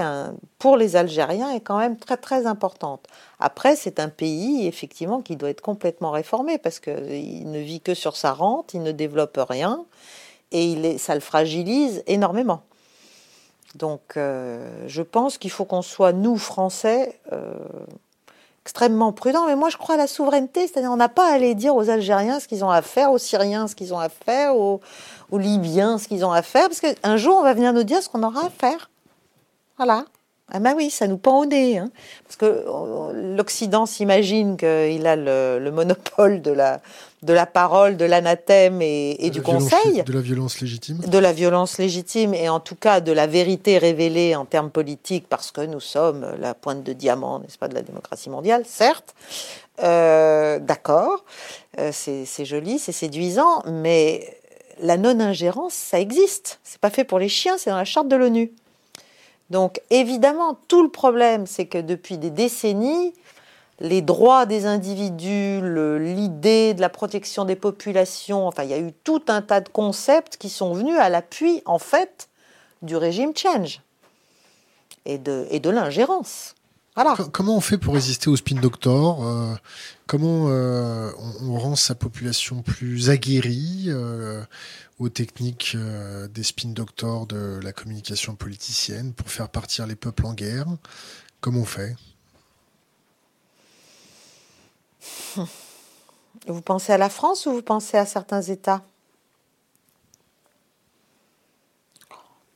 pour 0.60 0.76
les 0.76 0.94
Algériens 0.94 1.50
est 1.50 1.62
quand 1.62 1.78
même 1.78 1.96
très 1.96 2.16
très 2.16 2.46
importante. 2.46 3.08
Après, 3.40 3.74
c'est 3.74 3.98
un 3.98 4.08
pays 4.08 4.68
effectivement 4.68 5.20
qui 5.20 5.34
doit 5.34 5.50
être 5.50 5.62
complètement 5.62 6.12
réformé 6.12 6.58
parce 6.58 6.78
qu'il 6.78 7.50
ne 7.50 7.58
vit 7.58 7.80
que 7.80 7.94
sur 7.94 8.14
sa 8.14 8.32
rente, 8.32 8.72
il 8.72 8.84
ne 8.84 8.92
développe 8.92 9.40
rien 9.48 9.84
et 10.52 10.96
ça 10.96 11.16
le 11.16 11.20
fragilise 11.20 12.04
énormément. 12.06 12.62
Donc, 13.74 14.16
euh, 14.16 14.84
je 14.86 15.02
pense 15.02 15.38
qu'il 15.38 15.50
faut 15.50 15.64
qu'on 15.64 15.82
soit, 15.82 16.12
nous, 16.12 16.36
Français, 16.36 17.18
extrêmement 18.64 19.12
prudent. 19.12 19.46
Mais 19.46 19.56
moi, 19.56 19.68
je 19.68 19.76
crois 19.76 19.96
à 19.96 19.98
la 19.98 20.06
souveraineté, 20.06 20.66
c'est-à-dire 20.66 20.90
on 20.90 20.96
n'a 20.96 21.08
pas 21.08 21.30
à 21.30 21.34
aller 21.34 21.54
dire 21.54 21.74
aux 21.74 21.90
Algériens 21.90 22.40
ce 22.40 22.48
qu'ils 22.48 22.64
ont 22.64 22.70
à 22.70 22.82
faire, 22.82 23.12
aux 23.12 23.18
Syriens 23.18 23.66
ce 23.66 23.74
qu'ils 23.74 23.92
ont 23.92 23.98
à 23.98 24.08
faire, 24.08 24.56
aux, 24.56 24.80
Libyens 25.32 25.98
ce 25.98 26.08
qu'ils 26.08 26.24
ont 26.24 26.32
à 26.32 26.42
faire, 26.42 26.68
parce 26.68 26.80
qu'un 26.80 27.16
jour, 27.16 27.36
on 27.38 27.42
va 27.42 27.54
venir 27.54 27.72
nous 27.72 27.84
dire 27.84 28.02
ce 28.02 28.08
qu'on 28.08 28.22
aura 28.22 28.46
à 28.46 28.50
faire. 28.50 28.90
Voilà. 29.78 30.04
Ah 30.54 30.60
ben 30.60 30.74
oui, 30.76 30.90
ça 30.90 31.06
nous 31.06 31.16
pend 31.16 31.40
au 31.40 31.46
nez. 31.46 31.78
Hein. 31.78 31.90
Parce 32.24 32.36
que 32.36 32.44
euh, 32.44 33.36
l'Occident 33.36 33.86
s'imagine 33.86 34.58
qu'il 34.58 35.06
a 35.06 35.16
le, 35.16 35.70
monopole 35.70 36.42
de 36.42 36.50
la, 36.50 36.82
de 37.22 37.32
la 37.32 37.46
parole, 37.46 37.96
de 37.96 38.04
l'anathème 38.04 38.82
et, 38.82 39.30
du 39.30 39.40
conseil. 39.40 40.02
De 40.04 40.12
la 40.12 40.20
violence 40.20 40.60
légitime. 40.60 40.98
De 40.98 41.18
la 41.18 41.32
violence 41.32 41.78
légitime 41.78 42.34
et 42.34 42.50
en 42.50 42.60
tout 42.60 42.74
cas 42.74 43.00
de 43.00 43.12
la 43.12 43.26
vérité 43.26 43.78
révélée 43.78 44.36
en 44.36 44.44
termes 44.44 44.70
politiques 44.70 45.24
parce 45.26 45.50
que 45.50 45.62
nous 45.62 45.80
sommes 45.80 46.26
la 46.38 46.52
pointe 46.52 46.82
de 46.82 46.92
diamant, 46.92 47.38
n'est-ce 47.38 47.56
pas, 47.56 47.68
de 47.68 47.74
la 47.74 47.82
démocratie 47.82 48.28
mondiale, 48.28 48.64
certes. 48.66 49.14
Euh, 49.82 50.58
d'accord, 50.58 51.24
euh, 51.78 51.90
c'est 51.94 52.44
joli, 52.44 52.78
c'est 52.78 52.92
séduisant, 52.92 53.62
mais 53.66 54.38
la 54.82 54.98
non-ingérence, 54.98 55.72
ça 55.72 55.98
existe. 55.98 56.60
C'est 56.62 56.80
pas 56.80 56.90
fait 56.90 57.04
pour 57.04 57.18
les 57.18 57.30
chiens, 57.30 57.56
c'est 57.56 57.70
dans 57.70 57.76
la 57.76 57.86
charte 57.86 58.08
de 58.08 58.16
l'ONU. 58.16 58.52
Donc 59.52 59.82
évidemment, 59.90 60.58
tout 60.66 60.82
le 60.82 60.88
problème, 60.88 61.46
c'est 61.46 61.66
que 61.66 61.76
depuis 61.76 62.16
des 62.16 62.30
décennies, 62.30 63.12
les 63.80 64.00
droits 64.00 64.46
des 64.46 64.64
individus, 64.64 65.60
l'idée 65.98 66.72
de 66.72 66.80
la 66.80 66.88
protection 66.88 67.44
des 67.44 67.54
populations, 67.54 68.46
enfin, 68.48 68.62
il 68.62 68.70
y 68.70 68.74
a 68.74 68.78
eu 68.78 68.94
tout 69.04 69.20
un 69.28 69.42
tas 69.42 69.60
de 69.60 69.68
concepts 69.68 70.38
qui 70.38 70.48
sont 70.48 70.72
venus 70.72 70.96
à 70.98 71.10
l'appui, 71.10 71.60
en 71.66 71.78
fait, 71.78 72.30
du 72.80 72.96
régime 72.96 73.36
change 73.36 73.82
et 75.04 75.18
de, 75.18 75.46
et 75.50 75.60
de 75.60 75.68
l'ingérence. 75.68 76.54
Voilà. 76.94 77.16
Comment 77.32 77.56
on 77.56 77.60
fait 77.60 77.78
pour 77.78 77.94
résister 77.94 78.28
au 78.28 78.36
spin 78.36 78.56
doctor 78.56 79.26
euh, 79.26 79.54
Comment 80.06 80.48
euh, 80.50 81.10
on, 81.40 81.58
rend 81.58 81.74
sa 81.74 81.94
population 81.94 82.60
plus 82.60 83.08
aguerrie 83.08 83.86
euh, 83.86 84.44
aux 84.98 85.08
techniques 85.08 85.74
des 85.74 86.42
spin 86.42 86.68
doctors 86.68 87.26
de 87.26 87.58
la 87.62 87.72
communication 87.72 88.34
politicienne 88.34 89.14
pour 89.14 89.30
faire 89.30 89.48
partir 89.48 89.86
les 89.86 89.96
peuples 89.96 90.26
en 90.26 90.34
guerre? 90.34 90.66
Comment 91.40 91.60
on 91.60 91.64
fait? 91.64 91.96
Vous 96.46 96.60
pensez 96.60 96.92
à 96.92 96.98
la 96.98 97.08
France 97.08 97.46
ou 97.46 97.52
vous 97.52 97.62
pensez 97.62 97.96
à 97.96 98.04
certains 98.04 98.42
États? 98.42 98.82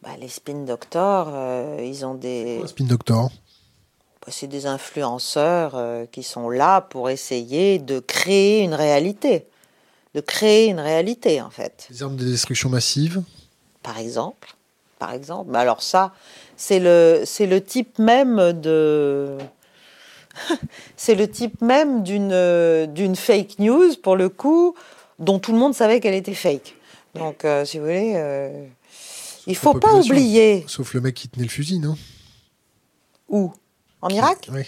Bah, 0.02 0.10
Les 0.20 0.28
spin 0.28 0.64
doctors, 0.64 1.28
ils 1.80 2.04
ont 2.04 2.14
des. 2.14 2.62
spin 2.66 2.84
doctors 2.84 3.30
C'est 4.28 4.46
des 4.46 4.66
influenceurs 4.66 5.72
euh, 5.74 6.06
qui 6.10 6.22
sont 6.22 6.50
là 6.50 6.80
pour 6.80 7.10
essayer 7.10 7.78
de 7.78 8.00
créer 8.00 8.62
une 8.62 8.74
réalité. 8.74 9.46
De 10.14 10.20
créer 10.20 10.66
une 10.66 10.80
réalité, 10.80 11.40
en 11.40 11.50
fait. 11.50 11.86
Des 11.90 12.02
armes 12.02 12.16
de 12.16 12.24
destruction 12.24 12.68
massive 12.68 13.22
Par 13.82 13.98
exemple. 13.98 14.54
Par 14.98 15.12
exemple. 15.12 15.50
Mais 15.50 15.58
alors, 15.58 15.82
ça, 15.82 16.12
c'est 16.56 16.80
le, 16.80 17.24
le 17.40 17.60
type 17.60 17.98
même 17.98 18.52
de 18.52 19.36
c'est 20.96 21.14
le 21.14 21.28
type 21.28 21.60
même 21.60 22.02
d'une 22.02 22.86
d'une 22.92 23.16
fake 23.16 23.58
news, 23.58 23.96
pour 24.02 24.16
le 24.16 24.28
coup, 24.28 24.74
dont 25.18 25.38
tout 25.38 25.52
le 25.52 25.58
monde 25.58 25.74
savait 25.74 26.00
qu'elle 26.00 26.14
était 26.14 26.34
fake. 26.34 26.74
Donc, 27.14 27.44
euh, 27.44 27.64
si 27.64 27.78
vous 27.78 27.84
voulez, 27.84 28.12
euh, 28.16 28.66
il 29.46 29.56
faut 29.56 29.74
pas 29.74 29.94
oublier. 29.94 30.64
Sauf 30.68 30.94
le 30.94 31.00
mec 31.00 31.14
qui 31.14 31.28
tenait 31.28 31.44
le 31.44 31.50
fusil, 31.50 31.78
non? 31.78 31.96
Où? 33.28 33.52
En 34.02 34.08
Irak 34.08 34.48
Oui. 34.52 34.62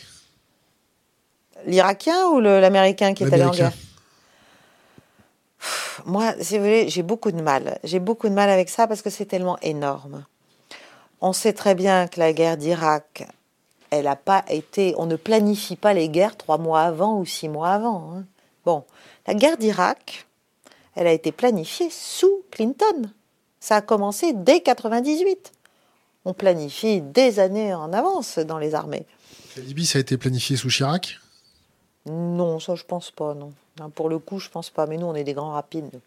L'Irakien 1.66 2.28
ou 2.28 2.40
l'Américain 2.40 3.14
qui 3.14 3.24
est 3.24 3.32
allé 3.32 3.44
en 3.44 3.50
guerre? 3.50 3.72
Moi, 6.06 6.34
si 6.40 6.56
vous 6.56 6.64
voulez, 6.64 6.88
j'ai 6.88 7.02
beaucoup 7.02 7.32
de 7.32 7.42
mal. 7.42 7.78
J'ai 7.82 7.98
beaucoup 7.98 8.28
de 8.28 8.34
mal 8.34 8.48
avec 8.48 8.68
ça 8.68 8.86
parce 8.86 9.02
que 9.02 9.10
c'est 9.10 9.26
tellement 9.26 9.58
énorme. 9.60 10.24
On 11.20 11.32
sait 11.32 11.52
très 11.52 11.74
bien 11.74 12.06
que 12.06 12.20
la 12.20 12.32
guerre 12.32 12.56
d'Irak 12.56 13.26
elle 13.90 14.04
n'a 14.04 14.16
pas 14.16 14.44
été. 14.48 14.94
On 14.98 15.06
ne 15.06 15.16
planifie 15.16 15.76
pas 15.76 15.94
les 15.94 16.08
guerres 16.08 16.36
trois 16.36 16.58
mois 16.58 16.82
avant 16.82 17.18
ou 17.18 17.24
six 17.24 17.48
mois 17.48 17.70
avant. 17.70 18.12
Hein. 18.12 18.24
Bon, 18.64 18.84
la 19.26 19.34
guerre 19.34 19.56
d'Irak, 19.56 20.26
elle 20.94 21.06
a 21.06 21.12
été 21.12 21.32
planifiée 21.32 21.88
sous 21.90 22.42
Clinton. 22.50 23.10
Ça 23.60 23.76
a 23.76 23.80
commencé 23.80 24.32
dès 24.32 24.60
98. 24.60 25.52
On 26.24 26.34
planifie 26.34 27.00
des 27.00 27.40
années 27.40 27.74
en 27.74 27.92
avance 27.92 28.38
dans 28.38 28.58
les 28.58 28.74
armées. 28.74 29.06
Libye, 29.60 29.86
ça 29.86 29.98
a 29.98 30.00
été 30.00 30.16
planifié 30.16 30.56
sous 30.56 30.68
Chirac 30.68 31.18
Non, 32.06 32.60
ça 32.60 32.74
je 32.74 32.84
pense 32.84 33.10
pas, 33.10 33.34
non. 33.34 33.52
Pour 33.94 34.08
le 34.08 34.18
coup, 34.18 34.38
je 34.38 34.48
pense 34.48 34.70
pas. 34.70 34.86
Mais 34.86 34.96
nous, 34.96 35.06
on 35.06 35.14
est 35.14 35.24
des 35.24 35.34
grands 35.34 35.52
rapides. 35.52 36.00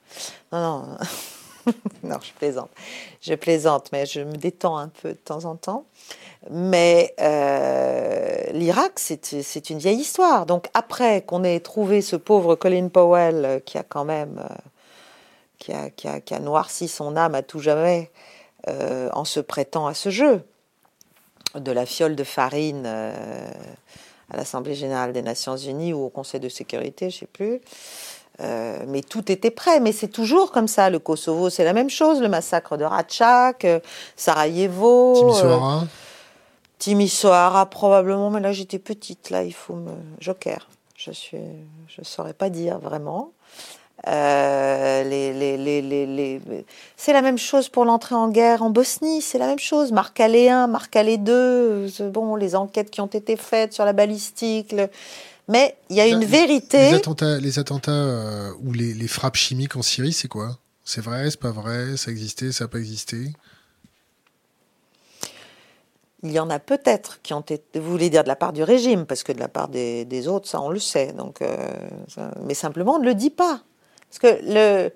Non, 0.52 0.60
non. 0.60 0.98
non, 2.04 2.18
je 2.22 2.34
plaisante. 2.34 2.70
Je 3.22 3.34
plaisante, 3.34 3.92
mais 3.92 4.06
je 4.06 4.22
me 4.22 4.36
détends 4.36 4.78
un 4.78 4.90
peu 4.90 5.10
de 5.10 5.18
temps 5.18 5.46
en 5.46 5.56
temps. 5.56 5.86
Mais 6.50 7.14
euh, 7.20 8.52
l'Irak, 8.54 8.94
c'est 8.98 9.70
une 9.70 9.78
vieille 9.78 10.00
histoire. 10.00 10.46
Donc 10.46 10.70
après 10.74 11.22
qu'on 11.22 11.44
ait 11.44 11.60
trouvé 11.60 12.02
ce 12.02 12.16
pauvre 12.16 12.56
Colin 12.56 12.88
Powell 12.88 13.46
euh, 13.46 13.60
qui 13.60 13.78
a 13.78 13.84
quand 13.84 14.06
même 14.06 14.40
euh, 14.40 14.56
qui, 15.60 15.72
a, 15.72 15.90
qui, 15.92 16.34
a, 16.34 16.40
noirci 16.40 16.88
son 16.88 17.16
âme 17.16 17.36
à 17.36 17.44
tout 17.44 17.60
jamais 17.60 18.12
en 18.68 19.26
se 19.26 19.40
prêtant 19.40 19.88
à 19.88 19.96
ce 19.96 20.10
jeu 20.10 20.44
de 21.56 21.72
la 21.72 21.86
fiole 21.86 22.16
de 22.16 22.24
farine 22.24 22.86
à 22.86 24.38
l'Assemblée 24.38 24.76
générale 24.76 25.14
des 25.14 25.22
Nations 25.22 25.58
unies 25.58 25.94
ou 25.94 26.06
au 26.06 26.10
Conseil 26.10 26.40
de 26.40 26.50
sécurité, 26.50 27.10
je 27.10 27.16
ne 27.16 27.20
sais 27.20 27.28
plus. 27.28 27.62
mais 28.88 29.02
tout 29.02 29.32
était 29.32 29.52
prêt. 29.52 29.80
Mais 29.80 29.92
c'est 29.92 30.08
toujours 30.08 30.52
comme 30.52 30.68
ça. 30.68 30.90
Le 30.90 31.00
Kosovo, 31.00 31.50
c'est 31.50 31.64
la 31.64 31.74
même 31.74 31.90
chose. 31.90 32.22
Le 32.22 32.30
massacre 32.30 32.78
de 32.78 32.86
Ratchak, 32.86 33.68
Sarajevo. 34.16 35.16
Timisoara 36.82 37.68
probablement, 37.68 38.32
mais 38.32 38.40
là 38.40 38.54
j'étais 38.54 38.80
petite, 38.80 39.30
là 39.30 39.44
il 39.44 39.54
faut 39.54 39.76
me 39.76 39.92
joker. 40.20 40.68
Je 40.98 41.12
suis, 41.12 41.38
je 41.88 42.04
saurais 42.04 42.34
pas 42.34 42.50
dire 42.50 42.80
vraiment. 42.80 43.34
Euh, 44.08 45.04
les, 45.04 45.32
les, 45.34 45.82
les, 45.82 46.42
c'est 46.98 47.14
la 47.14 47.22
même 47.22 47.38
chose 47.38 47.70
pour 47.70 47.86
l'entrée 47.86 48.16
en 48.16 48.30
guerre 48.30 48.64
en 48.64 48.72
Bosnie, 48.72 49.22
c'est 49.22 49.38
la 49.38 49.48
même 49.48 49.60
chose. 49.60 49.92
Marc 49.92 50.20
Allé 50.20 50.50
1, 50.50 50.68
Marc 50.68 50.96
Allé 50.96 51.18
2, 51.18 51.88
bon, 52.12 52.36
les 52.36 52.56
enquêtes 52.56 52.90
qui 52.90 53.02
ont 53.02 53.08
été 53.08 53.36
faites 53.36 53.74
sur 53.74 53.86
la 53.86 53.94
balistique. 53.94 54.76
Mais 55.48 55.76
il 55.90 55.98
y 55.98 56.02
a 56.02 56.08
une 56.08 56.26
vérité. 56.26 56.92
Les 56.92 56.96
attentats, 56.96 57.38
les 57.38 57.60
attentats 57.60 57.92
euh, 57.92 58.52
ou 58.64 58.74
les, 58.74 59.08
frappes 59.08 59.36
chimiques 59.36 59.76
en 59.76 59.82
Syrie, 59.82 60.14
c'est 60.14 60.28
quoi? 60.28 60.58
C'est 60.84 61.02
vrai, 61.02 61.30
c'est 61.30 61.40
pas 61.40 61.52
vrai 61.52 61.96
Ça 61.98 62.10
a 62.10 62.12
existé, 62.12 62.52
ça 62.52 62.64
n'a 62.64 62.68
pas 62.70 62.80
existé? 62.80 63.34
Il 66.24 66.32
y 66.32 66.40
en 66.40 66.50
a 66.50 66.60
peut-être 66.60 67.20
qui 67.24 67.34
ont 67.34 67.42
été, 67.42 67.80
vous 67.80 67.90
voulez 67.90 68.10
dire 68.10 68.24
de 68.24 68.28
la 68.28 68.36
part 68.36 68.54
du 68.54 68.64
régime, 68.64 69.06
parce 69.06 69.24
que 69.24 69.32
de 69.32 69.40
la 69.40 69.48
part 69.48 69.68
des, 69.70 70.28
autres, 70.28 70.48
ça 70.48 70.62
on 70.62 70.70
le 70.70 70.80
sait. 70.80 71.14
Donc, 71.14 71.42
euh, 71.42 71.58
mais 72.46 72.54
simplement 72.54 72.96
on 72.96 73.00
ne 73.00 73.06
le 73.06 73.16
dit 73.16 73.32
pas, 73.32 73.62
parce 74.12 74.20
que 74.20 74.42
le 74.44 74.92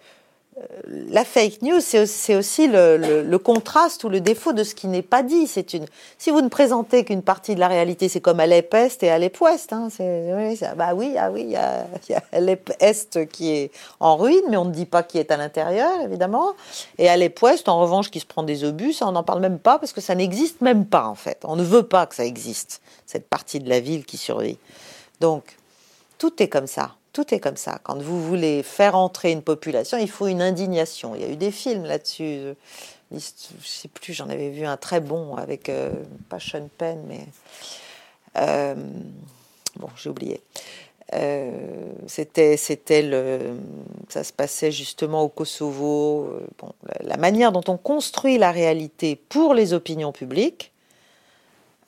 la 0.87 1.25
fake 1.25 1.61
news, 1.63 1.81
c'est 1.81 2.35
aussi 2.35 2.67
le, 2.67 3.37
contraste 3.37 4.05
ou 4.05 4.09
le 4.09 4.21
défaut 4.21 4.53
de 4.53 4.63
ce 4.63 4.73
qui 4.73 4.87
n'est 4.87 5.01
pas 5.01 5.21
dit. 5.21 5.47
Si 5.47 6.31
vous 6.31 6.41
ne 6.41 6.47
présentez 6.47 7.03
qu'une 7.03 7.21
partie 7.21 7.55
de 7.55 7.59
la 7.59 7.67
réalité, 7.67 8.07
c'est 8.07 8.21
comme 8.21 8.39
Alep 8.39 8.73
Est 8.73 9.03
et 9.03 9.09
Alep 9.09 9.39
Ouest. 9.41 9.73
Hein. 9.73 9.89
bah 10.77 10.93
oui, 10.95 11.15
ah 11.19 11.29
oui, 11.29 11.41
il 11.41 11.51
y 11.51 11.55
a, 11.57 11.85
Alep 12.31 12.71
Est 12.79 13.27
qui 13.27 13.51
est 13.51 13.71
en 13.99 14.15
ruine, 14.15 14.43
mais 14.49 14.55
on 14.55 14.65
ne 14.65 14.71
dit 14.71 14.85
pas 14.85 15.03
qui 15.03 15.17
est 15.17 15.29
à 15.29 15.37
l'intérieur, 15.37 15.91
évidemment. 16.01 16.53
Et 16.97 17.09
Alep 17.09 17.41
Ouest, 17.41 17.67
en 17.67 17.81
revanche, 17.81 18.09
qui 18.09 18.21
se 18.21 18.25
prend 18.25 18.43
des 18.43 18.63
obus, 18.63 18.95
on 19.01 19.11
n'en 19.11 19.23
parle 19.23 19.41
même 19.41 19.59
pas 19.59 19.77
parce 19.77 19.91
que 19.91 20.01
ça 20.01 20.15
n'existe 20.15 20.61
même 20.61 20.85
pas 20.85 21.07
en 21.07 21.15
fait. 21.15 21.39
On 21.43 21.57
ne 21.57 21.63
veut 21.63 21.83
pas 21.83 22.05
que 22.05 22.15
ça 22.15 22.25
existe 22.25 22.81
cette 23.05 23.27
partie 23.27 23.59
de 23.59 23.67
la 23.67 23.81
ville 23.81 24.05
qui 24.05 24.15
survit. 24.15 24.57
Donc 25.19 25.57
tout 26.17 26.41
est 26.41 26.47
comme 26.47 26.67
ça. 26.67 26.95
Tout 27.15 27.33
est 27.33 27.39
comme 27.39 27.55
ça. 27.55 27.79
Quand 27.81 27.97
vous 27.97 28.21
voulez 28.21 28.61
faire 28.61 28.93
entrer 28.93 29.31
une 29.31 29.41
population, 29.41 29.97
il 29.97 30.09
faut 30.09 30.27
une 30.27 30.41
indignation. 30.41 31.15
Il 31.15 31.21
y 31.21 31.23
a 31.23 31.29
eu 31.29 31.37
des 31.37 31.49
films 31.49 31.85
là-dessus. 31.85 32.55
Je 33.09 33.19
sais 33.63 33.87
plus, 33.87 34.11
j'en 34.11 34.27
avais 34.27 34.49
vu 34.49 34.65
un 34.65 34.75
très 34.75 34.99
bon 34.99 35.37
avec, 35.37 35.69
euh, 35.69 35.93
pas 36.27 36.41
Sean 36.41 36.67
Penn, 36.77 37.01
mais. 37.07 37.25
Euh, 38.35 38.75
bon, 39.77 39.87
j'ai 39.95 40.09
oublié. 40.09 40.41
Euh, 41.13 41.51
c'était, 42.05 42.57
c'était 42.57 43.01
le, 43.01 43.59
ça 44.09 44.25
se 44.25 44.33
passait 44.33 44.73
justement 44.73 45.21
au 45.21 45.29
Kosovo. 45.29 46.41
Bon, 46.57 46.73
la 46.99 47.15
manière 47.15 47.53
dont 47.53 47.63
on 47.69 47.77
construit 47.77 48.37
la 48.37 48.51
réalité 48.51 49.15
pour 49.15 49.53
les 49.53 49.71
opinions 49.71 50.11
publiques, 50.11 50.73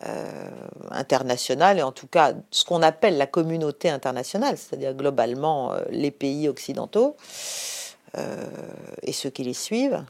euh, 0.05 0.49
internationale, 0.91 1.79
et 1.79 1.81
en 1.81 1.91
tout 1.91 2.05
cas 2.05 2.33
ce 2.51 2.63
qu'on 2.63 2.83
appelle 2.83 3.17
la 3.17 3.25
communauté 3.25 3.89
internationale, 3.89 4.55
c'est-à-dire 4.55 4.93
globalement 4.93 5.73
euh, 5.73 5.81
les 5.89 6.11
pays 6.11 6.47
occidentaux 6.47 7.15
euh, 8.15 8.45
et 9.01 9.11
ceux 9.11 9.31
qui 9.31 9.43
les 9.43 9.55
suivent. 9.55 10.03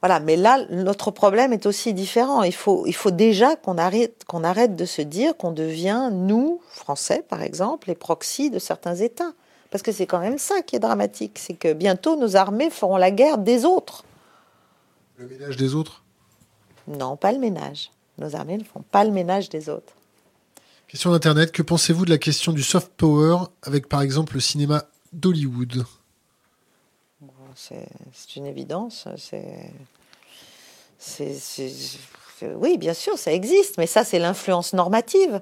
Voilà, 0.00 0.20
mais 0.20 0.36
là, 0.36 0.64
notre 0.70 1.10
problème 1.10 1.52
est 1.52 1.66
aussi 1.66 1.92
différent. 1.92 2.42
Il 2.42 2.54
faut, 2.54 2.86
il 2.86 2.94
faut 2.94 3.10
déjà 3.10 3.56
qu'on 3.56 3.76
arrête, 3.76 4.24
qu'on 4.26 4.42
arrête 4.42 4.74
de 4.74 4.86
se 4.86 5.02
dire 5.02 5.36
qu'on 5.36 5.52
devient, 5.52 6.08
nous, 6.10 6.62
Français 6.70 7.22
par 7.28 7.42
exemple, 7.42 7.88
les 7.88 7.94
proxys 7.94 8.48
de 8.48 8.58
certains 8.58 8.94
États. 8.94 9.32
Parce 9.70 9.82
que 9.82 9.92
c'est 9.92 10.06
quand 10.06 10.20
même 10.20 10.38
ça 10.38 10.62
qui 10.62 10.76
est 10.76 10.80
dramatique, 10.80 11.38
c'est 11.38 11.54
que 11.54 11.74
bientôt 11.74 12.16
nos 12.16 12.36
armées 12.36 12.70
feront 12.70 12.96
la 12.96 13.10
guerre 13.10 13.36
des 13.36 13.66
autres. 13.66 14.04
Le 15.18 15.26
ménage 15.26 15.58
des 15.58 15.74
autres? 15.74 16.02
Non, 16.86 17.16
pas 17.16 17.32
le 17.32 17.38
ménage. 17.38 17.90
Nos 18.18 18.36
armées 18.36 18.58
ne 18.58 18.64
font 18.64 18.82
pas 18.82 19.04
le 19.04 19.10
ménage 19.10 19.48
des 19.48 19.68
autres. 19.68 19.92
Question 20.88 21.10
d'Internet. 21.10 21.52
Que 21.52 21.62
pensez-vous 21.62 22.04
de 22.04 22.10
la 22.10 22.18
question 22.18 22.52
du 22.52 22.62
soft 22.62 22.92
power 22.96 23.44
avec 23.62 23.88
par 23.88 24.02
exemple 24.02 24.34
le 24.34 24.40
cinéma 24.40 24.84
d'Hollywood? 25.12 25.84
C'est 27.54 28.36
une 28.36 28.46
évidence. 28.46 29.06
Oui, 32.42 32.76
bien 32.78 32.94
sûr, 32.94 33.18
ça 33.18 33.32
existe, 33.32 33.78
mais 33.78 33.86
ça, 33.86 34.04
c'est 34.04 34.18
l'influence 34.18 34.72
normative. 34.72 35.40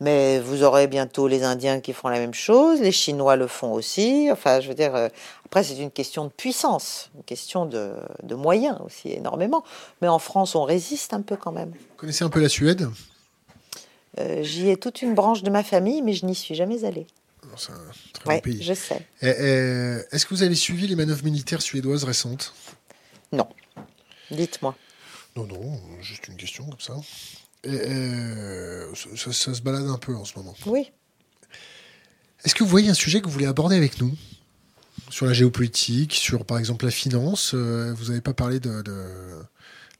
Mais 0.00 0.38
vous 0.40 0.62
aurez 0.62 0.88
bientôt 0.88 1.26
les 1.26 1.42
Indiens 1.42 1.80
qui 1.80 1.94
font 1.94 2.08
la 2.08 2.18
même 2.18 2.34
chose, 2.34 2.80
les 2.80 2.92
Chinois 2.92 3.36
le 3.36 3.46
font 3.46 3.72
aussi. 3.72 4.28
Enfin, 4.30 4.60
je 4.60 4.68
veux 4.68 4.74
dire, 4.74 4.94
euh, 4.94 5.08
après, 5.46 5.64
c'est 5.64 5.78
une 5.78 5.90
question 5.90 6.24
de 6.24 6.30
puissance, 6.30 7.10
une 7.14 7.22
question 7.22 7.64
de, 7.64 7.94
moyens 8.34 8.78
aussi, 8.84 9.10
énormément. 9.10 9.64
Mais 10.02 10.08
en 10.08 10.18
France, 10.18 10.54
on 10.54 10.64
résiste 10.64 11.14
un 11.14 11.22
peu 11.22 11.36
quand 11.36 11.52
même. 11.52 11.70
Vous 11.70 11.96
connaissez 11.96 12.24
un 12.24 12.28
peu 12.28 12.40
la 12.40 12.50
Suède? 12.50 12.88
Euh, 14.18 14.42
J'y 14.42 14.68
ai 14.68 14.76
toute 14.76 15.00
une 15.00 15.14
branche 15.14 15.42
de 15.42 15.50
ma 15.50 15.62
famille, 15.62 16.02
mais 16.02 16.12
je 16.12 16.26
n'y 16.26 16.34
suis 16.34 16.54
jamais 16.54 16.84
allée. 16.84 17.06
C'est 17.56 17.72
un 17.72 17.76
très 18.12 18.34
bon 18.34 18.40
pays. 18.40 18.62
Je 18.62 18.74
sais. 18.74 19.06
Est-ce 19.22 20.26
que 20.26 20.34
vous 20.34 20.42
avez 20.42 20.54
suivi 20.54 20.86
les 20.88 20.96
manœuvres 20.96 21.24
militaires 21.24 21.62
suédoises 21.62 22.04
récentes? 22.04 22.54
Non. 23.32 23.48
Dites-moi. 24.30 24.74
Non, 25.36 25.46
non, 25.46 25.80
juste 26.00 26.28
une 26.28 26.36
question 26.36 26.66
comme 26.66 26.80
ça. 26.80 26.94
Euh, 27.66 28.86
ça, 29.16 29.32
se 29.32 29.62
balade 29.62 29.88
un 29.88 29.98
peu 29.98 30.14
en 30.14 30.24
ce 30.24 30.36
moment. 30.36 30.54
Oui. 30.66 30.92
Est-ce 32.44 32.54
que 32.54 32.62
vous 32.62 32.70
voyez 32.70 32.88
un 32.88 32.94
sujet 32.94 33.20
que 33.20 33.26
vous 33.26 33.32
voulez 33.32 33.46
aborder 33.46 33.76
avec 33.76 34.00
nous? 34.00 34.12
Sur 35.10 35.26
la 35.26 35.32
géopolitique, 35.32 36.14
sur 36.14 36.44
par 36.44 36.58
exemple 36.58 36.84
la 36.84 36.90
finance 36.90 37.52
euh, 37.54 37.94
Vous 37.96 38.06
n'avez 38.06 38.20
pas 38.20 38.34
parlé 38.34 38.60
de, 38.60 38.82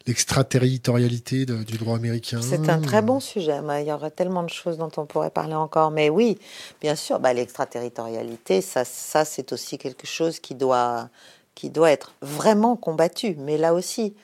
l'extraterritorialité 0.06 1.46
du 1.46 1.78
droit 1.78 1.96
américain? 1.96 2.40
C'est 2.42 2.68
un 2.68 2.80
très 2.80 3.02
bon 3.02 3.20
sujet. 3.20 3.60
Il 3.80 3.86
y 3.86 3.92
aurait 3.92 4.10
tellement 4.10 4.42
de 4.42 4.50
choses 4.50 4.78
dont 4.78 4.90
on 4.96 5.06
pourrait 5.06 5.30
parler 5.30 5.54
encore. 5.54 5.90
Mais 5.90 6.08
oui, 6.08 6.38
bien 6.80 6.94
sûr, 6.94 7.18
bah, 7.18 7.32
l'extraterritorialité, 7.32 8.60
ça, 8.60 8.84
ça 8.84 9.24
c'est 9.24 9.52
aussi 9.52 9.78
quelque 9.78 10.06
chose 10.06 10.38
qui 10.38 10.54
doit, 10.54 11.08
qui 11.54 11.70
doit 11.70 11.90
être 11.90 12.12
vraiment 12.20 12.76
combattu. 12.76 13.36
Mais 13.38 13.58
là 13.58 13.74
aussi, 13.74 14.14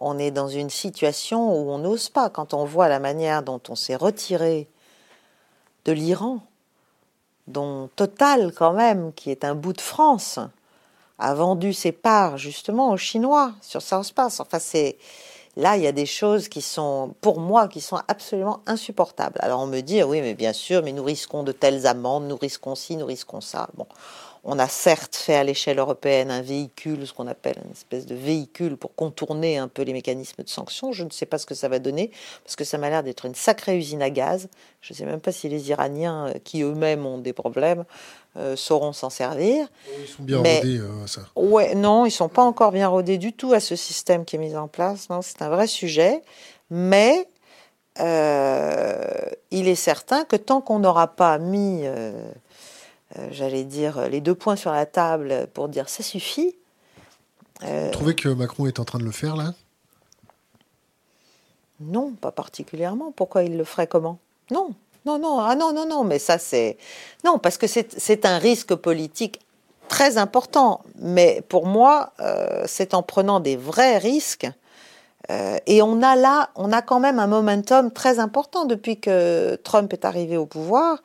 on 0.00 0.18
est 0.18 0.30
dans 0.30 0.48
une 0.48 0.70
situation 0.70 1.54
où 1.54 1.70
on 1.70 1.78
n'ose 1.78 2.08
pas. 2.08 2.30
Quand 2.30 2.54
on 2.54 2.64
voit 2.64 2.88
la 2.88 2.98
manière 2.98 3.42
dont 3.42 3.60
on 3.68 3.74
s'est 3.74 3.96
retiré 3.96 4.68
de 5.84 5.92
l'Iran, 5.92 6.40
dont 7.46 7.88
Total, 7.96 8.52
quand 8.52 8.72
même, 8.72 9.12
qui 9.12 9.30
est 9.30 9.44
un 9.44 9.54
bout 9.54 9.72
de 9.72 9.80
France, 9.80 10.38
a 11.18 11.34
vendu 11.34 11.74
ses 11.74 11.92
parts 11.92 12.38
justement 12.38 12.90
aux 12.90 12.96
Chinois 12.96 13.52
sur 13.60 13.82
South 13.82 14.12
Pass. 14.12 14.40
Enfin, 14.40 14.58
c'est 14.58 14.96
là, 15.56 15.76
il 15.76 15.82
y 15.82 15.86
a 15.86 15.92
des 15.92 16.06
choses 16.06 16.48
qui 16.48 16.62
sont, 16.62 17.14
pour 17.20 17.40
moi, 17.40 17.68
qui 17.68 17.80
sont 17.80 18.00
absolument 18.08 18.60
insupportables. 18.66 19.38
Alors 19.42 19.60
on 19.60 19.66
me 19.66 19.80
dit, 19.80 20.02
oui, 20.02 20.22
mais 20.22 20.34
bien 20.34 20.54
sûr, 20.54 20.82
mais 20.82 20.92
nous 20.92 21.04
risquons 21.04 21.42
de 21.42 21.52
telles 21.52 21.86
amendes, 21.86 22.26
nous 22.26 22.36
risquons 22.36 22.74
ci, 22.74 22.96
nous 22.96 23.06
risquons 23.06 23.40
ça. 23.40 23.68
Bon, 23.74 23.86
on 24.42 24.58
a 24.58 24.68
certes 24.68 25.16
fait 25.16 25.34
à 25.34 25.44
l'échelle 25.44 25.78
européenne 25.78 26.30
un 26.30 26.40
véhicule, 26.40 27.06
ce 27.06 27.12
qu'on 27.12 27.26
appelle 27.26 27.56
une 27.64 27.72
espèce 27.72 28.06
de 28.06 28.14
véhicule 28.14 28.76
pour 28.76 28.94
contourner 28.94 29.58
un 29.58 29.68
peu 29.68 29.82
les 29.82 29.92
mécanismes 29.92 30.42
de 30.42 30.48
sanctions. 30.48 30.92
Je 30.92 31.04
ne 31.04 31.10
sais 31.10 31.26
pas 31.26 31.36
ce 31.36 31.44
que 31.44 31.54
ça 31.54 31.68
va 31.68 31.78
donner, 31.78 32.10
parce 32.44 32.56
que 32.56 32.64
ça 32.64 32.78
m'a 32.78 32.88
l'air 32.88 33.02
d'être 33.02 33.26
une 33.26 33.34
sacrée 33.34 33.76
usine 33.76 34.00
à 34.00 34.08
gaz. 34.08 34.48
Je 34.80 34.94
ne 34.94 34.96
sais 34.96 35.04
même 35.04 35.20
pas 35.20 35.32
si 35.32 35.48
les 35.48 35.68
Iraniens, 35.68 36.28
euh, 36.28 36.38
qui 36.42 36.62
eux-mêmes 36.62 37.04
ont 37.04 37.18
des 37.18 37.34
problèmes, 37.34 37.84
euh, 38.36 38.56
sauront 38.56 38.94
s'en 38.94 39.10
servir. 39.10 39.68
Ils 40.00 40.08
sont 40.08 40.22
bien 40.22 40.38
rodés, 40.38 40.78
euh, 40.78 41.06
ça. 41.06 41.22
Ouais, 41.36 41.74
non, 41.74 42.06
ils 42.06 42.10
sont 42.10 42.30
pas 42.30 42.42
encore 42.42 42.72
bien 42.72 42.88
rodés 42.88 43.18
du 43.18 43.34
tout 43.34 43.52
à 43.52 43.60
ce 43.60 43.76
système 43.76 44.24
qui 44.24 44.36
est 44.36 44.38
mis 44.38 44.56
en 44.56 44.68
place. 44.68 45.10
Non, 45.10 45.20
c'est 45.20 45.42
un 45.42 45.50
vrai 45.50 45.66
sujet, 45.66 46.22
mais 46.70 47.26
il 47.98 49.68
est 49.68 49.74
certain 49.74 50.24
que 50.24 50.36
tant 50.36 50.62
qu'on 50.62 50.78
n'aura 50.78 51.08
pas 51.08 51.36
mis 51.38 51.82
euh, 51.84 52.12
j'allais 53.30 53.64
dire, 53.64 54.08
les 54.08 54.20
deux 54.20 54.34
points 54.34 54.56
sur 54.56 54.70
la 54.72 54.86
table 54.86 55.48
pour 55.52 55.68
dire 55.68 55.88
ça 55.88 56.02
suffit. 56.02 56.54
Euh, 57.64 57.86
Vous 57.86 57.92
trouvez 57.92 58.14
que 58.14 58.28
Macron 58.28 58.66
est 58.66 58.78
en 58.78 58.84
train 58.84 58.98
de 58.98 59.04
le 59.04 59.10
faire 59.10 59.36
là? 59.36 59.54
Non, 61.80 62.12
pas 62.12 62.30
particulièrement. 62.30 63.12
Pourquoi 63.12 63.42
il 63.42 63.56
le 63.56 63.64
ferait 63.64 63.86
comment? 63.86 64.18
Non, 64.50 64.74
non, 65.06 65.18
non, 65.18 65.40
ah 65.40 65.56
non, 65.56 65.72
non, 65.72 65.86
non, 65.86 66.04
mais 66.04 66.18
ça 66.18 66.38
c'est... 66.38 66.76
Non, 67.24 67.38
parce 67.38 67.56
que 67.56 67.66
c'est 67.66 68.26
un 68.26 68.38
risque 68.38 68.74
politique 68.74 69.40
très 69.88 70.18
important. 70.18 70.82
Mais 70.96 71.42
pour 71.48 71.66
moi, 71.66 72.12
euh, 72.20 72.64
c'est 72.66 72.94
en 72.94 73.02
prenant 73.02 73.40
des 73.40 73.56
vrais 73.56 73.98
risques. 73.98 74.48
et 75.66 75.80
on 75.82 76.02
a 76.02 76.16
là, 76.16 76.50
on 76.54 76.72
a 76.72 76.82
quand 76.82 77.00
même 77.00 77.18
un 77.18 77.26
momentum 77.26 77.90
très 77.92 78.18
important 78.18 78.64
depuis 78.64 78.98
que 78.98 79.56
Trump 79.62 79.92
est 79.92 80.04
arrivé 80.04 80.36
au 80.36 80.46
pouvoir 80.46 80.98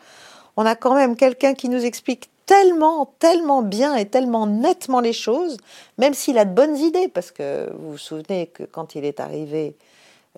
on 0.57 0.65
a 0.65 0.75
quand 0.75 0.95
même 0.95 1.15
quelqu'un 1.15 1.53
qui 1.53 1.69
nous 1.69 1.83
explique 1.83 2.29
tellement, 2.45 3.13
tellement 3.19 3.61
bien 3.61 3.95
et 3.95 4.05
tellement 4.05 4.45
nettement 4.47 4.99
les 4.99 5.13
choses, 5.13 5.57
même 5.97 6.13
s'il 6.13 6.37
a 6.37 6.45
de 6.45 6.53
bonnes 6.53 6.77
idées, 6.77 7.07
parce 7.07 7.31
que 7.31 7.71
vous 7.77 7.91
vous 7.93 7.97
souvenez 7.97 8.47
que 8.47 8.63
quand 8.63 8.95
il 8.95 9.03
est 9.03 9.19
arrivé 9.19 9.75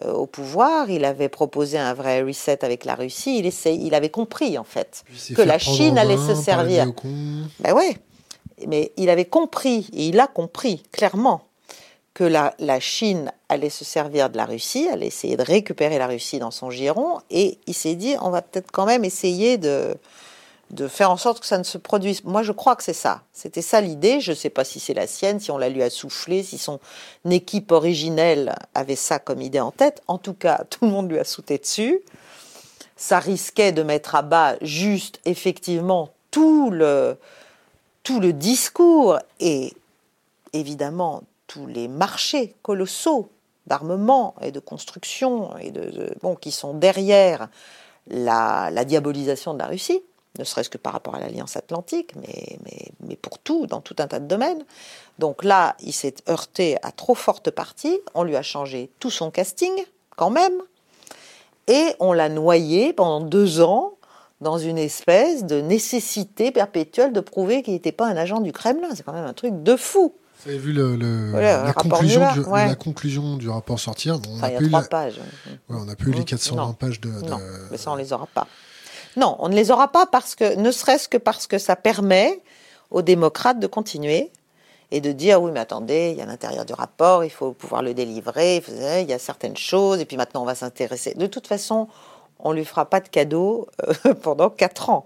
euh, 0.03 0.13
au 0.13 0.25
pouvoir, 0.25 0.89
il 0.89 1.03
avait 1.05 1.29
proposé 1.29 1.77
un 1.77 1.93
vrai 1.93 2.21
reset 2.21 2.63
avec 2.63 2.85
la 2.85 2.95
Russie, 2.95 3.39
il, 3.39 3.81
il 3.83 3.93
avait 3.93 4.09
compris 4.09 4.57
en 4.57 4.63
fait 4.63 5.03
que 5.35 5.41
la 5.41 5.59
Chine 5.59 5.97
allait 5.97 6.17
se 6.17 6.35
servir. 6.35 6.91
Ben 7.59 7.73
ouais, 7.73 7.97
mais 8.67 8.91
il 8.95 9.09
avait 9.09 9.25
compris, 9.25 9.89
et 9.93 10.07
il 10.07 10.19
a 10.19 10.27
compris 10.27 10.83
clairement 10.91 11.41
que 12.17 12.23
la, 12.23 12.79
Chine 12.79 13.31
allait 13.47 13.69
se 13.69 13.85
servir 13.85 14.31
de 14.31 14.37
la 14.37 14.47
Russie, 14.47 14.89
allait 14.91 15.05
essayer 15.05 15.37
de 15.37 15.43
récupérer 15.43 15.99
la 15.99 16.07
Russie 16.07 16.39
dans 16.39 16.49
son 16.49 16.71
giron, 16.71 17.19
et 17.29 17.59
il 17.67 17.75
s'est 17.75 17.93
dit, 17.93 18.15
on 18.21 18.31
va 18.31 18.41
peut-être 18.41 18.71
quand 18.71 18.87
même 18.87 19.05
essayer 19.05 19.59
de, 19.59 19.95
de 20.71 20.87
faire 20.87 21.11
en 21.11 21.17
sorte 21.17 21.41
que 21.41 21.45
ça 21.45 21.59
ne 21.59 21.63
se 21.63 21.77
produise. 21.77 22.23
Moi, 22.23 22.41
je 22.41 22.53
crois 22.53 22.75
que 22.75 22.81
c'est 22.81 22.91
ça. 22.91 23.21
C'était 23.33 23.61
ça 23.61 23.81
l'idée. 23.81 24.19
Je 24.19 24.31
ne 24.31 24.35
sais 24.35 24.49
pas 24.49 24.63
si 24.63 24.79
c'est 24.79 24.95
la 24.95 25.05
sienne, 25.05 25.39
si 25.39 25.51
on 25.51 25.59
l'a 25.59 25.69
lui 25.69 25.83
a 25.83 25.91
soufflé, 25.91 26.41
si 26.41 26.57
son 26.57 26.79
équipe 27.29 27.71
originelle 27.71 28.55
avait 28.73 28.95
ça 28.95 29.19
comme 29.19 29.43
idée 29.43 29.59
en 29.59 29.69
tête. 29.69 30.01
En 30.07 30.17
tout 30.17 30.33
cas, 30.33 30.63
tout 30.71 30.85
le 30.85 30.91
monde 30.91 31.11
lui 31.11 31.19
a 31.19 31.23
sauté 31.23 31.59
dessus. 31.59 32.01
Ça 32.95 33.19
risquait 33.19 33.73
de 33.73 33.83
mettre 33.83 34.15
à 34.15 34.23
bas 34.23 34.55
juste, 34.63 35.19
effectivement, 35.25 36.09
tout 36.31 36.71
le, 36.71 37.19
tout 38.01 38.19
le 38.19 38.33
discours 38.33 39.19
et 39.39 39.71
évidemment 40.53 41.21
tous 41.47 41.65
les 41.65 41.87
marchés 41.87 42.55
colossaux 42.61 43.31
d'armement 43.65 44.35
et 44.41 44.51
de 44.51 44.59
construction 44.59 45.55
et 45.57 45.71
de, 45.71 46.13
bon, 46.21 46.35
qui 46.35 46.51
sont 46.51 46.73
derrière 46.73 47.49
la, 48.07 48.85
diabolisation 48.85 49.53
de 49.53 49.59
la 49.59 49.67
Russie. 49.67 50.01
ne 50.39 50.43
serait-ce 50.43 50.69
que 50.69 50.77
par 50.77 50.93
rapport 50.93 51.15
à 51.15 51.19
l'Alliance 51.19 51.57
Atlantique, 51.57 52.13
mais, 52.15 52.59
mais, 52.63 52.91
mais, 53.01 53.15
pour 53.15 53.39
tout, 53.39 53.67
dans 53.67 53.81
tout 53.81 53.95
un 53.99 54.07
tas 54.07 54.19
de 54.19 54.27
domaines. 54.27 54.63
Donc 55.19 55.43
là, 55.43 55.75
il 55.81 55.93
s'est 55.93 56.15
heurté 56.29 56.77
à 56.83 56.91
trop 56.91 57.15
forte 57.15 57.51
partie, 57.51 57.99
on 58.13 58.23
lui 58.23 58.35
a 58.35 58.43
changé 58.43 58.91
tout 58.99 59.11
son 59.11 59.31
casting, 59.31 59.73
quand 60.15 60.29
même, 60.29 60.61
et 61.67 61.95
on 61.99 62.13
l'a 62.13 62.29
noyé 62.29 62.93
pendant 62.93 63.19
deux 63.19 63.61
ans 63.61 63.93
dans 64.39 64.57
une 64.57 64.77
espèce 64.77 65.45
de 65.45 65.61
nécessité 65.61 66.51
perpétuelle 66.51 67.11
de 67.11 67.19
prouver 67.19 67.63
qu'il 67.63 67.73
n'était 67.73 67.91
pas 67.91 68.05
un 68.05 68.15
agent 68.15 68.39
du 68.39 68.51
Kremlin. 68.51 68.89
C'est 68.95 69.03
quand 69.03 69.13
même 69.13 69.25
un 69.25 69.33
truc 69.33 69.63
de 69.63 69.75
fou. 69.75 70.13
Vous 70.43 70.49
avez 70.49 70.59
vu 70.59 70.71
le, 70.71 70.95
la, 71.33 71.73
conclusion 71.73 72.31
du, 72.33 72.43
la, 72.43 72.75
conclusion 72.75 73.37
du, 73.37 73.49
rapport 73.49 73.79
sortir 73.79 74.19
on 74.29 74.43
a 74.43 74.51
y 74.51 74.55
a 74.55 74.61
trois 74.61 74.83
pages. 74.83 75.19
Ouais, 75.47 75.77
on 75.79 75.85
n'a 75.85 75.95
pas 75.95 76.05
eu 76.05 76.11
les 76.11 76.23
420 76.23 76.73
pages 76.73 77.01
de, 77.01 77.09
Non, 77.09 77.39
mais 77.71 77.77
ça, 77.77 77.91
on 77.91 77.95
les 77.95 78.13
aura 78.13 78.27
pas. 78.27 78.47
Non, 79.15 79.35
on 79.39 79.49
ne 79.49 79.55
les 79.55 79.71
aura 79.71 79.91
pas 79.91 80.05
parce 80.05 80.35
que, 80.35 80.55
ne 80.55 80.71
serait-ce 80.71 81.09
que 81.09 81.17
parce 81.17 81.47
que 81.47 81.57
ça 81.57 81.75
permet 81.75 82.39
aux 82.91 83.01
démocrates 83.01 83.59
de 83.59 83.67
continuer 83.67 84.31
et 84.91 85.01
de 85.01 85.11
dire 85.11 85.41
oui 85.41 85.51
mais 85.51 85.59
attendez, 85.59 86.11
il 86.11 86.17
y 86.17 86.21
a 86.21 86.25
l'intérieur 86.25 86.65
du 86.65 86.73
rapport, 86.73 87.23
il 87.23 87.31
faut 87.31 87.51
pouvoir 87.51 87.81
le 87.81 87.93
délivrer, 87.93 88.63
il 88.67 89.09
y 89.09 89.13
a 89.13 89.19
certaines 89.19 89.57
choses, 89.57 89.99
et 89.99 90.05
puis 90.05 90.17
maintenant 90.17 90.43
on 90.43 90.45
va 90.45 90.55
s'intéresser. 90.55 91.13
De 91.15 91.25
toute 91.25 91.47
façon, 91.47 91.87
on 92.39 92.51
lui 92.51 92.63
fera 92.63 92.85
pas 92.85 92.99
de 92.99 93.09
cadeau 93.09 93.67
euh, 94.05 94.13
pendant 94.21 94.49
quatre 94.49 94.89
ans. 94.89 95.05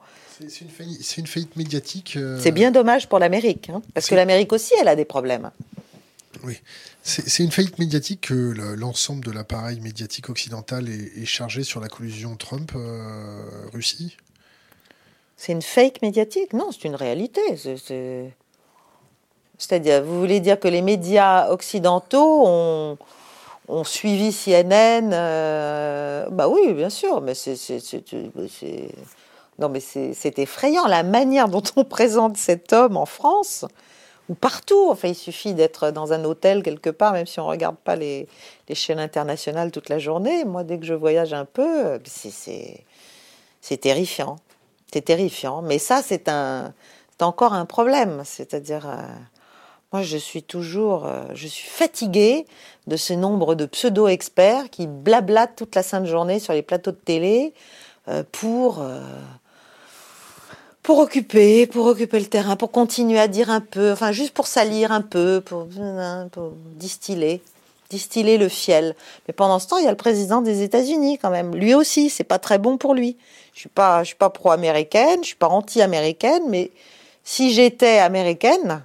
C'est 0.49 1.17
une, 1.17 1.27
faillite 1.27 1.55
médiatique. 1.55 2.15
Euh, 2.17 2.39
c'est 2.41 2.51
bien 2.51 2.71
dommage 2.71 3.07
pour 3.07 3.19
l'Amérique, 3.19 3.69
hein, 3.69 3.81
parce 3.93 4.07
que 4.07 4.15
l'Amérique 4.15 4.51
aussi, 4.53 4.73
elle 4.79 4.87
a 4.87 4.95
des 4.95 5.05
problèmes. 5.05 5.51
Oui, 6.43 6.59
c'est 7.03 7.43
une 7.43 7.51
faillite 7.51 7.77
médiatique 7.77 8.21
que 8.29 8.53
l'ensemble 8.75 9.23
de 9.23 9.31
l'appareil 9.31 9.79
médiatique 9.79 10.29
occidental 10.29 10.87
est, 10.89 11.25
chargé 11.25 11.63
sur 11.63 11.79
la 11.79 11.87
collusion 11.87 12.35
Trump-Russie. 12.35 14.17
Euh, 14.17 14.23
c'est 15.37 15.51
une 15.51 15.61
fake 15.61 16.01
médiatique? 16.01 16.53
Non, 16.53 16.69
c'est 16.71 16.87
une 16.87 16.95
réalité. 16.95 17.41
C'est-à-dire, 19.57 20.03
vous 20.03 20.19
voulez 20.19 20.39
dire 20.39 20.59
que 20.59 20.67
les 20.67 20.81
médias 20.81 21.49
occidentaux 21.49 22.43
ont, 22.45 22.97
ont 23.67 23.83
suivi 23.83 24.31
CNN 24.31 25.11
euh, 25.13 26.29
Bah 26.29 26.47
oui, 26.47 26.73
bien 26.73 26.89
sûr, 26.89 27.21
mais 27.21 27.33
c'est 27.33 27.55
non, 29.61 29.69
mais 29.69 29.79
c'est 29.79 30.39
effrayant 30.39 30.87
la 30.87 31.03
manière 31.03 31.47
dont 31.47 31.61
on 31.75 31.83
présente 31.83 32.35
cet 32.35 32.73
homme 32.73 32.97
en 32.97 33.05
France 33.05 33.63
ou 34.27 34.33
partout. 34.33 34.89
Enfin, 34.89 35.09
il 35.09 35.15
suffit 35.15 35.53
d'être 35.53 35.91
dans 35.91 36.13
un 36.13 36.25
hôtel 36.25 36.63
quelque 36.63 36.89
part, 36.89 37.13
même 37.13 37.27
si 37.27 37.39
on 37.39 37.45
regarde 37.45 37.77
pas 37.77 37.95
les, 37.95 38.27
chaînes 38.73 38.99
internationales 38.99 39.69
toute 39.69 39.89
la 39.89 39.99
journée. 39.99 40.45
Moi, 40.45 40.63
dès 40.63 40.79
que 40.79 40.85
je 40.85 40.95
voyage 40.95 41.33
un 41.33 41.45
peu, 41.45 41.99
c'est 42.05 42.83
terrifiant. 43.77 44.37
C'est 44.91 45.01
terrifiant. 45.01 45.61
Mais 45.61 45.77
ça, 45.77 46.01
c'est 46.01 46.27
encore 47.21 47.53
un 47.53 47.65
problème. 47.65 48.23
C'est-à-dire, 48.25 48.89
euh, 48.89 49.03
moi, 49.93 50.01
je 50.01 50.17
suis 50.17 50.41
toujours, 50.41 51.05
euh, 51.05 51.25
je 51.35 51.45
suis 51.45 51.69
fatiguée 51.69 52.47
de 52.87 52.95
ce 52.95 53.13
nombre 53.13 53.53
de 53.53 53.67
pseudo-experts 53.67 54.71
qui 54.71 54.87
blablatent 54.87 55.55
toute 55.55 55.75
la 55.75 55.83
sainte 55.83 56.07
journée 56.07 56.39
sur 56.39 56.53
les 56.53 56.63
plateaux 56.63 56.91
de 56.91 56.95
télé 56.95 57.53
euh, 58.07 58.23
pour 58.31 58.83
pour 60.83 60.99
occuper, 60.99 61.67
pour 61.67 61.85
occuper 61.85 62.19
le 62.19 62.25
terrain, 62.25 62.55
pour 62.55 62.71
continuer 62.71 63.19
à 63.19 63.27
dire 63.27 63.49
un 63.49 63.61
peu, 63.61 63.91
enfin 63.91 64.11
juste 64.11 64.33
pour 64.33 64.47
salir 64.47 64.91
un 64.91 65.01
peu, 65.01 65.41
pour, 65.45 65.67
distiller, 66.75 67.41
distiller 67.89 68.37
le 68.37 68.49
fiel. 68.49 68.95
Mais 69.27 69.33
pendant 69.33 69.59
ce 69.59 69.67
temps, 69.67 69.77
il 69.77 69.85
y 69.85 69.87
a 69.87 69.91
le 69.91 69.97
président 69.97 70.41
des 70.41 70.63
États-Unis 70.63 71.17
quand 71.19 71.29
même. 71.29 71.55
Lui 71.55 71.73
aussi, 71.75 72.09
c'est 72.09 72.23
pas 72.23 72.39
très 72.39 72.57
bon 72.57 72.77
pour 72.77 72.95
lui. 72.95 73.17
Je 73.53 73.59
suis 73.59 73.69
pas, 73.69 74.03
je 74.03 74.07
suis 74.07 74.15
pas 74.15 74.29
pro-américaine, 74.29 75.19
je 75.21 75.27
suis 75.27 75.35
pas 75.35 75.49
anti-américaine, 75.49 76.43
mais 76.47 76.71
si 77.23 77.51
j'étais 77.51 77.99
américaine, 77.99 78.83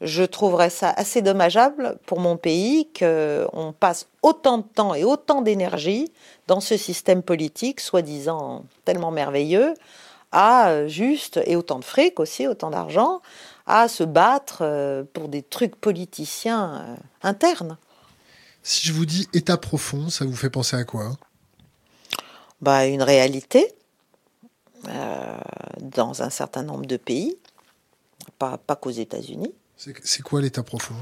je 0.00 0.24
trouverais 0.24 0.70
ça 0.70 0.90
assez 0.96 1.22
dommageable 1.22 1.98
pour 2.06 2.18
mon 2.18 2.36
pays 2.36 2.88
qu'on 2.98 3.74
passe 3.78 4.08
autant 4.22 4.58
de 4.58 4.64
temps 4.64 4.94
et 4.94 5.04
autant 5.04 5.42
d'énergie 5.42 6.10
dans 6.46 6.60
ce 6.60 6.76
système 6.76 7.22
politique, 7.22 7.80
soi-disant 7.80 8.64
tellement 8.84 9.10
merveilleux, 9.10 9.74
à 10.32 10.70
euh, 10.70 10.88
juste, 10.88 11.40
et 11.46 11.56
autant 11.56 11.78
de 11.78 11.84
fric 11.84 12.20
aussi, 12.20 12.46
autant 12.46 12.70
d'argent, 12.70 13.20
à 13.66 13.88
se 13.88 14.04
battre 14.04 14.58
euh, 14.62 15.04
pour 15.12 15.28
des 15.28 15.42
trucs 15.42 15.76
politiciens 15.76 16.82
euh, 16.82 16.96
internes. 17.22 17.76
Si 18.62 18.86
je 18.86 18.92
vous 18.92 19.06
dis 19.06 19.28
état 19.32 19.56
profond, 19.56 20.10
ça 20.10 20.24
vous 20.24 20.36
fait 20.36 20.50
penser 20.50 20.76
à 20.76 20.84
quoi? 20.84 21.12
Bah, 22.60 22.86
Une 22.86 23.02
réalité 23.02 23.74
dans 25.78 26.22
un 26.22 26.30
certain 26.30 26.62
nombre 26.62 26.86
de 26.86 26.96
pays, 26.96 27.36
pas, 28.38 28.56
pas 28.56 28.76
qu'aux 28.76 28.90
États-Unis. 28.90 29.52
C'est 29.76 30.22
quoi 30.22 30.40
l'état 30.40 30.62
profond? 30.62 30.94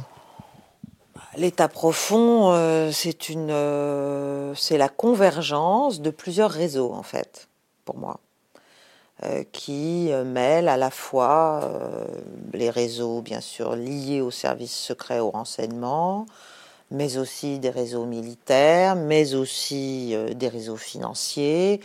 L'état 1.36 1.68
profond, 1.68 2.90
c'est 2.92 3.28
une, 3.28 3.52
c'est 4.56 4.78
la 4.78 4.88
convergence 4.88 6.00
de 6.00 6.10
plusieurs 6.10 6.50
réseaux 6.50 6.92
en 6.92 7.04
fait, 7.04 7.48
pour 7.84 7.96
moi. 7.96 8.18
Euh, 9.24 9.42
qui 9.50 10.12
euh, 10.12 10.22
mêle 10.22 10.68
à 10.68 10.76
la 10.76 10.90
fois 10.90 11.62
euh, 11.64 12.04
les 12.52 12.70
réseaux, 12.70 13.20
bien 13.20 13.40
sûr, 13.40 13.74
liés 13.74 14.20
aux 14.20 14.30
services 14.30 14.76
secrets, 14.76 15.18
au 15.18 15.30
renseignement, 15.30 16.26
mais 16.92 17.16
aussi 17.16 17.58
des 17.58 17.70
réseaux 17.70 18.04
militaires, 18.04 18.94
mais 18.94 19.34
aussi 19.34 20.14
des 20.36 20.46
réseaux 20.46 20.76
financiers, 20.76 21.80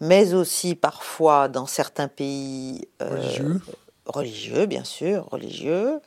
mais 0.00 0.32
aussi 0.32 0.76
parfois 0.76 1.48
dans 1.48 1.66
certains 1.66 2.06
pays 2.06 2.86
religieux. 3.00 3.60
religieux, 4.06 4.66
bien 4.66 4.84
sûr, 4.84 5.26
religieux, 5.30 6.00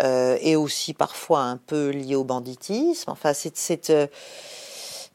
et 0.00 0.56
aussi 0.56 0.94
parfois 0.94 1.42
un 1.42 1.58
peu 1.58 1.90
liés 1.90 2.16
au 2.16 2.24
banditisme. 2.24 3.10
Enfin, 3.10 3.32
c'est 3.34 3.92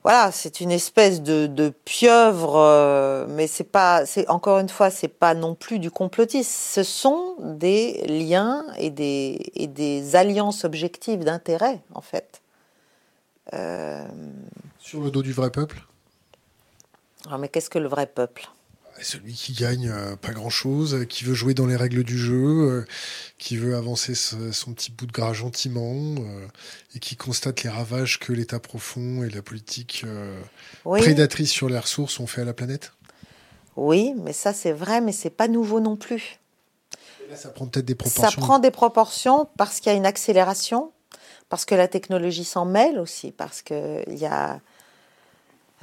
voilà, 0.03 0.31
c'est 0.31 0.61
une 0.61 0.71
espèce 0.71 1.21
de, 1.21 1.73
pieuvre, 1.85 2.55
euh, 2.57 3.27
mais 3.29 3.45
c'est 3.45 3.63
pas, 3.63 4.05
c'est 4.05 4.27
encore 4.29 4.57
une 4.57 4.69
fois, 4.69 4.89
c'est 4.89 5.07
pas 5.07 5.35
non 5.35 5.53
plus 5.53 5.77
du 5.77 5.91
complotisme. 5.91 6.49
Ce 6.49 6.83
sont 6.83 7.35
des 7.39 8.03
liens 8.07 8.65
et 8.77 8.89
des, 8.89 9.51
et 9.53 9.67
des 9.67 10.15
alliances 10.15 10.65
objectives 10.65 11.23
d'intérêt, 11.23 11.81
en 11.93 12.01
fait. 12.01 12.41
Euh, 13.53 14.07
Sur 14.79 15.01
le 15.01 15.11
dos 15.11 15.21
du 15.21 15.33
vrai 15.33 15.51
peuple? 15.51 15.85
Alors, 17.25 17.35
ah, 17.35 17.37
mais 17.37 17.49
qu'est-ce 17.49 17.69
que 17.69 17.77
le 17.79 17.87
vrai 17.87 18.07
peuple? 18.07 18.49
Celui 19.03 19.33
qui 19.33 19.53
gagne 19.53 19.89
euh, 19.89 20.15
pas 20.15 20.31
grand-chose, 20.31 21.05
qui 21.09 21.23
veut 21.23 21.33
jouer 21.33 21.53
dans 21.53 21.65
les 21.65 21.75
règles 21.75 22.03
du 22.03 22.17
jeu, 22.17 22.35
euh, 22.35 22.85
qui 23.37 23.57
veut 23.57 23.75
avancer 23.75 24.15
son 24.15 24.73
petit 24.73 24.91
bout 24.91 25.05
de 25.05 25.11
gras 25.11 25.33
gentiment, 25.33 26.15
euh, 26.19 26.47
et 26.95 26.99
qui 26.99 27.15
constate 27.15 27.63
les 27.63 27.69
ravages 27.69 28.19
que 28.19 28.33
l'État 28.33 28.59
profond 28.59 29.23
et 29.23 29.29
la 29.29 29.41
politique 29.41 30.05
prédatrice 30.83 31.51
sur 31.51 31.69
les 31.69 31.79
ressources 31.79 32.19
ont 32.19 32.27
fait 32.27 32.41
à 32.41 32.45
la 32.45 32.53
planète 32.53 32.93
Oui, 33.75 34.13
mais 34.17 34.33
ça 34.33 34.53
c'est 34.53 34.73
vrai, 34.73 35.01
mais 35.01 35.11
c'est 35.11 35.29
pas 35.29 35.47
nouveau 35.47 35.79
non 35.79 35.95
plus. 35.95 36.39
là, 37.29 37.35
ça 37.35 37.49
prend 37.49 37.67
peut-être 37.67 37.85
des 37.85 37.95
proportions. 37.95 38.29
Ça 38.29 38.37
prend 38.37 38.59
des 38.59 38.71
proportions 38.71 39.47
parce 39.57 39.79
qu'il 39.79 39.91
y 39.91 39.95
a 39.95 39.97
une 39.97 40.05
accélération, 40.05 40.91
parce 41.49 41.65
que 41.65 41.75
la 41.75 41.87
technologie 41.87 42.45
s'en 42.45 42.65
mêle 42.65 42.99
aussi, 42.99 43.31
parce 43.31 43.61
qu'il 43.61 44.17
y 44.17 44.25
a 44.25 44.59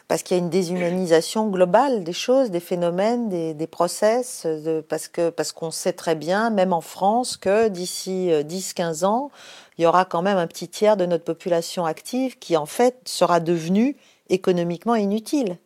parce 0.09 0.23
qu'il 0.23 0.37
y 0.37 0.41
a 0.41 0.43
une 0.43 0.49
déshumanisation 0.49 1.49
globale 1.49 2.03
des 2.03 2.15
choses, 2.15 2.51
des 2.51 2.61
phénomènes, 2.61 3.29
des, 3.29 3.53
des 3.53 3.67
process, 3.67 4.47
parce 4.89 5.07
que 5.07 5.29
parce 5.29 5.53
qu'on 5.53 5.71
sait 5.71 5.93
très 5.93 6.15
bien, 6.15 6.49
même 6.49 6.73
en 6.73 6.81
France, 6.81 7.37
que 7.37 7.69
d'ici 7.69 8.31
10-15 8.31 9.05
euh, 9.05 9.07
ans, 9.07 9.31
il 9.77 9.85
y 9.85 9.87
aura 9.87 10.07
quand 10.07 10.23
même 10.23 10.39
un 10.39 10.47
petit 10.47 10.69
tiers 10.69 10.97
de 10.97 11.05
notre 11.05 11.25
population 11.25 11.85
active 11.85 12.39
qui 12.39 12.57
en 12.57 12.67
fait 12.67 12.97
sera 13.05 13.39
devenue 13.39 13.97
économiquement 14.31 14.95
inutile. 14.95 15.59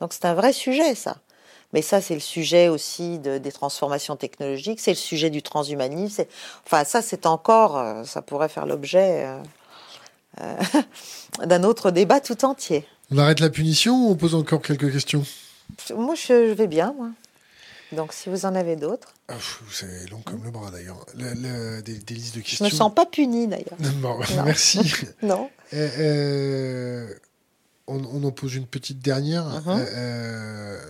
Donc 0.00 0.12
c'est 0.12 0.26
un 0.26 0.34
vrai 0.34 0.52
sujet 0.52 0.94
ça. 0.94 1.16
Mais 1.72 1.80
ça, 1.80 2.02
c'est 2.02 2.14
le 2.14 2.20
sujet 2.20 2.68
aussi 2.68 3.18
de, 3.18 3.38
des 3.38 3.50
transformations 3.50 4.16
technologiques, 4.16 4.78
c'est 4.78 4.90
le 4.90 4.96
sujet 4.96 5.30
du 5.30 5.42
transhumanisme. 5.42 6.24
Enfin, 6.66 6.84
ça, 6.84 7.00
c'est 7.00 7.24
encore, 7.24 7.78
euh, 7.78 8.04
ça 8.04 8.20
pourrait 8.20 8.50
faire 8.50 8.66
l'objet 8.66 9.26
euh, 10.40 10.56
d'un 11.46 11.64
autre 11.64 11.90
débat 11.90 12.20
tout 12.20 12.44
entier. 12.44 12.86
On 13.12 13.18
arrête 13.18 13.40
la 13.40 13.50
punition 13.50 14.06
ou 14.06 14.10
on 14.12 14.16
pose 14.16 14.34
encore 14.34 14.62
quelques 14.62 14.90
questions? 14.90 15.22
Moi, 15.94 16.14
je 16.14 16.54
vais 16.54 16.66
bien, 16.66 16.94
moi. 16.96 17.10
Donc, 17.92 18.14
si 18.14 18.30
vous 18.30 18.46
en 18.46 18.54
avez 18.54 18.74
d'autres. 18.74 19.12
Ah, 19.28 19.34
c'est 19.70 20.08
long 20.10 20.22
comme 20.22 20.42
le 20.44 20.50
bras, 20.50 20.70
d'ailleurs. 20.70 21.04
des, 21.14 22.14
listes 22.14 22.36
de 22.36 22.40
questions. 22.40 22.64
Je 22.64 22.70
ne 22.70 22.70
me 22.70 22.74
sens 22.74 22.94
pas 22.94 23.04
punie, 23.04 23.48
d'ailleurs. 23.48 23.76
merci. 24.46 24.80
non. 25.22 25.50
Euh, 25.74 25.88
euh, 25.98 27.14
on, 27.86 28.24
en 28.24 28.30
pose 28.30 28.54
une 28.54 28.66
petite 28.66 29.00
dernière. 29.00 29.44
Uh-huh. 29.44 29.84
Euh, 29.94 30.80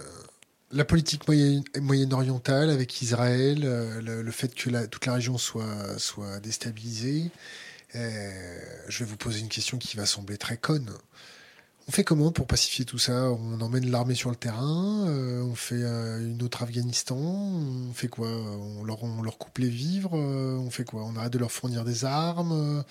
la 0.71 0.85
politique 0.85 1.25
moyenne-orientale 1.27 2.71
avec 2.71 3.03
Israël, 3.03 3.63
le, 4.01 4.31
fait 4.31 4.55
que 4.55 4.87
toute 4.87 5.07
la 5.07 5.15
région 5.15 5.39
soit, 5.39 5.99
soit 5.99 6.39
déstabilisée. 6.39 7.33
je 7.95 8.99
vais 9.01 9.05
vous 9.05 9.17
poser 9.17 9.41
une 9.41 9.49
question 9.49 9.77
qui 9.77 9.97
va 9.97 10.07
sembler 10.07 10.39
très 10.39 10.57
conne 10.57 10.89
On 11.93 11.95
fait 11.95 12.05
comment 12.05 12.33
pour 12.33 12.47
pacifier 12.47 12.87
tout 12.87 12.97
ça? 12.97 13.13
On 13.13 13.61
emmène 13.61 13.91
l'armée 13.91 14.15
sur 14.15 14.31
le 14.31 14.37
terrain, 14.37 15.05
euh, 15.09 15.43
on 15.43 15.55
fait 15.55 15.83
euh, 15.83 16.27
une 16.27 16.43
autre 16.43 16.63
Afghanistan, 16.63 17.19
on 17.19 17.93
fait 17.93 18.09
quoi? 18.09 18.29
On 18.29 18.83
leur, 18.83 19.05
on 19.05 19.21
leur, 19.21 19.37
coupe 19.37 19.59
les 19.59 19.69
vivres, 19.69 20.13
euh, 20.15 20.57
on 20.57 20.71
fait 20.71 20.85
quoi? 20.85 21.03
On 21.05 21.15
arrête 21.17 21.35
de 21.35 21.39
leur 21.39 21.53
fournir 21.53 21.85
des 21.85 22.07
armes, 22.07 22.83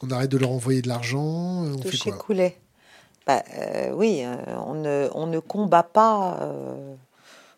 on 0.00 0.10
arrête 0.10 0.30
de 0.30 0.38
leur 0.38 0.52
envoyer 0.52 0.80
de 0.80 0.88
l'argent, 0.88 1.20
on 1.20 1.82
fait 1.82 1.98
quoi? 1.98 2.12
couler. 2.16 2.56
Bah, 3.26 3.42
oui, 3.92 4.24
on 4.66 4.72
ne, 4.72 5.10
on 5.12 5.26
ne 5.26 5.38
combat 5.38 5.82
pas 5.82 6.50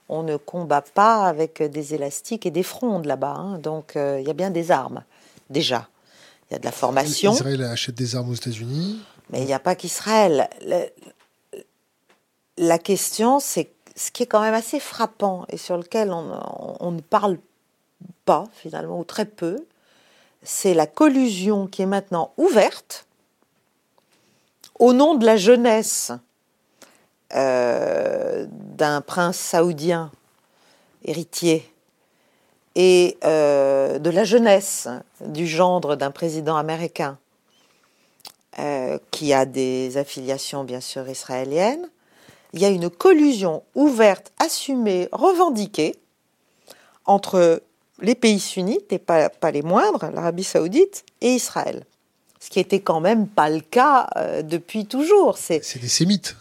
on 0.09 0.25
ne 0.25 0.37
combat 0.37 0.83
pas 0.83 1.29
avec 1.29 1.63
des 1.63 1.95
élastiques 1.95 2.45
et 2.45 2.51
des 2.51 2.65
frondes 2.65 3.07
là-bas. 3.07 3.37
Hein. 3.37 3.59
Donc 3.59 3.93
il 3.95 4.27
y 4.27 4.31
a 4.31 4.35
bien 4.35 4.51
des 4.51 4.73
armes, 4.73 5.05
déjà. 5.49 5.89
Il 6.51 6.55
y 6.55 6.57
a 6.57 6.59
de 6.59 6.65
la 6.65 6.73
formation. 6.73 7.35
Israël 7.35 7.63
achète 7.63 7.95
des 7.95 8.17
armes 8.17 8.31
aux 8.31 8.35
États-Unis. 8.35 8.99
Mais 9.31 9.41
il 9.41 9.47
n'y 9.47 9.55
a 9.55 9.59
pas 9.59 9.75
qu'Israël. 9.75 10.49
La 12.57 12.79
question, 12.79 13.41
c'est 13.41 13.71
ce 13.97 14.11
qui 14.11 14.23
est 14.23 14.27
quand 14.27 14.41
même 14.41 14.55
assez 14.55 14.81
frappant 14.81 15.45
et 15.49 15.57
sur 15.57 15.77
lequel 15.77 16.13
on, 16.13 16.91
ne 16.91 17.01
parle 17.01 17.39
pas 18.25 18.45
finalement, 18.53 18.99
ou 18.99 19.05
très 19.05 19.25
peu, 19.25 19.65
c'est 20.43 20.75
la 20.75 20.87
collusion 20.87 21.67
qui 21.67 21.83
est 21.83 21.87
maintenant 21.87 22.33
ouverte 22.37 23.07
au 24.79 24.93
nom 24.93 25.15
de 25.15 25.25
la 25.25 25.37
jeunesse 25.37 26.13
euh, 27.35 28.47
d'un 28.51 29.01
prince 29.01 29.39
saoudien 29.39 30.11
héritier 31.05 31.71
et 32.75 33.17
euh, 33.25 33.99
de 33.99 34.11
la 34.11 34.25
jeunesse 34.25 34.89
du 35.21 35.47
gendre 35.47 35.97
d'un 35.97 36.11
président 36.11 36.57
américain 36.57 37.19
euh, 38.59 38.99
qui 39.11 39.33
a 39.33 39.47
des 39.47 39.97
affiliations 39.97 40.65
bien 40.65 40.81
sûr 40.81 41.09
israéliennes, 41.09 41.89
il 42.53 42.61
y 42.61 42.65
a 42.65 42.69
une 42.69 42.89
collusion 42.89 43.65
ouverte, 43.75 44.33
assumée, 44.39 45.09
revendiquée 45.11 45.97
entre 47.05 47.63
les 48.01 48.15
pays 48.15 48.41
sunnites, 48.41 48.93
et 48.93 48.99
pas, 48.99 49.29
pas 49.29 49.51
les 49.51 49.63
moindres, 49.63 50.11
l'Arabie 50.13 50.45
saoudite, 50.45 51.05
et 51.21 51.35
Israël. 51.35 51.85
Ce 52.41 52.51
qui 52.51 52.61
était 52.61 52.81
quand 52.81 53.01
même 53.01 53.27
pas 53.27 53.49
le 53.49 53.61
cas 53.61 54.09
euh, 54.17 54.43
depuis 54.43 54.87
toujours. 54.87 55.39
C'est 55.39 55.61
des 55.81 55.89
sémites. 55.89 56.37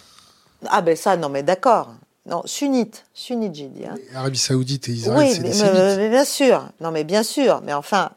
Ah 0.67 0.81
ben 0.81 0.95
ça, 0.95 1.17
non 1.17 1.29
mais 1.29 1.43
d'accord. 1.43 1.93
Non, 2.25 2.41
sunnite, 2.45 3.05
sunnite 3.13 3.55
j'ai 3.55 3.67
dit. 3.67 3.85
Hein. 3.85 3.95
Arabie 4.15 4.37
saoudite 4.37 4.87
et 4.89 4.91
Israël, 4.91 5.29
c'est 5.33 5.41
des 5.41 5.53
sémites. 5.53 5.73
mais 5.97 6.09
bien 6.09 6.25
sûr. 6.25 6.69
Non 6.79 6.91
mais 6.91 7.03
bien 7.03 7.23
sûr. 7.23 7.61
Mais 7.63 7.73
enfin, 7.73 8.11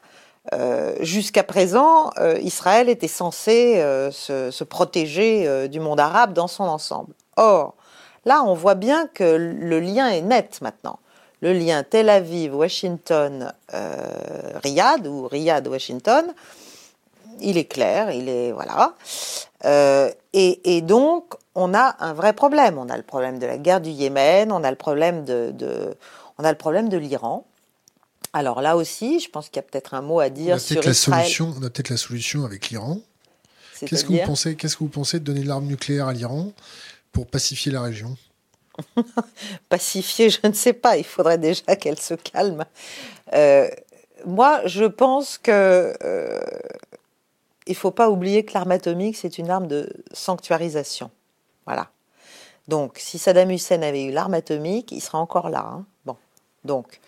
euh, 0.53 0.95
jusqu'à 1.01 1.43
présent, 1.43 2.11
euh, 2.19 2.39
Israël 2.41 2.89
était 2.89 3.09
censé 3.09 3.77
euh, 3.79 4.11
se, 4.11 4.65
protéger 4.65 5.69
du 5.69 5.81
monde 5.81 6.01
arabe 6.01 6.33
dans 6.33 6.49
son 6.49 6.65
ensemble. 6.65 7.13
Or, 7.37 7.75
là, 8.25 8.43
on 8.45 8.55
voit 8.55 8.75
bien 8.75 9.07
que 9.07 9.25
le 9.25 9.81
lien 9.81 10.09
est 10.09 10.23
net 10.23 10.61
maintenant. 10.63 10.99
Le 11.43 11.53
lien 11.53 11.83
Tel 11.83 12.09
Aviv, 12.09 12.55
Washington, 12.57 13.53
Riyad 14.63 15.07
ou 15.07 15.29
Riyad, 15.29 15.69
Washington, 15.69 16.33
il 17.41 17.59
est 17.59 17.67
clair, 17.67 18.11
il 18.11 18.29
est 18.29 18.53
voilà. 18.53 18.95
Et, 20.33 20.81
donc, 20.81 21.35
on 21.55 21.75
a 21.75 21.97
un 22.01 22.15
vrai 22.15 22.33
problème. 22.33 22.79
On 22.79 22.89
a 22.89 22.97
le 22.97 23.03
problème 23.03 23.39
de 23.39 23.47
la 23.47 23.59
guerre 23.59 23.81
du 23.81 23.91
Yémen, 23.91 24.51
on 24.51 24.65
a 24.65 24.71
le 24.71 24.77
problème 24.77 25.25
de 25.25 25.55
on 26.39 26.45
a 26.45 26.51
le 26.51 26.59
problème 26.59 26.89
de 26.89 26.97
l'Iran. 26.97 27.45
Alors 28.37 28.61
là 28.61 28.77
aussi, 28.77 29.19
je 29.19 29.31
pense 29.31 29.49
qu'il 29.49 29.57
y 29.57 29.61
a 29.61 29.63
peut-être 29.63 29.95
un 29.95 30.03
mot 30.03 30.21
à 30.21 30.29
dire 30.29 30.61
sur 30.61 30.83
la 30.83 30.93
Solution, 30.93 31.55
on 31.59 31.63
a 31.63 31.71
peut-être 31.71 31.89
la 31.89 31.97
solution 31.97 32.45
avec 32.45 32.69
l'Iran. 32.69 33.01
Qu'est-ce 33.81 34.05
que 34.05 34.13
vous 34.13 34.27
pensez 34.27 34.57
Qu'est-ce 34.57 34.77
que 34.77 34.85
vous 34.85 34.91
pensez 34.91 35.21
de 35.21 35.25
donner 35.25 35.43
l'arme 35.43 35.65
nucléaire 35.65 36.07
à 36.07 36.13
l'Iran 36.13 36.53
pour 37.13 37.27
pacifier 37.27 37.73
la 37.73 37.81
région? 37.81 38.15
Pacifier, 39.71 40.29
je 40.29 40.47
ne 40.47 40.53
sais 40.53 40.75
pas. 40.75 40.99
Il 40.99 41.05
faudrait 41.05 41.39
déjà 41.39 41.77
qu'elle 41.77 41.99
se 41.99 42.13
calme. 42.13 42.67
Euh, 43.33 43.71
moi, 44.27 44.61
je 44.67 44.85
pense 44.85 45.39
que 45.39 45.97
euh, 46.03 46.39
il 47.67 47.75
faut 47.75 47.91
pas 47.91 48.11
oublier 48.11 48.45
que 48.45 48.53
l'arme 48.53 48.73
atomique 48.73 49.17
c'est 49.17 49.39
une 49.39 49.49
arme 49.49 49.67
de 49.67 49.89
sanctuarisation. 50.13 51.11
Voilà. 51.65 51.91
Donc, 52.69 52.99
si 52.99 53.19
Saddam 53.19 53.51
Hussein 53.51 53.81
avait 53.81 54.05
eu 54.05 54.11
l'arme 54.11 54.35
atomique, 54.35 54.93
il 54.93 55.01
serait 55.01 55.17
encore 55.17 55.49
là. 55.49 55.67
Hein. 55.67 55.87
bon, 56.05 56.19
donc 56.65 57.01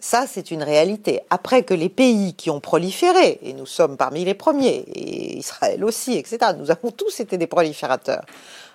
ça, 0.00 0.24
c'est 0.26 0.50
une 0.50 0.62
réalité. 0.62 1.20
Après 1.28 1.62
que 1.62 1.74
les 1.74 1.90
pays 1.90 2.34
qui 2.34 2.50
ont 2.50 2.60
proliféré, 2.60 3.38
et 3.42 3.52
nous 3.52 3.66
sommes 3.66 3.98
parmi 3.98 4.24
les 4.24 4.34
premiers, 4.34 4.84
et 4.94 5.36
Israël 5.36 5.84
aussi, 5.84 6.14
etc., 6.14 6.52
nous 6.58 6.70
avons 6.70 6.90
tous 6.90 7.20
été 7.20 7.36
des 7.36 7.46
proliférateurs, 7.46 8.24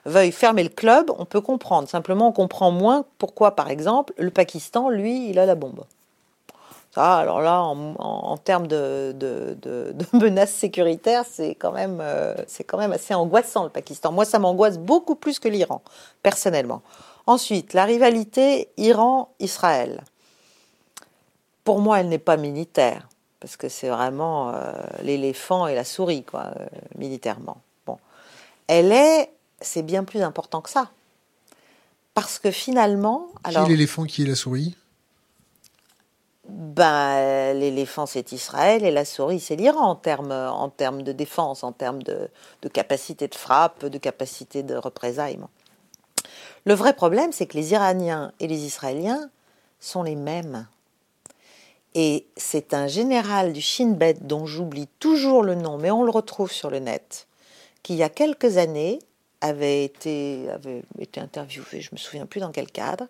veuillent 0.06 0.32
fermer 0.32 0.64
le 0.64 0.70
club, 0.70 1.12
on 1.18 1.26
peut 1.26 1.42
comprendre. 1.42 1.90
Simplement, 1.90 2.28
on 2.28 2.32
comprend 2.32 2.70
moins 2.70 3.06
pourquoi, 3.18 3.56
par 3.56 3.72
exemple, 3.72 4.14
le 4.18 4.30
Pakistan, 4.30 4.90
lui, 4.90 5.30
il 5.30 5.40
a 5.40 5.48
la 5.48 5.56
bombe. 5.56 5.84
Alors 6.98 7.42
là, 7.42 7.62
en, 7.62 8.38
termes 8.38 8.68
de, 8.68 9.14
menaces 10.14 10.54
sécuritaires, 10.54 11.26
c'est 11.30 11.56
quand, 11.56 11.74
euh, 11.76 12.36
c'est 12.48 12.64
quand 12.64 12.78
même 12.78 12.94
assez 12.94 13.14
angoissant, 13.14 13.66
le 13.66 13.70
Pakistan. 13.70 14.14
Moi, 14.14 14.24
ça 14.24 14.40
m'angoisse 14.40 14.78
beaucoup 14.78 15.16
plus 15.16 15.40
que 15.40 15.50
l'Iran, 15.50 15.82
personnellement. 16.24 16.82
Ensuite, 17.28 17.74
la 17.74 17.84
rivalité 17.84 18.70
Iran-Israël 18.78 20.04
pour 21.66 21.82
moi, 21.82 22.00
elle 22.00 22.08
n'est 22.08 22.18
pas 22.18 22.38
militaire, 22.38 23.10
parce 23.42 23.58
que 23.58 23.68
c'est 23.68 23.90
vraiment 23.90 24.54
euh, 24.54 24.72
l'éléphant 25.02 25.68
et 25.68 25.76
la 25.76 25.84
souris, 25.84 26.24
quoi, 26.24 26.54
euh, 26.58 26.66
militairement. 26.98 27.58
Bon, 27.86 27.98
elle 28.68 28.94
est, 28.94 29.32
c'est 29.60 29.84
bien 29.84 30.06
plus 30.06 30.22
important 30.22 30.62
que 30.62 30.70
ça, 30.70 30.90
parce 32.14 32.40
que 32.40 32.52
finalement, 32.52 33.28
alors. 33.44 33.66
Qui 33.66 33.74
est 33.74 33.76
l'éléphant, 33.76 34.06
qui 34.06 34.24
est 34.24 34.28
la 34.28 34.36
souris? 34.36 34.78
Ben, 36.48 37.54
l'éléphant 37.58 38.06
c'est 38.06 38.32
Israël 38.32 38.86
et 38.86 38.92
la 38.92 39.04
souris 39.04 39.40
c'est 39.40 39.56
l'Iran 39.56 39.88
en 39.88 39.96
termes 39.96 40.32
en 40.32 40.70
termes 40.70 41.02
de 41.02 41.12
défense, 41.12 41.64
en 41.64 41.72
termes 41.72 42.04
de, 42.04 42.30
de 42.62 42.70
capacité 42.70 43.28
de 43.28 43.34
frappe, 43.34 43.84
de 43.84 43.98
capacité 43.98 44.62
de 44.62 44.76
représaillement. 44.76 45.50
Le 46.66 46.76
vrai 46.76 46.94
problème, 46.94 47.32
c'est 47.32 47.48
que 47.48 47.58
les 47.58 47.72
Iraniens 47.72 48.32
et 48.40 48.48
les 48.48 48.64
Israéliens 48.66 49.32
sont 49.80 50.04
les 50.04 50.16
mêmes. 50.16 50.68
Et 51.98 52.28
c'est 52.36 52.74
un 52.74 52.88
général 52.88 53.54
du 53.54 53.62
Shin 53.62 53.92
Bet 53.92 54.16
dont 54.20 54.46
j'oublie 54.46 54.88
toujours 55.00 55.44
le 55.44 55.56
nom, 55.56 55.78
mais 55.78 55.92
on 55.92 56.04
le 56.04 56.12
retrouve 56.12 56.52
sur 56.52 56.70
le 56.70 56.80
net, 56.80 57.26
qui 57.84 57.94
il 57.94 58.00
y 58.00 58.04
a 58.04 58.10
quelques 58.10 58.58
années 58.58 59.00
avait 59.40 59.86
été, 59.86 60.50
interviewé, 61.16 61.80
je 61.80 61.90
me 61.94 61.98
souviens 61.98 62.26
plus 62.26 62.42
dans 62.42 62.52
quel 62.52 62.70
cadre, 62.70 63.08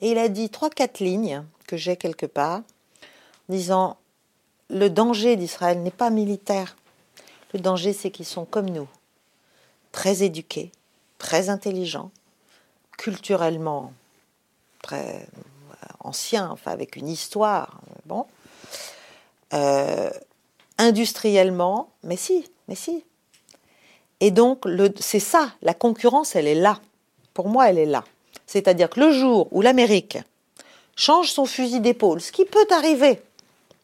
et 0.00 0.12
il 0.12 0.18
a 0.18 0.28
dit 0.28 0.50
trois 0.50 0.70
quatre 0.70 1.00
lignes 1.00 1.42
que 1.66 1.76
j'ai 1.76 1.96
quelque 1.96 2.26
part, 2.26 2.62
disant 3.48 3.96
le 4.70 4.88
danger 4.88 5.34
d'Israël 5.34 5.82
n'est 5.82 5.90
pas 5.90 6.10
militaire, 6.10 6.76
le 7.52 7.58
danger 7.58 7.92
c'est 7.92 8.12
qu'ils 8.12 8.26
sont 8.26 8.44
comme 8.44 8.70
nous, 8.70 8.88
très 9.90 10.22
éduqués, 10.22 10.70
très 11.18 11.48
intelligents, 11.48 12.12
culturellement 12.98 13.92
très 14.80 15.26
ancien, 16.04 16.50
enfin 16.50 16.70
avec 16.70 16.96
une 16.96 17.08
histoire, 17.08 17.80
bon. 18.06 18.26
Euh, 19.54 20.10
industriellement, 20.78 21.90
mais 22.02 22.16
si, 22.16 22.44
mais 22.68 22.74
si. 22.74 23.04
Et 24.20 24.30
donc, 24.30 24.64
c'est 25.00 25.20
ça, 25.20 25.50
la 25.62 25.74
concurrence, 25.74 26.36
elle 26.36 26.46
est 26.46 26.54
là. 26.54 26.80
Pour 27.34 27.48
moi, 27.48 27.68
elle 27.68 27.78
est 27.78 27.86
là. 27.86 28.04
C'est-à-dire 28.46 28.90
que 28.90 29.00
le 29.00 29.12
jour 29.12 29.48
où 29.50 29.62
l'Amérique 29.62 30.18
change 30.96 31.30
son 31.30 31.44
fusil 31.44 31.80
d'épaule, 31.80 32.20
ce 32.20 32.32
qui 32.32 32.44
peut 32.44 32.66
arriver, 32.70 33.20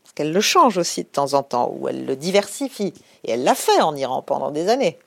parce 0.02 0.14
qu'elle 0.14 0.32
le 0.32 0.40
change 0.40 0.78
aussi 0.78 1.02
de 1.02 1.08
temps 1.08 1.34
en 1.34 1.42
temps, 1.42 1.74
ou 1.78 1.88
elle 1.88 2.04
le 2.04 2.16
diversifie, 2.16 2.94
et 3.24 3.32
elle 3.32 3.44
l'a 3.44 3.54
fait 3.54 3.80
en 3.80 3.96
Iran 3.96 4.22
pendant 4.22 4.50
des 4.50 4.68
années, 4.68 4.98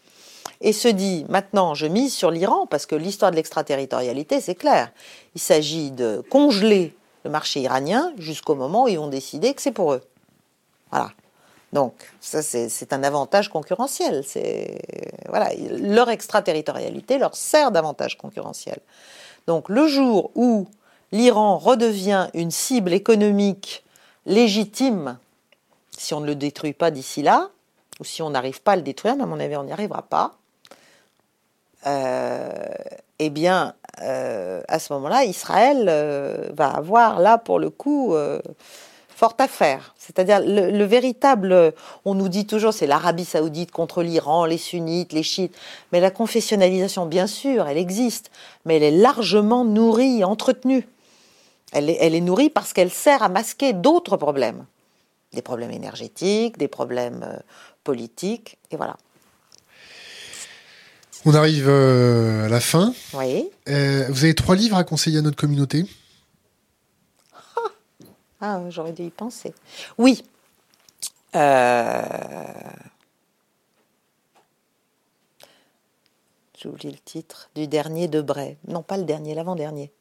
et 0.61 0.73
se 0.73 0.87
dit 0.87 1.25
maintenant 1.29 1.73
je 1.73 1.87
mise 1.87 2.13
sur 2.13 2.31
l'Iran 2.31 2.67
parce 2.67 2.85
que 2.85 2.95
l'histoire 2.95 3.31
de 3.31 3.35
l'extraterritorialité 3.35 4.41
c'est 4.41 4.55
clair. 4.55 4.91
Il 5.35 5.41
s'agit 5.41 5.91
de 5.91 6.23
congeler 6.29 6.93
le 7.23 7.29
marché 7.29 7.61
iranien 7.61 8.13
jusqu'au 8.17 8.55
moment 8.55 8.83
où 8.83 8.87
ils 8.87 8.97
ont 8.97 9.07
décidé 9.07 9.53
que 9.53 9.61
c'est 9.61 9.71
pour 9.71 9.93
eux. 9.93 10.01
Voilà. 10.91 11.11
Donc, 11.73 11.93
ça, 12.19 12.41
c'est 12.41 12.93
un 12.93 13.03
avantage 13.03 13.49
concurrentiel. 13.49 14.23
Voilà, 15.29 15.51
leur 15.79 16.09
extraterritorialité 16.09 17.17
leur 17.17 17.35
sert 17.35 17.71
d'avantage 17.71 18.17
concurrentiel. 18.17 18.79
Donc, 19.47 19.69
le 19.69 19.87
jour 19.87 20.31
où 20.35 20.67
l'Iran 21.11 21.57
redevient 21.57 22.27
une 22.33 22.51
cible 22.51 22.91
économique 22.91 23.85
légitime, 24.25 25.17
si 25.97 26.13
on 26.13 26.19
ne 26.19 26.25
le 26.25 26.35
détruit 26.35 26.73
pas 26.73 26.91
d'ici 26.91 27.21
là, 27.21 27.49
ou 27.99 28.03
si 28.03 28.21
on 28.21 28.31
n'arrive 28.31 28.61
pas 28.61 28.73
à 28.73 28.75
le 28.75 28.81
détruire, 28.81 29.15
mais 29.15 29.23
à 29.23 29.27
mon 29.27 29.39
avis, 29.39 29.55
on 29.55 29.63
n'y 29.63 29.71
arrivera 29.71 30.01
pas, 30.01 30.35
euh, 31.87 32.65
eh 33.23 33.29
bien, 33.29 33.75
euh, 34.01 34.61
à 34.67 34.79
ce 34.79 34.91
moment-là, 34.93 35.25
Israël 35.25 35.85
euh, 35.89 36.49
va 36.53 36.69
avoir 36.69 37.19
là, 37.19 37.37
pour 37.37 37.59
le 37.59 37.69
coup, 37.69 38.15
fort 39.09 39.35
à 39.37 39.47
faire. 39.47 39.93
C'est-à-dire 39.99 40.39
le, 40.43 40.83
véritable, 40.83 41.73
on 42.05 42.15
nous 42.15 42.27
dit 42.27 42.47
toujours 42.47 42.73
c'est 42.73 42.87
l'Arabie 42.87 43.25
saoudite 43.25 43.69
contre 43.69 44.01
l'Iran, 44.01 44.45
les 44.45 44.57
sunnites, 44.57 45.13
les 45.13 45.21
chiites, 45.21 45.55
mais 45.91 45.99
la 45.99 46.09
confessionnalisation, 46.09 47.05
bien 47.05 47.27
sûr, 47.27 47.67
elle 47.67 47.77
existe, 47.77 48.31
mais 48.65 48.77
elle 48.77 48.83
est 48.83 48.97
largement 48.97 49.63
nourrie, 49.63 50.23
entretenue. 50.23 50.87
Elle 51.71 51.89
est, 51.89 52.21
nourrie 52.21 52.49
parce 52.49 52.73
qu'elle 52.73 52.89
sert 52.89 53.21
à 53.21 53.29
masquer 53.29 53.73
d'autres 53.73 54.17
problèmes, 54.17 54.65
des 55.31 55.43
problèmes 55.43 55.71
énergétiques, 55.71 56.57
des 56.57 56.67
problèmes 56.67 57.23
euh, 57.23 57.37
politiques, 57.83 58.57
et 58.71 58.77
voilà. 58.77 58.97
On 61.25 61.35
arrive 61.35 61.69
euh, 61.69 62.45
à 62.45 62.49
la 62.49 62.59
fin. 62.59 62.93
Oui. 63.13 63.49
Euh, 63.69 64.05
vous 64.09 64.23
avez 64.23 64.33
trois 64.33 64.55
livres 64.55 64.77
à 64.77 64.83
conseiller 64.83 65.19
à 65.19 65.21
notre 65.21 65.37
communauté 65.37 65.85
ah, 68.43 68.59
j'aurais 68.69 68.91
dû 68.91 69.03
y 69.03 69.11
penser. 69.11 69.53
Oui. 69.99 70.23
Euh... 71.35 72.01
J'oublie 76.59 76.91
le 76.91 76.97
titre 76.97 77.51
du 77.53 77.67
dernier 77.67 78.07
de 78.07 78.19
Bray. 78.19 78.57
Non, 78.67 78.81
pas 78.81 78.97
le 78.97 79.03
dernier, 79.03 79.35
l'avant-dernier. 79.35 79.91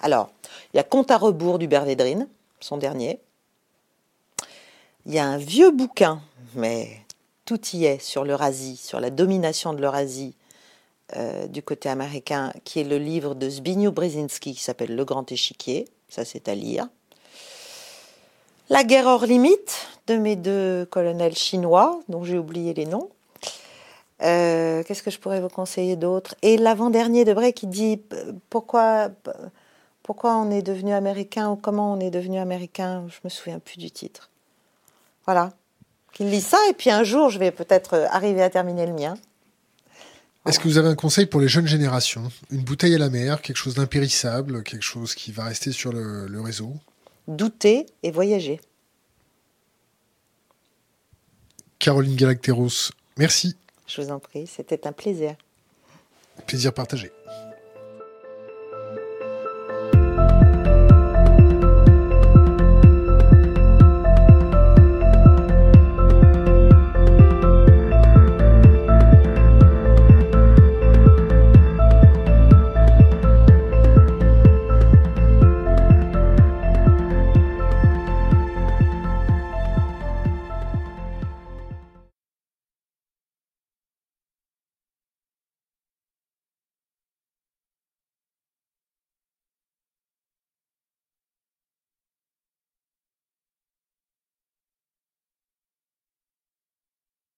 Alors, 0.00 0.30
il 0.72 0.78
y 0.78 0.80
a 0.80 0.84
Compte 0.84 1.10
à 1.10 1.18
rebours 1.18 1.58
du 1.58 1.66
Védrine, 1.66 2.26
son 2.60 2.78
dernier. 2.78 3.20
Il 5.04 5.12
y 5.12 5.18
a 5.18 5.26
un 5.26 5.38
vieux 5.38 5.70
bouquin, 5.70 6.22
mais 6.54 7.04
tout 7.48 7.66
y 7.72 7.86
est 7.86 7.98
sur 7.98 8.24
l'Eurasie, 8.24 8.76
sur 8.76 9.00
la 9.00 9.08
domination 9.08 9.72
de 9.72 9.80
l'Eurasie 9.80 10.34
euh, 11.16 11.46
du 11.46 11.62
côté 11.62 11.88
américain, 11.88 12.52
qui 12.64 12.78
est 12.78 12.84
le 12.84 12.98
livre 12.98 13.34
de 13.34 13.48
Zbigniew 13.48 13.90
Brzezinski 13.90 14.52
qui 14.54 14.62
s'appelle 14.62 14.94
Le 14.94 15.04
Grand 15.06 15.32
Échiquier 15.32 15.86
ça 16.10 16.26
c'est 16.26 16.46
à 16.46 16.54
lire. 16.54 16.88
La 18.68 18.84
guerre 18.84 19.06
hors 19.06 19.24
limite 19.24 19.86
de 20.08 20.16
mes 20.16 20.36
deux 20.36 20.86
colonels 20.90 21.36
chinois, 21.36 22.00
dont 22.10 22.22
j'ai 22.22 22.38
oublié 22.38 22.74
les 22.74 22.84
noms. 22.84 23.08
Euh, 24.20 24.82
qu'est-ce 24.82 25.02
que 25.02 25.10
je 25.10 25.18
pourrais 25.18 25.40
vous 25.40 25.48
conseiller 25.48 25.96
d'autre? 25.96 26.34
Et 26.42 26.58
l'avant-dernier 26.58 27.24
de 27.24 27.32
Bray 27.32 27.54
qui 27.54 27.66
dit 27.66 27.98
pourquoi, 28.50 29.08
pourquoi 30.02 30.36
on 30.36 30.50
est 30.50 30.60
devenu 30.60 30.92
américain 30.92 31.50
ou 31.50 31.56
comment 31.56 31.94
on 31.94 32.00
est 32.00 32.10
devenu 32.10 32.38
américain? 32.38 33.06
Je 33.08 33.20
me 33.24 33.30
souviens 33.30 33.58
plus 33.58 33.78
du 33.78 33.90
titre. 33.90 34.28
Voilà. 35.24 35.52
Qu'il 36.18 36.30
lit 36.30 36.40
ça 36.40 36.58
et 36.68 36.72
puis 36.72 36.90
un 36.90 37.04
jour 37.04 37.30
je 37.30 37.38
vais 37.38 37.52
peut-être 37.52 38.08
arriver 38.10 38.42
à 38.42 38.50
terminer 38.50 38.86
le 38.86 38.92
mien. 38.92 39.16
Est-ce 40.48 40.58
que 40.58 40.66
vous 40.66 40.76
avez 40.76 40.88
un 40.88 40.96
conseil 40.96 41.26
pour 41.26 41.40
les 41.40 41.46
jeunes 41.46 41.68
générations? 41.68 42.32
Une 42.50 42.62
bouteille 42.62 42.96
à 42.96 42.98
la 42.98 43.08
mer, 43.08 43.40
quelque 43.40 43.56
chose 43.56 43.74
d'impérissable, 43.76 44.64
quelque 44.64 44.82
chose 44.82 45.14
qui 45.14 45.30
va 45.30 45.44
rester 45.44 45.70
sur 45.70 45.92
le, 45.92 46.40
réseau? 46.40 46.74
Douter 47.28 47.86
et 48.02 48.10
voyager. 48.10 48.60
Caroline 51.78 52.16
Galacteros, 52.16 52.90
merci. 53.16 53.54
Je 53.86 54.02
vous 54.02 54.10
en 54.10 54.18
prie, 54.18 54.48
c'était 54.48 54.88
un 54.88 54.92
plaisir. 54.92 55.36
Plaisir 56.48 56.74
partagé. 56.74 57.12